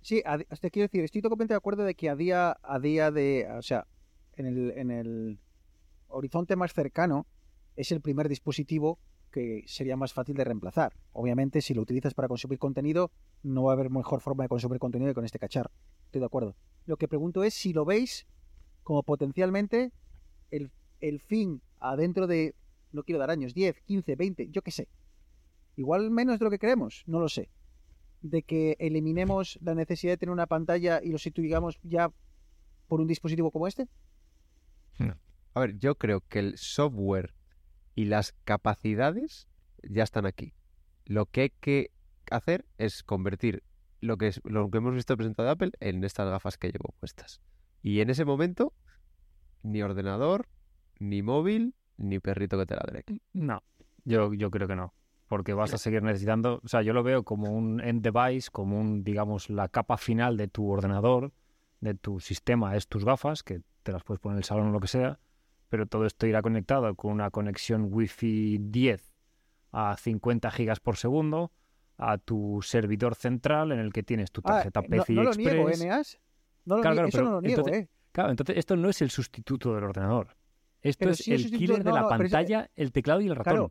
Sí, 0.00 0.22
te 0.60 0.70
quiero 0.70 0.84
decir, 0.84 1.02
estoy 1.02 1.22
totalmente 1.22 1.54
de 1.54 1.58
acuerdo 1.58 1.82
de 1.82 1.96
que 1.96 2.08
a 2.08 2.14
día, 2.14 2.56
a 2.62 2.78
día 2.78 3.10
de, 3.10 3.48
o 3.50 3.62
sea, 3.62 3.88
en 4.36 4.90
el 4.90 5.40
horizonte 6.14 6.56
más 6.56 6.72
cercano 6.72 7.26
es 7.76 7.92
el 7.92 8.00
primer 8.00 8.28
dispositivo 8.28 8.98
que 9.30 9.64
sería 9.66 9.96
más 9.96 10.12
fácil 10.12 10.36
de 10.36 10.44
reemplazar. 10.44 10.92
Obviamente, 11.12 11.60
si 11.60 11.74
lo 11.74 11.82
utilizas 11.82 12.14
para 12.14 12.28
consumir 12.28 12.58
contenido, 12.58 13.10
no 13.42 13.64
va 13.64 13.72
a 13.72 13.74
haber 13.74 13.90
mejor 13.90 14.20
forma 14.20 14.44
de 14.44 14.48
consumir 14.48 14.78
contenido 14.78 15.10
que 15.10 15.14
con 15.14 15.24
este 15.24 15.40
cacharro. 15.40 15.70
Estoy 16.06 16.20
de 16.20 16.26
acuerdo. 16.26 16.54
Lo 16.86 16.96
que 16.96 17.08
pregunto 17.08 17.42
es 17.42 17.52
si 17.52 17.72
lo 17.72 17.84
veis 17.84 18.26
como 18.84 19.02
potencialmente 19.02 19.92
el, 20.50 20.70
fin 21.20 21.60
adentro 21.80 22.26
de, 22.28 22.54
no 22.92 23.02
quiero 23.02 23.18
dar 23.18 23.30
años, 23.30 23.54
10, 23.54 23.80
15, 23.80 24.14
20, 24.14 24.48
yo 24.50 24.62
qué 24.62 24.70
sé. 24.70 24.88
Igual 25.76 26.10
menos 26.10 26.38
de 26.38 26.44
lo 26.44 26.50
que 26.50 26.60
creemos, 26.60 27.02
no 27.06 27.18
lo 27.18 27.28
sé 27.28 27.50
de 28.24 28.42
que 28.42 28.74
eliminemos 28.78 29.58
la 29.60 29.74
necesidad 29.74 30.14
de 30.14 30.16
tener 30.16 30.32
una 30.32 30.46
pantalla 30.46 31.00
y 31.02 31.10
lo 31.10 31.18
sustituyamos 31.18 31.78
ya 31.82 32.10
por 32.88 33.02
un 33.02 33.06
dispositivo 33.06 33.50
como 33.50 33.66
este? 33.66 33.86
A 35.54 35.60
ver, 35.60 35.78
yo 35.78 35.94
creo 35.94 36.20
que 36.20 36.40
el 36.40 36.58
software 36.58 37.32
y 37.94 38.06
las 38.06 38.32
capacidades 38.44 39.48
ya 39.82 40.02
están 40.02 40.26
aquí. 40.26 40.52
Lo 41.04 41.26
que 41.26 41.42
hay 41.42 41.50
que 41.50 41.90
hacer 42.30 42.66
es 42.76 43.04
convertir 43.04 43.62
lo 44.00 44.16
que, 44.18 44.28
es, 44.28 44.40
lo 44.44 44.68
que 44.70 44.78
hemos 44.78 44.94
visto 44.94 45.16
presentado 45.16 45.46
de 45.46 45.52
Apple 45.52 45.70
en 45.80 46.02
estas 46.02 46.28
gafas 46.28 46.58
que 46.58 46.68
llevo 46.68 46.94
puestas. 46.98 47.40
Y 47.82 48.00
en 48.00 48.10
ese 48.10 48.24
momento, 48.24 48.72
ni 49.62 49.80
ordenador, 49.82 50.48
ni 50.98 51.22
móvil, 51.22 51.74
ni 51.96 52.18
perrito 52.18 52.58
que 52.58 52.66
te 52.66 52.74
ladre. 52.74 53.04
No, 53.32 53.62
yo, 54.04 54.34
yo 54.34 54.50
creo 54.50 54.66
que 54.66 54.76
no. 54.76 54.92
Porque 55.28 55.54
vas 55.54 55.72
a 55.72 55.78
seguir 55.78 56.02
necesitando. 56.02 56.60
O 56.64 56.68
sea, 56.68 56.82
yo 56.82 56.92
lo 56.92 57.02
veo 57.02 57.22
como 57.22 57.50
un 57.50 57.80
end 57.80 58.02
device, 58.02 58.50
como 58.50 58.78
un, 58.78 59.04
digamos, 59.04 59.48
la 59.50 59.68
capa 59.68 59.96
final 59.96 60.36
de 60.36 60.48
tu 60.48 60.68
ordenador, 60.68 61.32
de 61.80 61.94
tu 61.94 62.20
sistema, 62.20 62.76
es 62.76 62.88
tus 62.88 63.04
gafas, 63.04 63.42
que 63.42 63.62
te 63.82 63.92
las 63.92 64.02
puedes 64.02 64.20
poner 64.20 64.34
en 64.34 64.38
el 64.38 64.44
salón 64.44 64.68
o 64.68 64.72
lo 64.72 64.80
que 64.80 64.88
sea. 64.88 65.18
Pero 65.74 65.86
todo 65.86 66.06
esto 66.06 66.28
irá 66.28 66.40
conectado 66.40 66.94
con 66.94 67.10
una 67.10 67.32
conexión 67.32 67.88
Wi-Fi 67.90 68.58
10 68.60 69.12
a 69.72 69.96
50 69.96 70.48
gigas 70.52 70.78
por 70.78 70.96
segundo 70.96 71.50
a 71.98 72.16
tu 72.18 72.60
servidor 72.62 73.16
central 73.16 73.72
en 73.72 73.80
el 73.80 73.92
que 73.92 74.04
tienes 74.04 74.30
tu 74.30 74.40
Ah, 74.44 74.62
tarjeta 74.62 74.78
eh, 74.78 74.86
no, 74.88 75.02
PCI 75.02 75.14
no 75.16 75.22
lo 75.24 75.28
Express. 75.30 75.52
niego, 75.54 75.70
¿eh, 75.70 75.76
Neas? 75.78 76.20
No 76.64 76.76
lo 76.76 76.82
Claro, 76.82 76.94
claro, 76.94 77.08
eso 77.08 77.18
pero 77.18 77.24
no 77.28 77.34
lo 77.34 77.40
niego, 77.40 77.58
entonces- 77.62 77.82
¿eh? 77.86 77.90
Claro, 78.12 78.30
entonces 78.30 78.56
esto 78.56 78.76
no 78.76 78.88
es 78.88 79.02
el 79.02 79.10
sustituto 79.10 79.74
del 79.74 79.82
ordenador. 79.82 80.36
Esto 80.80 80.98
Pero 81.00 81.10
es 81.10 81.18
sí 81.18 81.32
el 81.32 81.40
sustituto- 81.40 81.58
killer 81.58 81.78
de 81.82 81.90
no, 81.90 81.96
la 81.96 82.02
no, 82.02 82.06
es- 82.12 82.18
pantalla, 82.18 82.70
el 82.76 82.92
teclado 82.92 83.20
y 83.20 83.26
el 83.26 83.34
ratón. 83.34 83.68
Claro, 83.68 83.70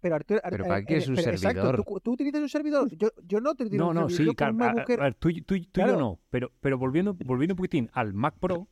Pero 0.00 0.14
Arturo, 0.16 0.40
Pero 0.50 0.64
Ar- 0.64 0.68
¿para 0.68 0.80
eh, 0.80 0.84
qué 0.88 0.96
es 0.96 1.06
un 1.08 1.14
pero 1.14 1.30
exacto, 1.30 1.60
servidor? 1.60 1.84
¿tú, 1.84 2.00
tú 2.00 2.12
utilizas 2.14 2.42
un 2.42 2.48
servidor? 2.48 2.88
Yo, 2.96 3.10
yo 3.24 3.40
no 3.40 3.54
te 3.54 3.62
utilizo 3.62 3.84
No, 3.84 3.90
un 3.90 3.94
no, 3.94 4.00
servidor. 4.08 4.18
sí, 4.18 4.24
yo 4.24 4.34
con 4.34 4.56
claro. 4.56 4.78
a- 5.04 5.06
a- 5.06 5.12
tú, 5.12 5.28
tú- 5.34 5.44
tú 5.44 5.54
y 5.54 5.68
yo 5.86 5.96
no. 5.96 6.18
Pero, 6.30 6.50
pero 6.58 6.78
volviendo, 6.78 7.14
volviendo 7.14 7.52
un 7.54 7.58
poquitín 7.58 7.90
al 7.92 8.12
Mac 8.12 8.34
Pro, 8.40 8.66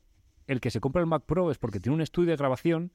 el 0.47 0.61
que 0.61 0.71
se 0.71 0.81
compra 0.81 1.01
el 1.01 1.07
Mac 1.07 1.25
Pro 1.27 1.51
es 1.51 1.59
porque 1.59 1.81
tiene 1.81 1.95
un 1.95 2.01
estudio 2.03 2.31
de 2.31 2.37
grabación, 2.37 2.93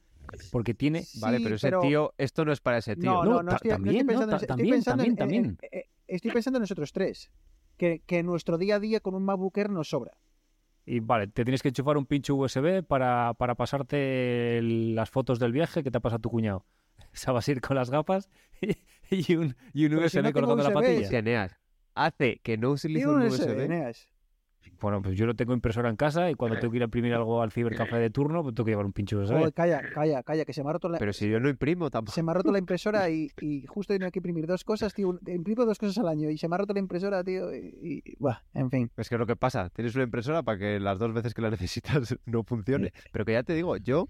porque 0.50 0.74
tiene... 0.74 1.04
Vale, 1.20 1.40
pero 1.42 1.56
ese 1.56 1.66
pero- 1.68 1.80
tío, 1.80 2.14
esto 2.18 2.44
no 2.44 2.52
es 2.52 2.60
para 2.60 2.78
ese 2.78 2.96
tío. 2.96 3.10
No, 3.10 3.24
No, 3.24 3.30
no, 3.30 3.42
no 3.42 3.48
ta- 3.50 3.56
estoy, 3.56 3.70
no 3.70 3.74
estoy 3.76 4.06
también, 4.06 4.46
también, 4.46 4.70
pensando 4.74 5.04
en- 5.04 5.16
también, 5.16 5.44
en- 5.44 5.58
en- 5.70 5.82
estoy 6.06 6.30
pensando 6.30 6.56
en 6.58 6.62
nosotros 6.62 6.92
tres. 6.92 7.30
Que, 7.76 8.00
que 8.06 8.22
nuestro 8.22 8.58
día 8.58 8.76
a 8.76 8.80
día 8.80 9.00
con 9.00 9.14
un 9.14 9.24
MacBook 9.24 9.56
Air 9.58 9.70
nos 9.70 9.88
sobra. 9.88 10.12
Y 10.84 11.00
vale, 11.00 11.26
te 11.28 11.44
tienes 11.44 11.62
que 11.62 11.68
enchufar 11.68 11.96
un 11.96 12.06
pincho 12.06 12.34
USB 12.36 12.82
para, 12.84 13.34
para 13.34 13.54
pasarte 13.54 14.58
el- 14.58 14.94
las 14.94 15.10
fotos 15.10 15.38
del 15.38 15.52
viaje 15.52 15.82
que 15.82 15.90
te 15.90 15.98
ha 15.98 16.00
pasado 16.00 16.20
tu 16.20 16.30
cuñado. 16.30 16.64
O 16.98 17.04
sea, 17.16 17.32
vas 17.32 17.46
a 17.48 17.52
ir 17.52 17.60
con 17.60 17.76
las 17.76 17.90
gafas 17.90 18.30
y 19.10 19.34
un, 19.36 19.54
y 19.72 19.86
un 19.86 19.92
si 19.92 19.96
USB 20.18 20.22
no 20.22 20.32
tengo 20.32 20.46
colgando 20.48 20.52
en 20.68 20.72
la 20.74 20.80
USB, 20.80 20.96
patilla. 21.02 21.18
Eneas, 21.18 21.56
hace 21.94 22.40
que 22.42 22.56
no 22.56 22.70
utilice 22.70 23.06
un 23.06 23.22
USB. 23.22 23.42
USB. 23.42 24.06
Bueno, 24.80 25.00
pues 25.02 25.16
yo 25.16 25.26
no 25.26 25.34
tengo 25.34 25.52
impresora 25.54 25.88
en 25.88 25.96
casa 25.96 26.30
y 26.30 26.34
cuando 26.34 26.58
tengo 26.58 26.70
que 26.72 26.78
ir 26.78 26.82
a 26.82 26.86
imprimir 26.86 27.14
algo 27.14 27.40
al 27.42 27.52
cibercafé 27.52 27.96
de 27.96 28.10
turno, 28.10 28.42
pues 28.42 28.54
tengo 28.54 28.64
que 28.64 28.70
llevar 28.72 28.86
un 28.86 28.92
pincho 28.92 29.18
USB. 29.18 29.30
Joder, 29.38 29.52
calla, 29.52 29.82
calla, 29.92 30.22
calla, 30.22 30.44
que 30.44 30.52
se 30.52 30.62
me 30.64 30.70
ha 30.70 30.72
roto 30.72 30.88
la, 30.88 30.98
Pero 30.98 31.12
si 31.12 31.28
yo 31.28 31.38
no 31.40 31.48
imprimo 31.48 31.90
tampoco. 31.90 32.14
se 32.14 32.22
me 32.22 32.30
ha 32.30 32.34
roto 32.34 32.50
la 32.52 32.58
impresora 32.64 33.08
y, 33.10 33.30
y 33.40 33.64
justo 33.66 33.96
tengo 33.96 34.10
que 34.10 34.18
imprimir 34.18 34.46
dos 34.46 34.64
cosas, 34.64 34.92
tío. 34.94 35.18
Imprimo 35.26 35.64
dos 35.64 35.78
cosas 35.78 35.98
al 35.98 36.08
año 36.08 36.30
y 36.30 36.38
se 36.38 36.48
me 36.48 36.54
ha 36.54 36.58
roto 36.58 36.72
la 36.74 36.80
impresora, 36.80 37.22
tío. 37.22 37.54
Y, 37.54 38.02
y- 38.04 38.16
buah, 38.18 38.38
en 38.54 38.70
fin. 38.70 38.90
Es 38.96 39.08
que 39.08 39.14
es 39.14 39.18
lo 39.18 39.26
que 39.26 39.36
pasa, 39.36 39.70
tienes 39.70 39.94
una 39.94 40.04
impresora 40.04 40.42
para 40.42 40.58
que 40.58 40.80
las 40.80 40.98
dos 40.98 41.12
veces 41.12 41.34
que 41.34 41.42
la 41.42 41.50
necesitas 41.50 42.16
no 42.26 42.42
funcione. 42.44 42.92
Pero 43.12 43.24
que 43.24 43.32
ya 43.32 43.42
te 43.42 43.54
digo, 43.54 43.76
yo 43.76 44.08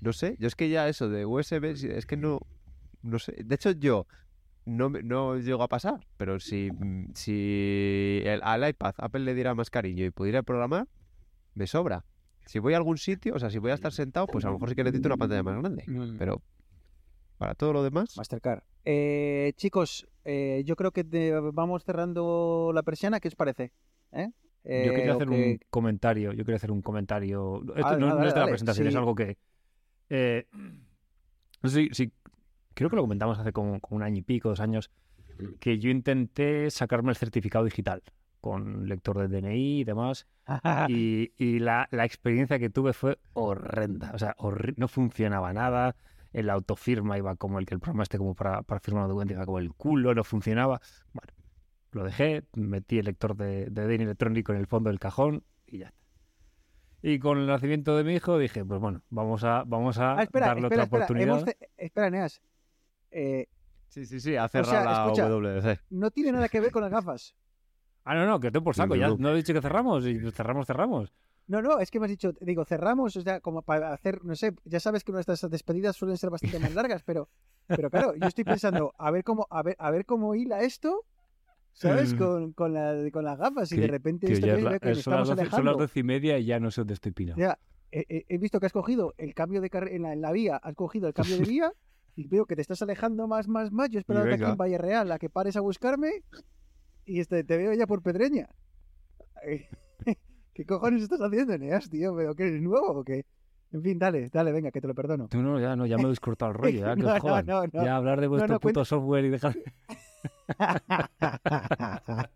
no 0.00 0.12
sé, 0.14 0.36
yo 0.38 0.46
es 0.48 0.54
que 0.54 0.70
ya 0.70 0.88
eso 0.88 1.08
de 1.10 1.26
USB, 1.26 1.64
es 1.96 2.06
que 2.06 2.16
no, 2.16 2.40
no 3.02 3.18
sé. 3.18 3.34
De 3.44 3.54
hecho, 3.54 3.72
yo 3.72 4.06
no, 4.76 4.90
me- 4.90 5.02
no 5.02 5.36
llego 5.38 5.62
a 5.62 5.68
pasar, 5.68 6.06
pero 6.16 6.38
si, 6.40 6.70
mm, 6.70 7.12
si 7.14 8.22
el- 8.24 8.40
al 8.42 8.68
iPad 8.68 8.94
Apple 8.98 9.20
le 9.20 9.34
diera 9.34 9.54
más 9.54 9.70
cariño 9.70 10.04
y 10.04 10.10
pudiera 10.10 10.42
programar, 10.42 10.86
me 11.54 11.66
sobra. 11.66 12.04
Si 12.46 12.58
voy 12.58 12.74
a 12.74 12.76
algún 12.78 12.98
sitio, 12.98 13.34
o 13.34 13.38
sea, 13.38 13.50
si 13.50 13.58
voy 13.58 13.70
a 13.70 13.74
estar 13.74 13.92
sentado, 13.92 14.26
pues 14.26 14.44
a 14.44 14.48
lo 14.48 14.54
mejor 14.54 14.68
sí 14.70 14.74
que 14.74 14.84
necesito 14.84 15.08
una 15.08 15.16
pantalla 15.16 15.42
más 15.42 15.58
grande. 15.58 15.84
Pero 16.18 16.42
para 17.38 17.54
todo 17.54 17.72
lo 17.72 17.82
demás, 17.82 18.16
Mastercard. 18.16 18.62
Eh, 18.84 19.52
chicos, 19.56 20.06
eh, 20.24 20.62
yo 20.64 20.74
creo 20.76 20.90
que 20.92 21.04
te- 21.04 21.32
vamos 21.52 21.84
cerrando 21.84 22.70
la 22.74 22.82
persiana. 22.82 23.20
¿Qué 23.20 23.28
os 23.28 23.36
parece? 23.36 23.72
¿Eh? 24.12 24.28
Yo 24.64 24.70
Eh, 24.72 24.92
quería 24.94 25.12
hacer 25.14 25.28
que- 25.28 25.34
un 25.34 25.58
comentario, 25.70 26.32
yo 26.32 26.44
quería 26.44 26.56
hacer 26.56 26.70
un 26.70 26.82
comentario. 26.82 27.62
Esto 27.76 27.86
Ah, 27.88 27.96
no, 27.96 28.06
dale, 28.08 28.20
no 28.20 28.26
es 28.28 28.34
de 28.34 28.40
la 28.40 28.46
dale, 28.46 28.50
presentación, 28.50 28.86
es 28.88 28.94
algo 28.96 29.14
que... 29.14 29.38
eh, 30.10 30.46
no 31.62 31.68
sé 31.68 31.88
si, 31.88 31.94
si- 31.94 32.12
creo 32.80 32.90
que 32.90 32.96
lo 32.96 33.02
comentamos 33.02 33.38
hace 33.38 33.52
como, 33.52 33.80
como 33.80 33.96
un 33.96 34.02
año 34.02 34.18
y 34.18 34.22
pico, 34.22 34.48
dos 34.48 34.60
años, 34.60 34.90
que 35.58 35.78
yo 35.78 35.90
intenté 35.90 36.70
sacarme 36.70 37.10
el 37.10 37.16
certificado 37.16 37.64
digital 37.64 38.02
con 38.40 38.88
lector 38.88 39.18
de 39.18 39.28
DNI 39.28 39.80
y 39.80 39.84
demás, 39.84 40.26
y, 40.88 41.32
y 41.36 41.58
la, 41.58 41.88
la 41.90 42.04
experiencia 42.04 42.58
que 42.58 42.70
tuve 42.70 42.92
fue 42.92 43.18
horrenda, 43.34 44.12
o 44.14 44.18
sea, 44.18 44.34
horri- 44.38 44.74
no 44.76 44.88
funcionaba 44.88 45.52
nada, 45.52 45.94
el 46.32 46.48
autofirma 46.48 47.18
iba 47.18 47.36
como 47.36 47.58
el 47.58 47.66
que 47.66 47.74
el 47.74 47.80
programa 47.80 48.02
este 48.04 48.16
como 48.18 48.34
para, 48.34 48.62
para 48.62 48.80
firmar 48.80 49.02
un 49.04 49.08
documento 49.08 49.34
iba 49.34 49.44
como 49.46 49.58
el 49.58 49.72
culo, 49.74 50.14
no 50.14 50.24
funcionaba. 50.24 50.80
Bueno, 51.12 51.32
lo 51.92 52.04
dejé, 52.04 52.44
metí 52.54 52.98
el 52.98 53.06
lector 53.06 53.36
de, 53.36 53.66
de 53.66 53.86
DNI 53.86 54.04
electrónico 54.04 54.52
en 54.52 54.58
el 54.58 54.66
fondo 54.66 54.90
del 54.90 55.00
cajón 55.00 55.42
y 55.66 55.78
ya 55.78 55.86
está. 55.86 55.98
Y 57.02 57.18
con 57.18 57.38
el 57.38 57.46
nacimiento 57.46 57.96
de 57.96 58.04
mi 58.04 58.14
hijo 58.14 58.38
dije, 58.38 58.64
pues 58.64 58.78
bueno, 58.80 59.02
vamos 59.10 59.42
a, 59.42 59.64
vamos 59.66 59.98
a 59.98 60.18
Ah, 60.18 60.22
espera, 60.22 60.48
darle 60.48 60.66
espera, 60.66 60.84
otra 60.84 60.98
espera. 61.00 61.04
oportunidad. 61.04 61.38
hemos 61.40 61.56
Espera, 61.78 62.10
Neas. 62.10 62.40
Eh, 63.10 63.46
sí, 63.88 64.06
sí, 64.06 64.20
sí, 64.20 64.36
ha 64.36 64.48
cerrado 64.48 64.72
sea, 64.72 64.84
la 64.84 65.02
escucha, 65.04 65.28
WC. 65.28 65.80
no 65.90 66.10
tiene 66.10 66.32
nada 66.32 66.48
que 66.48 66.60
ver 66.60 66.70
con 66.70 66.82
las 66.82 66.90
gafas. 66.92 67.34
Ah, 68.04 68.14
no, 68.14 68.26
no, 68.26 68.40
que 68.40 68.46
estoy 68.48 68.62
por 68.62 68.74
saco, 68.74 68.96
ya 68.96 69.08
No, 69.18 69.30
he 69.30 69.36
dicho 69.36 69.52
que 69.52 69.60
cerramos, 69.60 70.06
y 70.06 70.18
cerramos, 70.32 70.66
cerramos. 70.66 71.12
No, 71.46 71.60
no, 71.60 71.80
es 71.80 71.90
que 71.90 71.98
me 71.98 72.06
has 72.06 72.10
dicho, 72.10 72.32
digo, 72.40 72.64
cerramos, 72.64 73.16
o 73.16 73.20
sea, 73.22 73.40
como 73.40 73.62
para 73.62 73.92
hacer, 73.92 74.24
no 74.24 74.36
sé, 74.36 74.54
ya 74.64 74.78
sabes 74.78 75.02
que 75.02 75.10
nuestras 75.12 75.40
despedidas 75.50 75.96
suelen 75.96 76.16
ser 76.16 76.30
bastante 76.30 76.58
más 76.60 76.72
largas, 76.72 77.02
pero, 77.02 77.28
pero 77.66 77.90
claro, 77.90 78.14
yo 78.14 78.28
estoy 78.28 78.44
pensando, 78.44 78.92
a 78.96 79.10
ver 79.10 79.24
cómo, 79.24 79.46
a 79.50 79.62
ver, 79.62 79.74
a 79.80 79.90
ver 79.90 80.06
cómo 80.06 80.34
hila 80.36 80.60
esto, 80.60 81.04
¿sabes? 81.72 82.14
Mm. 82.14 82.18
Con, 82.18 82.52
con, 82.52 82.72
la, 82.74 82.94
con 83.12 83.24
las 83.24 83.36
gafas 83.36 83.72
y 83.72 83.74
Que- 83.76 83.80
de 83.82 83.86
repente 83.88 84.32
esto 84.32 84.46
ya 84.46 84.52
que 84.54 84.58
es 84.58 84.64
la- 84.64 84.78
que 84.78 84.88
nos 84.90 84.98
son, 85.02 85.12
las 85.14 85.22
estamos 85.22 85.28
doce, 85.28 85.50
son 85.50 85.64
las 85.64 85.76
doce 85.76 86.00
y 86.00 86.02
media 86.04 86.38
y 86.38 86.44
ya 86.44 86.60
no 86.60 86.70
sé 86.70 86.82
dónde 86.82 86.94
estoy 86.94 87.12
pino. 87.12 87.34
Ya, 87.36 87.58
he, 87.90 88.24
he- 88.28 88.38
visto 88.38 88.60
que 88.60 88.66
has 88.66 88.72
cogido 88.72 89.14
el 89.18 89.34
cambio 89.34 89.60
de 89.60 89.70
carril 89.70 89.94
en 89.96 90.02
la, 90.02 90.12
en 90.12 90.20
la 90.20 90.30
vía, 90.32 90.56
has 90.56 90.74
cogido 90.76 91.08
el 91.08 91.14
cambio 91.14 91.36
de 91.36 91.44
vía 91.44 91.72
y 92.16 92.26
veo 92.28 92.46
que 92.46 92.56
te 92.56 92.62
estás 92.62 92.82
alejando 92.82 93.26
más, 93.28 93.48
más, 93.48 93.70
más. 93.72 93.88
Yo 93.90 93.98
esperaba 93.98 94.26
que 94.28 94.34
aquí 94.34 94.44
en 94.44 94.56
Valle 94.56 94.78
Real 94.78 95.10
a 95.12 95.18
que 95.18 95.30
pares 95.30 95.56
a 95.56 95.60
buscarme 95.60 96.22
y 97.04 97.20
este, 97.20 97.44
te 97.44 97.56
veo 97.56 97.72
ya 97.72 97.86
por 97.86 98.02
Pedreña. 98.02 98.48
¿Qué 100.54 100.66
cojones 100.66 101.02
estás 101.02 101.20
haciendo, 101.20 101.56
Neas, 101.56 101.88
tío? 101.88 102.14
¿Pero 102.14 102.34
qué 102.34 102.48
eres 102.48 102.60
nuevo 102.62 102.88
o 103.00 103.04
qué? 103.04 103.24
En 103.72 103.82
fin, 103.82 103.98
dale, 103.98 104.28
dale, 104.30 104.50
venga, 104.52 104.70
que 104.72 104.80
te 104.80 104.88
lo 104.88 104.94
perdono. 104.94 105.28
Tú 105.28 105.40
no, 105.40 105.60
ya 105.60 105.76
no, 105.76 105.86
ya 105.86 105.96
me 105.96 106.02
habéis 106.02 106.18
cortado 106.20 106.50
el 106.50 106.58
rollo, 106.58 106.80
ya 106.80 106.94
que 106.96 107.02
No, 107.02 107.08
os 107.08 107.14
no, 107.14 107.20
jodan. 107.20 107.46
no, 107.46 107.62
no. 107.72 107.84
Ya 107.84 107.96
hablar 107.96 108.20
de 108.20 108.26
vuestro 108.26 108.48
no, 108.54 108.60
puto 108.60 108.80
cuenta- 108.80 108.84
software 108.84 109.24
y 109.24 109.30
dejar. 109.30 109.56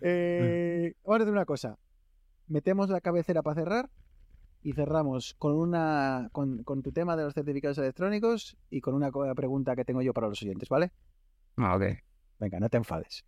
eh, 0.00 0.94
vamos 1.04 1.20
a 1.20 1.22
hacer 1.22 1.32
una 1.32 1.44
cosa. 1.44 1.76
Metemos 2.46 2.88
la 2.88 3.00
cabecera 3.00 3.42
para 3.42 3.60
cerrar 3.60 3.90
y 4.62 4.72
cerramos 4.72 5.34
con 5.38 5.54
una 5.54 6.28
con, 6.32 6.62
con 6.64 6.82
tu 6.82 6.92
tema 6.92 7.16
de 7.16 7.24
los 7.24 7.34
certificados 7.34 7.78
electrónicos 7.78 8.56
y 8.70 8.80
con 8.80 8.94
una 8.94 9.10
pregunta 9.34 9.76
que 9.76 9.84
tengo 9.84 10.02
yo 10.02 10.12
para 10.12 10.28
los 10.28 10.42
oyentes, 10.42 10.68
¿vale? 10.68 10.92
Ah, 11.56 11.76
ok. 11.76 11.82
Venga, 12.38 12.60
no 12.60 12.68
te 12.68 12.76
enfades. 12.76 13.24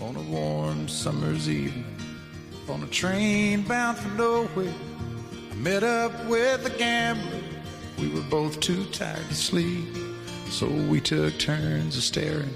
On 0.00 0.16
a 0.16 0.22
warm 0.22 0.86
summer's 0.88 1.48
evening, 1.48 1.84
on 2.68 2.82
a 2.82 2.86
train 2.88 3.62
bound 3.62 3.96
for 3.96 4.08
nowhere, 4.18 4.72
I 5.50 5.54
met 5.54 5.82
up 5.82 6.12
with 6.28 6.66
a 6.66 6.78
gambler. 6.78 7.40
We 7.98 8.08
were 8.08 8.28
both 8.28 8.60
too 8.60 8.84
tired 8.86 9.26
to 9.28 9.34
sleep, 9.34 9.86
so 10.50 10.66
we 10.66 11.00
took 11.00 11.38
turns 11.38 11.96
of 11.96 12.02
staring 12.02 12.52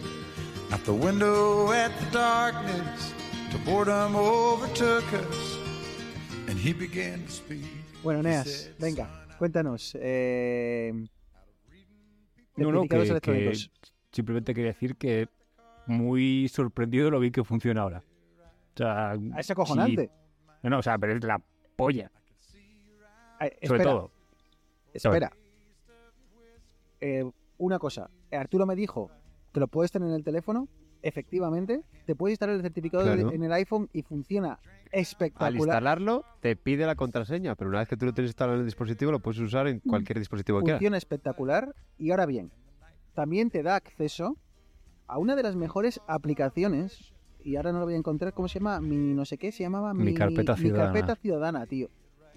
out 0.73 0.85
the 0.85 0.93
window 0.93 1.73
at 1.73 1.97
the 2.01 2.07
darkness. 2.11 3.15
Till 3.51 3.61
boredom 3.65 4.15
overtook 4.17 5.05
us, 5.13 5.59
and 6.49 6.59
he 6.59 6.73
began 6.73 7.25
to 7.25 7.31
speak. 7.31 7.65
Bueno, 8.03 8.23
Neas, 8.23 8.71
venga, 8.79 9.09
cuéntanos. 9.39 9.97
Eh, 10.01 10.93
No, 12.57 12.73
no, 12.73 12.83
que, 12.83 13.57
simplemente 14.11 14.53
quería 14.55 14.73
decir 14.73 14.97
que 14.97 15.29
muy 15.87 16.49
sorprendido 16.49 17.05
de 17.07 17.11
lo 17.13 17.21
bien 17.21 17.33
que 17.33 17.45
funciona 17.45 17.83
ahora. 17.83 18.03
O 18.75 18.77
sea, 18.77 19.13
Ah, 19.13 19.17
Es 19.41 19.51
acojonante. 19.51 20.07
sí- 20.07 20.11
no, 20.65 20.71
no, 20.71 20.79
o 20.79 20.83
sea, 20.83 20.99
pero 20.99 21.15
es 21.17 21.25
la 21.25 21.41
polla, 21.77 22.11
Eh, 23.41 23.67
sobre 23.67 23.85
todo. 23.85 24.11
Espera. 24.93 25.31
Eh, 27.01 27.25
una 27.59 27.79
cosa. 27.79 28.11
Arturo 28.33 28.67
me 28.67 28.75
dijo 28.75 29.11
que 29.53 29.61
lo 29.61 29.69
puedes 29.69 29.93
tener 29.93 30.09
en 30.09 30.15
el 30.17 30.25
teléfono. 30.25 30.69
Efectivamente, 31.03 31.83
te 32.07 32.15
puedes 32.15 32.33
instalar 32.35 32.57
el 32.57 32.63
certificado 32.63 33.05
de- 33.05 33.21
en 33.35 33.43
el 33.43 33.53
iPhone 33.53 33.89
y 33.93 34.03
funciona 34.03 34.55
Al 34.55 34.61
espectacular. 34.93 35.55
instalarlo, 35.55 36.25
te 36.41 36.57
pide 36.57 36.87
la 36.87 36.95
contraseña, 36.97 37.55
pero 37.55 37.71
una 37.71 37.79
vez 37.81 37.89
que 37.89 37.97
tú 37.97 38.07
lo 38.07 38.13
tienes 38.13 38.31
instalado 38.31 38.55
en 38.57 38.61
el 38.61 38.67
dispositivo, 38.67 39.13
lo 39.13 39.21
puedes 39.21 39.39
usar 39.41 39.69
en 39.69 39.81
cualquier 39.81 40.19
dispositivo 40.19 40.59
que 40.59 40.65
quieras. 40.65 40.79
Funciona 40.81 40.97
espectacular. 40.97 41.75
Y 41.99 42.11
ahora 42.11 42.27
bien, 42.27 42.51
también 43.15 43.51
te 43.51 43.63
da 43.63 43.77
acceso 43.77 44.37
a 45.07 45.19
una 45.19 45.37
de 45.37 45.43
las 45.43 45.57
mejores 45.57 46.01
aplicaciones. 46.07 47.13
Y 47.45 47.57
ahora 47.57 47.73
no 47.73 47.79
lo 47.79 47.85
voy 47.87 47.95
a 47.95 47.99
encontrar. 47.99 48.35
¿Cómo 48.35 48.49
se 48.49 48.59
llama? 48.59 48.81
Mi 48.81 48.97
no 48.97 49.25
sé 49.25 49.39
qué. 49.39 49.53
Se 49.53 49.63
llamaba 49.63 49.95
Mi 49.95 50.13
carpeta 50.15 50.55
mi 50.55 50.63
ciudadana. 50.63 50.93
carpeta 50.93 51.17
ciudadana, 51.17 51.67
tío. 51.67 51.89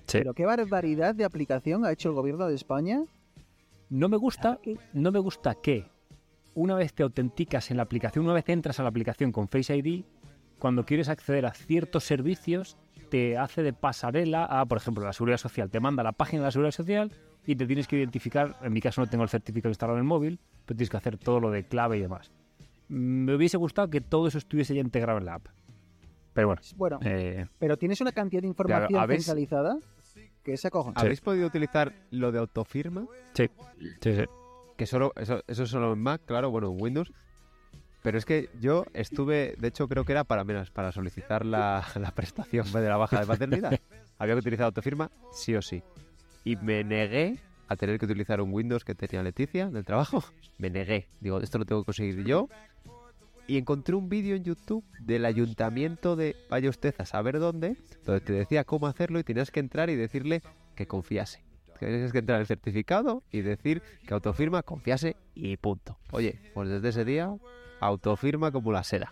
Sí. 0.06 0.20
Pero 0.20 0.34
qué 0.34 0.46
barbaridad 0.46 1.16
de 1.16 1.26
aplicación 1.26 1.84
ha 1.86 1.92
hecho 1.92 2.10
el 2.10 2.16
gobierno 2.16 2.48
de 2.48 2.56
España. 2.56 3.04
No 3.90 4.08
me 4.08 4.16
gusta, 4.18 4.60
no 4.94 5.12
me 5.12 5.20
gusta 5.20 5.56
que 5.56 5.86
una 6.56 6.76
vez 6.76 6.94
te 6.94 7.04
autenticas 7.04 7.72
en 7.72 7.78
la 7.78 7.84
aplicación, 7.84 8.26
una 8.26 8.34
vez 8.34 8.48
entras 8.50 8.80
a 8.80 8.84
la 8.84 8.90
aplicación 8.90 9.32
con 9.32 9.48
Face 9.48 9.76
ID, 9.76 10.04
cuando 10.60 10.86
quieres 10.86 11.10
acceder 11.10 11.46
a 11.46 11.54
ciertos 11.54 12.04
servicios, 12.04 12.78
te 13.10 13.38
hace 13.38 13.64
de 13.64 13.74
pasarela 13.74 14.46
a, 14.46 14.66
por 14.66 14.78
ejemplo, 14.78 15.04
la 15.04 15.14
seguridad 15.14 15.38
social. 15.38 15.70
Te 15.70 15.80
manda 15.80 16.02
a 16.02 16.04
la 16.04 16.12
página 16.14 16.42
de 16.44 16.48
la 16.48 16.52
seguridad 16.52 16.72
social 16.72 17.12
y 17.46 17.56
te 17.56 17.66
tienes 17.66 17.88
que 17.88 17.98
identificar. 17.98 18.56
En 18.62 18.72
mi 18.72 18.80
caso 18.82 19.02
no 19.02 19.08
tengo 19.08 19.24
el 19.24 19.30
certificado 19.30 19.72
instalado 19.72 19.98
en 19.98 20.04
el 20.04 20.08
móvil, 20.08 20.40
pero 20.66 20.78
tienes 20.78 20.90
que 20.90 20.98
hacer 20.98 21.18
todo 21.18 21.40
lo 21.40 21.50
de 21.52 21.64
clave 21.66 21.98
y 21.98 22.02
demás. 22.02 22.32
Mm, 22.90 23.26
Me 23.26 23.36
hubiese 23.36 23.58
gustado 23.58 23.90
que 23.90 24.02
todo 24.02 24.28
eso 24.28 24.38
estuviese 24.38 24.76
ya 24.76 24.82
integrado 24.82 25.18
en 25.18 25.26
la 25.26 25.36
app. 25.36 25.48
Pero 26.34 26.48
bueno, 26.48 26.62
Bueno, 26.78 27.00
eh, 27.04 27.46
pero 27.60 27.76
tienes 27.78 28.00
una 28.00 28.12
cantidad 28.14 28.42
de 28.42 28.48
información 28.48 29.02
¿habéis- 29.02 29.26
centralizada 29.26 29.78
que 30.44 30.54
es 30.54 30.64
acojonante. 30.66 31.02
¿Habéis 31.02 31.22
podido 31.22 31.48
utilizar 31.48 31.92
lo 32.12 32.32
de 32.32 32.40
autofirma? 32.40 33.06
sí, 33.34 33.50
sí, 34.02 34.16
sí. 34.16 34.24
Que 34.82 34.88
solo, 34.88 35.14
eso, 35.16 35.44
eso 35.46 35.68
solo 35.68 35.94
en 35.94 36.00
Mac, 36.00 36.24
claro, 36.26 36.50
bueno, 36.50 36.72
en 36.72 36.82
Windows. 36.82 37.14
Pero 38.02 38.18
es 38.18 38.26
que 38.26 38.50
yo 38.60 38.84
estuve, 38.96 39.54
de 39.60 39.68
hecho 39.68 39.88
creo 39.88 40.06
que 40.06 40.12
era 40.12 40.24
para 40.24 40.44
menos, 40.44 40.72
para 40.72 40.92
solicitar 40.92 41.46
la, 41.46 41.86
la 42.00 42.10
prestación 42.10 42.72
de 42.72 42.90
la 42.90 42.98
baja 42.98 43.20
de 43.20 43.28
paternidad. 43.28 43.80
Había 44.18 44.34
que 44.34 44.40
utilizar 44.40 44.66
autofirma, 44.66 45.12
sí 45.32 45.54
o 45.54 45.62
sí. 45.62 45.84
Y 46.44 46.56
me 46.56 46.84
negué 46.84 47.38
a 47.68 47.76
tener 47.76 48.00
que 48.00 48.06
utilizar 48.06 48.42
un 48.42 48.52
Windows 48.52 48.84
que 48.84 48.96
tenía 48.96 49.22
Leticia 49.22 49.70
del 49.70 49.86
trabajo. 49.86 50.24
Me 50.58 50.72
negué. 50.72 51.10
Digo, 51.20 51.40
esto 51.42 51.60
lo 51.60 51.66
tengo 51.66 51.84
que 51.84 51.86
conseguir 51.86 52.24
yo. 52.24 52.50
Y 53.46 53.60
encontré 53.60 53.94
un 53.94 54.10
vídeo 54.10 54.36
en 54.36 54.44
YouTube 54.44 54.84
del 55.00 55.26
ayuntamiento 55.26 56.16
de 56.16 56.36
vaya 56.50 56.72
usted 56.72 56.96
a 56.98 57.06
saber 57.06 57.38
dónde, 57.38 57.78
donde 58.04 58.22
te 58.22 58.34
decía 58.34 58.64
cómo 58.64 58.88
hacerlo 58.88 59.20
y 59.20 59.24
tenías 59.24 59.52
que 59.52 59.60
entrar 59.60 59.92
y 59.92 59.96
decirle 59.96 60.42
que 60.74 60.88
confiase. 60.88 61.51
Tienes 61.88 62.12
que 62.12 62.20
entrar 62.20 62.36
en 62.38 62.42
el 62.42 62.48
certificado 62.48 63.24
y 63.32 63.42
decir 63.42 63.82
que 64.08 64.14
autofirma, 64.14 64.62
confiase 64.62 65.16
y 65.34 65.58
punto. 65.58 65.98
Oye, 66.12 66.40
pues 66.54 66.70
desde 66.70 66.90
ese 66.90 67.06
día, 67.06 67.34
autofirma 67.80 68.52
como 68.52 68.72
la 68.72 68.84
seda. 68.84 69.12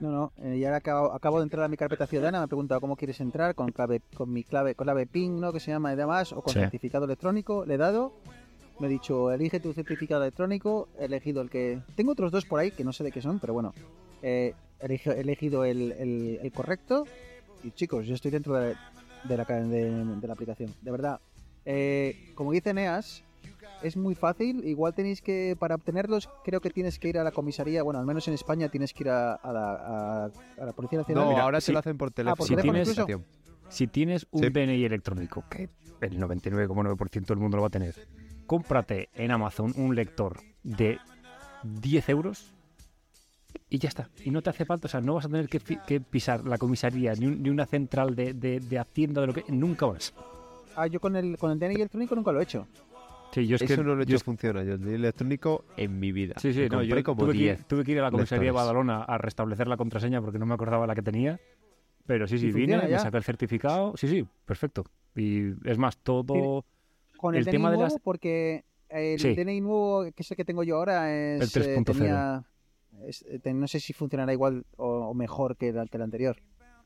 No, 0.00 0.10
no, 0.12 0.32
eh, 0.44 0.58
ya 0.60 0.76
acabo, 0.76 1.12
acabo 1.12 1.38
de 1.38 1.44
entrar 1.44 1.64
a 1.64 1.68
mi 1.68 1.76
carpeta 1.76 2.06
ciudadana, 2.06 2.38
me 2.38 2.44
ha 2.44 2.46
preguntado 2.46 2.80
cómo 2.80 2.94
quieres 2.94 3.20
entrar, 3.20 3.54
con 3.54 3.72
clave, 3.72 4.00
con 4.14 4.32
mi 4.32 4.44
clave, 4.44 4.74
con 4.74 4.84
clave 4.84 5.06
PIN, 5.06 5.40
¿no? 5.40 5.52
Que 5.52 5.60
se 5.60 5.70
llama 5.72 5.92
y 5.92 5.96
demás, 5.96 6.32
o 6.32 6.42
con 6.42 6.52
Sí. 6.52 6.60
certificado 6.60 7.06
electrónico, 7.06 7.64
le 7.64 7.74
he 7.74 7.78
dado, 7.78 8.12
me 8.78 8.86
he 8.86 8.90
dicho, 8.90 9.32
elige 9.32 9.58
tu 9.58 9.72
certificado 9.72 10.22
electrónico, 10.22 10.88
he 11.00 11.06
elegido 11.06 11.40
el 11.42 11.50
que... 11.50 11.80
Tengo 11.96 12.12
otros 12.12 12.30
dos 12.30 12.44
por 12.44 12.60
ahí 12.60 12.70
que 12.70 12.84
no 12.84 12.92
sé 12.92 13.02
de 13.02 13.10
qué 13.10 13.20
son, 13.22 13.40
pero 13.40 13.54
bueno, 13.54 13.72
eh, 14.22 14.54
he 14.78 14.86
elegi- 14.86 15.10
he 15.16 15.20
elegido 15.20 15.64
el, 15.64 15.90
el- 15.92 16.38
el 16.42 16.52
correcto 16.52 17.04
y 17.64 17.72
chicos, 17.72 18.06
yo 18.06 18.14
estoy 18.14 18.30
dentro 18.30 18.54
de, 18.54 18.76
de 19.24 19.36
la, 19.36 19.44
de, 19.44 19.90
de 20.20 20.26
la 20.28 20.32
aplicación, 20.34 20.72
de 20.80 20.90
verdad. 20.92 21.18
Eh, 21.70 22.32
como 22.34 22.52
dice 22.52 22.72
Neas, 22.72 23.22
es 23.82 23.96
muy 23.96 24.14
fácil. 24.14 24.64
Igual 24.64 24.94
tenéis 24.94 25.20
que, 25.20 25.54
para 25.58 25.74
obtenerlos, 25.74 26.28
creo 26.42 26.60
que 26.62 26.70
tienes 26.70 26.98
que 26.98 27.08
ir 27.10 27.18
a 27.18 27.24
la 27.24 27.30
comisaría. 27.30 27.82
Bueno, 27.82 28.00
al 28.00 28.06
menos 28.06 28.26
en 28.26 28.32
España 28.34 28.70
tienes 28.70 28.94
que 28.94 29.04
ir 29.04 29.10
a, 29.10 29.34
a 29.34 29.52
la, 29.52 29.72
a- 29.74 30.30
a 30.60 30.64
la 30.64 30.72
Policía 30.72 30.98
Nacional. 31.00 31.24
No, 31.24 31.30
mira, 31.30 31.42
ahora 31.42 31.60
sí. 31.60 31.66
te 31.66 31.72
lo 31.74 31.78
hacen 31.80 31.98
por 31.98 32.10
teléfono. 32.10 32.36
por 32.36 32.46
Si 32.46 32.56
teléfono 32.56 32.78
incluso. 32.78 33.06
Si 33.68 33.86
tienes 33.86 34.26
un 34.30 34.42
Sí. 34.44 34.48
DNI 34.48 34.82
electrónico, 34.84 35.44
que 35.50 35.68
el 36.00 36.18
99,9% 36.18 37.26
del 37.26 37.36
mundo 37.38 37.58
lo 37.58 37.62
va 37.64 37.66
a 37.66 37.70
tener, 37.70 37.94
cómprate 38.46 39.10
en 39.14 39.30
Amazon 39.30 39.74
un 39.76 39.94
lector 39.94 40.40
de 40.62 40.98
10 41.64 42.08
euros 42.08 42.54
y 43.68 43.78
ya 43.78 43.90
está. 43.90 44.08
Y 44.24 44.30
no 44.30 44.40
te 44.40 44.48
hace 44.48 44.64
falta, 44.64 44.86
o 44.86 44.88
sea, 44.88 45.02
no 45.02 45.14
vas 45.16 45.26
a 45.26 45.28
tener 45.28 45.48
que, 45.50 45.60
que 45.86 46.00
pisar 46.00 46.44
la 46.46 46.56
comisaría 46.56 47.12
ni, 47.14 47.26
un- 47.26 47.42
ni 47.42 47.50
una 47.50 47.66
central 47.66 48.16
de, 48.16 48.32
de- 48.32 48.60
de 48.60 48.78
Hacienda 48.78 49.20
de 49.20 49.26
lo 49.26 49.34
que. 49.34 49.44
Nunca 49.48 49.86
más. 49.86 50.14
Ah, 50.80 50.86
yo 50.86 51.00
con 51.00 51.16
el, 51.16 51.36
con 51.36 51.50
el 51.50 51.58
DNI 51.58 51.74
electrónico 51.74 52.14
nunca 52.14 52.30
lo 52.32 52.40
he 52.40 52.44
hecho. 52.44 52.66
Sí, 53.32 53.46
yo 53.46 53.56
es 53.56 53.62
Eso 53.62 53.76
que. 53.76 53.82
no 53.82 53.94
lo 53.94 54.02
he 54.02 54.06
yo 54.06 54.10
hecho 54.10 54.16
es- 54.16 54.22
funciona. 54.22 54.62
Yo 54.62 54.74
el 54.74 54.78
dinero 54.78 54.96
electrónico 54.96 55.64
en 55.76 55.98
mi 55.98 56.12
vida. 56.12 56.34
Sí, 56.38 56.52
sí, 56.52 56.60
Me 56.60 56.68
no, 56.68 56.82
yo 56.82 57.02
como 57.02 57.22
tuve, 57.24 57.32
que, 57.32 57.38
10. 57.38 57.60
ir- 57.60 57.64
tuve 57.64 57.84
que 57.84 57.92
ir 57.92 57.98
a 57.98 58.02
la 58.02 58.10
comisaría 58.10 58.44
de. 58.46 58.50
Badalona 58.52 59.02
a 59.02 59.18
restablecer 59.18 59.66
la 59.66 59.76
contraseña 59.76 60.20
porque 60.22 60.38
no 60.38 60.46
me 60.46 60.54
acordaba 60.54 60.86
la 60.86 60.94
que 60.94 61.02
tenía. 61.02 61.38
Pero 62.06 62.26
sí, 62.26 62.36
¿Y 62.36 62.38
sí, 62.38 62.52
vine, 62.52 62.78
me 62.78 62.88
ya? 62.88 63.00
saqué 63.00 63.18
el 63.18 63.24
certificado. 63.24 63.94
Sí, 63.96 64.08
sí, 64.08 64.26
perfecto. 64.46 64.84
Y 65.14 65.50
es 65.68 65.76
más, 65.78 65.98
todo. 65.98 66.64
Con 67.18 67.34
el, 67.34 67.40
El 67.40 67.44
DNI 67.46 67.50
tema 67.52 67.70
de 67.70 67.76
nuevo, 67.76 67.92
las- 67.92 68.00
porque 68.02 68.64
el 68.88 69.18
Sí. 69.18 69.34
DNI 69.34 69.60
nuevo, 69.60 70.04
que 70.14 70.22
es 70.22 70.30
el 70.30 70.36
que 70.36 70.44
tengo 70.44 70.62
yo 70.62 70.76
ahora, 70.76 71.12
es, 71.12 71.54
El 71.56 71.62
eh, 71.62 71.74
3.0. 71.76 71.84
tenía- 71.98 72.44
es- 73.04 73.24
eh, 73.28 73.52
no 73.52 73.66
sé 73.68 73.80
si 73.80 73.92
funcionará 73.92 74.32
igual 74.32 74.64
o, 74.76 75.08
o 75.08 75.14
mejor 75.14 75.56
que 75.56 75.68
el, 75.70 75.90
que 75.90 75.96
el 75.98 76.02
anterior. 76.02 76.36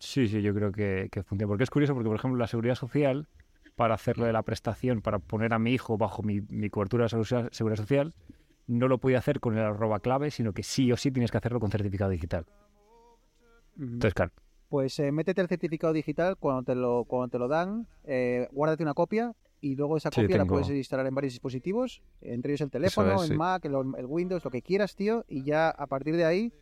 Sí, 0.01 0.27
sí, 0.27 0.43
yo 0.43 0.53
creo 0.53 0.73
que, 0.73 1.09
que 1.13 1.23
funciona. 1.23 1.49
Porque 1.49 1.63
es 1.63 1.71
curioso, 1.71 1.95
porque 1.95 2.09
por 2.09 2.17
ejemplo 2.17 2.37
la 2.41 2.49
seguridad 2.49 2.75
social, 2.75 3.29
para 3.77 3.95
hacerlo 3.95 4.27
de 4.27 4.33
la 4.33 4.43
prestación, 4.43 5.01
para 5.01 5.19
poner 5.19 5.53
a 5.55 5.59
mi 5.59 5.73
hijo 5.73 5.97
bajo 5.99 6.23
mi, 6.23 6.41
mi 6.49 6.71
cobertura 6.71 7.05
de 7.05 7.09
seguridad, 7.09 7.49
seguridad 7.53 7.77
social, 7.77 8.15
no 8.67 8.89
lo 8.89 8.99
podía 8.99 9.19
hacer 9.19 9.41
con 9.41 9.57
el 9.57 9.65
arroba 9.65 10.01
clave, 10.01 10.31
sino 10.31 10.53
que 10.53 10.63
sí 10.63 10.93
o 10.93 10.97
sí 10.97 11.11
tienes 11.11 11.31
que 11.31 11.39
hacerlo 11.39 11.61
con 11.61 11.71
certificado 11.71 12.11
digital. 12.11 12.47
Entonces, 13.79 14.15
claro, 14.15 14.33
Pues 14.69 14.99
eh, 14.99 15.11
métete 15.13 15.41
el 15.41 15.49
certificado 15.49 15.93
digital 15.93 16.37
cuando 16.37 16.63
te 16.63 16.75
lo, 16.75 17.05
cuando 17.05 17.29
te 17.29 17.39
lo 17.39 17.49
dan, 17.49 17.87
eh, 18.05 18.49
guárdate 18.53 18.83
una 18.83 18.95
copia 18.95 19.35
y 19.61 19.77
luego 19.77 19.97
esa 19.97 20.11
Sí, 20.11 20.23
copia 20.23 20.39
la 20.39 20.45
puedes 20.45 20.69
instalar 20.71 21.07
en 21.07 21.15
varios 21.15 21.35
dispositivos, 21.35 22.03
entre 22.21 22.53
ellos 22.53 22.63
el 22.63 22.71
teléfono, 22.71 23.15
es, 23.15 23.23
el 23.23 23.29
sí. 23.29 23.35
Mac, 23.37 23.65
el, 23.65 23.75
el 23.97 24.07
Windows, 24.07 24.45
lo 24.45 24.51
que 24.51 24.61
quieras, 24.63 24.95
tío, 24.95 25.25
y 25.29 25.45
ya 25.45 25.71
a 25.71 25.87
partir 25.87 26.17
de 26.17 26.25
ahí 26.25 26.53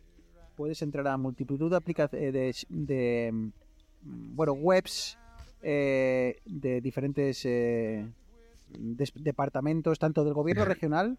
puedes 0.55 0.81
entrar 0.81 1.07
a 1.07 1.17
multitud 1.17 1.69
de 1.69 1.75
aplicaciones 1.77 2.33
de, 2.33 2.55
de, 2.69 3.31
mm, 3.31 4.35
bueno, 4.35 4.53
webs 4.53 5.17
eh, 5.61 6.39
de 6.45 6.81
diferentes 6.81 7.41
eh, 7.45 8.05
departamentos, 9.15 9.99
tanto 9.99 10.23
del 10.23 10.33
gobierno 10.33 10.65
regional 10.65 11.17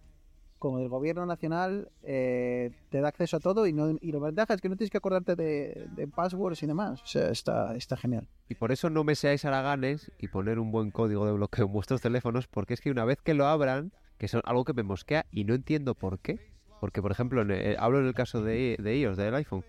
como 0.59 0.79
del 0.79 0.89
gobierno 0.89 1.27
nacional, 1.27 1.89
eh, 2.05 2.71
te 2.89 3.01
da 3.01 3.09
acceso 3.09 3.39
a 3.39 3.41
todo 3.41 3.67
y, 3.67 3.73
no, 3.73 3.97
y 4.01 4.13
la 4.13 4.21
ventaja 4.21 4.55
es 4.55 4.61
que 4.61 4.69
no 4.69 4.77
tienes 4.77 4.93
que 4.93 4.99
acordarte 4.99 5.35
de, 5.35 5.89
de 5.97 6.07
passwords 6.07 6.63
y 6.63 6.67
demás. 6.67 7.03
O 7.03 7.07
sea, 7.07 7.31
está, 7.31 7.75
está 7.75 7.97
genial. 7.97 8.29
Y 8.49 8.55
por 8.55 8.71
eso 8.71 8.89
no 8.89 9.03
me 9.03 9.17
seáis 9.17 9.45
haraganes 9.45 10.13
y 10.19 10.29
poner 10.29 10.61
un 10.61 10.71
buen 10.71 10.93
código 10.93 11.27
de 11.27 11.33
bloqueo 11.33 11.67
en 11.67 11.73
vuestros 11.73 12.01
teléfonos, 12.01 12.47
porque 12.47 12.75
es 12.75 12.81
que 12.81 12.93
una 12.93 13.05
vez 13.05 13.19
que 13.21 13.35
lo 13.35 13.47
abran, 13.47 13.91
que 14.19 14.27
es 14.27 14.37
algo 14.45 14.65
que 14.65 14.73
me 14.73 14.85
mosquea 14.85 15.27
y 15.33 15.43
no 15.43 15.55
entiendo 15.55 15.95
por 15.97 16.21
qué, 16.21 16.39
Porque, 16.81 17.01
por 17.03 17.11
ejemplo, 17.13 17.43
en 17.43 17.51
el- 17.53 17.77
hablo 17.79 17.99
en 18.01 18.07
el 18.07 18.15
caso 18.15 18.43
de, 18.43 18.77
de 18.81 18.97
iOS, 18.99 19.17
del 19.17 19.35
iPhone. 19.37 19.65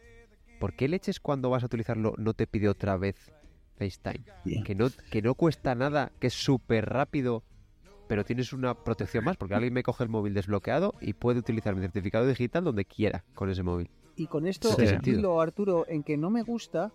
¿Por 0.60 0.74
qué 0.74 0.88
leches 0.88 1.20
cuando 1.20 1.50
vas 1.50 1.62
a 1.64 1.68
utilizarlo 1.68 2.14
no 2.18 2.34
te 2.36 2.46
pide 2.48 2.70
otra 2.70 2.98
vez 2.98 3.32
FaceTime? 3.78 4.24
Que 4.64 4.76
no, 4.76 4.88
que 5.12 5.22
no 5.22 5.36
cuesta 5.36 5.76
nada, 5.76 6.12
que 6.20 6.28
es 6.28 6.34
súper 6.34 6.86
rápido, 6.90 7.44
pero 8.08 8.24
tienes 8.24 8.54
una 8.54 8.74
protección 8.74 9.24
más, 9.24 9.38
porque 9.38 9.56
alguien 9.56 9.74
me 9.74 9.84
coge 9.84 10.04
el 10.04 10.10
móvil 10.10 10.34
desbloqueado 10.34 10.94
y 11.02 11.14
puede 11.14 11.40
utilizar 11.40 11.76
mi 11.76 11.82
certificado 11.82 12.28
digital 12.28 12.64
donde 12.64 12.86
quiera 12.86 13.24
con 13.36 13.50
ese 13.50 13.64
móvil. 13.64 13.90
Y 14.16 14.28
con 14.28 14.46
esto 14.46 14.70
Sí. 14.70 14.84
estilo, 14.84 15.42
Arturo, 15.42 15.86
en 15.88 16.04
que 16.04 16.18
no 16.18 16.30
me 16.30 16.44
gusta 16.44 16.92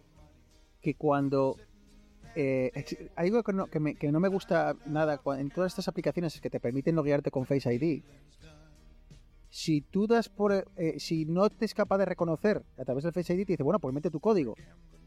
que 0.80 0.94
cuando... 0.94 1.56
eh, 2.36 2.70
algo 3.16 3.42
que 3.42 3.52
no, 3.52 3.66
que, 3.66 3.80
me- 3.80 3.94
que 3.96 4.12
no 4.12 4.20
me 4.20 4.28
gusta 4.28 4.76
nada 4.86 5.20
en 5.38 5.50
todas 5.50 5.72
estas 5.72 5.88
aplicaciones 5.88 6.40
que 6.40 6.50
te 6.50 6.60
permiten 6.60 6.94
loguearte 6.94 7.30
con 7.32 7.44
Face 7.46 7.74
ID. 7.74 8.02
Si 9.50 9.80
tú 9.80 10.06
das 10.06 10.28
por... 10.28 10.52
eh, 10.76 11.00
si 11.00 11.24
no 11.24 11.48
te 11.50 11.64
es 11.64 11.74
capaz 11.74 11.98
de 11.98 12.04
reconocer 12.04 12.62
a 12.76 12.84
través 12.84 13.02
del 13.02 13.12
Face 13.12 13.34
ID, 13.34 13.44
te 13.46 13.52
dice, 13.54 13.62
bueno, 13.62 13.80
pues 13.80 13.92
mete 13.94 14.10
tu 14.10 14.20
código. 14.20 14.54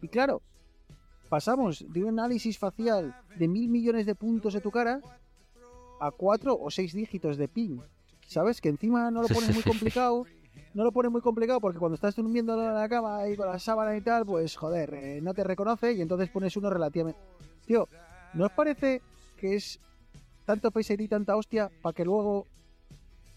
Y 0.01 0.07
claro, 0.09 0.41
pasamos 1.31 1.85
de 1.87 2.03
un 2.03 2.09
análisis 2.19 2.59
facial 2.59 3.15
de 3.39 3.47
mil 3.47 3.69
millones 3.69 4.05
de 4.05 4.15
puntos 4.15 4.53
de 4.53 4.59
tu 4.59 4.69
cara 4.69 4.99
a 6.01 6.11
cuatro 6.11 6.59
o 6.59 6.69
seis 6.69 6.91
dígitos 6.91 7.37
de 7.37 7.47
PIN. 7.47 7.81
¿Sabes? 8.27 8.59
Que 8.59 8.67
encima 8.67 9.09
no 9.11 9.21
lo 9.21 9.29
pones 9.29 9.53
muy 9.53 9.63
complicado. 9.63 10.25
No 10.73 10.83
lo 10.83 10.91
pones 10.91 11.09
muy 11.09 11.21
complicado 11.21 11.61
porque 11.61 11.79
cuando 11.79 11.95
estás 11.95 12.17
durmiendo 12.17 12.53
en 12.61 12.73
la 12.73 12.89
cama 12.89 13.29
y 13.29 13.37
con 13.37 13.47
la 13.47 13.59
sábana 13.59 13.95
y 13.95 14.01
tal, 14.01 14.25
pues 14.25 14.57
joder, 14.57 14.93
eh, 14.93 15.21
no 15.21 15.33
te 15.33 15.45
reconoce 15.45 15.93
y 15.93 16.01
entonces 16.01 16.29
pones 16.29 16.57
uno 16.57 16.69
relativamente. 16.69 17.21
Tío, 17.65 17.87
¿no 18.33 18.47
os 18.47 18.51
parece 18.51 19.01
que 19.37 19.55
es 19.55 19.79
tanto 20.45 20.69
ID 20.75 20.99
y 20.99 21.07
tanta 21.07 21.37
hostia 21.37 21.71
para 21.81 21.93
que 21.93 22.03
luego 22.03 22.45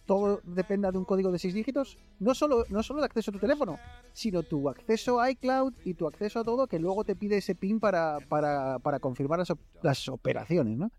todo 0.06 0.40
dependa 0.44 0.92
de 0.92 0.98
un 0.98 1.04
código 1.04 1.32
de 1.32 1.38
seis 1.38 1.54
dígitos? 1.54 1.98
No 2.20 2.34
solo, 2.34 2.64
no 2.68 2.82
solo 2.82 3.00
el 3.00 3.04
acceso 3.04 3.30
a 3.30 3.34
tu 3.34 3.38
teléfono, 3.38 3.78
sino 4.12 4.42
tu 4.42 4.68
acceso 4.68 5.20
a 5.20 5.30
iCloud 5.30 5.74
y 5.84 5.94
tu 5.94 6.06
acceso 6.06 6.40
a 6.40 6.44
todo 6.44 6.66
que 6.66 6.78
luego 6.78 7.04
te 7.04 7.16
pide 7.16 7.38
ese 7.38 7.54
PIN 7.54 7.80
para, 7.80 8.18
para, 8.28 8.78
para 8.78 9.00
confirmar 9.00 9.38
las, 9.38 9.52
las 9.82 10.08
operaciones, 10.08 10.78
¿no? 10.78 10.90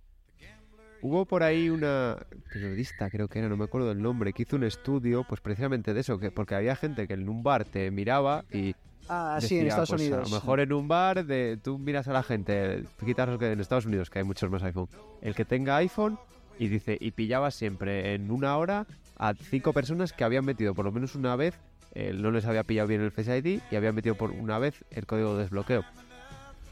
Hubo 1.02 1.26
por 1.26 1.44
ahí 1.44 1.70
una 1.70 2.18
periodista, 2.52 3.10
creo 3.12 3.28
que 3.28 3.38
era, 3.38 3.48
no 3.48 3.58
me 3.58 3.66
acuerdo 3.66 3.90
del 3.90 4.02
nombre, 4.02 4.34
que 4.34 4.42
hizo 4.42 4.56
un 4.56 4.64
estudio, 4.64 5.24
pues 5.28 5.40
precisamente 5.40 5.94
de 5.94 6.00
eso, 6.00 6.18
que 6.18 6.32
porque 6.32 6.56
había 6.56 6.76
gente 6.76 7.08
que 7.08 7.14
en 7.14 7.30
un 7.30 7.44
bar 7.44 7.66
te 7.66 7.92
miraba 7.92 8.44
y 8.52 8.76
Ah, 9.08 9.38
sí, 9.40 9.60
en 9.60 9.68
Estados 9.68 9.90
pues, 9.90 10.02
Unidos. 10.02 10.28
A 10.28 10.30
lo 10.30 10.36
mejor 10.36 10.60
en 10.60 10.74
un 10.74 10.88
bar 10.88 11.26
de, 11.26 11.60
tú 11.62 11.78
miras 11.78 12.08
a 12.08 12.14
la 12.14 12.24
gente, 12.24 12.86
quitaros 13.06 13.38
que 13.38 13.52
en 13.52 13.60
Estados 13.60 13.86
Unidos, 13.86 14.10
que 14.10 14.20
hay 14.20 14.26
muchos 14.26 14.50
más 14.50 14.64
iPhone, 14.64 14.90
el 15.22 15.36
que 15.36 15.46
tenga 15.46 15.78
iPhone 15.78 16.18
y 16.60 16.68
dice, 16.68 16.98
y 17.00 17.12
pillaba 17.12 17.52
siempre 17.52 18.14
en 18.14 18.32
una 18.32 18.58
hora 18.58 18.86
a 19.18 19.34
cinco 19.34 19.74
personas 19.74 20.14
que 20.14 20.24
habían 20.24 20.46
metido 20.46 20.74
por 20.74 20.86
lo 20.86 20.92
menos 20.92 21.16
una 21.16 21.36
vez, 21.36 21.56
eh, 21.94 22.14
no 22.14 22.32
les 22.32 22.46
había 22.46 22.64
pillado 22.64 22.88
bien 22.88 23.02
el 23.02 23.12
Face 23.12 23.38
ID 23.38 23.62
y 23.72 23.76
habían 23.76 23.96
metido 23.96 24.16
por 24.16 24.32
una 24.32 24.60
vez 24.60 24.84
el 24.92 25.06
código 25.06 25.36
de 25.36 25.44
desbloqueo. 25.44 25.84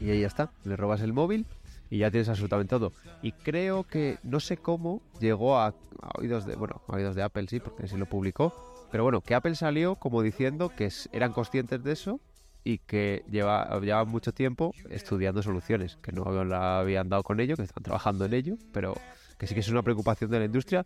Y 0.00 0.10
ahí 0.10 0.20
ya 0.20 0.26
está, 0.26 0.50
le 0.64 0.76
robas 0.76 1.00
el 1.00 1.12
móvil 1.12 1.46
y 1.90 1.98
ya 1.98 2.10
tienes 2.10 2.28
absolutamente 2.28 2.70
todo. 2.70 2.92
Y 3.22 3.32
creo 3.32 3.84
que, 3.84 4.18
no 4.22 4.40
sé 4.40 4.56
cómo, 4.56 5.00
llegó 5.20 5.58
a, 5.58 5.74
oídos 6.18 6.44
de, 6.44 6.56
bueno, 6.56 6.82
a 6.88 6.96
oídos 6.96 7.14
de 7.14 7.22
Apple 7.22 7.46
sí, 7.48 7.60
porque 7.60 7.88
sí 7.88 7.96
lo 7.96 8.06
publicó, 8.06 8.74
pero 8.90 9.04
bueno, 9.04 9.20
que 9.20 9.34
Apple 9.34 9.54
salió 9.54 9.96
como 9.96 10.22
diciendo 10.22 10.70
que 10.76 10.90
eran 11.12 11.32
conscientes 11.32 11.82
de 11.82 11.92
eso 11.92 12.20
y 12.64 12.78
que 12.78 13.24
lleva, 13.30 13.78
llevaban 13.80 14.08
mucho 14.08 14.32
tiempo 14.32 14.74
estudiando 14.90 15.42
soluciones, 15.42 15.96
que 15.96 16.12
no 16.12 16.44
la 16.44 16.80
habían 16.80 17.08
dado 17.08 17.22
con 17.22 17.40
ello, 17.40 17.56
que 17.56 17.62
están 17.62 17.82
trabajando 17.82 18.24
en 18.24 18.34
ello, 18.34 18.56
pero 18.72 18.94
que 19.38 19.46
sí 19.46 19.54
que 19.54 19.60
es 19.60 19.68
una 19.68 19.82
preocupación 19.82 20.30
de 20.30 20.38
la 20.38 20.44
industria, 20.44 20.84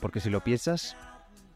porque 0.00 0.20
si 0.20 0.30
lo 0.30 0.40
piensas, 0.42 0.96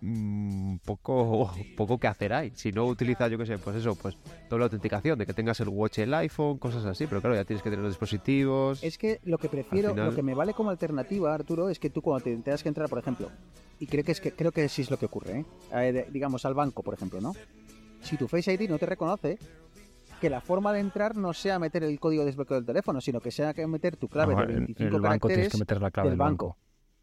mm, 0.01 0.77
poco, 0.85 1.53
poco 1.77 1.99
que 1.99 2.07
hacer 2.09 2.33
hay. 2.33 2.53
Si 2.55 2.73
no 2.73 2.87
utilizas, 2.87 3.31
yo 3.31 3.39
qué 3.39 3.47
sé, 3.47 3.59
pues 3.59 3.77
eso, 3.77 3.95
pues 3.95 4.17
doble 4.49 4.65
autenticación, 4.65 5.19
de 5.19 5.27
que 5.27 5.35
tengas 5.35 5.61
el 5.61 5.69
watch, 5.69 5.99
el 5.99 6.13
iPhone, 6.15 6.59
cosas 6.59 6.85
así, 6.87 7.07
pero 7.07 7.21
claro, 7.21 7.37
ya 7.37 7.45
tienes 7.45 7.63
que 7.63 7.71
tener 7.71 7.83
los 7.85 7.93
dispositivos. 7.93 8.83
Es 8.83 8.99
que 8.99 9.21
lo 9.25 9.39
que 9.39 9.49
prefiero, 9.49 9.91
final- 9.91 10.07
lo 10.11 10.15
que 10.15 10.23
me 10.23 10.35
vale 10.35 10.55
como 10.55 10.71
alternativa, 10.71 11.35
Arturo, 11.35 11.69
es 11.69 11.79
que 11.79 11.91
tú 11.91 12.03
cuando 12.03 12.25
te 12.25 12.37
tengas 12.39 12.63
que 12.63 12.69
entrar, 12.69 12.89
por 12.89 12.99
ejemplo, 12.99 13.31
y 13.79 13.87
creo 13.87 14.05
que 14.05 14.13
es 14.13 14.21
que 14.21 14.33
creo 14.33 14.53
que 14.53 14.69
sí 14.69 14.83
es 14.83 14.91
lo 14.91 14.97
que 14.99 15.07
ocurre, 15.07 15.41
¿eh? 15.41 15.45
Eh, 15.73 15.93
de- 15.93 16.07
digamos 16.11 16.45
al 16.45 16.55
banco, 16.55 16.83
por 16.83 16.95
ejemplo, 16.95 17.21
¿no? 17.21 17.35
Si 18.03 18.17
tu 18.17 18.27
Face 18.29 18.53
ID 18.53 18.67
no 18.69 18.79
te 18.79 18.87
reconoce, 18.87 19.39
que 20.21 20.31
la 20.31 20.41
forma 20.41 20.73
de 20.73 20.81
entrar 20.81 21.17
no 21.17 21.33
sea 21.33 21.59
meter 21.59 21.83
el 21.83 21.99
código 21.99 22.23
de 22.23 22.27
desbloqueo 22.27 22.57
del 22.57 22.67
teléfono, 22.67 23.01
sino 23.01 23.21
que 23.21 23.31
sea 23.31 23.55
que 23.55 23.67
meter 23.67 23.97
tu 23.97 24.09
clave 24.09 24.35
No, 24.35 24.41
de 24.47 24.53
en- 24.53 24.59
25 24.67 24.89
en 24.89 24.95
el 24.95 25.01
banco 25.01 25.29
tienes 25.29 25.49
caracteres 25.49 25.53
que 25.53 25.59
meter 25.59 25.83
la 25.83 25.91
clave 25.91 26.09
del 26.11 26.19
banco. 26.19 26.47
banco. 26.49 26.59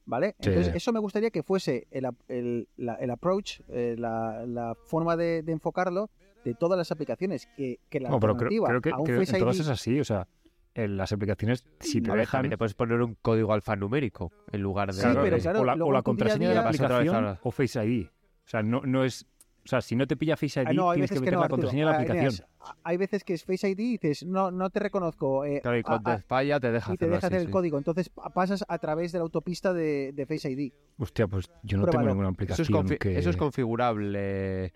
¿Vale? 0.05 0.35
Sí. 0.39 0.49
Entonces, 0.49 0.73
eso 0.75 0.93
me 0.93 0.99
gustaría 0.99 1.31
que 1.31 1.43
fuese 1.43 1.87
el, 1.91 2.07
el- 2.29 2.69
la- 2.77 2.95
el 2.95 3.09
approach, 3.11 3.59
eh, 3.67 3.95
la, 3.97 4.45
la 4.45 4.73
forma 4.85 5.17
de, 5.17 5.43
de 5.43 5.51
enfocarlo 5.51 6.09
de 6.45 6.53
todas 6.53 6.77
las 6.77 6.91
aplicaciones. 6.91 7.47
Que, 7.57 7.79
que 7.89 7.99
la 7.99 8.09
No, 8.09 8.19
pero 8.19 8.37
creo, 8.37 8.47
alternativa 8.47 8.67
creo 8.69 8.81
que, 8.81 8.89
a 8.91 8.97
un 8.99 9.05
que 9.05 9.17
Face 9.17 9.35
en 9.35 9.39
todas 9.41 9.55
ID 9.57 9.61
es 9.63 9.67
así. 9.69 9.99
O 9.99 10.05
sea, 10.05 10.27
en 10.75 10.95
las 10.95 11.11
aplicaciones, 11.11 11.65
si 11.81 11.99
te 12.01 12.09
ver, 12.11 12.19
dejan. 12.21 12.47
te 12.49 12.57
puedes 12.57 12.73
poner 12.73 13.01
un 13.01 13.15
código 13.21 13.51
alfanumérico 13.51 14.31
en 14.51 14.61
lugar 14.61 14.93
de... 14.93 15.01
Sí, 15.01 15.07
pero 15.21 15.37
claro, 15.39 15.61
o 15.61 15.65
la, 15.65 15.73
o 15.73 15.75
la 15.75 15.83
tu 15.83 15.89
día 15.91 16.01
contraseña 16.03 16.49
de 16.49 16.55
la 16.55 16.61
aplicación 16.61 17.37
o 17.41 17.51
Face 17.51 17.83
ID. 17.85 18.05
O 18.05 18.49
sea, 18.49 18.63
no, 18.63 18.81
no 18.85 19.03
es. 19.03 19.25
O 19.67 19.69
sea, 19.69 19.81
si 19.81 19.97
no 19.97 20.07
te 20.07 20.15
pilla 20.15 20.37
Face 20.37 20.61
ID, 20.61 20.65
Ah, 20.69 20.71
no, 20.73 20.89
hay 20.89 20.95
tienes 20.95 21.09
veces 21.09 21.19
que 21.21 21.25
que 21.25 21.31
meter 21.31 21.33
no, 21.33 21.39
la 21.41 21.45
Arturo. 21.45 21.61
contraseña 21.63 21.85
de 21.85 21.91
la 21.91 21.97
Ah, 21.97 22.01
aplicación. 22.01 22.47
Hay 22.85 22.95
veces 22.97 23.23
que 23.25 23.33
es 23.33 23.43
Face 23.43 23.69
ID 23.69 23.79
y 23.79 23.91
dices, 23.97 24.25
no, 24.25 24.49
no 24.49 24.69
te 24.69 24.79
reconozco. 24.79 25.43
eh, 25.43 25.59
Claro, 25.61 25.75
y 25.75 25.81
a- 25.81 25.83
cuando 25.83 26.11
a- 26.11 26.15
te 26.17 26.23
falla 26.23 26.59
te 26.61 26.71
deja 26.71 26.93
y 26.93 26.97
te 26.97 27.03
hacerlo 27.03 27.15
deja 27.15 27.27
así, 27.27 27.35
hacer 27.35 27.41
el 27.41 27.47
sí. 27.47 27.51
código. 27.51 27.77
Entonces 27.77 28.07
pa- 28.09 28.29
pasas 28.29 28.63
a 28.65 28.77
través 28.79 29.11
de 29.11 29.17
la 29.19 29.23
autopista 29.23 29.73
de, 29.73 30.13
de 30.13 30.25
Face 30.25 30.49
ID. 30.49 30.71
Hostia, 30.97 31.27
pues 31.27 31.51
yo 31.63 31.77
no 31.77 31.83
Pruébalo. 31.83 31.91
tengo 31.91 32.07
ninguna 32.13 32.27
Eso 32.29 32.33
aplicación 32.33 32.65
es, 32.65 32.69
confi- 32.91 32.97
que. 32.97 33.17
eso 33.19 33.29
es 33.29 33.35
configurable. 33.37 34.73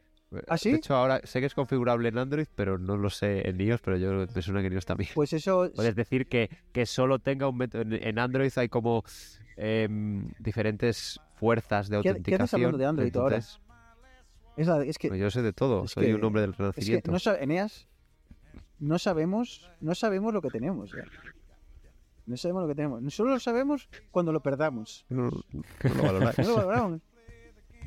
¿Ah, 0.47 0.57
sí? 0.57 0.71
De 0.71 0.77
hecho, 0.77 0.95
ahora 0.95 1.19
sé 1.25 1.39
que 1.41 1.45
es 1.45 1.53
configurable 1.53 2.07
en 2.09 2.17
Android, 2.17 2.47
pero 2.55 2.77
no 2.77 2.95
lo 2.97 3.09
sé 3.09 3.49
en 3.49 3.59
iOS, 3.59 3.81
pero 3.81 3.97
yo 3.97 4.25
me 4.33 4.41
suena 4.41 4.61
que 4.61 4.67
en 4.67 4.73
iOS 4.73 4.85
también. 4.85 5.09
Pues 5.13 5.33
eso. 5.33 5.69
Puedes 5.75 5.95
decir 5.95 6.27
que, 6.27 6.49
que 6.71 6.85
solo 6.85 7.19
tenga 7.19 7.47
un 7.49 7.57
método. 7.57 7.81
En, 7.89 8.19
Android 8.19 8.51
hay 8.55 8.69
como 8.69 9.03
em, 9.57 10.29
diferentes 10.39 11.19
fuerzas 11.35 11.89
de 11.89 11.97
¿Qué- 11.97 12.03
qué 12.03 12.09
haces 12.09 12.17
autenticación. 12.53 12.61
hablando 12.61 12.77
de 12.77 12.85
Android 12.85 13.15
ahora? 13.17 13.35
entonces, 13.37 13.60
Es, 14.57 14.67
la- 14.67 14.83
es 14.83 14.97
que, 14.97 15.17
yo 15.17 15.31
sé 15.31 15.41
de 15.41 15.53
todo, 15.53 15.87
soy 15.87 16.07
que- 16.07 16.15
un 16.15 16.23
hombre 16.23 16.41
del 16.41 16.51
es 16.51 16.55
que 16.57 16.63
renacimiento. 16.63 17.11
no 17.11 17.35
Eneas, 17.35 17.87
no 18.79 18.99
sabemos, 18.99 19.69
no 19.79 19.95
sabemos 19.95 20.33
lo 20.33 20.41
que 20.41 20.49
tenemos. 20.49 20.91
ya. 20.91 21.03
No 22.25 22.37
sabemos 22.37 22.61
lo 22.63 22.67
que 22.69 22.75
tenemos. 22.75 23.13
Solo 23.13 23.31
lo 23.31 23.39
sabemos 23.39 23.89
cuando 24.11 24.31
lo 24.31 24.41
perdamos. 24.41 25.05
No, 25.09 25.29
no 25.29 25.93
lo 25.95 26.03
valoráis. 26.03 26.37
No 26.39 26.45
lo 26.49 26.55
valoramos. 26.55 27.01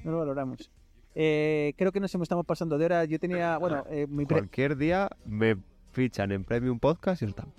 No 0.05 0.11
lo 0.13 0.19
valoramos. 0.19 0.71
Eh, 1.15 1.73
creo 1.79 1.93
que 1.93 2.01
nos 2.01 2.13
estamos 2.15 2.45
pasando 2.45 2.77
de 2.77 2.85
hora. 2.85 3.05
Yo 3.05 3.19
tenía, 3.19 3.57
bueno, 3.59 3.85
eh, 3.89 4.07
mi 4.09 4.27
Cualquier 4.27 4.77
día 4.77 5.09
me 5.25 5.57
fichan 5.93 6.33
en 6.33 6.45
Premium 6.45 6.79
Podcast 6.81 7.23
y 7.23 7.27
están. 7.27 7.53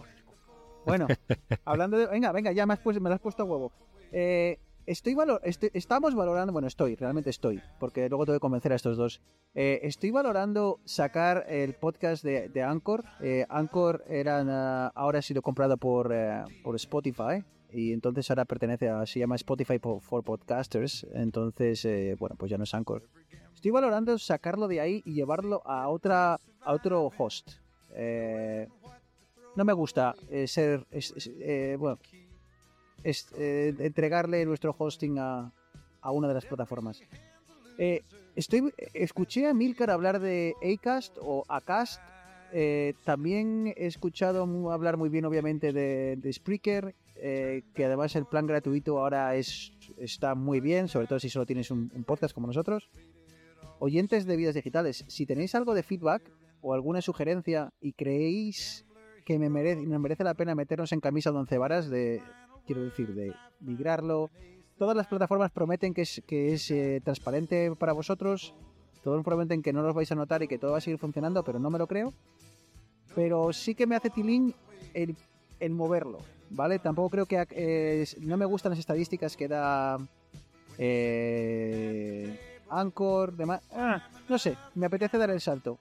Bueno, 0.86 1.08
hablando 1.66 1.98
de. 1.98 2.08
Venga, 2.08 2.32
venga, 2.34 2.52
ya 2.52 2.66
me, 2.66 2.74
has 2.74 2.80
puesto, 2.80 3.02
me 3.02 3.10
lo 3.10 3.16
has 3.16 3.22
puesto 3.22 3.44
a 3.44 3.46
huevo. 3.46 3.72
Eh, 4.12 4.60
estoy 4.86 5.14
valor, 5.16 5.42
estoy- 5.44 5.72
estamos 5.74 6.16
valorando. 6.16 6.54
Bueno, 6.54 6.68
estoy, 6.68 6.96
realmente 6.96 7.30
estoy, 7.30 7.62
porque 7.80 8.08
luego 8.10 8.26
tengo 8.26 8.38
que 8.38 8.42
convencer 8.42 8.72
a 8.72 8.76
estos 8.76 8.98
dos. 8.98 9.22
Eh, 9.54 9.80
estoy 9.84 10.12
valorando 10.12 10.80
sacar 10.86 11.46
el 11.50 11.74
podcast 11.74 12.24
de, 12.24 12.50
de 12.50 12.64
Anchor. 12.64 13.04
Eh, 13.22 13.46
Anchor 13.50 14.04
era, 14.08 14.44
ah, 14.48 14.92
ahora 14.96 15.20
ha 15.20 15.22
sido 15.22 15.42
comprado 15.42 15.78
por, 15.78 16.12
eh, 16.14 16.44
por 16.64 16.76
Spotify. 16.76 17.44
Y 17.72 17.92
entonces 17.92 18.30
ahora 18.30 18.46
pertenece 18.46 18.88
a. 18.90 19.06
Se 19.06 19.20
llama 19.20 19.36
Spotify 19.36 19.80
po- 19.80 20.00
for 20.00 20.24
Podcasters. 20.24 21.06
Entonces, 21.14 21.84
eh, 21.84 22.16
bueno, 22.18 22.36
pues 22.38 22.50
ya 22.50 22.58
no 22.58 22.64
es 22.64 22.74
Anchor. 22.74 23.04
Estoy 23.54 23.72
valorando 23.72 24.18
sacarlo 24.18 24.68
de 24.68 24.80
ahí 24.80 25.02
y 25.06 25.14
llevarlo 25.14 25.62
a 25.66 25.90
otra 25.90 26.40
a 26.62 26.74
otro 26.74 27.12
host. 27.18 27.52
Eh, 27.94 28.68
no 29.56 29.66
me 29.66 29.74
gusta 29.74 30.16
eh, 30.30 30.48
ser 30.48 30.86
eh, 30.92 31.76
bueno 31.80 31.98
eh, 33.06 33.76
entregarle 33.80 34.46
nuestro 34.46 34.76
hosting 34.78 35.18
a, 35.20 35.52
una 36.12 36.28
de 36.28 36.34
las 36.34 36.46
plataformas. 36.46 37.02
Eh, 37.78 38.04
estoy 38.36 38.74
escuché 38.94 39.48
a 39.48 39.54
Milcar 39.54 39.90
hablar 39.90 40.20
de 40.20 40.56
Acast 40.74 41.18
o 41.22 41.44
Acast. 41.48 42.02
eh, 42.52 42.94
también 43.04 43.74
he 43.76 43.88
escuchado 43.88 44.44
hablar 44.72 44.98
muy 44.98 45.10
bien, 45.10 45.26
obviamente, 45.26 45.74
de, 45.74 46.34
Spreaker, 46.34 46.96
eh, 47.16 47.64
que 47.74 47.86
además 47.86 48.16
el 48.16 48.26
plan 48.26 48.46
gratuito 48.46 49.00
ahora 49.00 49.36
es 49.36 49.72
está 49.98 50.36
muy 50.36 50.60
bien, 50.60 50.88
sobre 50.88 51.08
todo 51.08 51.20
si 51.20 51.30
solo 51.30 51.46
tienes 51.46 51.72
un, 51.72 51.90
podcast 52.06 52.34
como 52.34 52.48
nosotros. 52.48 52.90
Oyentes 53.80 54.26
de 54.26 54.38
vidas 54.38 54.56
digitales, 54.56 55.06
si 55.08 55.26
tenéis 55.26 55.54
algo 55.56 55.74
de 55.74 55.84
feedback 55.84 56.32
o 56.62 56.74
alguna 56.74 57.02
sugerencia 57.02 57.74
y 57.82 57.94
creéis 57.94 58.86
que 59.26 59.38
me 59.40 59.50
merece, 59.50 59.82
nos 59.82 60.00
merece 60.00 60.24
la 60.24 60.36
pena 60.36 60.56
meternos 60.56 60.92
en 60.92 61.02
camisa 61.02 61.32
de 61.32 61.38
once 61.38 61.58
varas 61.58 61.90
de, 61.90 62.22
quiero 62.66 62.84
decir, 62.84 63.14
de 63.14 63.34
migrarlo. 63.60 64.30
Todas 64.78 64.96
las 64.96 65.08
plataformas 65.08 65.52
prometen 65.52 65.94
que 65.94 66.02
es, 66.02 66.22
que 66.28 66.54
es 66.54 66.70
eh, 66.72 67.02
transparente 67.04 67.74
para 67.76 67.94
vosotros, 67.94 68.54
todos 69.04 69.24
prometen 69.24 69.62
que 69.62 69.72
no 69.72 69.82
los 69.82 69.96
vais 69.96 70.12
a 70.12 70.16
notar 70.16 70.44
y 70.44 70.48
que 70.48 70.58
todo 70.58 70.72
va 70.72 70.80
a 70.80 70.82
seguir 70.82 71.00
funcionando, 71.00 71.44
pero 71.44 71.60
no 71.60 71.70
me 71.70 71.78
lo 71.80 71.88
creo. 71.88 72.14
Pero 73.14 73.54
sí 73.54 73.76
que 73.76 73.88
me 73.88 73.96
hace 73.96 74.10
tilín 74.10 74.54
el, 74.94 75.16
el 75.60 75.72
moverlo, 75.72 76.20
¿vale? 76.50 76.80
Tampoco 76.80 77.10
creo 77.10 77.26
que... 77.26 77.48
eh, 77.52 78.06
no 78.20 78.36
me 78.36 78.46
gustan 78.46 78.72
las 78.72 78.80
estadísticas 78.80 79.38
que 79.38 79.48
da... 79.48 79.98
eh, 80.78 82.38
Anchor, 82.70 83.34
demás. 83.38 83.62
Ah, 83.72 84.10
no 84.28 84.38
sé, 84.38 84.58
me 84.74 84.88
apetece 84.88 85.18
dar 85.18 85.30
el 85.30 85.40
salto. 85.40 85.80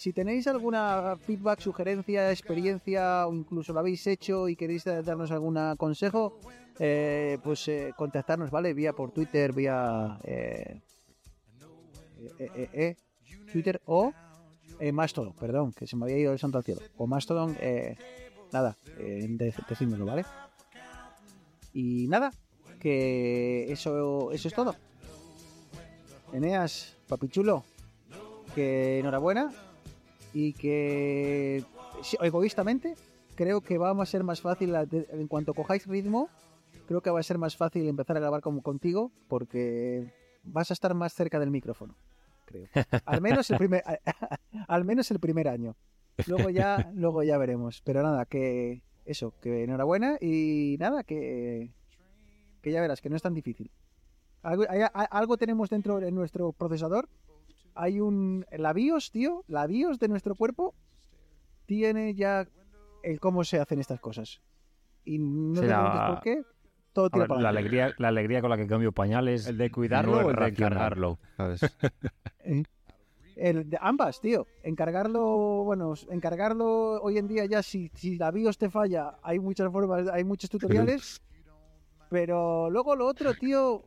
Si 0.00 0.14
tenéis 0.14 0.46
alguna 0.46 1.18
feedback, 1.26 1.60
sugerencia, 1.60 2.30
experiencia 2.32 3.26
o 3.26 3.34
incluso 3.34 3.74
lo 3.74 3.80
habéis 3.80 4.06
hecho 4.06 4.48
y 4.48 4.56
queréis 4.56 4.84
darnos 4.86 5.30
algún 5.30 5.58
consejo, 5.76 6.38
eh, 6.78 7.36
pues 7.44 7.68
eh, 7.68 7.92
contactarnos, 7.94 8.50
¿vale? 8.50 8.72
Vía 8.72 8.94
por 8.94 9.10
Twitter, 9.10 9.52
vía 9.52 10.18
eh, 10.24 10.80
eh, 12.38 12.68
eh, 12.72 12.96
Twitter 13.52 13.78
o 13.84 14.14
Mastodon, 14.90 15.34
perdón, 15.34 15.74
que 15.74 15.86
se 15.86 15.96
me 15.96 16.06
había 16.06 16.16
ido 16.16 16.32
el 16.32 16.38
santo 16.38 16.56
al 16.56 16.64
cielo. 16.64 16.80
O 16.96 17.06
Mastodon, 17.06 17.54
nada, 18.52 18.78
de- 18.96 19.54
decídmelo, 19.68 20.06
¿vale? 20.06 20.24
Y 21.74 22.06
nada, 22.08 22.32
que 22.80 23.70
eso, 23.70 24.32
eso 24.32 24.48
es 24.48 24.54
todo. 24.54 24.74
Eneas, 26.32 26.96
papichulo, 27.06 27.64
que 28.54 29.00
enhorabuena 29.00 29.52
y 30.32 30.52
que 30.54 31.64
egoístamente 32.20 32.94
creo 33.34 33.60
que 33.60 33.78
va 33.78 33.90
a 33.90 34.06
ser 34.06 34.22
más 34.24 34.40
fácil 34.40 34.74
en 34.74 35.28
cuanto 35.28 35.54
cojáis 35.54 35.86
ritmo 35.86 36.28
creo 36.86 37.00
que 37.00 37.10
va 37.10 37.20
a 37.20 37.22
ser 37.22 37.38
más 37.38 37.56
fácil 37.56 37.88
empezar 37.88 38.16
a 38.16 38.20
grabar 38.20 38.40
como 38.40 38.62
contigo 38.62 39.10
porque 39.28 40.12
vas 40.44 40.70
a 40.70 40.74
estar 40.74 40.94
más 40.94 41.14
cerca 41.14 41.38
del 41.38 41.50
micrófono 41.50 41.96
creo. 42.46 42.66
Al 43.06 43.20
menos 43.20 43.50
el 43.50 43.58
primer 43.58 43.82
al 44.68 44.84
menos 44.84 45.10
el 45.12 45.20
primer 45.20 45.46
año. 45.48 45.76
Luego 46.26 46.50
ya 46.50 46.90
luego 46.94 47.22
ya 47.22 47.38
veremos. 47.38 47.80
Pero 47.84 48.02
nada 48.02 48.24
que 48.26 48.82
eso 49.04 49.32
que 49.40 49.62
enhorabuena 49.64 50.18
y 50.20 50.76
nada 50.80 51.04
que 51.04 51.70
que 52.60 52.72
ya 52.72 52.80
verás 52.80 53.00
que 53.00 53.08
no 53.08 53.16
es 53.16 53.22
tan 53.22 53.34
difícil. 53.34 53.70
Algo, 54.42 54.64
hay- 54.68 54.82
algo 55.10 55.36
tenemos 55.36 55.70
dentro 55.70 56.00
de 56.00 56.10
nuestro 56.10 56.52
procesador 56.52 57.08
hay 57.74 58.00
un 58.00 58.44
la 58.50 58.72
BIOS 58.72 59.10
tío 59.10 59.44
la 59.48 59.66
BIOS 59.66 59.98
de 59.98 60.08
nuestro 60.08 60.34
cuerpo 60.34 60.74
tiene 61.66 62.14
ya 62.14 62.46
el 63.02 63.20
cómo 63.20 63.44
se 63.44 63.58
hacen 63.60 63.80
estas 63.80 64.00
cosas 64.00 64.40
y 65.04 65.18
no 65.18 65.62
la- 65.62 65.66
preguntes 65.82 66.00
por 66.06 66.20
qué 66.20 66.42
todo 66.92 67.08
tira 67.10 67.20
ver, 67.22 67.28
para 67.28 67.40
la, 67.40 67.48
adelante. 67.50 67.68
alegría, 67.68 67.94
la 67.98 68.08
alegría 68.08 68.40
con 68.40 68.50
la 68.50 68.56
que 68.56 68.66
cambio 68.66 68.90
pañales. 68.92 69.46
¿El 69.46 69.56
de 69.58 69.70
cuidarlo 69.70 70.20
no 70.20 70.26
o 70.26 70.30
el 70.30 70.36
de 70.36 70.46
encargarlo? 70.48 71.18
¿Sabes? 71.36 71.60
El 73.36 73.70
de 73.70 73.78
ambas, 73.80 74.20
tío. 74.20 74.46
Encargarlo, 74.64 75.64
bueno, 75.64 75.94
encargarlo 76.10 77.00
hoy 77.00 77.16
en 77.18 77.26
día 77.28 77.46
ya 77.46 77.62
si, 77.62 77.90
si 77.94 78.16
la 78.16 78.30
BIOS 78.30 78.58
te 78.58 78.68
falla, 78.68 79.18
hay 79.22 79.38
muchas 79.38 79.70
formas, 79.72 80.08
hay 80.08 80.24
muchos 80.24 80.50
tutoriales. 80.50 81.20
pero 82.10 82.68
luego 82.70 82.96
lo 82.96 83.06
otro, 83.06 83.34
tío, 83.34 83.84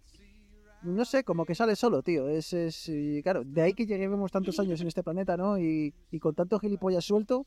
no 0.84 1.06
sé, 1.06 1.24
como 1.24 1.46
que 1.46 1.56
sale 1.56 1.76
solo, 1.76 2.02
tío. 2.04 2.28
Es, 2.28 2.54
es 2.54 2.88
y 2.90 3.22
claro, 3.24 3.44
de 3.46 3.62
ahí 3.62 3.74
que 3.74 3.86
lleguemos 3.86 4.32
tantos 4.32 4.60
años 4.60 4.80
en 4.82 4.88
este 4.88 5.04
planeta, 5.04 5.38
¿no? 5.38 5.58
Y, 5.58 5.94
y 6.12 6.20
con 6.20 6.36
tanto 6.36 6.60
gilipollas 6.60 7.06
suelto, 7.06 7.46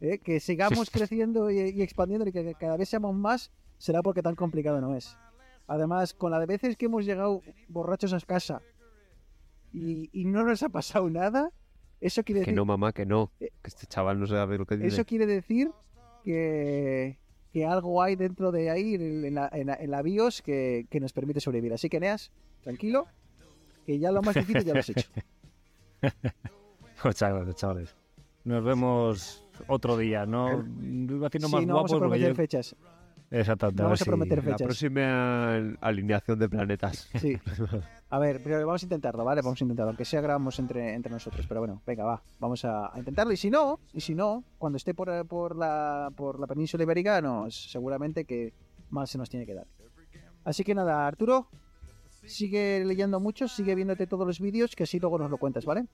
¿eh? 0.00 0.18
que 0.18 0.40
sigamos 0.40 0.90
creciendo 0.90 1.50
y, 1.50 1.58
y 1.60 1.82
expandiendo 1.82 2.26
y 2.28 2.32
que 2.32 2.54
cada 2.54 2.76
vez 2.76 2.88
seamos 2.88 3.14
más, 3.14 3.50
será 3.78 4.02
porque 4.02 4.22
tan 4.22 4.34
complicado 4.34 4.80
no 4.80 4.94
es. 4.94 5.16
Además, 5.66 6.14
con 6.14 6.30
la 6.30 6.40
de 6.40 6.46
veces 6.46 6.76
que 6.76 6.86
hemos 6.86 7.04
llegado 7.04 7.42
borrachos 7.68 8.12
a 8.14 8.20
casa 8.20 8.62
y, 9.72 10.08
y 10.12 10.24
no 10.24 10.42
nos 10.44 10.62
ha 10.62 10.68
pasado 10.70 11.10
nada, 11.10 11.50
eso 12.00 12.22
quiere 12.22 12.40
Que 12.40 12.46
decir 12.46 12.56
no, 12.56 12.64
mamá, 12.64 12.92
que 12.92 13.04
no. 13.04 13.30
Eh, 13.40 13.50
Que 13.62 13.68
este 13.68 13.86
chaval 13.86 14.18
no 14.18 14.26
sabe 14.26 14.56
lo 14.56 14.64
que 14.66 14.76
dice. 14.76 14.88
eso 14.88 15.04
quiere 15.04 15.26
decir 15.26 15.70
que, 16.24 17.18
que 17.52 17.66
algo 17.66 18.02
hay 18.02 18.16
dentro 18.16 18.50
de 18.52 18.70
ahí, 18.70 18.94
en 18.94 19.34
la, 19.34 19.48
en 19.52 19.66
la- 19.66 19.74
en 19.74 19.90
la 19.90 20.00
BIOS, 20.02 20.42
que, 20.42 20.86
que 20.90 21.00
nos 21.00 21.12
permite 21.12 21.40
sobrevivir. 21.40 21.72
Así 21.74 21.88
que, 21.88 22.00
Neas, 22.00 22.30
tranquilo, 22.62 23.06
que 23.86 23.98
ya 23.98 24.10
lo 24.12 24.22
más 24.22 24.34
difícil 24.34 24.64
ya 24.64 24.74
lo 24.74 24.80
has 24.80 24.88
hecho. 24.90 25.08
Muchas 27.04 27.32
gracias, 27.32 27.56
chavales. 27.56 27.94
Nos 28.44 28.64
vemos 28.64 29.44
otro 29.66 29.96
día, 29.96 30.26
¿no? 30.26 30.64
Iba 30.82 31.26
haciendo 31.28 31.48
más 31.48 31.60
Sí, 31.60 31.66
no 31.66 31.74
vamos 31.74 31.92
a 31.92 31.98
prometer 31.98 32.28
yo- 32.30 32.34
fechas. 32.34 32.76
Exactamente. 33.30 33.82
no 33.82 33.88
a 33.88 33.90
ver 33.90 33.98
vamos 33.98 34.00
a 34.00 34.04
si- 34.04 34.08
prometer 34.10 34.38
La 34.38 34.44
fechas. 34.44 34.62
próxima 34.62 35.56
alineación 35.80 36.38
de 36.38 36.48
planetas. 36.48 37.08
Sí. 37.20 37.36
A 38.10 38.18
ver, 38.18 38.40
pero 38.42 38.66
vamos 38.66 38.82
a 38.82 38.86
intentarlo, 38.86 39.22
¿vale? 39.22 39.42
Vamos 39.42 39.60
a 39.60 39.64
intentarlo, 39.64 39.90
aunque 39.90 40.06
sea 40.06 40.22
grabamos 40.22 40.58
entre, 40.58 40.94
entre 40.94 41.12
nosotros. 41.12 41.44
Pero 41.46 41.60
bueno, 41.60 41.82
venga, 41.86 42.04
va, 42.04 42.22
vamos 42.40 42.64
a, 42.64 42.86
a 42.94 42.98
intentarlo. 42.98 43.32
Y 43.34 43.36
si 43.36 43.50
no, 43.50 43.80
y 43.92 44.00
si 44.00 44.14
no, 44.14 44.44
cuando 44.56 44.78
esté 44.78 44.94
por, 44.94 45.26
por, 45.26 45.56
la, 45.56 46.10
por 46.16 46.40
la 46.40 46.46
península 46.46 46.84
ibérica, 46.84 47.20
nos, 47.20 47.70
seguramente 47.70 48.24
que 48.24 48.54
más 48.88 49.10
se 49.10 49.18
nos 49.18 49.28
tiene 49.28 49.44
que 49.44 49.52
dar. 49.52 49.66
Así 50.44 50.64
que 50.64 50.74
nada, 50.74 51.06
Arturo, 51.06 51.48
sigue 52.28 52.84
leyendo 52.84 53.18
mucho, 53.20 53.48
sigue 53.48 53.74
viéndote 53.74 54.06
todos 54.06 54.26
los 54.26 54.40
vídeos, 54.40 54.76
que 54.76 54.84
así 54.84 54.98
luego 55.00 55.18
nos 55.18 55.30
lo 55.30 55.38
cuentas, 55.38 55.64
¿vale? 55.64 55.86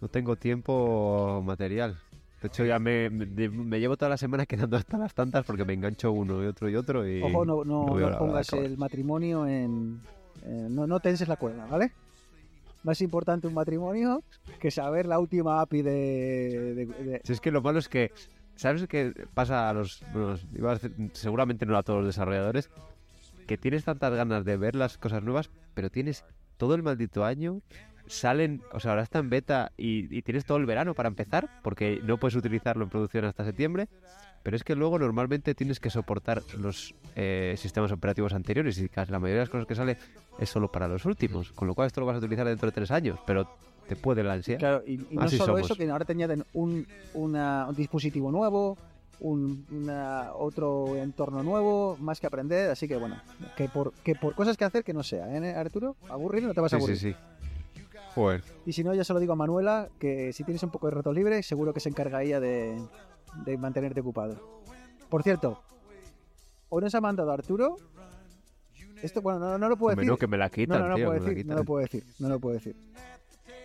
No 0.00 0.08
tengo 0.08 0.36
tiempo 0.36 1.42
material. 1.44 1.98
De 2.40 2.48
hecho, 2.48 2.64
ya 2.64 2.78
me, 2.78 3.10
me, 3.10 3.26
me 3.50 3.80
llevo 3.80 3.96
toda 3.98 4.08
la 4.08 4.16
semana 4.16 4.46
quedando 4.46 4.76
hasta 4.78 4.96
las 4.96 5.12
tantas 5.14 5.44
porque 5.44 5.64
me 5.66 5.74
engancho 5.74 6.10
uno 6.10 6.42
y 6.42 6.46
otro 6.46 6.70
y 6.70 6.76
otro. 6.76 7.06
Y... 7.06 7.22
Ojo, 7.22 7.44
no, 7.44 7.64
no, 7.64 7.84
no 7.98 8.18
pongas 8.18 8.50
el 8.54 8.78
matrimonio 8.78 9.46
en... 9.46 10.00
eh, 10.44 10.66
no, 10.70 10.86
no 10.86 11.00
tenses 11.00 11.28
la 11.28 11.36
cuerda, 11.36 11.66
¿vale? 11.66 11.92
Más 12.82 13.02
importante 13.02 13.46
un 13.46 13.52
matrimonio 13.52 14.22
que 14.58 14.70
saber 14.70 15.04
la 15.04 15.18
última 15.18 15.60
API 15.60 15.82
de... 15.82 16.74
de- 16.74 16.86
de- 16.86 17.20
Si 17.24 17.32
es 17.34 17.40
que 17.42 17.50
lo 17.50 17.60
malo 17.60 17.78
es 17.78 17.90
que, 17.90 18.10
¿sabes 18.56 18.86
qué 18.88 19.12
pasa 19.34 19.68
a 19.68 19.74
los, 19.74 20.02
bueno, 20.14 20.36
iba 20.56 20.70
a 20.70 20.74
decir, 20.76 20.94
seguramente 21.12 21.66
no 21.66 21.76
a 21.76 21.82
todos 21.82 21.98
los 21.98 22.06
desarrolladores, 22.06 22.70
que 23.50 23.58
tienes 23.58 23.82
tantas 23.84 24.14
ganas 24.14 24.44
de 24.44 24.56
ver 24.56 24.76
las 24.76 24.96
cosas 24.96 25.24
nuevas, 25.24 25.50
pero 25.74 25.90
tienes 25.90 26.24
todo 26.56 26.76
el 26.76 26.84
maldito 26.84 27.24
año, 27.24 27.62
salen, 28.06 28.62
o 28.72 28.78
sea, 28.78 28.92
ahora 28.92 29.02
está 29.02 29.18
en 29.18 29.28
beta 29.28 29.72
y, 29.76 30.06
y 30.16 30.22
tienes 30.22 30.44
todo 30.44 30.58
el 30.58 30.66
verano 30.66 30.94
para 30.94 31.08
empezar, 31.08 31.48
porque 31.60 31.98
no 32.04 32.16
puedes 32.16 32.36
utilizarlo 32.36 32.84
en 32.84 32.90
producción 32.90 33.24
hasta 33.24 33.44
septiembre, 33.44 33.88
pero 34.44 34.54
es 34.56 34.62
que 34.62 34.76
luego 34.76 35.00
normalmente 35.00 35.56
tienes 35.56 35.80
que 35.80 35.90
soportar 35.90 36.44
los 36.60 36.94
eh, 37.16 37.56
sistemas 37.58 37.90
operativos 37.90 38.34
anteriores 38.34 38.78
y 38.78 38.88
casi 38.88 39.10
la 39.10 39.18
mayoría 39.18 39.38
de 39.40 39.42
las 39.46 39.50
cosas 39.50 39.66
que 39.66 39.74
sale 39.74 39.96
es 40.38 40.48
solo 40.48 40.68
para 40.68 40.86
los 40.86 41.04
últimos, 41.04 41.50
con 41.50 41.66
lo 41.66 41.74
cual 41.74 41.88
esto 41.88 41.98
lo 42.00 42.06
vas 42.06 42.14
a 42.14 42.18
utilizar 42.20 42.46
dentro 42.46 42.68
de 42.68 42.72
tres 42.72 42.92
años, 42.92 43.18
pero 43.24 43.48
te 43.88 43.96
puede 43.96 44.22
la 44.22 44.34
ansiedad. 44.34 44.60
Claro, 44.60 44.82
y, 44.86 44.92
y 45.12 45.16
no 45.16 45.22
Así 45.22 45.38
solo 45.38 45.54
somos. 45.54 45.64
eso, 45.64 45.74
que 45.74 45.90
ahora 45.90 46.04
te 46.04 46.12
añaden 46.12 46.44
un, 46.52 46.86
una- 47.14 47.66
un 47.68 47.74
dispositivo 47.74 48.30
nuevo, 48.30 48.78
un, 49.20 49.66
una- 49.70 50.32
otro 50.34 50.96
entorno 50.96 51.42
nuevo, 51.42 51.96
más 52.00 52.20
que 52.20 52.26
aprender, 52.26 52.70
así 52.70 52.88
que 52.88 52.96
bueno, 52.96 53.20
que 53.56 53.68
por, 53.68 53.92
que 53.92 54.14
por 54.14 54.34
cosas 54.34 54.56
que 54.56 54.64
hacer 54.64 54.82
que 54.84 54.92
no 54.94 55.02
sea, 55.02 55.28
¿eh, 55.36 55.54
Arturo? 55.54 55.96
Aburrido 56.08 56.48
no 56.48 56.54
te 56.54 56.60
vas 56.60 56.72
a 56.72 56.76
Sí, 56.76 56.80
aburrir. 56.82 56.98
sí, 56.98 57.12
sí. 57.12 57.16
Joder. 58.14 58.42
Y 58.66 58.72
si 58.72 58.82
no, 58.82 58.92
ya 58.94 59.04
se 59.04 59.12
lo 59.12 59.20
digo 59.20 59.32
a 59.34 59.36
Manuela, 59.36 59.88
que 60.00 60.32
si 60.32 60.42
tienes 60.42 60.62
un 60.62 60.70
poco 60.70 60.88
de 60.88 60.94
rato 60.94 61.12
libre, 61.12 61.42
seguro 61.42 61.72
que 61.72 61.80
se 61.80 61.88
encarga 61.90 62.22
ella 62.22 62.40
de, 62.40 62.76
de 63.44 63.56
mantenerte 63.56 64.00
ocupado. 64.00 64.62
Por 65.08 65.22
cierto, 65.22 65.62
hoy 66.70 66.82
nos 66.82 66.94
ha 66.94 67.00
mandado 67.00 67.30
Arturo. 67.30 67.76
Esto, 69.02 69.22
bueno, 69.22 69.38
no, 69.38 69.58
no 69.58 69.68
lo 69.68 69.76
puedo 69.76 69.92
Hombre, 69.92 70.04
decir. 70.04 70.10
no, 70.12 70.18
que 70.18 70.26
me 70.26 70.36
la 70.36 70.46
No, 70.46 70.50
quitan, 70.50 70.80
no, 70.80 70.88
no 70.88 70.94
tío, 70.96 71.06
puedo 71.06 71.20
decir, 71.24 71.46
no 71.46 71.54
lo 71.54 71.64
puedo 71.64 71.82
decir, 71.82 72.04
no 72.18 72.28
lo 72.28 72.40
puedo 72.40 72.54
decir. 72.54 72.76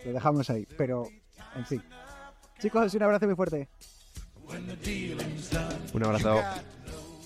Lo 0.06 0.14
dejamos 0.14 0.50
ahí, 0.50 0.68
pero, 0.78 1.08
en 1.56 1.66
fin. 1.66 1.82
Chicos, 2.60 2.94
un 2.94 3.04
abrazo 3.04 3.26
muy 3.26 3.36
fuerte. 3.36 3.68
Un 5.94 6.04
abrazo. 6.04 6.40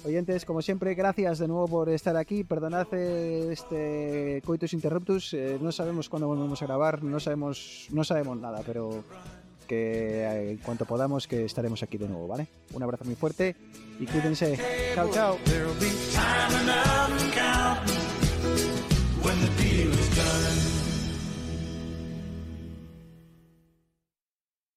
Oyentes, 0.05 0.45
como 0.45 0.61
siempre, 0.61 0.95
gracias 0.95 1.39
de 1.39 1.47
nuevo 1.47 1.67
por 1.67 1.89
estar 1.89 2.15
aquí. 2.15 2.43
Perdonad 2.43 2.93
este 2.93 4.41
coitus 4.45 4.73
interruptus. 4.73 5.33
Eh, 5.33 5.57
no 5.61 5.71
sabemos 5.71 6.07
cuándo 6.07 6.27
volvemos 6.27 6.61
a 6.61 6.65
grabar, 6.65 7.03
no 7.03 7.19
sabemos, 7.19 7.87
no 7.91 8.03
sabemos 8.03 8.37
nada, 8.37 8.61
pero 8.65 9.03
que 9.67 10.23
eh, 10.23 10.51
en 10.51 10.57
cuanto 10.57 10.85
podamos 10.85 11.27
que 11.27 11.45
estaremos 11.45 11.83
aquí 11.83 11.97
de 11.97 12.07
nuevo, 12.07 12.27
¿vale? 12.27 12.47
Un 12.73 12.81
abrazo 12.81 13.03
muy 13.05 13.15
fuerte 13.15 13.55
y 13.99 14.05
cuídense. 14.05 14.57
Chao, 14.95 15.09
chao. 15.11 15.37